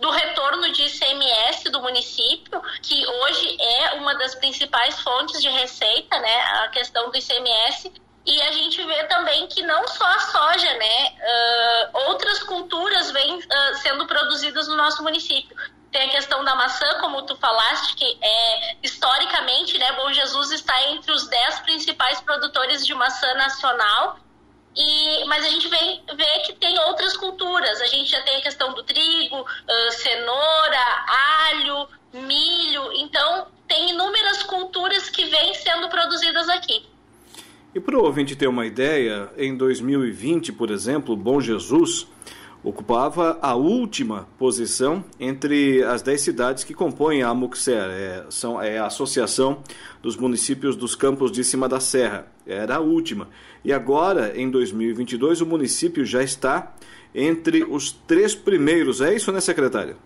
do 0.00 0.10
retorno 0.10 0.72
de 0.72 0.82
ICMS 0.82 1.70
do 1.70 1.80
município, 1.82 2.60
que 2.82 3.06
hoje 3.06 3.56
é 3.60 3.92
uma 3.94 4.14
das 4.14 4.34
principais 4.34 4.98
fontes 5.00 5.40
de 5.40 5.48
receita, 5.48 6.18
né, 6.18 6.40
a 6.64 6.68
questão 6.68 7.10
do 7.10 7.16
ICMS, 7.16 7.92
e 8.24 8.42
a 8.42 8.52
gente 8.52 8.82
vê 8.84 9.04
também 9.04 9.46
que 9.48 9.62
não 9.62 9.86
só 9.88 10.04
a 10.04 10.18
soja, 10.20 10.72
né, 10.74 11.08
uh, 11.08 11.98
outras 12.08 12.42
culturas 12.42 13.10
vêm 13.10 13.36
uh, 13.36 13.74
sendo 13.82 14.06
produzidas 14.06 14.68
no 14.68 14.76
nosso 14.76 15.02
município. 15.02 15.56
Tem 15.90 16.08
a 16.08 16.10
questão 16.10 16.44
da 16.44 16.54
maçã, 16.54 17.00
como 17.00 17.22
tu 17.22 17.36
falaste, 17.36 17.96
que 17.96 18.18
é 18.22 18.76
historicamente, 18.82 19.76
né, 19.76 19.92
Bom 19.92 20.12
Jesus 20.12 20.52
está 20.52 20.74
entre 20.90 21.12
os 21.12 21.28
dez 21.28 21.58
principais 21.60 22.20
produtores 22.20 22.86
de 22.86 22.94
maçã 22.94 23.34
nacional 23.34 24.18
e, 24.74 25.24
mas 25.26 25.44
a 25.44 25.48
gente 25.48 25.68
vê, 25.68 26.00
vê 26.14 26.40
que 26.40 26.54
tem 26.54 26.78
outras 26.80 27.16
culturas. 27.16 27.80
A 27.80 27.86
gente 27.86 28.10
já 28.10 28.22
tem 28.22 28.36
a 28.36 28.40
questão 28.40 28.72
do 28.72 28.82
trigo, 28.82 29.40
uh, 29.40 29.90
cenoura, 29.92 31.04
alho, 31.48 31.88
milho. 32.12 32.92
Então, 32.94 33.48
tem 33.68 33.90
inúmeras 33.90 34.42
culturas 34.44 35.10
que 35.10 35.24
vêm 35.26 35.54
sendo 35.54 35.88
produzidas 35.88 36.48
aqui. 36.48 36.86
E 37.74 37.80
para 37.80 37.96
o 37.96 38.04
ouvinte 38.04 38.36
ter 38.36 38.46
uma 38.46 38.66
ideia, 38.66 39.30
em 39.36 39.56
2020, 39.56 40.52
por 40.52 40.70
exemplo, 40.70 41.16
Bom 41.16 41.40
Jesus 41.40 42.06
ocupava 42.62 43.38
a 43.40 43.54
última 43.54 44.28
posição 44.38 45.02
entre 45.18 45.82
as 45.82 46.02
dez 46.02 46.20
cidades 46.20 46.64
que 46.64 46.74
compõem 46.74 47.22
a 47.22 47.28
Amuxer, 47.28 47.90
é, 47.90 48.26
são, 48.28 48.60
é 48.60 48.78
a 48.78 48.86
Associação 48.86 49.62
dos 50.02 50.16
Municípios 50.16 50.76
dos 50.76 50.94
Campos 50.94 51.32
de 51.32 51.42
Cima 51.42 51.66
da 51.66 51.80
Serra. 51.80 52.26
Era 52.46 52.76
a 52.76 52.80
última. 52.80 53.28
E 53.64 53.72
agora, 53.72 54.38
em 54.38 54.50
2022, 54.50 55.40
o 55.40 55.46
município 55.46 56.04
já 56.04 56.22
está 56.22 56.74
entre 57.14 57.64
os 57.64 57.90
três 57.90 58.34
primeiros. 58.34 59.00
É 59.00 59.14
isso, 59.14 59.32
né, 59.32 59.40
secretária? 59.40 59.96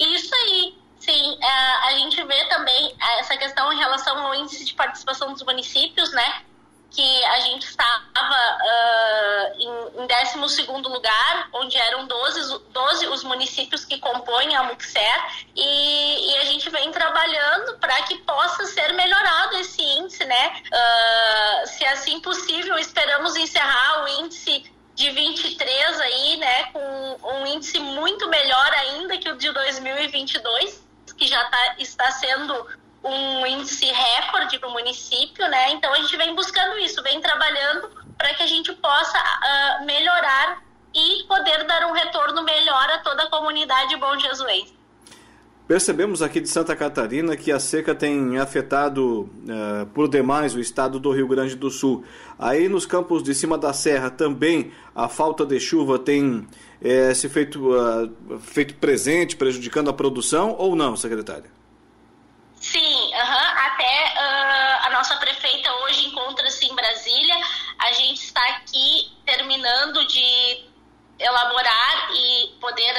Isso 0.00 0.34
aí. 0.34 0.74
Sim, 0.98 1.38
é, 1.40 1.88
a 1.88 1.98
gente 1.98 2.16
vê 2.24 2.48
também 2.48 2.94
essa 3.18 3.36
questão 3.36 3.72
em 3.72 3.76
relação 3.76 4.18
ao 4.18 4.34
índice 4.34 4.64
de 4.64 4.74
participação 4.74 5.32
dos 5.32 5.42
municípios, 5.42 6.12
né? 6.12 6.42
Que 6.92 7.24
a 7.24 7.40
gente 7.40 7.64
estava 7.64 8.02
uh, 8.20 9.60
em, 9.60 10.02
em 10.02 10.06
12 10.06 10.62
lugar, 10.88 11.48
onde 11.54 11.76
eram 11.76 12.06
12, 12.06 12.58
12 12.70 13.06
os 13.08 13.24
municípios 13.24 13.84
que 13.84 13.98
compõem 13.98 14.54
a 14.54 14.62
Muxer, 14.64 15.46
e, 15.56 16.30
e 16.30 16.36
a 16.38 16.44
gente 16.44 16.68
vem 16.70 16.90
trabalhando 16.90 17.78
para 17.78 18.02
que 18.02 18.18
possa 18.18 18.66
ser 18.66 18.92
melhorado 18.92 19.56
esse 19.56 19.82
índice, 19.82 20.24
né? 20.24 20.62
Uh, 20.66 21.66
se 21.66 21.84
assim 21.86 22.20
possível, 22.20 22.78
esperamos 22.78 23.36
encerrar 23.36 24.04
o 24.04 24.08
índice 24.24 24.70
de 24.94 25.10
23 25.10 26.00
aí, 26.00 26.36
né, 26.36 26.64
com 26.64 27.18
um 27.22 27.46
índice 27.46 27.78
muito 27.78 28.28
melhor 28.28 28.72
ainda 28.74 29.16
que 29.16 29.30
o 29.30 29.36
de 29.36 29.50
2022, 29.50 30.82
que 31.16 31.26
já 31.26 31.42
tá, 31.48 31.74
está 31.78 32.10
sendo 32.10 32.68
um 33.04 33.46
índice 33.46 33.86
recorde 33.86 34.58
para 34.58 34.68
o 34.68 34.72
município, 34.72 35.48
né? 35.48 35.72
Então 35.72 35.92
a 35.92 35.96
gente 35.96 36.16
vem 36.16 36.34
buscando 36.34 36.78
isso, 36.78 37.02
vem 37.02 37.20
trabalhando 37.20 37.90
para 38.16 38.34
que 38.34 38.42
a 38.42 38.46
gente 38.46 38.72
possa 38.74 39.18
uh, 39.18 39.84
melhorar 39.84 40.62
e 40.94 41.24
poder 41.26 41.64
dar 41.64 41.86
um 41.86 41.92
retorno 41.92 42.42
melhor 42.44 42.90
a 42.90 42.98
toda 42.98 43.24
a 43.24 43.30
comunidade 43.30 43.96
Bom 43.96 44.18
Jesuense. 44.18 44.82
Percebemos 45.66 46.20
aqui 46.20 46.40
de 46.40 46.48
Santa 46.48 46.76
Catarina 46.76 47.36
que 47.36 47.50
a 47.50 47.58
seca 47.58 47.94
tem 47.94 48.36
afetado 48.36 49.22
uh, 49.22 49.86
por 49.94 50.08
demais 50.08 50.54
o 50.54 50.60
estado 50.60 50.98
do 50.98 51.10
Rio 51.12 51.26
Grande 51.26 51.54
do 51.54 51.70
Sul. 51.70 52.04
Aí 52.38 52.68
nos 52.68 52.84
campos 52.84 53.22
de 53.22 53.34
cima 53.34 53.56
da 53.56 53.72
serra 53.72 54.10
também 54.10 54.72
a 54.94 55.08
falta 55.08 55.46
de 55.46 55.58
chuva 55.58 55.98
tem 55.98 56.46
uh, 56.82 57.14
se 57.14 57.28
feito, 57.28 57.70
uh, 57.74 58.38
feito 58.40 58.74
presente, 58.74 59.36
prejudicando 59.36 59.88
a 59.88 59.92
produção 59.92 60.54
ou 60.58 60.76
não, 60.76 60.94
secretária? 60.96 61.61
Sim, 62.62 63.12
até 63.12 64.14
uh, 64.14 64.86
a 64.86 64.90
nossa 64.90 65.16
prefeita 65.16 65.68
hoje 65.82 66.06
encontra-se 66.06 66.64
em 66.64 66.74
Brasília. 66.76 67.34
A 67.76 67.92
gente 67.92 68.22
está 68.22 68.40
aqui 68.50 69.10
terminando 69.26 70.06
de 70.06 70.64
elaborar 71.18 72.10
e 72.14 72.56
poder, 72.60 72.94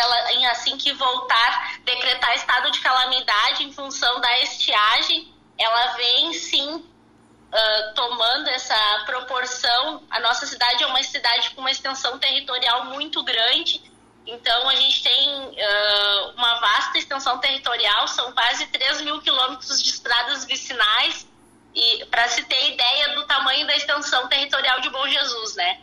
assim 0.51 0.77
que 0.77 0.91
voltar, 0.91 1.79
decretar 1.85 2.35
estado 2.35 2.71
de 2.71 2.81
calamidade 2.81 3.63
em 3.63 3.71
função 3.71 4.19
da 4.19 4.39
estiagem. 4.39 5.33
Ela 5.57 5.93
vem 5.93 6.33
sim 6.33 6.69
uh, 6.75 7.93
tomando 7.95 8.49
essa 8.49 9.03
proporção. 9.05 10.03
A 10.09 10.19
nossa 10.19 10.45
cidade 10.45 10.83
é 10.83 10.87
uma 10.87 11.01
cidade 11.03 11.51
com 11.51 11.61
uma 11.61 11.71
extensão 11.71 12.19
territorial 12.19 12.83
muito 12.87 13.23
grande 13.23 13.92
então, 14.25 14.69
a 14.69 14.75
gente 14.75 15.03
tem 15.03 15.29
uh, 15.29 16.29
uma 16.35 16.59
vasta 16.59 16.97
extensão 16.97 17.39
territorial, 17.39 18.07
são 18.07 18.31
quase 18.31 18.65
3 18.67 19.01
mil 19.01 19.21
quilômetros 19.21 19.81
de 19.83 19.89
estradas 19.89 20.45
vicinais, 20.45 21.27
e 21.75 22.05
para 22.05 22.27
se 22.27 22.43
ter 22.43 22.73
ideia 22.73 23.15
do 23.15 23.25
tamanho 23.25 23.65
da 23.67 23.75
extensão 23.75 24.27
territorial 24.27 24.79
de 24.79 24.89
Bom 24.89 25.07
Jesus, 25.07 25.55
né? 25.55 25.79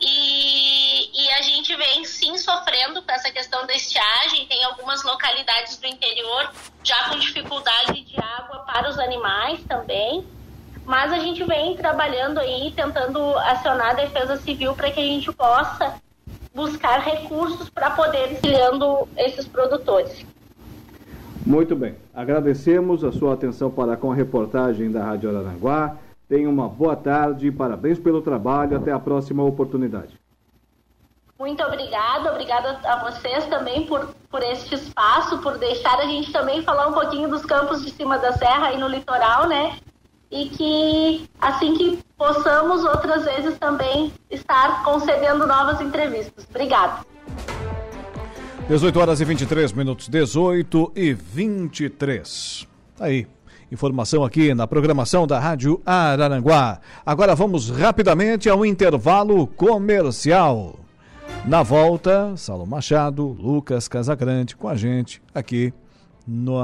E, 0.00 1.24
e, 1.24 1.30
a 1.32 1.42
gente 1.42 1.74
vem 1.74 2.04
sim 2.04 2.36
sofrendo 2.36 3.02
com 3.02 3.10
essa 3.10 3.30
questão 3.30 3.66
da 3.66 3.74
estiagem, 3.74 4.46
tem 4.46 4.62
algumas 4.64 5.02
localidades 5.02 5.78
do 5.78 5.86
interior 5.86 6.52
já 6.84 7.08
com 7.08 7.18
dificuldade 7.18 8.02
de 8.02 8.20
água 8.20 8.58
para 8.60 8.90
os 8.90 8.98
animais 8.98 9.58
também, 9.66 10.26
mas 10.84 11.12
a 11.12 11.18
gente 11.18 11.42
vem 11.44 11.76
trabalhando 11.76 12.38
aí, 12.38 12.72
tentando 12.76 13.38
acionar 13.38 13.90
a 13.90 13.94
defesa 13.94 14.36
civil 14.36 14.74
para 14.74 14.90
que 14.90 15.00
a 15.00 15.04
gente 15.04 15.32
possa 15.32 16.00
buscar 16.56 17.00
recursos 17.00 17.68
para 17.68 17.90
poder 17.90 18.30
auxiliando 18.30 19.06
esses 19.18 19.46
produtores. 19.46 20.24
Muito 21.44 21.76
bem. 21.76 21.94
Agradecemos 22.14 23.04
a 23.04 23.12
sua 23.12 23.34
atenção 23.34 23.70
para 23.70 23.94
com 23.96 24.10
a 24.10 24.14
reportagem 24.14 24.90
da 24.90 25.04
Rádio 25.04 25.28
Araranguá. 25.28 25.98
Tenha 26.28 26.48
uma 26.48 26.66
boa 26.66 26.96
tarde, 26.96 27.52
parabéns 27.52 27.98
pelo 27.98 28.22
trabalho, 28.22 28.76
até 28.76 28.90
a 28.90 28.98
próxima 28.98 29.44
oportunidade. 29.44 30.18
Muito 31.38 31.62
obrigada, 31.62 32.32
obrigada 32.32 32.80
a 32.82 33.10
vocês 33.10 33.44
também 33.46 33.86
por, 33.86 34.08
por 34.30 34.42
este 34.42 34.74
espaço, 34.74 35.38
por 35.42 35.58
deixar 35.58 36.00
a 36.00 36.06
gente 36.06 36.32
também 36.32 36.62
falar 36.62 36.88
um 36.88 36.94
pouquinho 36.94 37.28
dos 37.28 37.44
campos 37.44 37.84
de 37.84 37.90
cima 37.90 38.16
da 38.18 38.32
serra 38.32 38.72
e 38.72 38.78
no 38.78 38.88
litoral, 38.88 39.46
né? 39.46 39.78
E 40.30 40.48
que 40.48 41.28
assim 41.40 41.74
que 41.74 41.98
possamos 42.16 42.84
outras 42.84 43.24
vezes 43.24 43.58
também 43.58 44.12
estar 44.30 44.82
concedendo 44.84 45.46
novas 45.46 45.80
entrevistas. 45.80 46.46
Obrigada. 46.50 47.04
18 48.68 48.98
horas 48.98 49.20
e 49.20 49.24
23 49.24 49.72
minutos, 49.72 50.08
18 50.08 50.92
e 50.96 51.12
23. 51.12 52.66
Aí, 52.98 53.26
informação 53.70 54.24
aqui 54.24 54.52
na 54.54 54.66
programação 54.66 55.26
da 55.26 55.38
Rádio 55.38 55.80
Araranguá. 55.86 56.80
Agora 57.04 57.34
vamos 57.36 57.70
rapidamente 57.70 58.48
ao 58.48 58.66
intervalo 58.66 59.46
comercial. 59.46 60.80
Na 61.44 61.62
volta, 61.62 62.36
Saulo 62.36 62.66
Machado, 62.66 63.24
Lucas 63.38 63.86
Casagrande 63.86 64.56
com 64.56 64.68
a 64.68 64.74
gente 64.74 65.22
aqui 65.32 65.72
no, 66.26 66.58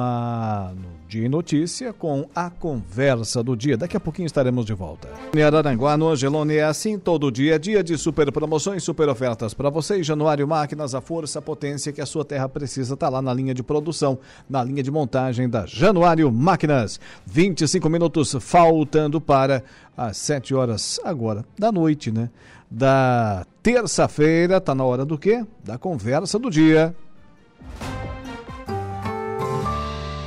no 0.75 1.03
Dia 1.09 1.27
em 1.27 1.29
Notícia 1.29 1.93
com 1.93 2.29
a 2.35 2.51
conversa 2.51 3.43
do 3.43 3.57
dia. 3.57 3.77
Daqui 3.77 3.97
a 3.97 4.01
pouquinho 4.01 4.27
estaremos 4.27 4.67
de 4.67 4.75
volta. 4.75 5.09
Em 5.37 5.43
Araranguá, 5.43 5.97
no 5.97 6.09
Angelone, 6.09 6.57
é 6.57 6.65
assim 6.65 6.99
todo 6.99 7.31
dia. 7.31 7.59
Dia 7.59 7.83
de 7.83 7.97
super 7.97 8.33
promoções, 8.33 8.83
super 8.83 9.09
ofertas 9.09 9.55
para 9.55 9.71
você. 9.71 10.03
Januário 10.03 10.49
Máquinas, 10.49 10.95
a 10.95 11.01
força, 11.01 11.39
a 11.39 11.43
potência 11.43 11.93
que 11.93 12.01
a 12.01 12.07
sua 12.07 12.25
terra 12.25 12.49
precisa 12.49 12.95
está 12.95 13.09
lá 13.09 13.23
na 13.23 13.33
linha 13.33 13.55
de 13.55 13.63
produção, 13.63 14.19
na 14.49 14.65
linha 14.65 14.83
de 14.83 14.91
montagem 14.91 15.49
da 15.49 15.65
Januário 15.67 16.31
Máquinas. 16.33 16.99
25 17.27 17.89
minutos 17.89 18.37
faltando 18.41 19.21
para 19.21 19.63
as 19.97 20.17
7 20.17 20.55
horas 20.55 20.99
agora 21.05 21.45
da 21.59 21.71
noite, 21.71 22.11
né? 22.11 22.31
Da 22.71 23.47
terça-feira, 23.63 24.59
tá 24.61 24.75
na 24.75 24.83
hora 24.83 25.05
do 25.05 25.19
quê? 25.19 25.45
Da 25.63 25.77
conversa 25.77 26.39
do 26.39 26.51
dia. 26.51 26.95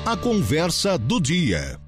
A 0.06 0.16
conversa 0.16 1.00
do 1.00 1.20
dia. 1.20 1.80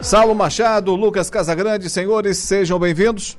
Saulo 0.00 0.32
Machado, 0.32 0.94
Lucas 0.94 1.28
Casagrande, 1.28 1.90
senhores, 1.90 2.38
sejam 2.38 2.78
bem-vindos. 2.78 3.36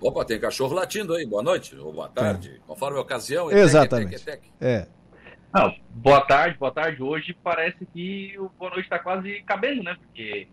Opa, 0.00 0.24
tem 0.24 0.40
cachorro 0.40 0.72
latindo 0.72 1.12
aí. 1.12 1.26
Boa 1.26 1.42
noite 1.42 1.76
ou 1.76 1.92
boa 1.92 2.08
tarde, 2.08 2.54
é. 2.56 2.66
conforme 2.66 2.96
a 2.96 3.02
ocasião. 3.02 3.52
Exatamente. 3.52 4.24
Tec, 4.24 4.40
tec, 4.40 4.40
tec. 4.40 4.52
É. 4.58 4.86
Não, 5.52 5.76
boa 5.90 6.22
tarde, 6.22 6.56
boa 6.56 6.72
tarde. 6.72 7.02
Hoje 7.02 7.36
parece 7.44 7.84
que 7.92 8.34
o 8.38 8.48
boa 8.58 8.70
noite 8.70 8.84
está 8.84 8.98
quase 8.98 9.42
cabendo, 9.42 9.82
né? 9.82 9.94
Porque 10.00 10.48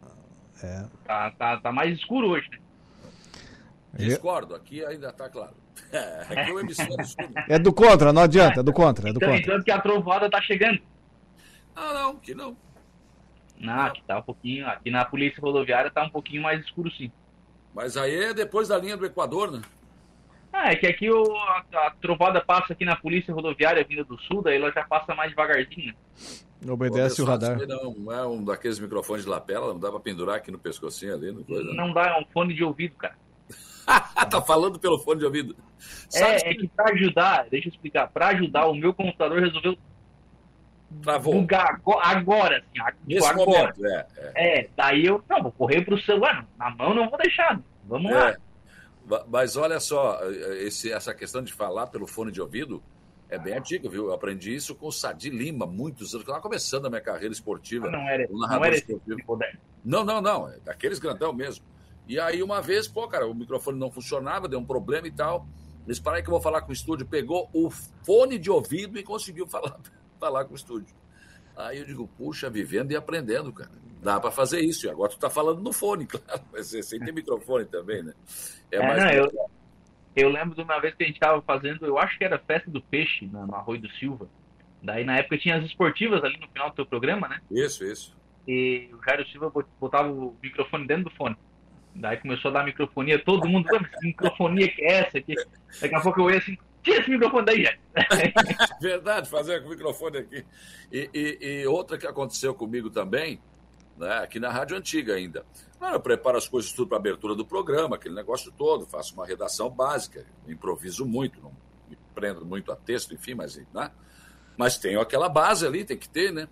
é. 0.61 0.83
tá, 1.05 1.31
tá, 1.31 1.57
tá 1.61 1.71
mais 1.71 1.97
escuro 1.97 2.31
hoje, 2.31 2.49
né? 2.51 2.57
Discordo, 3.93 4.53
aqui 4.53 4.83
ainda 4.83 5.11
está 5.11 5.29
claro. 5.29 5.60
É, 5.91 6.51
o 6.51 6.59
é 7.49 7.59
do 7.59 7.73
contra, 7.73 8.13
não 8.13 8.21
adianta, 8.23 8.59
é 8.59 8.63
do 8.63 8.73
contra. 8.73 9.09
É 9.09 9.13
do 9.13 9.17
então, 9.17 9.29
contra. 9.29 9.53
então 9.53 9.63
que 9.63 9.71
a 9.71 9.79
trovada 9.79 10.29
tá 10.29 10.41
chegando. 10.41 10.79
Ah, 11.75 11.93
não, 11.93 12.15
que 12.17 12.33
não. 12.33 12.55
Não, 13.59 13.81
aqui 13.81 14.01
tá 14.07 14.17
um 14.17 14.23
pouquinho, 14.23 14.67
aqui 14.67 14.89
na 14.89 15.05
polícia 15.05 15.39
rodoviária 15.41 15.91
tá 15.91 16.03
um 16.03 16.09
pouquinho 16.09 16.41
mais 16.41 16.63
escuro 16.65 16.89
sim. 16.91 17.11
Mas 17.73 17.95
aí 17.95 18.15
é 18.25 18.33
depois 18.33 18.67
da 18.67 18.77
linha 18.77 18.97
do 18.97 19.05
Equador, 19.05 19.51
né? 19.51 19.61
Ah, 20.51 20.71
é 20.71 20.75
que 20.75 20.85
aqui 20.85 21.09
o, 21.09 21.35
a, 21.37 21.63
a, 21.73 21.91
trovada 22.01 22.41
passa 22.41 22.73
aqui 22.73 22.83
na 22.83 22.95
polícia 22.95 23.33
rodoviária 23.33 23.85
vinda 23.85 24.03
do 24.03 24.19
sul, 24.21 24.41
daí 24.41 24.57
ela 24.57 24.71
já 24.71 24.83
passa 24.83 25.15
mais 25.15 25.29
devagarzinho. 25.29 25.93
Obedece 26.67 27.21
o 27.21 27.25
radar. 27.25 27.57
Não, 27.65 27.93
não 27.93 28.11
é 28.11 28.27
um 28.27 28.43
daqueles 28.43 28.77
microfones 28.77 29.23
de 29.23 29.29
lapela, 29.29 29.73
não 29.73 29.79
dá 29.79 29.89
pra 29.89 29.99
pendurar 29.99 30.35
aqui 30.35 30.51
no 30.51 30.59
pescocinho 30.59 31.15
ali, 31.15 31.31
no 31.31 31.43
coisa. 31.45 31.73
Não 31.73 31.93
dá, 31.93 32.17
é 32.17 32.19
um 32.19 32.25
fone 32.33 32.53
de 32.53 32.63
ouvido, 32.63 32.95
cara. 32.95 33.15
tá 34.29 34.41
falando 34.41 34.79
pelo 34.79 34.99
fone 34.99 35.19
de 35.19 35.25
ouvido. 35.25 35.55
Sabe 36.09 36.41
é, 36.43 36.51
é 36.51 36.53
que 36.55 36.67
para 36.67 36.93
ajudar, 36.93 37.47
deixa 37.49 37.67
eu 37.67 37.71
explicar, 37.71 38.07
para 38.07 38.29
ajudar, 38.29 38.67
o 38.67 38.75
meu 38.75 38.93
computador 38.93 39.41
resolveu 39.41 39.77
Travou. 41.01 41.33
bugar 41.33 41.79
agora, 42.03 42.57
assim, 42.57 42.97
Nesse 43.07 43.27
agora. 43.27 43.45
Momento, 43.45 43.85
é, 43.85 44.07
é. 44.17 44.59
é, 44.59 44.69
daí 44.75 45.05
eu, 45.05 45.23
não, 45.29 45.43
vou 45.43 45.51
correr 45.51 45.83
pro 45.83 45.99
celular, 46.01 46.45
na 46.57 46.69
mão 46.71 46.93
não 46.93 47.09
vou 47.09 47.17
deixar, 47.17 47.59
vamos 47.85 48.11
é. 48.11 48.15
lá. 48.15 48.37
Mas 49.27 49.57
olha 49.57 49.79
só, 49.79 50.19
esse, 50.59 50.91
essa 50.91 51.13
questão 51.13 51.41
de 51.41 51.51
falar 51.51 51.87
pelo 51.87 52.05
fone 52.05 52.31
de 52.31 52.39
ouvido 52.39 52.83
é 53.31 53.39
bem 53.39 53.57
antiga, 53.57 53.89
viu? 53.89 54.07
Eu 54.07 54.13
aprendi 54.13 54.53
isso 54.53 54.75
com 54.75 54.87
o 54.87 54.91
Sadi 54.91 55.29
Lima, 55.29 55.65
muitos 55.65 56.13
anos, 56.13 56.25
estava 56.25 56.41
começando 56.41 56.85
a 56.85 56.89
minha 56.89 57.01
carreira 57.01 57.33
esportiva. 57.33 57.89
Não 57.89 58.07
era, 58.07 58.27
não 58.29 58.65
era 58.65 58.75
esportivo. 58.75 59.15
Tipo 59.15 59.39
não, 59.83 60.03
não, 60.03 60.21
não, 60.21 60.49
é 60.49 60.59
daqueles 60.59 60.99
grandão 60.99 61.33
mesmo. 61.33 61.65
E 62.07 62.19
aí, 62.19 62.43
uma 62.43 62.61
vez, 62.61 62.87
pô, 62.87 63.07
cara, 63.07 63.27
o 63.27 63.33
microfone 63.33 63.79
não 63.79 63.91
funcionava, 63.91 64.47
deu 64.47 64.59
um 64.59 64.65
problema 64.65 65.07
e 65.07 65.11
tal. 65.11 65.47
Eles 65.85 65.99
pararam 65.99 66.23
que 66.23 66.29
eu 66.29 66.33
vou 66.33 66.41
falar 66.41 66.61
com 66.61 66.69
o 66.69 66.73
estúdio. 66.73 67.05
Pegou 67.05 67.49
o 67.53 67.69
fone 67.69 68.37
de 68.37 68.49
ouvido 68.49 68.99
e 68.99 69.03
conseguiu 69.03 69.47
falar, 69.47 69.77
falar 70.19 70.45
com 70.45 70.53
o 70.53 70.55
estúdio. 70.55 70.95
Aí 71.55 71.79
eu 71.79 71.85
digo, 71.85 72.07
puxa, 72.17 72.49
vivendo 72.49 72.91
e 72.91 72.95
aprendendo, 72.95 73.51
cara. 73.51 73.71
Dá 74.01 74.19
para 74.19 74.31
fazer 74.31 74.61
isso. 74.61 74.87
E 74.87 74.89
agora 74.89 75.11
tu 75.11 75.19
tá 75.19 75.29
falando 75.29 75.61
no 75.61 75.71
fone, 75.71 76.05
claro. 76.07 76.41
Mas 76.51 76.67
sem 76.67 76.99
ter 76.99 77.13
microfone 77.13 77.65
também, 77.65 78.03
né? 78.03 78.13
É, 78.71 78.77
é 78.77 78.87
mais. 78.87 79.03
Não, 79.03 79.11
eu, 79.11 79.31
eu 80.15 80.29
lembro 80.29 80.55
de 80.55 80.61
uma 80.61 80.79
vez 80.79 80.95
que 80.95 81.03
a 81.03 81.07
gente 81.07 81.19
tava 81.19 81.41
fazendo, 81.41 81.85
eu 81.85 81.97
acho 81.97 82.17
que 82.17 82.23
era 82.23 82.39
Festa 82.39 82.69
do 82.69 82.81
Peixe, 82.81 83.27
no 83.27 83.55
Arroio 83.55 83.81
do 83.81 83.89
Silva. 83.91 84.27
Daí 84.81 85.03
na 85.03 85.17
época 85.17 85.37
tinha 85.37 85.57
as 85.57 85.65
esportivas 85.65 86.23
ali 86.23 86.37
no 86.39 86.47
final 86.47 86.69
do 86.69 86.75
teu 86.75 86.85
programa, 86.85 87.27
né? 87.27 87.39
Isso, 87.51 87.85
isso. 87.85 88.17
E 88.47 88.89
o 88.93 89.03
Jairo 89.05 89.27
Silva 89.27 89.51
botava 89.79 90.11
o 90.11 90.35
microfone 90.41 90.87
dentro 90.87 91.05
do 91.05 91.11
fone. 91.11 91.37
Daí 91.93 92.17
começou 92.17 92.49
a 92.49 92.53
dar 92.55 92.65
microfonia, 92.65 93.23
todo 93.23 93.47
mundo, 93.47 93.67
que 93.67 94.07
microfonia 94.07 94.67
que 94.69 94.81
é 94.83 94.99
essa 94.99 95.17
aqui? 95.17 95.35
Daqui 95.81 95.95
a 95.95 96.01
pouco 96.01 96.21
eu 96.21 96.31
ia 96.31 96.37
assim, 96.37 96.57
tira 96.81 97.01
esse 97.01 97.09
microfone 97.09 97.45
daí, 97.45 97.65
gente. 97.65 97.79
Verdade, 98.81 99.29
fazer 99.29 99.61
com 99.61 99.67
o 99.67 99.71
microfone 99.71 100.17
aqui. 100.19 100.45
E, 100.91 101.09
e, 101.13 101.61
e, 101.61 101.67
outra 101.67 101.97
que 101.97 102.07
aconteceu 102.07 102.53
comigo 102.53 102.89
também, 102.89 103.41
né, 103.97 104.19
aqui 104.19 104.39
na 104.39 104.49
rádio 104.49 104.77
antiga 104.77 105.15
ainda. 105.15 105.45
eu 105.81 105.99
preparo 105.99 106.37
as 106.37 106.47
coisas 106.47 106.71
tudo 106.71 106.87
para 106.87 106.97
abertura 106.97 107.35
do 107.35 107.45
programa, 107.45 107.97
aquele 107.97 108.15
negócio 108.15 108.51
todo, 108.51 108.85
faço 108.87 109.13
uma 109.13 109.25
redação 109.25 109.69
básica, 109.69 110.25
improviso 110.47 111.05
muito, 111.05 111.41
não 111.41 111.51
me 111.89 111.97
prendo 112.15 112.45
muito 112.45 112.71
a 112.71 112.75
texto, 112.75 113.13
enfim, 113.13 113.33
mas, 113.35 113.61
né? 113.73 113.91
mas 114.57 114.77
tenho 114.77 115.01
aquela 115.01 115.27
base 115.27 115.65
ali, 115.65 115.83
tem 115.83 115.97
que 115.97 116.09
ter, 116.09 116.31
né? 116.31 116.47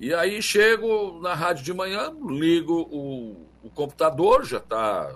E 0.00 0.14
aí 0.14 0.40
chego 0.40 1.20
na 1.20 1.34
rádio 1.34 1.62
de 1.62 1.74
manhã, 1.74 2.10
ligo 2.26 2.88
o, 2.90 3.46
o 3.62 3.68
computador, 3.68 4.46
já 4.46 4.56
está 4.56 5.14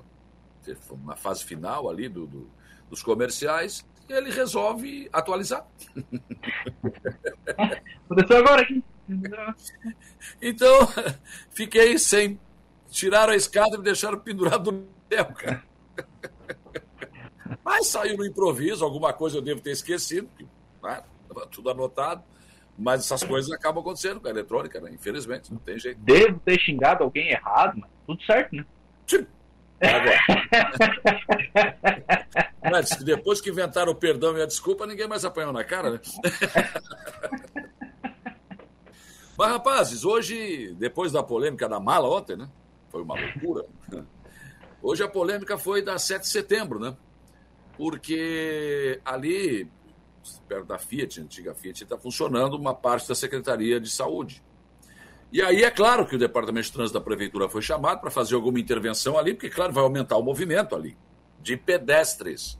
na 1.07 1.17
fase 1.17 1.43
final 1.43 1.89
ali 1.89 2.07
do, 2.07 2.27
do, 2.27 2.51
dos 2.91 3.03
comerciais, 3.03 3.83
e 4.07 4.13
ele 4.13 4.31
resolve 4.31 5.09
atualizar. 5.11 5.67
Aconteceu 8.05 8.37
agora 8.37 8.61
aqui. 8.61 8.85
Então, 10.43 10.87
fiquei 11.51 11.97
sem. 11.97 12.39
Tiraram 12.91 13.33
a 13.33 13.37
escada 13.37 13.77
e 13.77 13.79
me 13.79 13.85
deixaram 13.85 14.21
pendurado 14.21 14.71
no 14.71 14.87
céu, 15.11 15.25
cara. 15.33 15.65
Mas 17.65 17.87
saiu 17.87 18.19
no 18.19 18.27
improviso, 18.27 18.85
alguma 18.85 19.15
coisa 19.15 19.39
eu 19.39 19.43
devo 19.43 19.63
ter 19.63 19.71
esquecido, 19.71 20.29
né? 20.83 21.03
tudo 21.51 21.71
anotado. 21.71 22.23
Mas 22.77 23.01
essas 23.01 23.23
coisas 23.23 23.51
acabam 23.53 23.81
acontecendo 23.81 24.21
com 24.21 24.27
a 24.27 24.31
eletrônica, 24.31 24.81
né? 24.81 24.91
Infelizmente, 24.93 25.53
não 25.53 25.59
tem 25.61 25.79
jeito. 25.79 26.01
Devo 26.01 26.41
ter 26.41 26.59
xingado 26.59 27.05
alguém 27.05 27.31
errado, 27.31 27.79
mas 27.79 27.91
tudo 28.07 28.23
certo, 28.25 28.57
né? 28.57 28.67
Sim. 29.07 29.27
Agora. 29.81 30.19
mas 32.71 32.91
depois 33.05 33.41
que 33.41 33.51
inventaram 33.51 33.93
o 33.93 33.95
perdão 33.95 34.37
e 34.37 34.43
a 34.43 34.47
desculpa, 34.47 34.87
ninguém 34.87 35.07
mais 35.07 35.25
apanhou 35.25 35.53
na 35.53 35.63
cara, 35.63 35.91
né? 35.91 36.01
mas, 39.39 39.51
rapazes, 39.51 40.05
hoje, 40.05 40.75
depois 40.75 41.13
da 41.13 41.23
polêmica 41.23 41.69
da 41.69 41.79
mala 41.79 42.09
ontem, 42.09 42.37
né? 42.37 42.49
Foi 42.91 43.03
uma 43.03 43.15
loucura. 43.15 43.65
Hoje 44.83 45.03
a 45.03 45.09
polêmica 45.09 45.57
foi 45.57 45.81
da 45.81 45.99
7 45.99 46.23
de 46.23 46.29
setembro, 46.29 46.79
né? 46.79 46.97
Porque 47.77 49.01
ali 49.05 49.69
perto 50.49 50.67
da 50.67 50.79
Fiat, 50.79 51.21
antiga 51.21 51.55
Fiat, 51.55 51.85
está 51.85 51.99
funcionando 51.99 52.55
uma 52.55 52.75
parte 52.75 53.09
da 53.09 53.15
Secretaria 53.15 53.81
de 53.81 53.91
Saúde. 53.91 54.43
E 55.33 55.43
aí 55.43 55.65
é 55.65 55.71
claro 55.71 56.07
que 56.07 56.15
o 56.15 56.19
Departamento 56.19 56.67
de 56.67 56.73
Trânsito 56.73 56.99
da 56.99 57.05
Prefeitura 57.05 57.49
foi 57.49 57.61
chamado 57.61 58.01
para 58.01 58.11
fazer 58.11 58.35
alguma 58.35 58.61
intervenção 58.61 59.19
ali, 59.19 59.35
porque, 59.35 59.51
claro, 59.51 59.73
vai 59.73 59.83
aumentar 59.83 60.17
o 60.17 60.23
movimento 60.23 60.75
ali 60.75 60.97
de 61.41 61.57
pedestres. 61.57 62.59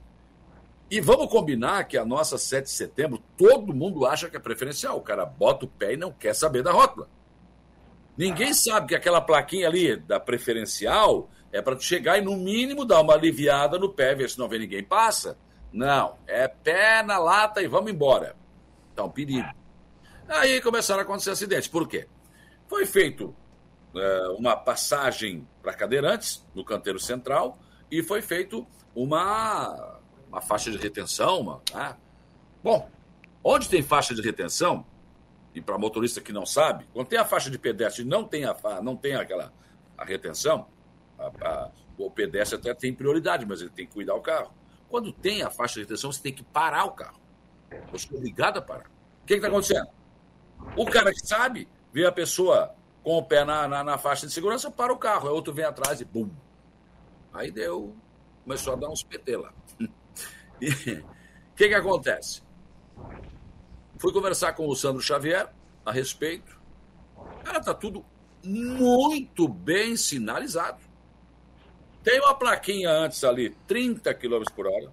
E 0.91 1.01
vamos 1.01 1.29
combinar 1.29 1.85
que 1.85 1.97
a 1.97 2.05
nossa 2.05 2.37
7 2.37 2.65
de 2.65 2.71
setembro, 2.71 3.23
todo 3.37 3.75
mundo 3.75 4.05
acha 4.05 4.29
que 4.29 4.37
é 4.37 4.41
preferencial. 4.41 4.99
O 4.99 5.01
cara 5.01 5.25
bota 5.25 5.65
o 5.65 5.69
pé 5.69 5.95
e 5.95 5.97
não 5.97 6.13
quer 6.13 6.35
saber 6.35 6.63
da 6.63 6.71
rótula. 6.73 7.09
Ninguém 8.17 8.53
sabe 8.53 8.89
que 8.89 8.95
aquela 8.95 9.21
plaquinha 9.21 9.67
ali 9.67 9.97
da 9.97 10.21
preferencial 10.21 11.31
é 11.51 11.63
para 11.63 11.79
chegar 11.79 12.19
e, 12.19 12.21
no 12.21 12.37
mínimo, 12.37 12.85
dar 12.85 13.01
uma 13.01 13.15
aliviada 13.15 13.79
no 13.79 13.89
pé, 13.89 14.15
ver 14.15 14.29
se 14.29 14.39
não 14.39 14.49
vê 14.49 14.59
ninguém 14.59 14.85
passa. 14.85 15.39
Não, 15.75 16.17
é 16.29 16.47
pé 16.47 17.03
na 17.03 17.19
lata 17.19 17.61
e 17.61 17.67
vamos 17.67 17.91
embora. 17.91 18.37
Então, 18.93 19.11
perigo. 19.11 19.49
Aí 20.29 20.61
começaram 20.61 21.01
a 21.01 21.03
acontecer 21.03 21.31
acidentes. 21.31 21.67
Por 21.67 21.89
quê? 21.89 22.07
Foi 22.69 22.87
feito 22.87 23.35
é, 23.93 24.29
uma 24.39 24.57
passagem 24.57 25.45
para 25.61 25.75
cadeirantes 25.75 26.47
no 26.55 26.65
canteiro 26.65 27.01
central 27.01 27.59
e 27.91 28.05
foi 28.05 28.23
feito 28.23 28.65
uma, 28.95 29.99
uma 30.29 30.41
faixa 30.41 30.71
de 30.71 30.79
retenção. 30.79 31.41
Uma, 31.41 31.61
né? 31.75 31.97
Bom, 32.63 32.89
onde 33.43 33.69
tem 33.69 33.83
faixa 33.83 34.15
de 34.15 34.23
retenção, 34.23 34.87
e 35.53 35.61
para 35.61 35.77
motorista 35.77 36.21
que 36.21 36.33
não 36.33 36.47
sabe, 36.47 36.87
quando 36.93 37.09
tem 37.09 37.19
a 37.19 37.25
faixa 37.25 37.51
de 37.51 37.59
pedestre 37.59 38.03
e 38.03 38.07
não 38.07 38.23
tem, 38.23 38.45
a, 38.45 38.57
não 38.81 38.95
tem 38.95 39.17
aquela 39.17 39.53
a 39.99 40.05
retenção, 40.05 40.69
a, 41.19 41.27
a, 41.27 41.71
o 41.99 42.09
pedestre 42.13 42.61
até 42.61 42.73
tem 42.75 42.95
prioridade, 42.95 43.45
mas 43.45 43.61
ele 43.61 43.71
tem 43.71 43.87
que 43.89 43.93
cuidar 43.93 44.15
o 44.15 44.21
carro. 44.21 44.55
Quando 44.95 45.13
tem 45.13 45.43
a 45.43 45.51
faixa 45.51 45.75
de 45.75 45.81
retenção, 45.81 46.13
você 46.13 46.23
tem 46.23 46.33
que 46.33 46.45
parar 46.45 46.85
o 46.85 46.93
carro. 46.93 47.21
Você 47.91 48.15
é 48.15 48.17
obrigado 48.17 48.59
a 48.59 48.63
parar. 48.63 48.89
O 49.25 49.27
que 49.27 49.35
está 49.35 49.49
acontecendo? 49.49 49.89
O 50.77 50.87
cara 50.87 51.13
que 51.13 51.19
sabe, 51.19 51.69
vê 51.93 52.07
a 52.07 52.13
pessoa 52.13 52.77
com 53.03 53.19
o 53.19 53.25
pé 53.25 53.45
na, 53.45 53.67
na, 53.67 53.83
na, 53.83 53.99
faixa 53.99 54.25
de 54.25 54.33
segurança, 54.33 54.71
para 54.71 54.93
o 54.93 54.97
carro. 54.97 55.27
Aí 55.27 55.35
outro 55.35 55.53
vem 55.53 55.65
atrás 55.65 56.01
e 56.01 56.05
bum. 56.05 56.31
Aí 57.33 57.51
deu. 57.51 57.97
Começou 58.45 58.75
a 58.75 58.77
dar 58.77 58.89
uns 58.89 59.03
PT 59.03 59.37
lá. 59.37 59.53
O 60.63 61.57
que, 61.57 61.69
que 61.69 61.75
acontece? 61.75 62.45
Fui 63.99 64.13
conversar 64.13 64.53
com 64.53 64.69
o 64.69 64.77
Sandro 64.77 65.03
Xavier 65.03 65.53
a 65.85 65.91
respeito. 65.91 66.57
Cara, 67.43 67.61
tá 67.61 67.75
tudo 67.75 68.07
muito 68.45 69.49
bem 69.49 69.97
sinalizado. 69.97 70.84
Tem 72.05 72.21
uma 72.21 72.35
plaquinha 72.35 72.91
antes 72.91 73.25
ali, 73.25 73.57
30 73.67 74.13
km 74.13 74.45
por 74.55 74.67
hora. 74.67 74.93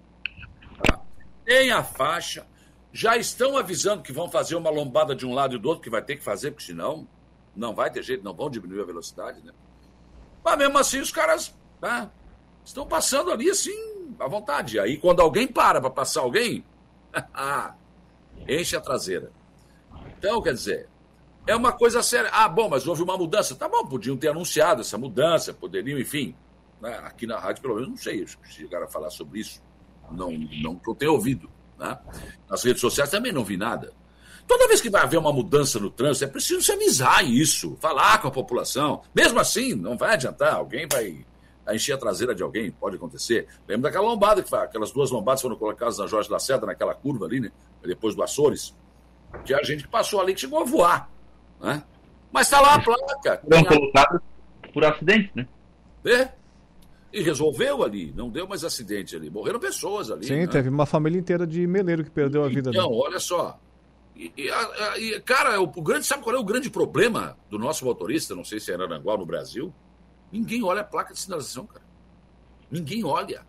Tá? 0.82 1.02
Tem 1.44 1.70
a 1.70 1.84
faixa. 1.84 2.48
Já 2.94 3.18
estão 3.18 3.58
avisando 3.58 4.02
que 4.02 4.14
vão 4.14 4.30
fazer 4.30 4.56
uma 4.56 4.70
lombada 4.70 5.14
de 5.14 5.26
um 5.26 5.34
lado 5.34 5.56
e 5.56 5.60
do 5.60 5.68
outro, 5.68 5.84
que 5.84 5.90
vai 5.90 6.02
ter 6.02 6.16
que 6.16 6.24
fazer, 6.24 6.52
porque 6.52 6.66
senão 6.66 7.06
não 7.54 7.76
vai 7.76 7.92
ter 7.92 8.02
jeito, 8.02 8.24
não 8.24 8.34
vão 8.34 8.50
diminuir 8.50 8.82
a 8.82 8.86
velocidade, 8.86 9.42
né? 9.44 9.52
Mas 10.44 10.58
mesmo 10.58 10.78
assim 10.78 11.02
os 11.02 11.12
caras 11.12 11.54
né, 11.82 12.10
estão 12.64 12.88
passando 12.88 13.30
ali 13.30 13.50
assim, 13.50 14.16
à 14.18 14.28
vontade. 14.28 14.80
Aí 14.80 14.98
quando 14.98 15.22
alguém 15.22 15.48
para 15.48 15.82
para 15.82 15.90
passar 15.90 16.22
alguém, 16.22 16.64
enche 18.48 18.76
a 18.76 18.82
traseira. 18.82 19.32
Então, 20.18 20.42
quer 20.42 20.54
dizer, 20.54 20.90
é 21.46 21.56
uma 21.56 21.74
coisa 21.74 22.02
séria. 22.02 22.30
Ah, 22.32 22.48
bom, 22.48 22.70
mas 22.70 22.88
houve 22.88 23.04
uma 23.04 23.18
mudança. 23.18 23.56
Tá 23.56 23.68
bom, 23.68 23.86
podiam 23.86 24.16
ter 24.16 24.30
anunciado 24.30 24.82
essa 24.82 24.98
mudança, 24.98 25.54
poderiam, 25.54 26.00
enfim. 26.00 26.36
Né? 26.82 26.98
Aqui 27.04 27.28
na 27.28 27.38
rádio, 27.38 27.62
pelo 27.62 27.76
menos, 27.76 27.90
não 27.90 27.98
sei, 27.98 28.26
se 28.28 28.38
chegaram 28.48 28.86
a 28.86 28.90
falar 28.90 29.10
sobre 29.10 29.40
isso. 29.40 29.62
Não, 30.12 30.32
não 30.32 30.76
que 30.76 30.90
eu 30.90 30.96
tenha 30.96 31.12
ouvido. 31.12 31.50
Né? 31.78 31.98
Nas 32.50 32.64
redes 32.64 32.82
sociais 32.82 33.10
também 33.10 33.32
não 33.32 33.44
vi 33.44 33.56
nada. 33.56 33.94
Toda 34.48 34.68
vez 34.68 34.82
que 34.82 34.90
vai 34.90 35.04
haver 35.04 35.18
uma 35.18 35.32
mudança 35.32 35.80
no 35.80 35.90
trânsito, 35.90 36.26
é 36.26 36.28
preciso 36.28 36.62
se 36.62 36.72
avisar 36.72 37.24
isso, 37.24 37.78
falar 37.80 38.20
com 38.22 38.28
a 38.28 38.32
população. 38.32 39.02
Mesmo 39.14 39.40
assim, 39.40 39.76
não 39.76 39.96
vai 39.96 40.16
adiantar, 40.16 40.56
alguém 40.56 40.88
vai 40.92 41.26
encher 41.74 41.94
a 41.94 41.98
traseira 41.98 42.36
de 42.36 42.44
alguém, 42.44 42.72
pode 42.72 42.96
acontecer. 42.96 43.48
Lembra 43.68 43.90
daquela 43.90 44.10
lombada 44.10 44.42
que 44.44 44.50
foi, 44.50 44.60
aquelas 44.60 44.92
duas 44.92 45.12
lombadas 45.12 45.42
foram 45.42 45.56
colocadas 45.56 46.00
na 46.00 46.08
Jorge 46.08 46.30
Lacerda, 46.30 46.66
naquela 46.66 46.94
curva 46.94 47.26
ali, 47.26 47.40
né? 47.40 47.52
Depois 47.82 48.16
do 48.16 48.24
Açores. 48.24 48.76
Tinha 49.46 49.64
gente 49.64 49.84
que 49.84 49.90
passou 49.90 50.20
ali 50.20 50.34
que 50.34 50.42
chegou 50.42 50.60
a 50.60 50.66
voar. 50.66 51.10
Né? 51.62 51.82
Mas 52.32 52.48
está 52.48 52.60
lá 52.60 52.76
a 52.76 52.82
placa. 52.82 53.42
Foram 53.48 53.64
colocados 53.64 54.22
por 54.74 54.84
acidente, 54.84 55.32
né? 55.36 55.48
É? 56.04 56.41
E 57.14 57.22
resolveu 57.22 57.84
ali, 57.84 58.14
não 58.16 58.30
deu 58.30 58.48
mais 58.48 58.64
acidente 58.64 59.16
ali. 59.16 59.30
Morreram 59.30 59.60
pessoas 59.60 60.10
ali. 60.10 60.26
Sim, 60.26 60.42
né? 60.42 60.48
teve 60.48 60.70
uma 60.70 60.86
família 60.86 61.20
inteira 61.20 61.46
de 61.46 61.68
meleiro 61.68 62.04
que 62.04 62.10
perdeu 62.10 62.44
a 62.44 62.48
vida. 62.48 62.70
Então, 62.70 62.88
ali. 62.88 62.96
olha 62.96 63.20
só. 63.20 63.60
E, 64.16 64.32
e, 64.38 65.20
cara, 65.22 65.60
o, 65.60 65.64
o, 65.64 65.82
grande, 65.82 66.06
sabe 66.06 66.24
qual 66.24 66.36
é 66.36 66.40
o 66.40 66.44
grande 66.44 66.70
problema 66.70 67.38
do 67.50 67.60
nosso 67.60 67.84
motorista? 67.84 68.36
Não 68.36 68.46
sei 68.46 68.60
se 68.60 68.72
é 68.72 68.76
Aranguá 68.76 69.18
no 69.18 69.26
Brasil. 69.26 69.74
Ninguém 70.32 70.64
olha 70.64 70.82
a 70.82 70.86
placa 70.86 71.14
de 71.14 71.20
sinalização, 71.20 71.66
cara. 71.66 71.84
Ninguém 72.70 73.04
olha. 73.04 73.46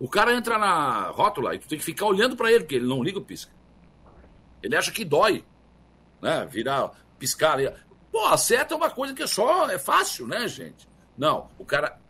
O 0.00 0.08
cara 0.08 0.34
entra 0.34 0.58
na 0.58 1.10
rótula 1.10 1.54
e 1.54 1.58
tu 1.58 1.68
tem 1.68 1.78
que 1.78 1.84
ficar 1.84 2.06
olhando 2.06 2.36
para 2.36 2.50
ele, 2.50 2.60
porque 2.60 2.74
ele 2.74 2.86
não 2.86 3.02
liga 3.02 3.18
o 3.18 3.24
pisca. 3.24 3.52
Ele 4.62 4.74
acha 4.74 4.90
que 4.90 5.04
dói. 5.04 5.44
Né? 6.20 6.46
Virar, 6.50 6.90
piscar 7.18 7.52
ali. 7.52 7.70
Pô, 8.10 8.26
a 8.26 8.36
seta 8.36 8.74
é 8.74 8.76
uma 8.76 8.90
coisa 8.90 9.14
que 9.14 9.22
é 9.22 9.26
só, 9.26 9.68
é 9.70 9.78
fácil, 9.78 10.26
né, 10.26 10.48
gente? 10.48 10.88
Não, 11.16 11.48
o 11.58 11.64
cara 11.64 12.00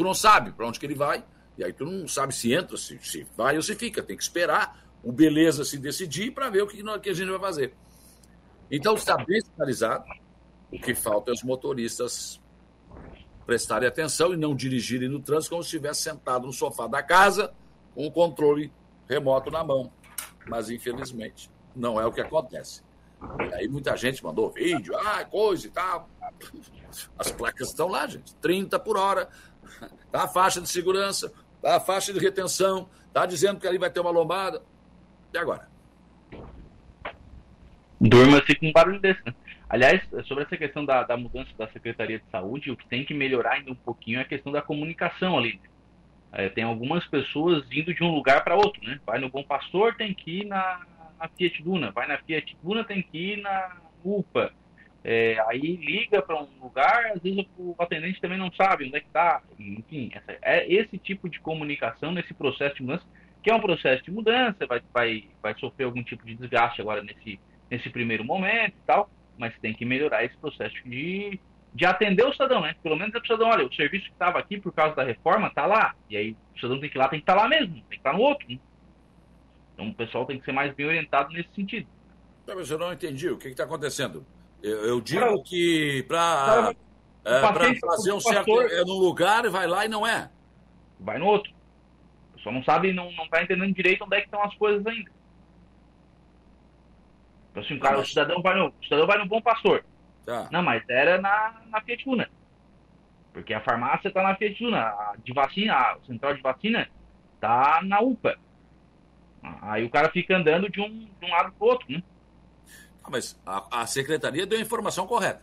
tu 0.00 0.04
não 0.04 0.14
sabe 0.14 0.50
para 0.52 0.66
onde 0.66 0.80
que 0.80 0.86
ele 0.86 0.94
vai, 0.94 1.22
e 1.58 1.62
aí 1.62 1.74
tu 1.74 1.84
não 1.84 2.08
sabe 2.08 2.34
se 2.34 2.54
entra, 2.54 2.74
se, 2.78 2.98
se 3.02 3.26
vai 3.36 3.56
ou 3.56 3.62
se 3.62 3.74
fica. 3.74 4.02
Tem 4.02 4.16
que 4.16 4.22
esperar 4.22 4.82
o 5.04 5.12
beleza 5.12 5.62
se 5.62 5.76
decidir 5.76 6.30
para 6.30 6.48
ver 6.48 6.62
o 6.62 6.66
que, 6.66 6.82
que 7.00 7.10
a 7.10 7.12
gente 7.12 7.28
vai 7.28 7.38
fazer. 7.38 7.74
Então 8.70 8.94
está 8.94 9.22
bem 9.22 9.42
sinalizado. 9.42 10.06
O 10.72 10.80
que 10.80 10.94
falta 10.94 11.30
é 11.30 11.34
os 11.34 11.42
motoristas 11.42 12.40
prestarem 13.44 13.86
atenção 13.86 14.32
e 14.32 14.38
não 14.38 14.54
dirigirem 14.54 15.06
no 15.06 15.20
trânsito 15.20 15.50
como 15.50 15.62
se 15.62 15.66
estivesse 15.66 16.00
sentado 16.00 16.46
no 16.46 16.52
sofá 16.52 16.86
da 16.86 17.02
casa 17.02 17.52
com 17.94 18.06
o 18.06 18.10
controle 18.10 18.72
remoto 19.06 19.50
na 19.50 19.62
mão. 19.62 19.92
Mas, 20.48 20.70
infelizmente, 20.70 21.50
não 21.76 22.00
é 22.00 22.06
o 22.06 22.12
que 22.12 22.22
acontece. 22.22 22.82
E 23.50 23.54
aí 23.54 23.68
muita 23.68 23.94
gente 23.98 24.24
mandou 24.24 24.50
vídeo, 24.50 24.96
ah, 24.96 25.26
coisa 25.26 25.66
e 25.66 25.70
tal. 25.70 26.08
As 27.18 27.30
placas 27.30 27.68
estão 27.68 27.88
lá, 27.88 28.06
gente. 28.06 28.34
30 28.36 28.78
por 28.78 28.96
hora, 28.96 29.28
Tá 30.10 30.24
a 30.24 30.28
faixa 30.28 30.60
de 30.60 30.68
segurança, 30.68 31.32
tá 31.62 31.76
a 31.76 31.80
faixa 31.80 32.12
de 32.12 32.18
retenção, 32.18 32.88
tá 33.12 33.26
dizendo 33.26 33.60
que 33.60 33.66
ali 33.66 33.78
vai 33.78 33.90
ter 33.90 34.00
uma 34.00 34.10
lombada. 34.10 34.62
E 35.32 35.38
agora? 35.38 35.68
Durma-se 38.00 38.54
com 38.54 38.68
um 38.68 38.72
barulho 38.72 38.98
desse, 38.98 39.20
né? 39.24 39.34
Aliás, 39.68 40.02
sobre 40.26 40.42
essa 40.42 40.56
questão 40.56 40.84
da, 40.84 41.04
da, 41.04 41.16
mudança 41.16 41.50
da 41.56 41.68
Secretaria 41.68 42.18
de 42.18 42.24
Saúde, 42.30 42.72
o 42.72 42.76
que 42.76 42.88
tem 42.88 43.04
que 43.04 43.14
melhorar 43.14 43.52
ainda 43.52 43.70
um 43.70 43.76
pouquinho 43.76 44.18
é 44.18 44.22
a 44.22 44.24
questão 44.24 44.50
da 44.50 44.60
comunicação 44.60 45.38
ali. 45.38 45.60
É, 46.32 46.48
tem 46.48 46.64
algumas 46.64 47.06
pessoas 47.06 47.64
indo 47.70 47.94
de 47.94 48.02
um 48.02 48.12
lugar 48.12 48.42
para 48.42 48.56
outro, 48.56 48.82
né? 48.84 49.00
Vai 49.06 49.20
no 49.20 49.28
Bom 49.28 49.44
Pastor, 49.44 49.94
tem 49.94 50.12
que 50.12 50.40
ir 50.40 50.44
na, 50.46 50.80
na 51.18 51.28
Fiat 51.28 51.62
Duna. 51.62 51.92
Vai 51.92 52.08
na 52.08 52.18
Fiat 52.18 52.56
Duna, 52.62 52.82
tem 52.82 53.00
que 53.00 53.34
ir 53.34 53.36
na 53.42 53.76
UPA. 54.04 54.52
É, 55.02 55.42
aí 55.48 55.76
liga 55.76 56.20
para 56.20 56.42
um 56.42 56.48
lugar, 56.60 57.12
às 57.14 57.22
vezes 57.22 57.46
o 57.56 57.74
atendente 57.78 58.20
também 58.20 58.36
não 58.36 58.52
sabe 58.52 58.86
onde 58.86 58.96
é 58.96 59.00
que 59.00 59.06
está. 59.06 59.42
Enfim, 59.58 60.10
essa, 60.14 60.38
é 60.42 60.70
esse 60.70 60.98
tipo 60.98 61.28
de 61.28 61.40
comunicação 61.40 62.12
nesse 62.12 62.34
processo 62.34 62.76
de 62.76 62.82
mudança, 62.82 63.06
que 63.42 63.50
é 63.50 63.54
um 63.54 63.60
processo 63.60 64.02
de 64.04 64.10
mudança, 64.10 64.66
vai, 64.66 64.82
vai, 64.92 65.24
vai 65.42 65.54
sofrer 65.58 65.84
algum 65.84 66.02
tipo 66.02 66.26
de 66.26 66.34
desgaste 66.34 66.82
agora 66.82 67.02
nesse, 67.02 67.40
nesse 67.70 67.88
primeiro 67.88 68.24
momento 68.24 68.74
e 68.74 68.86
tal, 68.86 69.08
mas 69.38 69.58
tem 69.60 69.72
que 69.72 69.86
melhorar 69.86 70.22
esse 70.22 70.36
processo 70.36 70.76
de, 70.84 71.40
de 71.74 71.86
atender 71.86 72.26
o 72.26 72.32
cidadão, 72.32 72.60
né? 72.60 72.76
Pelo 72.82 72.96
menos 72.96 73.14
é 73.14 73.18
o 73.18 73.22
cidadão, 73.22 73.48
olha, 73.48 73.66
o 73.66 73.74
serviço 73.74 74.04
que 74.04 74.12
estava 74.12 74.38
aqui 74.38 74.60
por 74.60 74.72
causa 74.72 74.94
da 74.94 75.02
reforma 75.02 75.48
está 75.48 75.64
lá, 75.64 75.94
e 76.10 76.16
aí 76.18 76.36
o 76.54 76.56
cidadão 76.56 76.78
tem 76.78 76.90
que 76.90 76.98
ir 76.98 77.00
lá, 77.00 77.08
tem 77.08 77.20
que 77.20 77.22
estar 77.22 77.36
tá 77.36 77.42
lá 77.42 77.48
mesmo, 77.48 77.72
tem 77.72 77.84
que 77.88 77.96
estar 77.96 78.10
tá 78.10 78.16
no 78.18 78.22
outro. 78.22 78.46
Né? 78.50 78.58
Então 79.72 79.88
o 79.88 79.94
pessoal 79.94 80.26
tem 80.26 80.38
que 80.38 80.44
ser 80.44 80.52
mais 80.52 80.74
bem 80.74 80.84
orientado 80.84 81.32
nesse 81.32 81.48
sentido. 81.54 81.88
Mas 82.46 82.70
eu 82.70 82.78
não 82.78 82.92
entendi 82.92 83.30
o 83.30 83.38
que 83.38 83.48
está 83.48 83.64
acontecendo. 83.64 84.26
Eu, 84.62 84.84
eu 84.86 85.00
digo 85.00 85.42
que 85.42 86.04
para 86.06 86.74
é, 87.24 87.40
fazer 87.40 88.12
um 88.12 88.20
certo 88.20 88.46
pastor, 88.46 88.70
é 88.70 88.84
num 88.84 88.98
lugar, 88.98 89.48
vai 89.48 89.66
lá 89.66 89.84
e 89.84 89.88
não 89.88 90.06
é. 90.06 90.30
Vai 90.98 91.18
no 91.18 91.26
outro. 91.26 91.52
Só 92.42 92.50
não 92.50 92.62
sabe, 92.64 92.92
não, 92.92 93.10
não 93.12 93.28
tá 93.28 93.42
entendendo 93.42 93.74
direito 93.74 94.04
onde 94.04 94.16
é 94.16 94.20
que 94.20 94.26
estão 94.26 94.42
as 94.42 94.54
coisas 94.54 94.86
ainda. 94.86 95.10
Então, 97.50 97.62
assim, 97.62 97.74
o, 97.74 97.80
cara, 97.80 97.98
o, 97.98 98.06
cidadão 98.06 98.40
vai 98.40 98.56
no, 98.56 98.68
o 98.68 98.84
cidadão 98.84 99.06
vai 99.06 99.18
no 99.18 99.26
Bom 99.26 99.40
Pastor. 99.42 99.84
Tá. 100.24 100.48
Não, 100.50 100.62
mas 100.62 100.82
era 100.88 101.20
na, 101.20 101.60
na 101.66 101.80
Fiat 101.80 102.08
Una. 102.08 102.30
Porque 103.32 103.52
a 103.52 103.60
farmácia 103.60 104.08
está 104.08 104.22
na 104.22 104.36
Fiat 104.36 104.62
Una. 104.64 104.80
A 104.80 105.14
de 105.22 105.32
vacina, 105.32 105.74
a 105.74 105.98
central 106.06 106.34
de 106.34 106.42
vacina 106.42 106.88
tá 107.40 107.80
na 107.82 108.00
UPA. 108.00 108.38
Aí 109.62 109.84
o 109.84 109.90
cara 109.90 110.10
fica 110.10 110.36
andando 110.36 110.68
de 110.68 110.80
um, 110.80 110.88
de 110.88 111.26
um 111.26 111.30
lado 111.30 111.52
pro 111.52 111.68
outro, 111.68 111.90
né? 111.90 112.02
Mas 113.08 113.40
a, 113.46 113.82
a 113.82 113.86
secretaria 113.86 114.46
deu 114.46 114.58
a 114.58 114.62
informação 114.62 115.06
correta. 115.06 115.42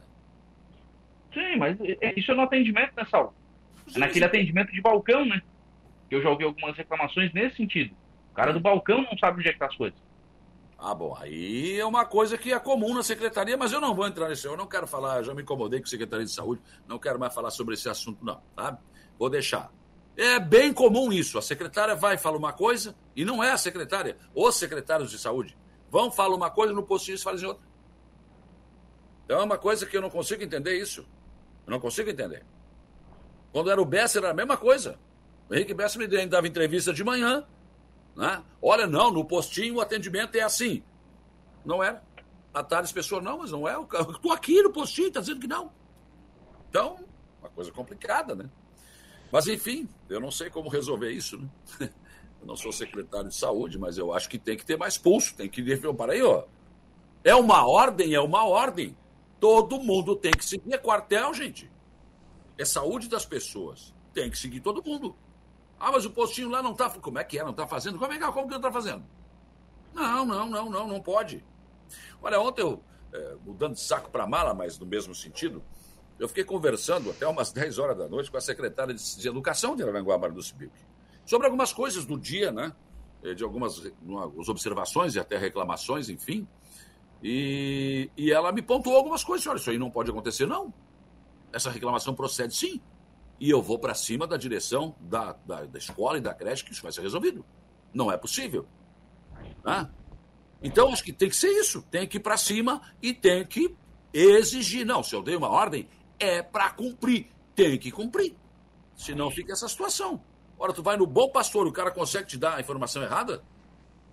Sim, 1.34 1.58
mas 1.58 1.78
isso 2.16 2.32
é 2.32 2.36
no 2.36 2.42
atendimento, 2.42 2.94
né, 2.96 3.06
Saulo? 3.10 3.34
É 3.96 4.00
naquele 4.00 4.26
atendimento 4.26 4.72
de 4.72 4.82
balcão, 4.82 5.26
né? 5.26 5.42
Que 6.10 6.16
eu 6.16 6.22
já 6.22 6.30
ouvi 6.30 6.44
algumas 6.44 6.76
reclamações 6.76 7.34
nesse 7.34 7.58
sentido. 7.58 7.96
O 8.32 8.36
cara 8.36 8.54
do 8.54 8.60
balcão 8.60 9.02
não 9.04 9.18
sabe 9.18 9.40
onde 9.40 9.50
é 9.50 9.54
que 9.54 9.60
tá 9.60 9.68
as 9.68 9.76
coisas. 9.76 10.00
Ah, 10.80 10.94
bom, 10.94 11.18
aí 11.20 11.80
é 11.80 11.86
uma 11.86 12.06
coisa 12.06 12.38
que 12.38 12.54
é 12.54 12.60
comum 12.60 12.94
na 12.94 13.02
secretaria, 13.02 13.58
mas 13.58 13.72
eu 13.72 13.82
não 13.82 13.96
vou 13.96 14.06
entrar 14.06 14.30
nisso. 14.30 14.48
Eu 14.48 14.56
não 14.56 14.68
quero 14.68 14.86
falar, 14.86 15.24
já 15.24 15.34
me 15.34 15.42
incomodei 15.42 15.80
com 15.80 15.88
a 15.88 15.90
Secretaria 15.90 16.26
de 16.26 16.32
Saúde, 16.32 16.62
não 16.88 17.00
quero 17.00 17.20
mais 17.20 17.34
falar 17.34 17.50
sobre 17.50 17.74
esse 17.74 17.90
assunto, 17.90 18.24
não, 18.24 18.40
tá? 18.56 18.78
Vou 19.18 19.28
deixar. 19.28 19.72
É 20.16 20.40
bem 20.40 20.72
comum 20.72 21.12
isso. 21.12 21.40
A 21.40 21.42
secretária 21.42 21.96
vai 21.96 22.14
e 22.14 22.18
fala 22.20 22.38
uma 22.38 22.54
coisa, 22.54 22.96
e 23.16 23.26
não 23.26 23.44
é 23.44 23.52
a 23.52 23.58
secretária, 23.58 24.18
os 24.36 24.56
secretários 24.56 25.10
de 25.10 25.18
saúde. 25.18 25.58
Vão, 25.90 26.12
falam 26.12 26.38
uma 26.38 26.50
coisa, 26.50 26.74
no 26.74 26.84
postinho 26.84 27.20
fazem 27.20 27.48
outra. 27.48 27.66
Então 29.26 29.40
é 29.40 29.44
uma 29.44 29.58
coisa 29.58 29.86
que 29.86 29.96
eu 29.96 30.02
não 30.02 30.10
consigo 30.10 30.44
entender 30.44 30.78
isso. 30.78 31.02
Eu 31.66 31.72
não 31.72 31.80
consigo 31.80 32.10
entender. 32.10 32.46
Quando 33.52 33.70
era 33.70 33.82
o 33.82 33.86
Besser, 33.86 34.24
era 34.24 34.32
a 34.32 34.34
mesma 34.34 34.58
coisa. 34.58 35.00
O 35.50 35.56
Henrique 35.56 35.74
Besser 35.74 36.00
me 36.00 36.26
dava 36.28 36.48
entrevista 36.48 36.94
de 36.94 37.04
manhã. 37.04 37.46
Né? 38.16 38.44
Olha, 38.62 38.88
não, 38.88 39.12
no 39.12 39.26
postinho 39.26 39.76
o 39.76 39.82
atendimento 39.82 40.36
é 40.36 40.42
assim. 40.42 40.84
Não 41.66 41.84
era. 41.84 42.04
À 42.54 42.64
tarde 42.64 42.86
as 42.86 42.92
pessoas, 42.92 43.24
não, 43.24 43.40
mas 43.40 43.52
não 43.52 43.68
é. 43.68 43.76
Estou 44.12 44.32
aqui 44.32 44.62
no 44.62 44.72
postinho, 44.72 45.10
está 45.10 45.20
dizendo 45.20 45.40
que 45.40 45.48
não. 45.48 45.72
Então, 46.70 47.00
uma 47.40 47.50
coisa 47.50 47.72
complicada, 47.72 48.36
né? 48.36 48.50
Mas 49.32 49.48
enfim, 49.48 49.88
eu 50.10 50.20
não 50.20 50.32
sei 50.32 50.50
como 50.50 50.70
resolver 50.70 51.12
isso, 51.12 51.38
né? 51.38 51.50
Não 52.48 52.56
sou 52.56 52.72
secretário 52.72 53.28
de 53.28 53.36
saúde, 53.36 53.78
mas 53.78 53.98
eu 53.98 54.14
acho 54.14 54.30
que 54.30 54.40
tem 54.40 54.56
que 54.56 54.66
ter 54.66 54.78
mais 54.78 54.98
pulso, 54.98 55.36
tem 55.36 55.50
que 55.50 55.62
para 55.94 56.14
aí, 56.14 56.24
ó. 56.24 56.46
É 57.22 57.36
uma 57.36 57.68
ordem, 57.68 58.14
é 58.14 58.22
uma 58.22 58.46
ordem. 58.46 58.96
Todo 59.38 59.78
mundo 59.82 60.16
tem 60.16 60.32
que 60.32 60.46
seguir. 60.46 60.74
É 60.74 60.78
quartel, 60.78 61.34
gente. 61.34 61.70
É 62.58 62.64
saúde 62.64 63.10
das 63.10 63.26
pessoas. 63.26 63.94
Tem 64.14 64.30
que 64.30 64.38
seguir 64.38 64.62
todo 64.62 64.82
mundo. 64.82 65.14
Ah, 65.78 65.92
mas 65.92 66.06
o 66.06 66.10
postinho 66.10 66.50
lá 66.50 66.64
não 66.64 66.74
tá. 66.74 66.90
Como 66.90 67.20
é 67.20 67.24
que 67.26 67.38
é? 67.38 67.44
Não 67.44 67.52
tá 67.52 67.68
fazendo? 67.68 68.00
Como 68.00 68.14
é 68.14 68.18
que, 68.18 68.24
é? 68.24 68.32
como 68.32 68.48
que 68.48 68.54
não 68.54 68.62
tá 68.62 68.72
fazendo? 68.72 69.04
Não, 69.94 70.26
não, 70.26 70.50
não, 70.50 70.70
não, 70.70 70.88
não 70.88 71.02
pode. 71.02 71.44
Olha, 72.22 72.40
ontem 72.40 72.62
eu, 72.62 72.82
é, 73.12 73.36
mudando 73.46 73.74
de 73.74 73.82
saco 73.82 74.10
para 74.10 74.26
mala, 74.26 74.54
mas 74.54 74.80
no 74.80 74.86
mesmo 74.86 75.14
sentido, 75.14 75.62
eu 76.18 76.30
fiquei 76.30 76.46
conversando 76.46 77.10
até 77.10 77.28
umas 77.28 77.52
10 77.52 77.78
horas 77.78 77.98
da 77.98 78.08
noite 78.08 78.32
com 78.32 78.38
a 78.38 78.42
secretária 78.42 78.94
de, 78.94 79.18
de 79.18 79.28
Educação 79.28 79.76
de 79.76 79.84
Aranguá, 79.84 80.18
do 80.30 80.42
Cibic 80.42 80.72
sobre 81.28 81.46
algumas 81.46 81.72
coisas 81.72 82.06
do 82.06 82.18
dia, 82.18 82.52
né? 82.52 82.74
eh, 83.24 83.34
de 83.34 83.44
algumas, 83.44 83.82
algumas 84.08 84.50
observações 84.50 85.16
e 85.16 85.20
até 85.20 85.38
reclamações, 85.38 86.10
enfim. 86.10 86.48
E, 87.24 88.10
e 88.16 88.32
ela 88.32 88.52
me 88.52 88.62
pontuou 88.62 88.96
algumas 88.96 89.24
coisas. 89.24 89.46
Olha, 89.48 89.58
isso 89.58 89.70
aí 89.70 89.78
não 89.78 89.90
pode 89.90 90.10
acontecer, 90.10 90.46
não. 90.46 90.74
Essa 91.52 91.70
reclamação 91.70 92.14
procede 92.14 92.56
sim. 92.56 92.82
E 93.40 93.50
eu 93.50 93.62
vou 93.62 93.78
para 93.78 93.94
cima 93.94 94.26
da 94.26 94.38
direção 94.38 94.96
da, 95.00 95.34
da, 95.46 95.66
da, 95.66 95.78
escola 95.78 96.18
e 96.18 96.22
da 96.22 96.34
creche 96.34 96.64
que 96.64 96.72
isso 96.72 96.82
vai 96.82 96.92
ser 96.92 97.02
resolvido. 97.02 97.46
Não 97.94 98.12
é 98.12 98.18
possível. 98.18 98.68
Né? 99.64 99.90
Então, 100.62 100.92
acho 100.92 101.04
que 101.04 101.14
tem 101.14 101.30
que 101.30 101.36
ser 101.36 101.50
isso. 101.50 101.84
Tem 101.84 102.08
que 102.08 102.18
ir 102.18 102.20
para 102.20 102.38
cima 102.38 102.82
e 103.02 103.14
tem 103.14 103.46
que 103.46 103.76
exigir. 104.14 104.86
Não, 104.86 105.04
se 105.04 105.16
eu 105.16 105.22
dei 105.22 105.36
uma 105.36 105.50
ordem, 105.50 105.88
é 106.20 106.42
para 106.42 106.70
cumprir. 106.72 107.28
Tem 107.56 107.78
que 107.78 107.92
cumprir. 107.92 108.36
Senão 108.96 109.30
fica 109.30 109.54
essa 109.54 109.68
situação. 109.68 110.22
Ora, 110.60 110.74
tu 110.74 110.82
vai 110.82 110.98
no 110.98 111.06
bom 111.06 111.30
pastor, 111.30 111.68
o 111.68 111.72
cara 111.72 111.92
consegue 111.92 112.28
te 112.28 112.38
dar 112.38 112.56
a 112.56 112.60
informação 112.60 113.04
errada? 113.04 113.44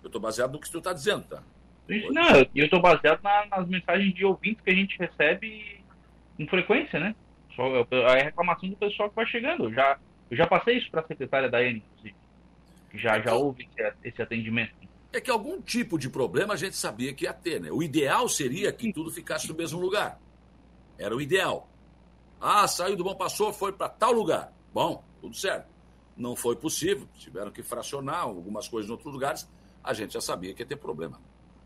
Eu 0.03 0.07
estou 0.07 0.21
baseado 0.21 0.51
no 0.51 0.59
que 0.59 0.69
tu 0.69 0.77
está 0.77 0.93
dizendo, 0.93 1.23
tá? 1.27 1.41
Não, 1.87 2.35
eu 2.55 2.65
estou 2.65 2.81
baseado 2.81 3.21
na, 3.21 3.45
nas 3.47 3.67
mensagens 3.67 4.13
de 4.13 4.25
ouvintes 4.25 4.61
que 4.63 4.69
a 4.69 4.75
gente 4.75 4.97
recebe 4.97 5.83
com 6.37 6.47
frequência, 6.47 6.99
né? 6.99 7.15
Só, 7.55 7.63
a 8.07 8.15
reclamação 8.15 8.69
do 8.69 8.75
pessoal 8.75 9.09
que 9.09 9.15
vai 9.15 9.25
chegando. 9.25 9.65
Eu 9.65 9.73
já, 9.73 9.97
eu 10.29 10.37
já 10.37 10.47
passei 10.47 10.77
isso 10.77 10.89
para 10.91 11.01
a 11.01 11.07
secretária 11.07 11.49
da 11.49 11.63
ENE, 11.63 11.83
inclusive. 11.91 12.15
Já, 12.93 13.19
já 13.19 13.33
houve 13.33 13.67
esse 14.03 14.21
atendimento. 14.21 14.73
É 15.11 15.21
que 15.21 15.31
algum 15.31 15.61
tipo 15.61 15.97
de 15.97 16.09
problema 16.09 16.53
a 16.53 16.57
gente 16.57 16.75
sabia 16.75 17.13
que 17.13 17.25
ia 17.25 17.33
ter, 17.33 17.61
né? 17.61 17.71
O 17.71 17.81
ideal 17.81 18.27
seria 18.27 18.71
que 18.71 18.91
tudo 18.91 19.11
ficasse 19.11 19.47
no 19.47 19.55
mesmo 19.55 19.79
lugar. 19.79 20.19
Era 20.97 21.15
o 21.15 21.21
ideal. 21.21 21.69
Ah, 22.39 22.67
saiu 22.67 22.95
do 22.95 23.03
Bom 23.03 23.15
Pastor, 23.15 23.53
foi 23.53 23.71
para 23.71 23.89
tal 23.89 24.11
lugar. 24.11 24.51
Bom, 24.73 25.03
tudo 25.21 25.35
certo. 25.35 25.74
Não 26.15 26.35
foi 26.35 26.55
possível, 26.55 27.07
tiveram 27.17 27.51
que 27.51 27.61
fracionar 27.61 28.21
algumas 28.21 28.67
coisas 28.67 28.89
em 28.89 28.91
outros 28.91 29.13
lugares. 29.13 29.47
A 29.83 29.93
gente 29.93 30.13
já 30.13 30.21
sabia 30.21 30.53
que 30.53 30.61
ia 30.61 30.65
ter 30.65 30.77
problema. 30.77 31.19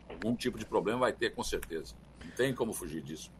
Algum 0.08 0.34
tipo 0.34 0.58
de 0.58 0.66
problema 0.66 1.00
vai 1.00 1.12
ter, 1.12 1.30
com 1.30 1.42
certeza. 1.42 1.94
Não 2.24 2.30
tem 2.32 2.52
como 2.52 2.72
fugir 2.72 3.02
disso. 3.02 3.30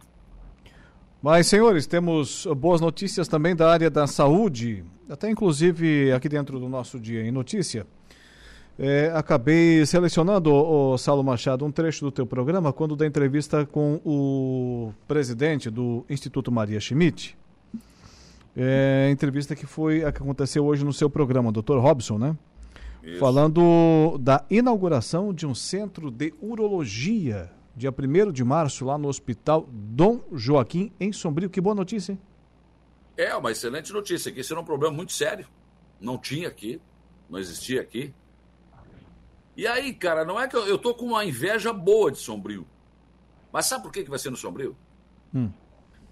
Mas, 1.23 1.49
senhores, 1.49 1.87
temos 1.87 2.47
boas 2.57 2.81
notícias 2.81 3.29
também 3.29 3.55
da 3.55 3.71
área 3.71 3.91
da 3.91 4.07
saúde, 4.07 4.85
até 5.09 5.29
inclusive 5.29 6.11
aqui 6.13 6.29
dentro 6.31 6.59
do 6.59 6.69
nosso 6.69 6.99
Dia 6.99 7.23
em 7.23 7.31
Notícia. 7.31 7.87
É, 8.79 9.13
acabei 9.15 9.85
selecionando, 9.85 10.51
o 10.51 10.97
Saulo 10.97 11.23
Machado, 11.23 11.67
um 11.67 11.71
trecho 11.71 12.07
do 12.07 12.11
teu 12.11 12.25
programa 12.25 12.73
quando 12.73 12.97
da 12.97 13.07
entrevista 13.07 13.67
com 13.67 14.01
o 14.03 14.95
presidente 15.07 15.69
do 15.69 16.07
Instituto 16.09 16.51
Maria 16.51 16.81
Schmidt. 16.81 17.37
É, 18.57 19.09
entrevista 19.11 19.55
que 19.55 19.67
foi 19.67 20.05
a 20.05 20.13
que 20.13 20.21
aconteceu 20.23 20.65
hoje 20.65 20.85
no 20.85 20.93
seu 20.93 21.09
programa, 21.09 21.53
Dr. 21.53 21.79
Robson, 21.79 22.19
né? 22.19 22.37
Isso. 23.03 23.19
Falando 23.19 24.19
da 24.19 24.45
inauguração 24.51 25.33
de 25.33 25.47
um 25.47 25.55
centro 25.55 26.11
de 26.11 26.35
urologia 26.41 27.51
dia 27.81 27.91
1 27.91 28.33
de 28.33 28.45
março, 28.45 28.85
lá 28.85 28.99
no 28.99 29.09
Hospital 29.09 29.67
Dom 29.71 30.21
Joaquim, 30.33 30.93
em 31.01 31.13
Sombrio. 31.13 31.49
Que 31.49 31.61
boa 31.61 31.75
notícia, 31.75 32.13
hein? 32.13 32.21
É, 33.17 33.35
uma 33.35 33.51
excelente 33.51 33.93
notícia, 33.93 34.31
que 34.31 34.41
esse 34.41 34.53
era 34.53 34.61
um 34.61 34.65
problema 34.65 34.95
muito 34.95 35.13
sério. 35.13 35.47
Não 36.01 36.19
tinha 36.19 36.49
aqui, 36.49 36.81
não 37.29 37.39
existia 37.39 37.81
aqui. 37.81 38.15
E 39.57 39.67
aí, 39.67 39.93
cara, 39.93 40.25
não 40.25 40.41
é 40.41 40.49
que 40.49 40.57
eu, 40.57 40.67
eu 40.67 40.79
tô 40.79 40.95
com 40.95 41.07
uma 41.07 41.25
inveja 41.25 41.73
boa 41.73 42.11
de 42.11 42.19
Sombrio. 42.19 42.67
Mas 43.53 43.67
sabe 43.67 43.83
por 43.83 43.93
que, 43.93 44.05
que 44.05 44.11
vai 44.11 44.19
ser 44.19 44.31
no 44.31 44.37
Sombrio? 44.37 44.77
Hum. 45.35 45.51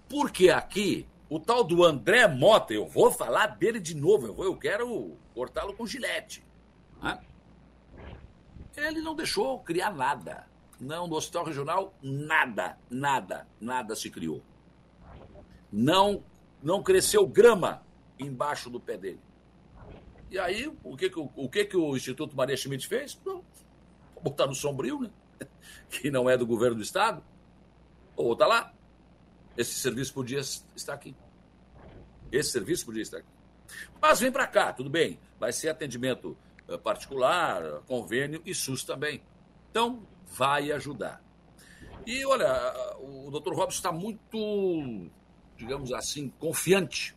Porque 0.09 0.51
aqui, 0.51 1.06
o 1.28 1.38
tal 1.38 1.62
do 1.62 1.84
André 1.84 2.26
Mota, 2.26 2.72
eu 2.72 2.86
vou 2.86 3.10
falar 3.10 3.48
dele 3.48 3.78
de 3.78 3.94
novo, 3.94 4.26
eu, 4.26 4.34
vou, 4.34 4.44
eu 4.44 4.56
quero 4.56 5.16
cortá-lo 5.34 5.74
com 5.74 5.86
gilete. 5.86 6.44
Né? 7.02 7.20
Ele 8.76 9.00
não 9.00 9.14
deixou 9.14 9.59
criar 9.60 9.92
nada. 9.92 10.46
Não, 10.80 11.06
no 11.09 11.16
hospital 11.16 11.44
regional, 11.44 11.94
nada, 12.00 12.78
nada, 12.88 13.46
nada 13.60 13.96
se 13.96 14.09
criou. 14.10 14.42
Não, 15.70 16.22
não 16.62 16.82
cresceu 16.82 17.26
grama 17.26 17.82
embaixo 18.18 18.70
do 18.70 18.80
pé 18.80 18.96
dele. 18.96 19.20
E 20.30 20.38
aí, 20.38 20.72
o 20.84 20.96
que, 20.96 21.10
que, 21.10 21.18
o, 21.18 21.48
que, 21.48 21.64
que 21.64 21.76
o 21.76 21.96
Instituto 21.96 22.36
Maria 22.36 22.56
Schmidt 22.56 22.86
fez? 22.86 23.18
Não, 23.24 23.44
botar 24.22 24.46
no 24.46 24.55
sombrio, 24.55 25.00
né? 25.00 25.10
que 25.90 26.10
não 26.10 26.28
é 26.28 26.36
do 26.36 26.46
governo 26.46 26.76
do 26.76 26.82
Estado. 26.82 27.22
Ou 28.16 28.28
botar 28.28 28.46
lá. 28.46 28.72
Esse 29.59 29.74
serviço 29.74 30.14
podia 30.14 30.39
estar 30.39 30.94
aqui. 30.94 31.16
Esse 32.30 32.52
serviço 32.52 32.86
podia 32.86 33.02
estar 33.02 33.18
aqui. 33.18 33.28
Mas 34.01 34.20
vem 34.20 34.30
para 34.30 34.47
cá, 34.47 34.72
tudo 34.72 34.89
bem. 34.89 35.18
Vai 35.36 35.52
ser 35.52 35.68
atendimento 35.68 36.39
eh, 36.68 36.78
particular, 36.78 37.82
convênio 37.89 38.40
e 38.47 38.55
SUS 38.55 38.85
também. 38.85 39.20
Então, 39.68 40.06
vai 40.28 40.70
ajudar. 40.70 41.20
E 42.06 42.24
olha, 42.24 42.97
o 43.01 43.32
Dr. 43.32 43.52
Robson 43.52 43.78
está 43.78 43.90
muito, 43.90 45.10
digamos 45.56 45.93
assim, 45.93 46.28
confiante. 46.39 47.16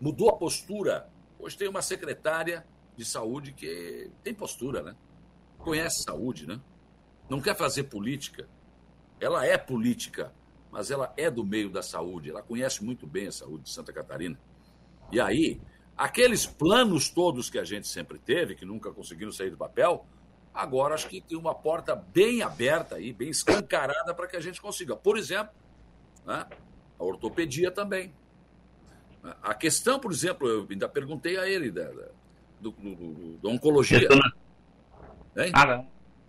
Mudou 0.00 0.30
a 0.30 0.36
postura. 0.38 1.06
Hoje 1.38 1.58
tem 1.58 1.68
uma 1.68 1.82
secretária 1.82 2.66
de 2.96 3.04
saúde 3.04 3.52
que 3.52 4.10
tem 4.24 4.32
postura, 4.32 4.82
né? 4.82 4.96
Conhece 5.58 6.02
saúde, 6.02 6.46
né? 6.46 6.58
Não 7.28 7.42
quer 7.42 7.54
fazer 7.54 7.84
política. 7.84 8.48
Ela 9.20 9.44
é 9.44 9.58
política, 9.58 10.32
mas 10.70 10.90
ela 10.90 11.12
é 11.16 11.30
do 11.30 11.44
meio 11.44 11.70
da 11.70 11.82
saúde. 11.82 12.30
Ela 12.30 12.42
conhece 12.42 12.84
muito 12.84 13.06
bem 13.06 13.28
a 13.28 13.32
saúde 13.32 13.64
de 13.64 13.70
Santa 13.70 13.92
Catarina. 13.92 14.38
E 15.10 15.20
aí, 15.20 15.60
aqueles 15.96 16.46
planos 16.46 17.08
todos 17.08 17.48
que 17.48 17.58
a 17.58 17.64
gente 17.64 17.86
sempre 17.86 18.18
teve, 18.18 18.54
que 18.54 18.64
nunca 18.64 18.90
conseguiram 18.90 19.32
sair 19.32 19.50
do 19.50 19.56
papel, 19.56 20.06
Agora 20.56 20.94
acho 20.94 21.06
que 21.06 21.20
tem 21.20 21.36
uma 21.36 21.54
porta 21.54 21.94
bem 21.94 22.40
aberta 22.40 22.94
aí, 22.94 23.12
bem 23.12 23.28
escancarada 23.28 24.14
para 24.14 24.26
que 24.26 24.36
a 24.36 24.40
gente 24.40 24.58
consiga. 24.58 24.96
Por 24.96 25.18
exemplo, 25.18 25.52
né, 26.24 26.46
a 26.98 27.04
ortopedia 27.04 27.70
também. 27.70 28.10
A 29.42 29.52
questão, 29.52 30.00
por 30.00 30.10
exemplo, 30.10 30.48
eu 30.48 30.66
ainda 30.70 30.88
perguntei 30.88 31.36
a 31.36 31.46
ele 31.46 31.70
da, 31.70 31.84
da, 31.84 32.08
do, 32.58 32.70
do, 32.70 32.94
do, 32.94 33.38
da 33.38 33.48
oncologia. 33.50 34.08
Hein? 35.36 35.52
Ah, 35.52 35.84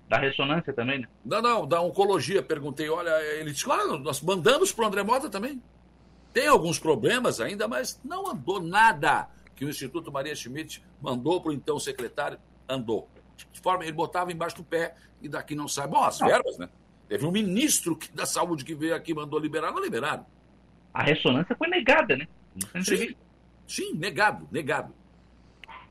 da 0.10 0.18
ressonância 0.18 0.74
também, 0.74 1.00
né? 1.00 1.08
Não, 1.26 1.42
não, 1.42 1.68
da 1.68 1.82
oncologia. 1.82 2.42
Perguntei, 2.42 2.90
olha, 2.90 3.12
ele 3.36 3.52
disse, 3.52 3.66
claro, 3.66 3.98
nós 4.00 4.22
mandamos 4.22 4.72
para 4.72 4.86
o 4.86 4.88
André 4.88 5.04
Mota 5.04 5.30
também. 5.30 5.62
Tem 6.34 6.48
alguns 6.48 6.80
problemas 6.80 7.42
ainda, 7.42 7.68
mas 7.68 8.00
não 8.04 8.30
andou 8.30 8.62
nada 8.62 9.28
que 9.56 9.66
o 9.66 9.70
Instituto 9.70 10.12
Maria 10.12 10.36
Schmidt 10.36 10.84
mandou 11.02 11.42
para 11.42 11.50
o 11.50 11.54
então 11.54 11.80
secretário, 11.80 12.38
andou 12.70 13.10
de 13.52 13.62
forma, 13.62 13.84
ele 13.84 13.92
botava 13.92 14.32
embaixo 14.32 14.58
do 14.58 14.64
pé 14.64 14.96
e 15.22 15.30
daqui 15.30 15.56
não 15.56 15.68
sai. 15.68 15.88
Bom, 15.88 16.04
as 16.04 16.20
verbas, 16.20 16.58
né? 16.58 16.70
Teve 17.08 17.26
um 17.26 17.32
ministro 17.32 17.98
da 18.14 18.26
saúde 18.26 18.66
que 18.66 18.76
veio 18.76 18.96
aqui 18.96 19.12
e 19.12 19.16
mandou 19.16 19.40
liberar, 19.40 19.72
não 19.72 19.82
liberaram. 19.82 20.26
A 20.94 21.04
ressonância 21.04 21.56
foi 21.56 21.68
negada, 21.68 22.18
né? 22.18 22.28
Sim, 22.84 23.16
sim, 23.68 23.94
negado, 23.94 24.48
negado. 24.52 24.94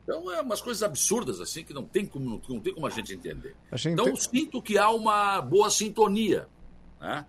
Então 0.06 0.32
é 0.32 0.40
umas 0.40 0.60
coisas 0.60 0.84
absurdas 0.84 1.40
assim 1.40 1.64
que 1.64 1.74
não 1.74 1.84
tem 1.84 2.06
como, 2.06 2.40
não 2.48 2.60
tem 2.60 2.72
como 2.72 2.86
a 2.86 2.90
gente 2.90 3.12
entender. 3.12 3.56
então 3.86 4.14
sinto 4.14 4.62
que 4.62 4.78
há 4.78 4.88
uma 4.88 5.42
boa 5.42 5.68
sintonia 5.68 6.48
né, 7.00 7.26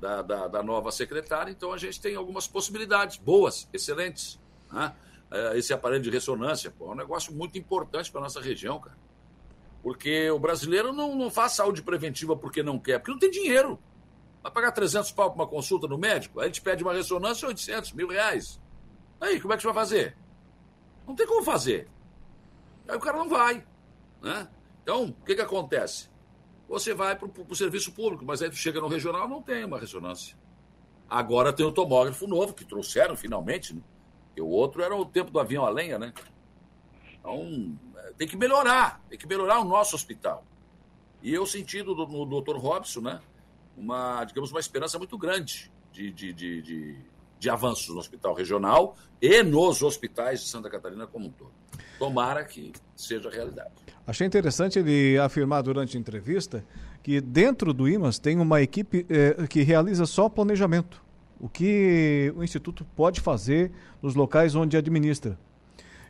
da, 0.00 0.22
da, 0.22 0.46
da, 0.46 0.62
nova 0.62 0.92
secretária, 0.92 1.50
então 1.50 1.72
a 1.72 1.76
gente 1.76 2.00
tem 2.00 2.14
algumas 2.14 2.46
possibilidades 2.46 3.16
boas, 3.16 3.68
excelentes. 3.72 4.38
Né? 4.70 4.94
É, 5.28 5.58
esse 5.58 5.72
aparelho 5.72 6.04
de 6.04 6.08
ressonância 6.08 6.70
pô, 6.70 6.86
é 6.86 6.92
um 6.92 6.94
negócio 6.94 7.34
muito 7.34 7.58
importante 7.58 8.12
para 8.12 8.20
nossa 8.20 8.40
região, 8.40 8.78
cara. 8.78 8.96
Porque 9.82 10.30
o 10.30 10.38
brasileiro 10.38 10.92
não, 10.92 11.16
não 11.16 11.30
faz 11.30 11.52
saúde 11.54 11.82
preventiva 11.82 12.36
porque 12.36 12.62
não 12.62 12.78
quer, 12.78 13.00
porque 13.00 13.10
não 13.10 13.18
tem 13.18 13.30
dinheiro. 13.30 13.76
Vai 14.40 14.52
pagar 14.52 14.70
300 14.70 15.10
pau 15.10 15.32
para 15.32 15.42
uma 15.42 15.48
consulta 15.48 15.88
no 15.88 15.98
médico, 15.98 16.38
aí 16.38 16.44
a 16.44 16.46
gente 16.46 16.62
pede 16.62 16.84
uma 16.84 16.92
ressonância 16.92 17.48
800, 17.48 17.90
mil 17.92 18.06
reais. 18.06 18.60
Aí, 19.20 19.40
como 19.40 19.52
é 19.52 19.56
que 19.56 19.62
você 19.62 19.68
vai 19.68 19.74
fazer? 19.74 20.16
Não 21.08 21.16
tem 21.16 21.26
como 21.26 21.42
fazer. 21.42 21.88
Aí 22.90 22.96
o 22.96 23.00
cara 23.00 23.16
não 23.18 23.28
vai. 23.28 23.64
Né? 24.20 24.48
Então, 24.82 25.04
o 25.04 25.24
que, 25.24 25.34
que 25.34 25.40
acontece? 25.40 26.10
Você 26.68 26.92
vai 26.92 27.16
para 27.16 27.28
o 27.48 27.56
serviço 27.56 27.92
público, 27.92 28.24
mas 28.24 28.42
aí 28.42 28.50
tu 28.50 28.56
chega 28.56 28.80
no 28.80 28.88
regional 28.88 29.28
não 29.28 29.42
tem 29.42 29.64
uma 29.64 29.78
ressonância. 29.78 30.36
Agora 31.08 31.52
tem 31.52 31.66
o 31.66 31.72
tomógrafo 31.72 32.26
novo, 32.26 32.54
que 32.54 32.64
trouxeram 32.64 33.16
finalmente, 33.16 33.74
né? 33.74 33.82
O 34.38 34.46
outro 34.46 34.82
era 34.82 34.96
o 34.96 35.04
tempo 35.04 35.30
do 35.30 35.38
avião 35.38 35.66
a 35.66 35.70
lenha, 35.70 35.98
né? 35.98 36.14
Então, 37.18 37.76
tem 38.16 38.26
que 38.26 38.36
melhorar, 38.36 39.02
tem 39.08 39.18
que 39.18 39.26
melhorar 39.26 39.60
o 39.60 39.64
nosso 39.64 39.94
hospital. 39.94 40.44
E 41.22 41.34
eu 41.34 41.44
senti 41.46 41.82
do, 41.82 41.94
no 41.94 42.40
Dr. 42.40 42.56
Robson, 42.56 43.00
né, 43.00 43.20
uma, 43.76 44.24
digamos, 44.24 44.50
uma 44.50 44.60
esperança 44.60 44.98
muito 44.98 45.18
grande 45.18 45.70
de, 45.92 46.10
de, 46.10 46.32
de, 46.32 46.62
de, 46.62 46.98
de 47.38 47.50
avanços 47.50 47.88
no 47.88 47.98
hospital 47.98 48.32
regional 48.32 48.96
e 49.20 49.42
nos 49.42 49.82
hospitais 49.82 50.40
de 50.40 50.48
Santa 50.48 50.70
Catarina 50.70 51.06
como 51.06 51.26
um 51.26 51.30
todo. 51.30 51.52
Tomara 51.98 52.44
que 52.44 52.72
seja 52.96 53.30
realidade. 53.30 53.70
Achei 54.06 54.26
interessante 54.26 54.78
ele 54.78 55.18
afirmar 55.18 55.62
durante 55.62 55.96
a 55.96 56.00
entrevista 56.00 56.64
que 57.02 57.20
dentro 57.20 57.72
do 57.72 57.88
IMAS 57.88 58.18
tem 58.18 58.38
uma 58.38 58.60
equipe 58.60 59.06
eh, 59.08 59.46
que 59.48 59.62
realiza 59.62 60.06
só 60.06 60.28
planejamento. 60.28 61.02
O 61.38 61.48
que 61.48 62.32
o 62.36 62.44
Instituto 62.44 62.84
pode 62.96 63.20
fazer 63.20 63.72
nos 64.02 64.14
locais 64.14 64.54
onde 64.54 64.76
administra. 64.76 65.38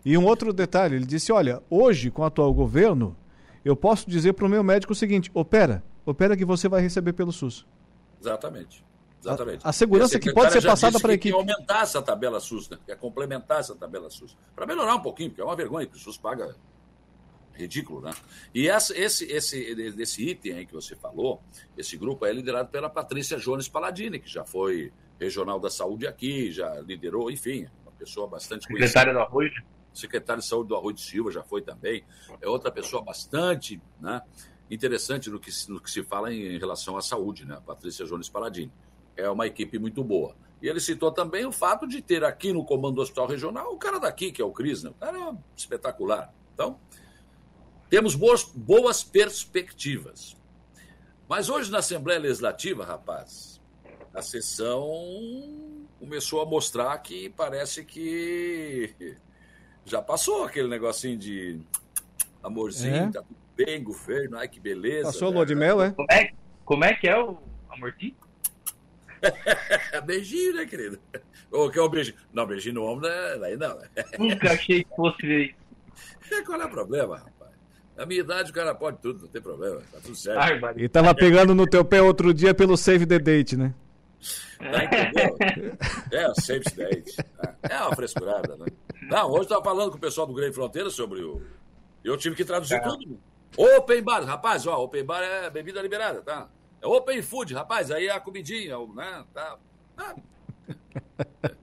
E 0.04 0.16
um 0.16 0.24
outro 0.24 0.52
detalhe, 0.52 0.96
ele 0.96 1.04
disse: 1.04 1.30
olha, 1.30 1.62
hoje, 1.68 2.10
com 2.10 2.22
o 2.22 2.24
atual 2.24 2.52
governo, 2.52 3.16
eu 3.64 3.76
posso 3.76 4.08
dizer 4.08 4.32
para 4.32 4.46
o 4.46 4.48
meu 4.48 4.64
médico 4.64 4.92
o 4.92 4.96
seguinte: 4.96 5.30
opera, 5.34 5.82
opera 6.04 6.36
que 6.36 6.44
você 6.44 6.68
vai 6.68 6.80
receber 6.80 7.12
pelo 7.12 7.32
SUS. 7.32 7.66
Exatamente. 8.20 8.84
Exatamente. 9.20 9.66
A, 9.66 9.68
a 9.70 9.72
segurança 9.72 10.18
que 10.18 10.32
pode 10.32 10.52
ser 10.52 10.62
passada 10.62 10.98
para 10.98 11.12
a 11.12 11.14
equipe. 11.14 11.34
Que 11.34 11.38
aumentar 11.38 11.82
essa 11.82 12.00
tabela 12.00 12.40
SUS, 12.40 12.68
né? 12.68 12.78
Quer 12.86 12.96
complementar 12.96 13.60
essa 13.60 13.74
tabela 13.74 14.08
SUS. 14.10 14.36
Para 14.54 14.66
melhorar 14.66 14.94
um 14.94 15.00
pouquinho, 15.00 15.30
porque 15.30 15.42
é 15.42 15.44
uma 15.44 15.56
vergonha 15.56 15.86
que 15.86 15.96
o 15.96 15.98
SUS 15.98 16.16
paga 16.16 16.56
ridículo, 17.52 18.00
né? 18.00 18.12
E 18.54 18.68
essa, 18.68 18.96
esse, 18.98 19.24
esse, 19.26 19.58
esse 19.98 20.28
item 20.28 20.54
aí 20.54 20.66
que 20.66 20.72
você 20.72 20.96
falou, 20.96 21.42
esse 21.76 21.96
grupo 21.96 22.24
é 22.24 22.32
liderado 22.32 22.70
pela 22.70 22.88
Patrícia 22.88 23.38
Jones 23.38 23.68
Paladini, 23.68 24.18
que 24.18 24.28
já 24.28 24.44
foi 24.44 24.92
regional 25.18 25.60
da 25.60 25.68
saúde 25.68 26.06
aqui, 26.06 26.50
já 26.50 26.80
liderou, 26.80 27.30
enfim, 27.30 27.68
uma 27.82 27.92
pessoa 27.92 28.26
bastante 28.26 28.66
conhecida. 28.66 28.88
Secretária 28.88 29.12
do 29.12 29.20
Arroio. 29.20 29.50
Secretário 29.92 30.40
de 30.40 30.48
Saúde 30.48 30.68
do 30.68 30.76
Arroio 30.76 30.94
de 30.94 31.02
Silva 31.02 31.32
já 31.32 31.42
foi 31.42 31.62
também. 31.62 32.04
É 32.40 32.48
outra 32.48 32.70
pessoa 32.70 33.02
bastante 33.02 33.80
né, 34.00 34.22
interessante 34.70 35.28
no 35.28 35.40
que, 35.40 35.50
no 35.68 35.80
que 35.80 35.90
se 35.90 36.02
fala 36.04 36.32
em, 36.32 36.54
em 36.54 36.58
relação 36.58 36.96
à 36.96 37.02
saúde, 37.02 37.44
né? 37.44 37.60
Patrícia 37.66 38.06
Jones 38.06 38.28
Paladini. 38.28 38.72
É 39.20 39.30
uma 39.30 39.46
equipe 39.46 39.78
muito 39.78 40.02
boa. 40.02 40.34
E 40.62 40.68
ele 40.68 40.80
citou 40.80 41.10
também 41.10 41.46
o 41.46 41.52
fato 41.52 41.86
de 41.86 42.02
ter 42.02 42.22
aqui 42.22 42.52
no 42.52 42.64
comando 42.64 42.96
do 42.96 43.00
Hospital 43.00 43.26
Regional 43.26 43.72
o 43.72 43.78
cara 43.78 43.98
daqui, 43.98 44.30
que 44.30 44.42
é 44.42 44.44
o 44.44 44.52
Cris, 44.52 44.82
né? 44.82 44.90
O 44.90 44.94
cara 44.94 45.18
é 45.18 45.34
espetacular. 45.56 46.32
Então, 46.54 46.78
temos 47.88 48.14
boas, 48.14 48.44
boas 48.44 49.02
perspectivas. 49.02 50.36
Mas 51.28 51.48
hoje 51.48 51.70
na 51.70 51.78
Assembleia 51.78 52.20
Legislativa, 52.20 52.84
rapaz, 52.84 53.60
a 54.12 54.20
sessão 54.20 54.84
começou 55.98 56.42
a 56.42 56.46
mostrar 56.46 56.96
que 56.98 57.30
parece 57.30 57.84
que 57.84 59.16
já 59.84 60.02
passou 60.02 60.44
aquele 60.44 60.68
negocinho 60.68 61.16
de 61.16 61.60
amorzinho, 62.42 62.94
é? 62.94 63.10
tá 63.10 63.22
tudo 63.22 63.38
bem, 63.56 63.82
governo, 63.82 64.38
ai 64.38 64.48
que 64.48 64.60
beleza. 64.60 65.04
Passou 65.04 65.30
lua 65.30 65.46
de 65.46 65.54
mel, 65.54 65.80
é? 65.82 65.90
Como 65.90 66.08
é, 66.10 66.30
como 66.64 66.84
é 66.84 66.94
que 66.94 67.08
é 67.08 67.18
o 67.18 67.38
amorzinho? 67.68 68.16
beijinho, 70.04 70.54
né, 70.54 70.66
querido? 70.66 70.98
Ou 71.50 71.70
que 71.70 71.78
é 71.78 71.82
o 71.82 71.88
beijinho? 71.88 72.16
Não, 72.32 72.46
beijinho 72.46 72.74
no 72.76 72.84
ombro, 72.84 73.08
né? 73.08 73.46
Aí 73.46 73.56
não. 73.56 73.78
Nunca 74.18 74.52
achei 74.52 74.84
que 74.84 74.96
fosse 74.96 75.26
isso. 75.26 76.44
Qual 76.46 76.60
é 76.60 76.64
o 76.64 76.70
problema, 76.70 77.18
rapaz? 77.18 77.50
Na 77.96 78.06
minha 78.06 78.20
idade 78.20 78.50
o 78.50 78.54
cara 78.54 78.74
pode 78.74 78.98
tudo, 78.98 79.22
não 79.22 79.28
tem 79.28 79.42
problema, 79.42 79.82
tá 79.92 79.98
tudo 80.02 80.14
certo. 80.14 80.38
Ai, 80.38 80.58
e 80.76 80.88
tava 80.88 81.14
pegando 81.14 81.54
no 81.54 81.66
teu 81.66 81.84
pé 81.84 82.00
outro 82.00 82.32
dia 82.32 82.54
pelo 82.54 82.76
save 82.76 83.04
the 83.04 83.18
date, 83.18 83.56
né? 83.56 83.74
Tá, 84.58 84.84
entendeu? 84.84 85.76
É, 86.12 86.28
o 86.28 86.34
save 86.34 86.64
the 86.64 86.84
date. 86.84 87.16
É 87.62 87.76
uma 87.78 87.94
frescurada, 87.94 88.56
né? 88.56 88.66
Não, 89.02 89.30
hoje 89.30 89.42
eu 89.42 89.48
tava 89.48 89.64
falando 89.64 89.90
com 89.90 89.96
o 89.96 90.00
pessoal 90.00 90.26
do 90.26 90.32
Grande 90.32 90.54
Fronteira 90.54 90.88
sobre 90.88 91.22
o. 91.22 91.42
Eu 92.02 92.16
tive 92.16 92.36
que 92.36 92.44
traduzir 92.44 92.76
é. 92.76 92.80
tudo. 92.80 93.20
Open 93.56 94.02
bar, 94.02 94.24
rapaz, 94.24 94.66
ó, 94.66 94.82
open 94.82 95.04
bar 95.04 95.22
é 95.22 95.50
bebida 95.50 95.82
liberada, 95.82 96.22
tá? 96.22 96.48
É 96.82 96.86
open 96.86 97.22
food, 97.22 97.54
rapaz, 97.54 97.90
aí 97.90 98.06
é 98.06 98.10
a 98.10 98.20
comidinha, 98.20 98.76
né? 98.94 99.24
Tá. 99.34 99.58
Ah. 99.96 100.16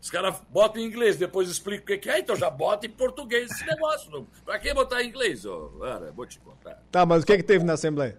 Os 0.00 0.10
caras 0.10 0.38
botam 0.50 0.82
em 0.82 0.84
inglês, 0.84 1.16
depois 1.16 1.48
explicam 1.48 1.96
o 1.96 1.98
que 1.98 2.10
é, 2.10 2.18
então 2.18 2.36
já 2.36 2.50
bota 2.50 2.86
em 2.86 2.90
português 2.90 3.50
esse 3.50 3.64
negócio. 3.64 4.28
Pra 4.44 4.58
que 4.58 4.72
botar 4.74 5.02
em 5.02 5.08
inglês? 5.08 5.46
Oh, 5.46 5.70
cara, 5.80 6.12
vou 6.12 6.26
te 6.26 6.38
contar. 6.40 6.82
Tá, 6.90 7.06
mas 7.06 7.22
o 7.22 7.26
que, 7.26 7.32
é 7.32 7.36
que 7.38 7.42
teve 7.42 7.64
na 7.64 7.72
Assembleia? 7.72 8.18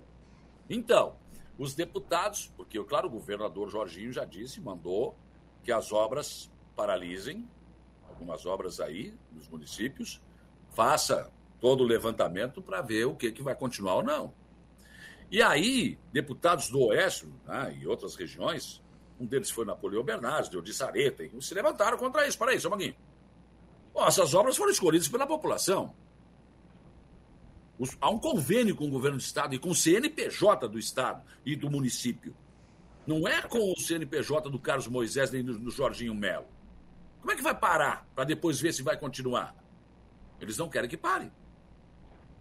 Então, 0.68 1.16
os 1.60 1.76
deputados, 1.76 2.52
porque, 2.58 2.84
claro, 2.84 3.08
o 3.08 3.12
governador 3.12 3.70
Jorginho 3.70 4.12
já 4.12 4.26
disse, 4.26 4.60
mandou 4.60 5.16
que 5.64 5.72
as 5.72 5.92
obras 5.92 6.52
paralisem, 6.76 7.48
algumas 8.10 8.46
obras 8.48 8.80
aí 8.80 9.14
nos 9.32 9.48
municípios, 9.48 10.20
faça 10.72 11.32
todo 11.62 11.84
o 11.84 11.88
levantamento 11.88 12.62
para 12.62 12.82
ver 12.82 13.06
o 13.06 13.16
que, 13.16 13.32
que 13.32 13.44
vai 13.44 13.56
continuar 13.56 13.96
ou 13.96 14.04
não. 14.04 14.34
E 15.32 15.42
aí, 15.42 15.98
deputados 16.14 16.70
do 16.70 16.80
Oeste 16.82 17.28
né, 17.46 17.78
e 17.82 17.88
outras 17.88 18.16
regiões 18.16 18.84
um 19.20 19.26
deles 19.26 19.50
foi 19.50 19.66
Napoleão 19.66 20.04
Bernardes, 20.04 20.50
de 20.50 20.58
Odissareta, 20.58 21.24
e 21.24 21.42
se 21.42 21.54
levantaram 21.54 21.98
contra 21.98 22.28
isso. 22.28 22.38
Para 22.38 22.58
só 22.60 22.74
um 22.74 22.94
Bom, 23.94 24.06
essas 24.06 24.34
obras 24.34 24.58
foram 24.58 24.72
escolhidas 24.72 25.08
pela 25.08 25.26
população. 25.26 25.94
Os, 27.80 27.96
há 28.00 28.10
um 28.10 28.20
convênio 28.20 28.76
com 28.76 28.88
o 28.88 28.90
governo 28.90 29.18
do 29.18 29.22
Estado 29.22 29.56
e 29.56 29.60
com 29.60 29.70
o 29.70 29.76
CNPJ 29.76 30.68
do 30.68 30.78
Estado 30.78 31.24
e 31.46 31.56
do 31.56 31.70
município. 31.70 32.36
Não 33.08 33.28
é 33.28 33.42
com 33.42 33.72
o 33.72 33.80
CNPJ 33.80 34.50
do 34.50 34.60
Carlos 34.60 34.88
Moisés 34.88 35.32
nem 35.32 35.44
do, 35.44 35.58
do 35.58 35.72
Jorginho 35.72 36.14
Melo. 36.14 36.48
Como 37.22 37.32
é 37.32 37.36
que 37.36 37.42
vai 37.42 37.56
parar 37.56 38.06
para 38.14 38.24
depois 38.24 38.60
ver 38.60 38.74
se 38.74 38.84
vai 38.84 38.98
continuar? 38.98 39.56
Eles 40.40 40.58
não 40.58 40.70
querem 40.70 40.90
que 40.90 40.98
pare. 40.98 41.32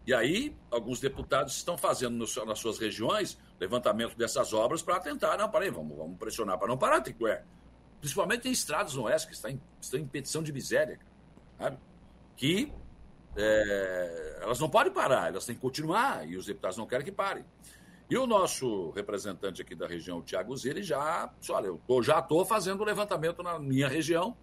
E 0.06 0.12
aí, 0.12 0.54
alguns 0.70 1.00
deputados 1.00 1.56
estão 1.56 1.78
fazendo 1.78 2.12
no, 2.14 2.44
nas 2.44 2.58
suas 2.58 2.78
regiões 2.78 3.38
levantamento 3.58 4.16
dessas 4.16 4.52
obras 4.52 4.82
para 4.82 5.00
tentar, 5.00 5.36
não, 5.38 5.48
peraí, 5.48 5.70
vamos, 5.70 5.96
vamos 5.96 6.18
pressionar 6.18 6.58
para 6.58 6.68
não 6.68 6.76
parar, 6.76 7.02
é. 7.26 7.42
Principalmente 8.00 8.48
em 8.48 8.52
estradas 8.52 8.94
no 8.94 9.04
oeste, 9.04 9.28
que 9.28 9.34
estão 9.34 9.50
em, 9.50 9.60
estão 9.80 9.98
em 9.98 10.06
petição 10.06 10.42
de 10.42 10.52
miséria, 10.52 10.98
sabe? 11.58 11.78
Que 12.36 12.70
é, 13.36 14.38
elas 14.42 14.60
não 14.60 14.68
podem 14.68 14.92
parar, 14.92 15.28
elas 15.28 15.46
têm 15.46 15.54
que 15.54 15.60
continuar, 15.60 16.28
e 16.28 16.36
os 16.36 16.46
deputados 16.46 16.76
não 16.76 16.86
querem 16.86 17.04
que 17.04 17.12
parem. 17.12 17.44
E 18.10 18.18
o 18.18 18.26
nosso 18.26 18.90
representante 18.90 19.62
aqui 19.62 19.74
da 19.74 19.86
região, 19.86 20.18
o 20.18 20.22
Tiago 20.22 20.54
Zilli, 20.54 20.82
já 20.82 21.32
olha, 21.48 21.68
eu 21.68 21.80
tô, 21.86 22.02
já 22.02 22.18
estou 22.18 22.44
fazendo 22.44 22.82
o 22.82 22.84
levantamento 22.84 23.42
na 23.42 23.58
minha 23.58 23.88
região 23.88 24.36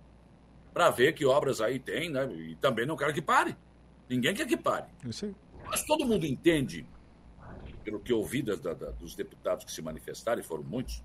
para 0.74 0.90
ver 0.90 1.14
que 1.14 1.26
obras 1.26 1.62
aí 1.62 1.78
tem, 1.78 2.10
né? 2.10 2.26
E 2.34 2.56
também 2.56 2.88
não 2.88 2.98
quero 2.98 3.14
que 3.14 3.22
pare. 3.22 3.56
Ninguém 4.10 4.34
quer 4.34 4.48
que 4.48 4.58
pare. 4.58 4.88
Isso 5.06 5.26
aí. 5.26 5.36
Mas 5.72 5.84
todo 5.84 6.06
mundo 6.06 6.26
entende 6.26 6.86
pelo 7.82 8.00
que 8.00 8.12
ouvi 8.12 8.42
da, 8.42 8.56
da, 8.56 8.92
dos 8.92 9.16
deputados 9.16 9.64
que 9.64 9.72
se 9.72 9.82
manifestaram, 9.82 10.42
e 10.42 10.44
foram 10.44 10.64
muitos, 10.64 11.02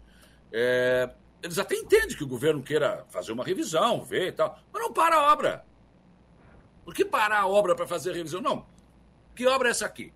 é, 0.53 1.09
eles 1.41 1.57
até 1.59 1.77
entendem 1.77 2.17
que 2.17 2.25
o 2.25 2.27
governo 2.27 2.61
queira 2.63 3.07
fazer 3.09 3.31
uma 3.31 3.45
revisão, 3.45 4.03
ver 4.03 4.29
e 4.29 4.33
tal, 4.33 4.59
mas 4.73 4.83
não 4.83 4.93
para 4.93 5.17
a 5.17 5.33
obra. 5.33 5.65
Por 6.85 6.93
que 6.93 7.05
parar 7.05 7.41
a 7.41 7.47
obra 7.47 7.77
para 7.77 7.87
fazer 7.87 8.13
revisão? 8.13 8.41
Não. 8.41 8.67
Que 9.37 9.47
obra 9.47 9.69
é 9.69 9.71
essa 9.71 9.87
aqui? 9.87 10.13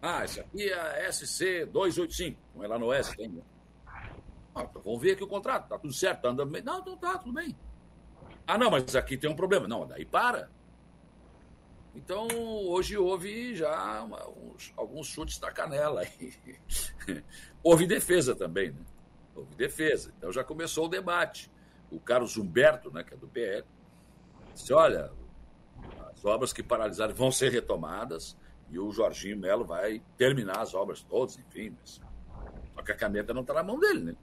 Ah, 0.00 0.24
essa 0.24 0.40
aqui 0.40 0.68
é 0.68 1.06
a 1.06 1.12
SC 1.12 1.64
285. 1.66 2.40
Não 2.56 2.64
é 2.64 2.66
lá 2.68 2.78
no 2.78 2.92
S, 2.92 3.16
tem. 3.16 3.28
Né? 3.28 3.42
Ah, 4.52 4.66
então 4.68 4.82
vamos 4.82 5.00
ver 5.00 5.12
aqui 5.12 5.22
o 5.22 5.28
contrato. 5.28 5.68
Tá 5.68 5.78
tudo 5.78 5.92
certo, 5.92 6.22
tá 6.22 6.28
andando 6.30 6.50
bem. 6.50 6.62
Não, 6.62 6.80
então 6.80 6.96
tá, 6.96 7.18
tudo 7.18 7.32
bem. 7.32 7.56
Ah, 8.46 8.58
não, 8.58 8.70
mas 8.70 8.96
aqui 8.96 9.16
tem 9.16 9.30
um 9.30 9.36
problema. 9.36 9.68
Não, 9.68 9.86
daí 9.86 10.04
para. 10.04 10.50
Então, 11.94 12.26
hoje 12.66 12.96
houve 12.96 13.54
já 13.54 14.02
uns, 14.02 14.72
alguns 14.76 15.06
chutes 15.08 15.38
na 15.40 15.50
canela. 15.50 16.02
houve 17.62 17.86
defesa 17.86 18.34
também, 18.34 18.70
né? 18.72 18.80
Houve 19.34 19.54
defesa. 19.54 20.12
Então 20.16 20.32
já 20.32 20.42
começou 20.42 20.86
o 20.86 20.88
debate. 20.88 21.50
O 21.90 22.00
Carlos 22.00 22.36
Humberto, 22.36 22.90
né, 22.90 23.04
que 23.04 23.14
é 23.14 23.16
do 23.16 23.28
PL, 23.28 23.64
disse: 24.54 24.72
olha, 24.72 25.12
as 26.10 26.24
obras 26.24 26.52
que 26.52 26.62
paralisaram 26.62 27.14
vão 27.14 27.30
ser 27.30 27.50
retomadas 27.50 28.36
e 28.70 28.78
o 28.78 28.90
Jorginho 28.90 29.38
Melo 29.38 29.64
vai 29.64 30.02
terminar 30.16 30.60
as 30.60 30.74
obras 30.74 31.02
todas, 31.02 31.38
enfim. 31.38 31.76
Mas... 31.78 32.00
Só 32.74 32.82
que 32.82 32.92
a 32.92 32.96
caneta 32.96 33.34
não 33.34 33.42
está 33.42 33.52
na 33.52 33.62
mão 33.62 33.78
dele, 33.78 34.00
né? 34.00 34.16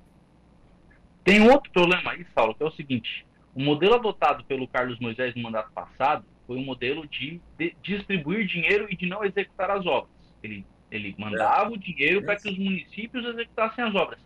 Tem 1.23 1.47
outro 1.47 1.71
problema 1.71 2.11
aí, 2.11 2.25
Saulo, 2.33 2.55
que 2.55 2.63
é 2.63 2.65
o 2.65 2.71
seguinte: 2.71 3.27
o 3.53 3.61
modelo 3.61 3.95
adotado 3.95 4.43
pelo 4.45 4.67
Carlos 4.67 4.99
Moisés 4.99 5.35
no 5.35 5.43
mandato 5.43 5.71
passado 5.71 6.25
foi 6.49 6.57
um 6.57 6.65
modelo 6.65 7.07
de, 7.07 7.39
de 7.59 7.75
distribuir 7.83 8.47
dinheiro 8.47 8.87
e 8.89 8.97
de 8.97 9.05
não 9.05 9.23
executar 9.23 9.69
as 9.69 9.85
obras. 9.85 10.11
Ele, 10.41 10.65
ele 10.89 11.13
mandava 11.15 11.69
é. 11.69 11.73
o 11.73 11.77
dinheiro 11.77 12.25
para 12.25 12.37
que 12.37 12.49
os 12.49 12.57
municípios 12.57 13.23
executassem 13.23 13.83
as 13.83 13.93
obras. 13.93 14.19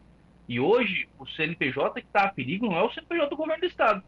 E 0.47 0.57
hoje, 0.57 1.09
o 1.19 1.27
CNPJ 1.27 1.99
que 1.99 2.07
está 2.07 2.23
a 2.23 2.29
perigo 2.29 2.67
não 2.67 2.77
é 2.77 2.83
o 2.83 2.93
CNPJ 2.93 3.29
do 3.29 3.35
governo 3.35 3.59
do 3.59 3.67
Estado. 3.67 4.01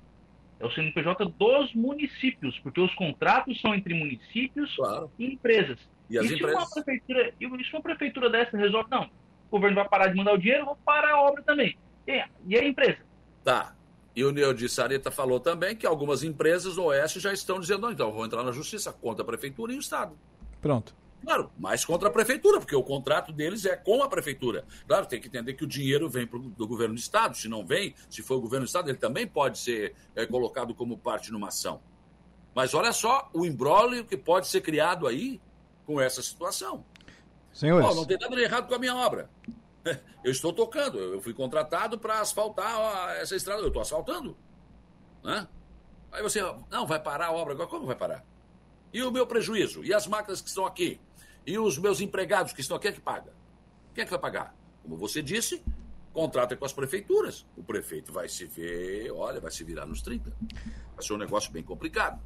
É 0.61 0.65
o 0.65 0.71
CNPJ 0.71 1.25
dos 1.25 1.73
municípios, 1.73 2.57
porque 2.59 2.79
os 2.79 2.95
contratos 2.95 3.59
são 3.59 3.75
entre 3.75 3.93
municípios 3.93 4.73
claro. 4.77 5.11
e 5.19 5.33
empresas. 5.33 5.77
E, 6.09 6.15
e 6.15 6.19
empresas... 6.19 6.55
uma 6.55 6.69
prefeitura, 6.69 7.33
e 7.37 7.63
se 7.65 7.73
uma 7.73 7.81
prefeitura 7.81 8.29
dessa 8.29 8.55
resolve, 8.55 8.89
não, 8.89 9.09
o 9.47 9.51
governo 9.51 9.75
vai 9.75 9.89
parar 9.89 10.07
de 10.07 10.15
mandar 10.15 10.35
o 10.35 10.37
dinheiro, 10.37 10.63
vou 10.63 10.77
parar 10.85 11.15
a 11.15 11.21
obra 11.21 11.43
também. 11.43 11.77
E, 12.07 12.23
e 12.47 12.57
a 12.57 12.63
empresa? 12.63 12.99
Tá. 13.43 13.74
E 14.15 14.23
o 14.23 14.31
Neudi 14.31 14.69
Sareta 14.69 15.11
falou 15.11 15.39
também 15.39 15.75
que 15.75 15.85
algumas 15.85 16.23
empresas 16.23 16.75
do 16.75 16.85
Oeste 16.85 17.19
já 17.19 17.33
estão 17.33 17.59
dizendo, 17.59 17.91
então, 17.91 18.11
vou 18.11 18.25
entrar 18.25 18.43
na 18.43 18.51
justiça 18.51 18.93
contra 18.93 19.23
a 19.23 19.25
prefeitura 19.25 19.73
e 19.73 19.75
o 19.75 19.79
Estado. 19.79 20.17
Pronto. 20.61 20.95
Claro, 21.21 21.51
mais 21.57 21.83
contra 21.83 22.07
a 22.07 22.11
prefeitura, 22.11 22.59
porque 22.59 22.75
o 22.75 22.83
contrato 22.83 23.33
deles 23.33 23.65
é 23.65 23.75
com 23.75 24.03
a 24.03 24.07
prefeitura. 24.07 24.63
Claro, 24.87 25.07
tem 25.07 25.19
que 25.19 25.27
entender 25.27 25.55
que 25.55 25.63
o 25.63 25.67
dinheiro 25.67 26.07
vem 26.07 26.27
pro, 26.27 26.39
do 26.39 26.67
governo 26.67 26.93
do 26.93 26.99
Estado. 26.99 27.35
Se 27.35 27.49
não 27.49 27.65
vem, 27.65 27.95
se 28.09 28.21
for 28.21 28.35
o 28.35 28.41
governo 28.41 28.65
do 28.65 28.67
Estado, 28.67 28.89
ele 28.89 28.97
também 28.97 29.25
pode 29.25 29.57
ser 29.57 29.95
é, 30.15 30.25
colocado 30.25 30.73
como 30.75 30.97
parte 30.97 31.31
numa 31.31 31.47
ação. 31.47 31.81
Mas 32.53 32.73
olha 32.73 32.93
só 32.93 33.29
o 33.33 33.45
embrólio 33.45 34.05
que 34.05 34.15
pode 34.15 34.47
ser 34.47 34.61
criado 34.61 35.07
aí 35.07 35.41
com 35.85 35.99
essa 35.99 36.21
situação. 36.21 36.85
Senhores. 37.51 37.87
Oh, 37.89 37.95
não 37.95 38.05
tem 38.05 38.17
nada 38.19 38.35
de 38.35 38.43
errado 38.43 38.67
com 38.67 38.75
a 38.75 38.79
minha 38.79 38.95
obra. 38.95 39.29
Eu 40.24 40.32
estou 40.32 40.52
tocando, 40.52 40.98
eu 40.98 41.22
fui 41.22 41.34
contratado 41.34 41.99
para 41.99 42.20
asfaltar 42.20 43.16
essa 43.18 43.36
estrada, 43.36 43.62
eu 43.62 43.68
estou 43.68 43.82
asfaltando. 43.82 44.36
Né? 45.24 45.48
Aí 46.12 46.24
você, 46.24 46.41
não, 46.72 46.88
vai 46.88 46.99
parar 46.99 47.28
a 47.28 47.32
obra 47.32 47.53
agora, 47.53 47.70
como 47.70 47.86
vai 47.86 47.95
parar? 47.95 48.26
E 48.91 49.03
o 49.03 49.12
meu 49.12 49.28
prejuízo? 49.28 49.84
E 49.84 49.94
as 49.94 50.07
máquinas 50.07 50.41
que 50.41 50.49
estão 50.49 50.66
aqui? 50.66 50.99
E 51.45 51.60
os 51.60 51.78
meus 51.78 52.02
empregados 52.02 52.53
que 52.53 52.62
estão 52.62 52.78
aqui, 52.78 52.88
é 52.88 52.91
que 52.91 53.02
paga? 53.02 53.34
Quem 53.94 54.02
é 54.02 54.06
que 54.06 54.12
vai 54.12 54.20
pagar? 54.20 54.56
Como 54.82 54.98
você 54.98 55.22
disse, 55.22 55.64
contrata 56.12 56.56
com 56.56 56.66
as 56.66 56.74
prefeituras. 56.74 57.45
O 57.56 57.64
prefeito 57.64 58.12
vai 58.12 58.28
se 58.28 58.45
ver, 58.45 59.12
olha, 59.12 59.40
vai 59.40 59.52
se 59.52 59.64
virar 59.64 59.86
nos 59.86 60.02
30. 60.02 60.32
Vai 60.95 61.06
ser 61.06 61.14
um 61.14 61.18
negócio 61.18 61.52
bem 61.52 61.62
complicado. 61.62 62.20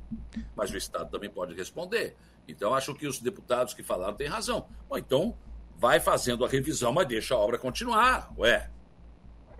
Mas 0.55 0.71
o 0.71 0.77
Estado 0.77 1.09
também 1.09 1.29
pode 1.29 1.55
responder. 1.55 2.15
Então, 2.47 2.73
acho 2.73 2.93
que 2.95 3.07
os 3.07 3.19
deputados 3.19 3.73
que 3.73 3.83
falaram 3.83 4.15
têm 4.15 4.27
razão. 4.27 4.67
Ou 4.87 4.97
então, 4.97 5.37
vai 5.79 5.99
fazendo 5.99 6.43
a 6.43 6.49
revisão, 6.49 6.91
mas 6.91 7.07
deixa 7.07 7.33
a 7.33 7.37
obra 7.37 7.57
continuar. 7.57 8.31
Ué, 8.37 8.69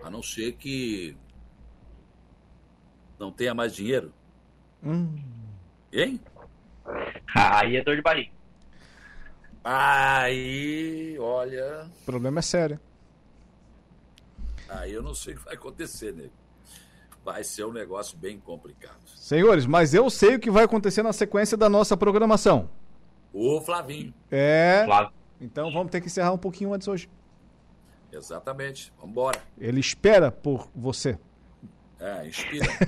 a 0.02 0.10
não 0.10 0.22
ser 0.22 0.52
que 0.52 1.16
não 3.18 3.32
tenha 3.32 3.54
mais 3.54 3.74
dinheiro. 3.74 4.12
Hum. 4.84 5.18
Hein? 5.90 6.20
Aí 7.34 7.76
é 7.76 7.82
dor 7.82 7.96
de 7.96 8.02
barriga. 8.02 8.30
Aí, 9.64 11.18
olha. 11.18 11.90
O 12.02 12.04
problema 12.04 12.40
é 12.40 12.42
sério. 12.42 12.78
Aí 14.68 14.92
eu 14.92 15.02
não 15.02 15.14
sei 15.14 15.34
o 15.34 15.38
que 15.38 15.44
vai 15.44 15.54
acontecer, 15.54 16.12
nego. 16.12 16.32
Vai 17.24 17.44
ser 17.44 17.64
um 17.64 17.72
negócio 17.72 18.16
bem 18.16 18.38
complicado. 18.38 19.00
Senhores, 19.06 19.66
mas 19.66 19.92
eu 19.92 20.08
sei 20.08 20.36
o 20.36 20.40
que 20.40 20.50
vai 20.50 20.64
acontecer 20.64 21.02
na 21.02 21.12
sequência 21.12 21.56
da 21.56 21.68
nossa 21.68 21.96
programação. 21.96 22.70
O 23.32 23.60
Flavinho. 23.60 24.14
É. 24.30 24.82
Flávio. 24.86 25.19
Então 25.40 25.72
vamos 25.72 25.90
ter 25.90 26.00
que 26.00 26.06
encerrar 26.06 26.32
um 26.32 26.38
pouquinho 26.38 26.74
antes 26.74 26.86
hoje. 26.86 27.08
Exatamente. 28.12 28.92
Vamos 28.96 29.12
embora. 29.12 29.40
Ele 29.58 29.80
espera 29.80 30.30
por 30.30 30.68
você. 30.74 31.18
É, 31.98 32.26
inspira. 32.26 32.66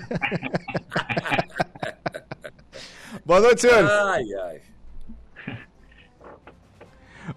Boa 3.25 3.41
noite, 3.41 3.61
senhores. 3.61 3.91
Ai, 3.91 4.25
ai. 4.35 4.63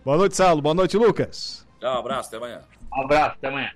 Boa 0.04 0.18
noite, 0.18 0.36
Saulo. 0.36 0.62
Boa 0.62 0.74
noite, 0.74 0.98
Lucas. 0.98 1.68
Tchau, 1.80 1.96
um 1.96 2.00
abraço, 2.00 2.30
até 2.30 2.38
amanhã. 2.38 2.62
Um 2.92 3.02
abraço, 3.02 3.36
até 3.38 3.48
amanhã. 3.48 3.72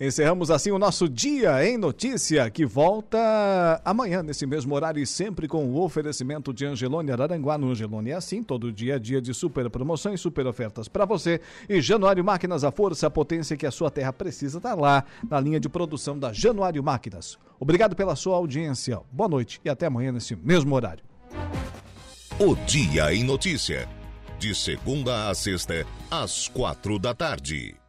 Encerramos 0.00 0.50
assim 0.50 0.70
o 0.70 0.78
nosso 0.78 1.06
Dia 1.06 1.62
em 1.62 1.76
Notícia, 1.76 2.48
que 2.50 2.64
volta 2.64 3.82
amanhã, 3.84 4.22
nesse 4.22 4.46
mesmo 4.46 4.74
horário 4.74 5.02
e 5.02 5.06
sempre 5.06 5.46
com 5.46 5.66
o 5.66 5.78
oferecimento 5.78 6.54
de 6.54 6.64
Angelone 6.64 7.12
Araranguá. 7.12 7.58
No 7.58 7.70
Angelone 7.70 8.08
é 8.08 8.14
assim, 8.14 8.42
todo 8.42 8.72
dia 8.72 8.94
a 8.94 8.98
dia 8.98 9.20
de 9.20 9.34
super 9.34 9.68
promoções, 9.68 10.18
super 10.18 10.46
ofertas 10.46 10.88
para 10.88 11.04
você. 11.04 11.42
E 11.68 11.82
Januário 11.82 12.24
Máquinas, 12.24 12.64
a 12.64 12.70
força, 12.70 13.08
a 13.08 13.10
potência 13.10 13.58
que 13.58 13.66
a 13.66 13.70
sua 13.70 13.90
terra 13.90 14.10
precisa 14.10 14.56
estar 14.56 14.70
tá 14.70 14.74
lá, 14.74 15.04
na 15.28 15.38
linha 15.38 15.60
de 15.60 15.68
produção 15.68 16.18
da 16.18 16.32
Januário 16.32 16.82
Máquinas. 16.82 17.38
Obrigado 17.58 17.94
pela 17.94 18.16
sua 18.16 18.36
audiência. 18.36 18.98
Boa 19.12 19.28
noite 19.28 19.60
e 19.62 19.68
até 19.68 19.84
amanhã 19.84 20.12
nesse 20.12 20.34
mesmo 20.34 20.74
horário. 20.74 21.04
O 22.38 22.56
Dia 22.64 23.12
em 23.12 23.22
Notícia, 23.22 23.86
de 24.38 24.54
segunda 24.54 25.28
a 25.28 25.34
sexta, 25.34 25.84
às 26.10 26.48
quatro 26.48 26.98
da 26.98 27.12
tarde. 27.12 27.79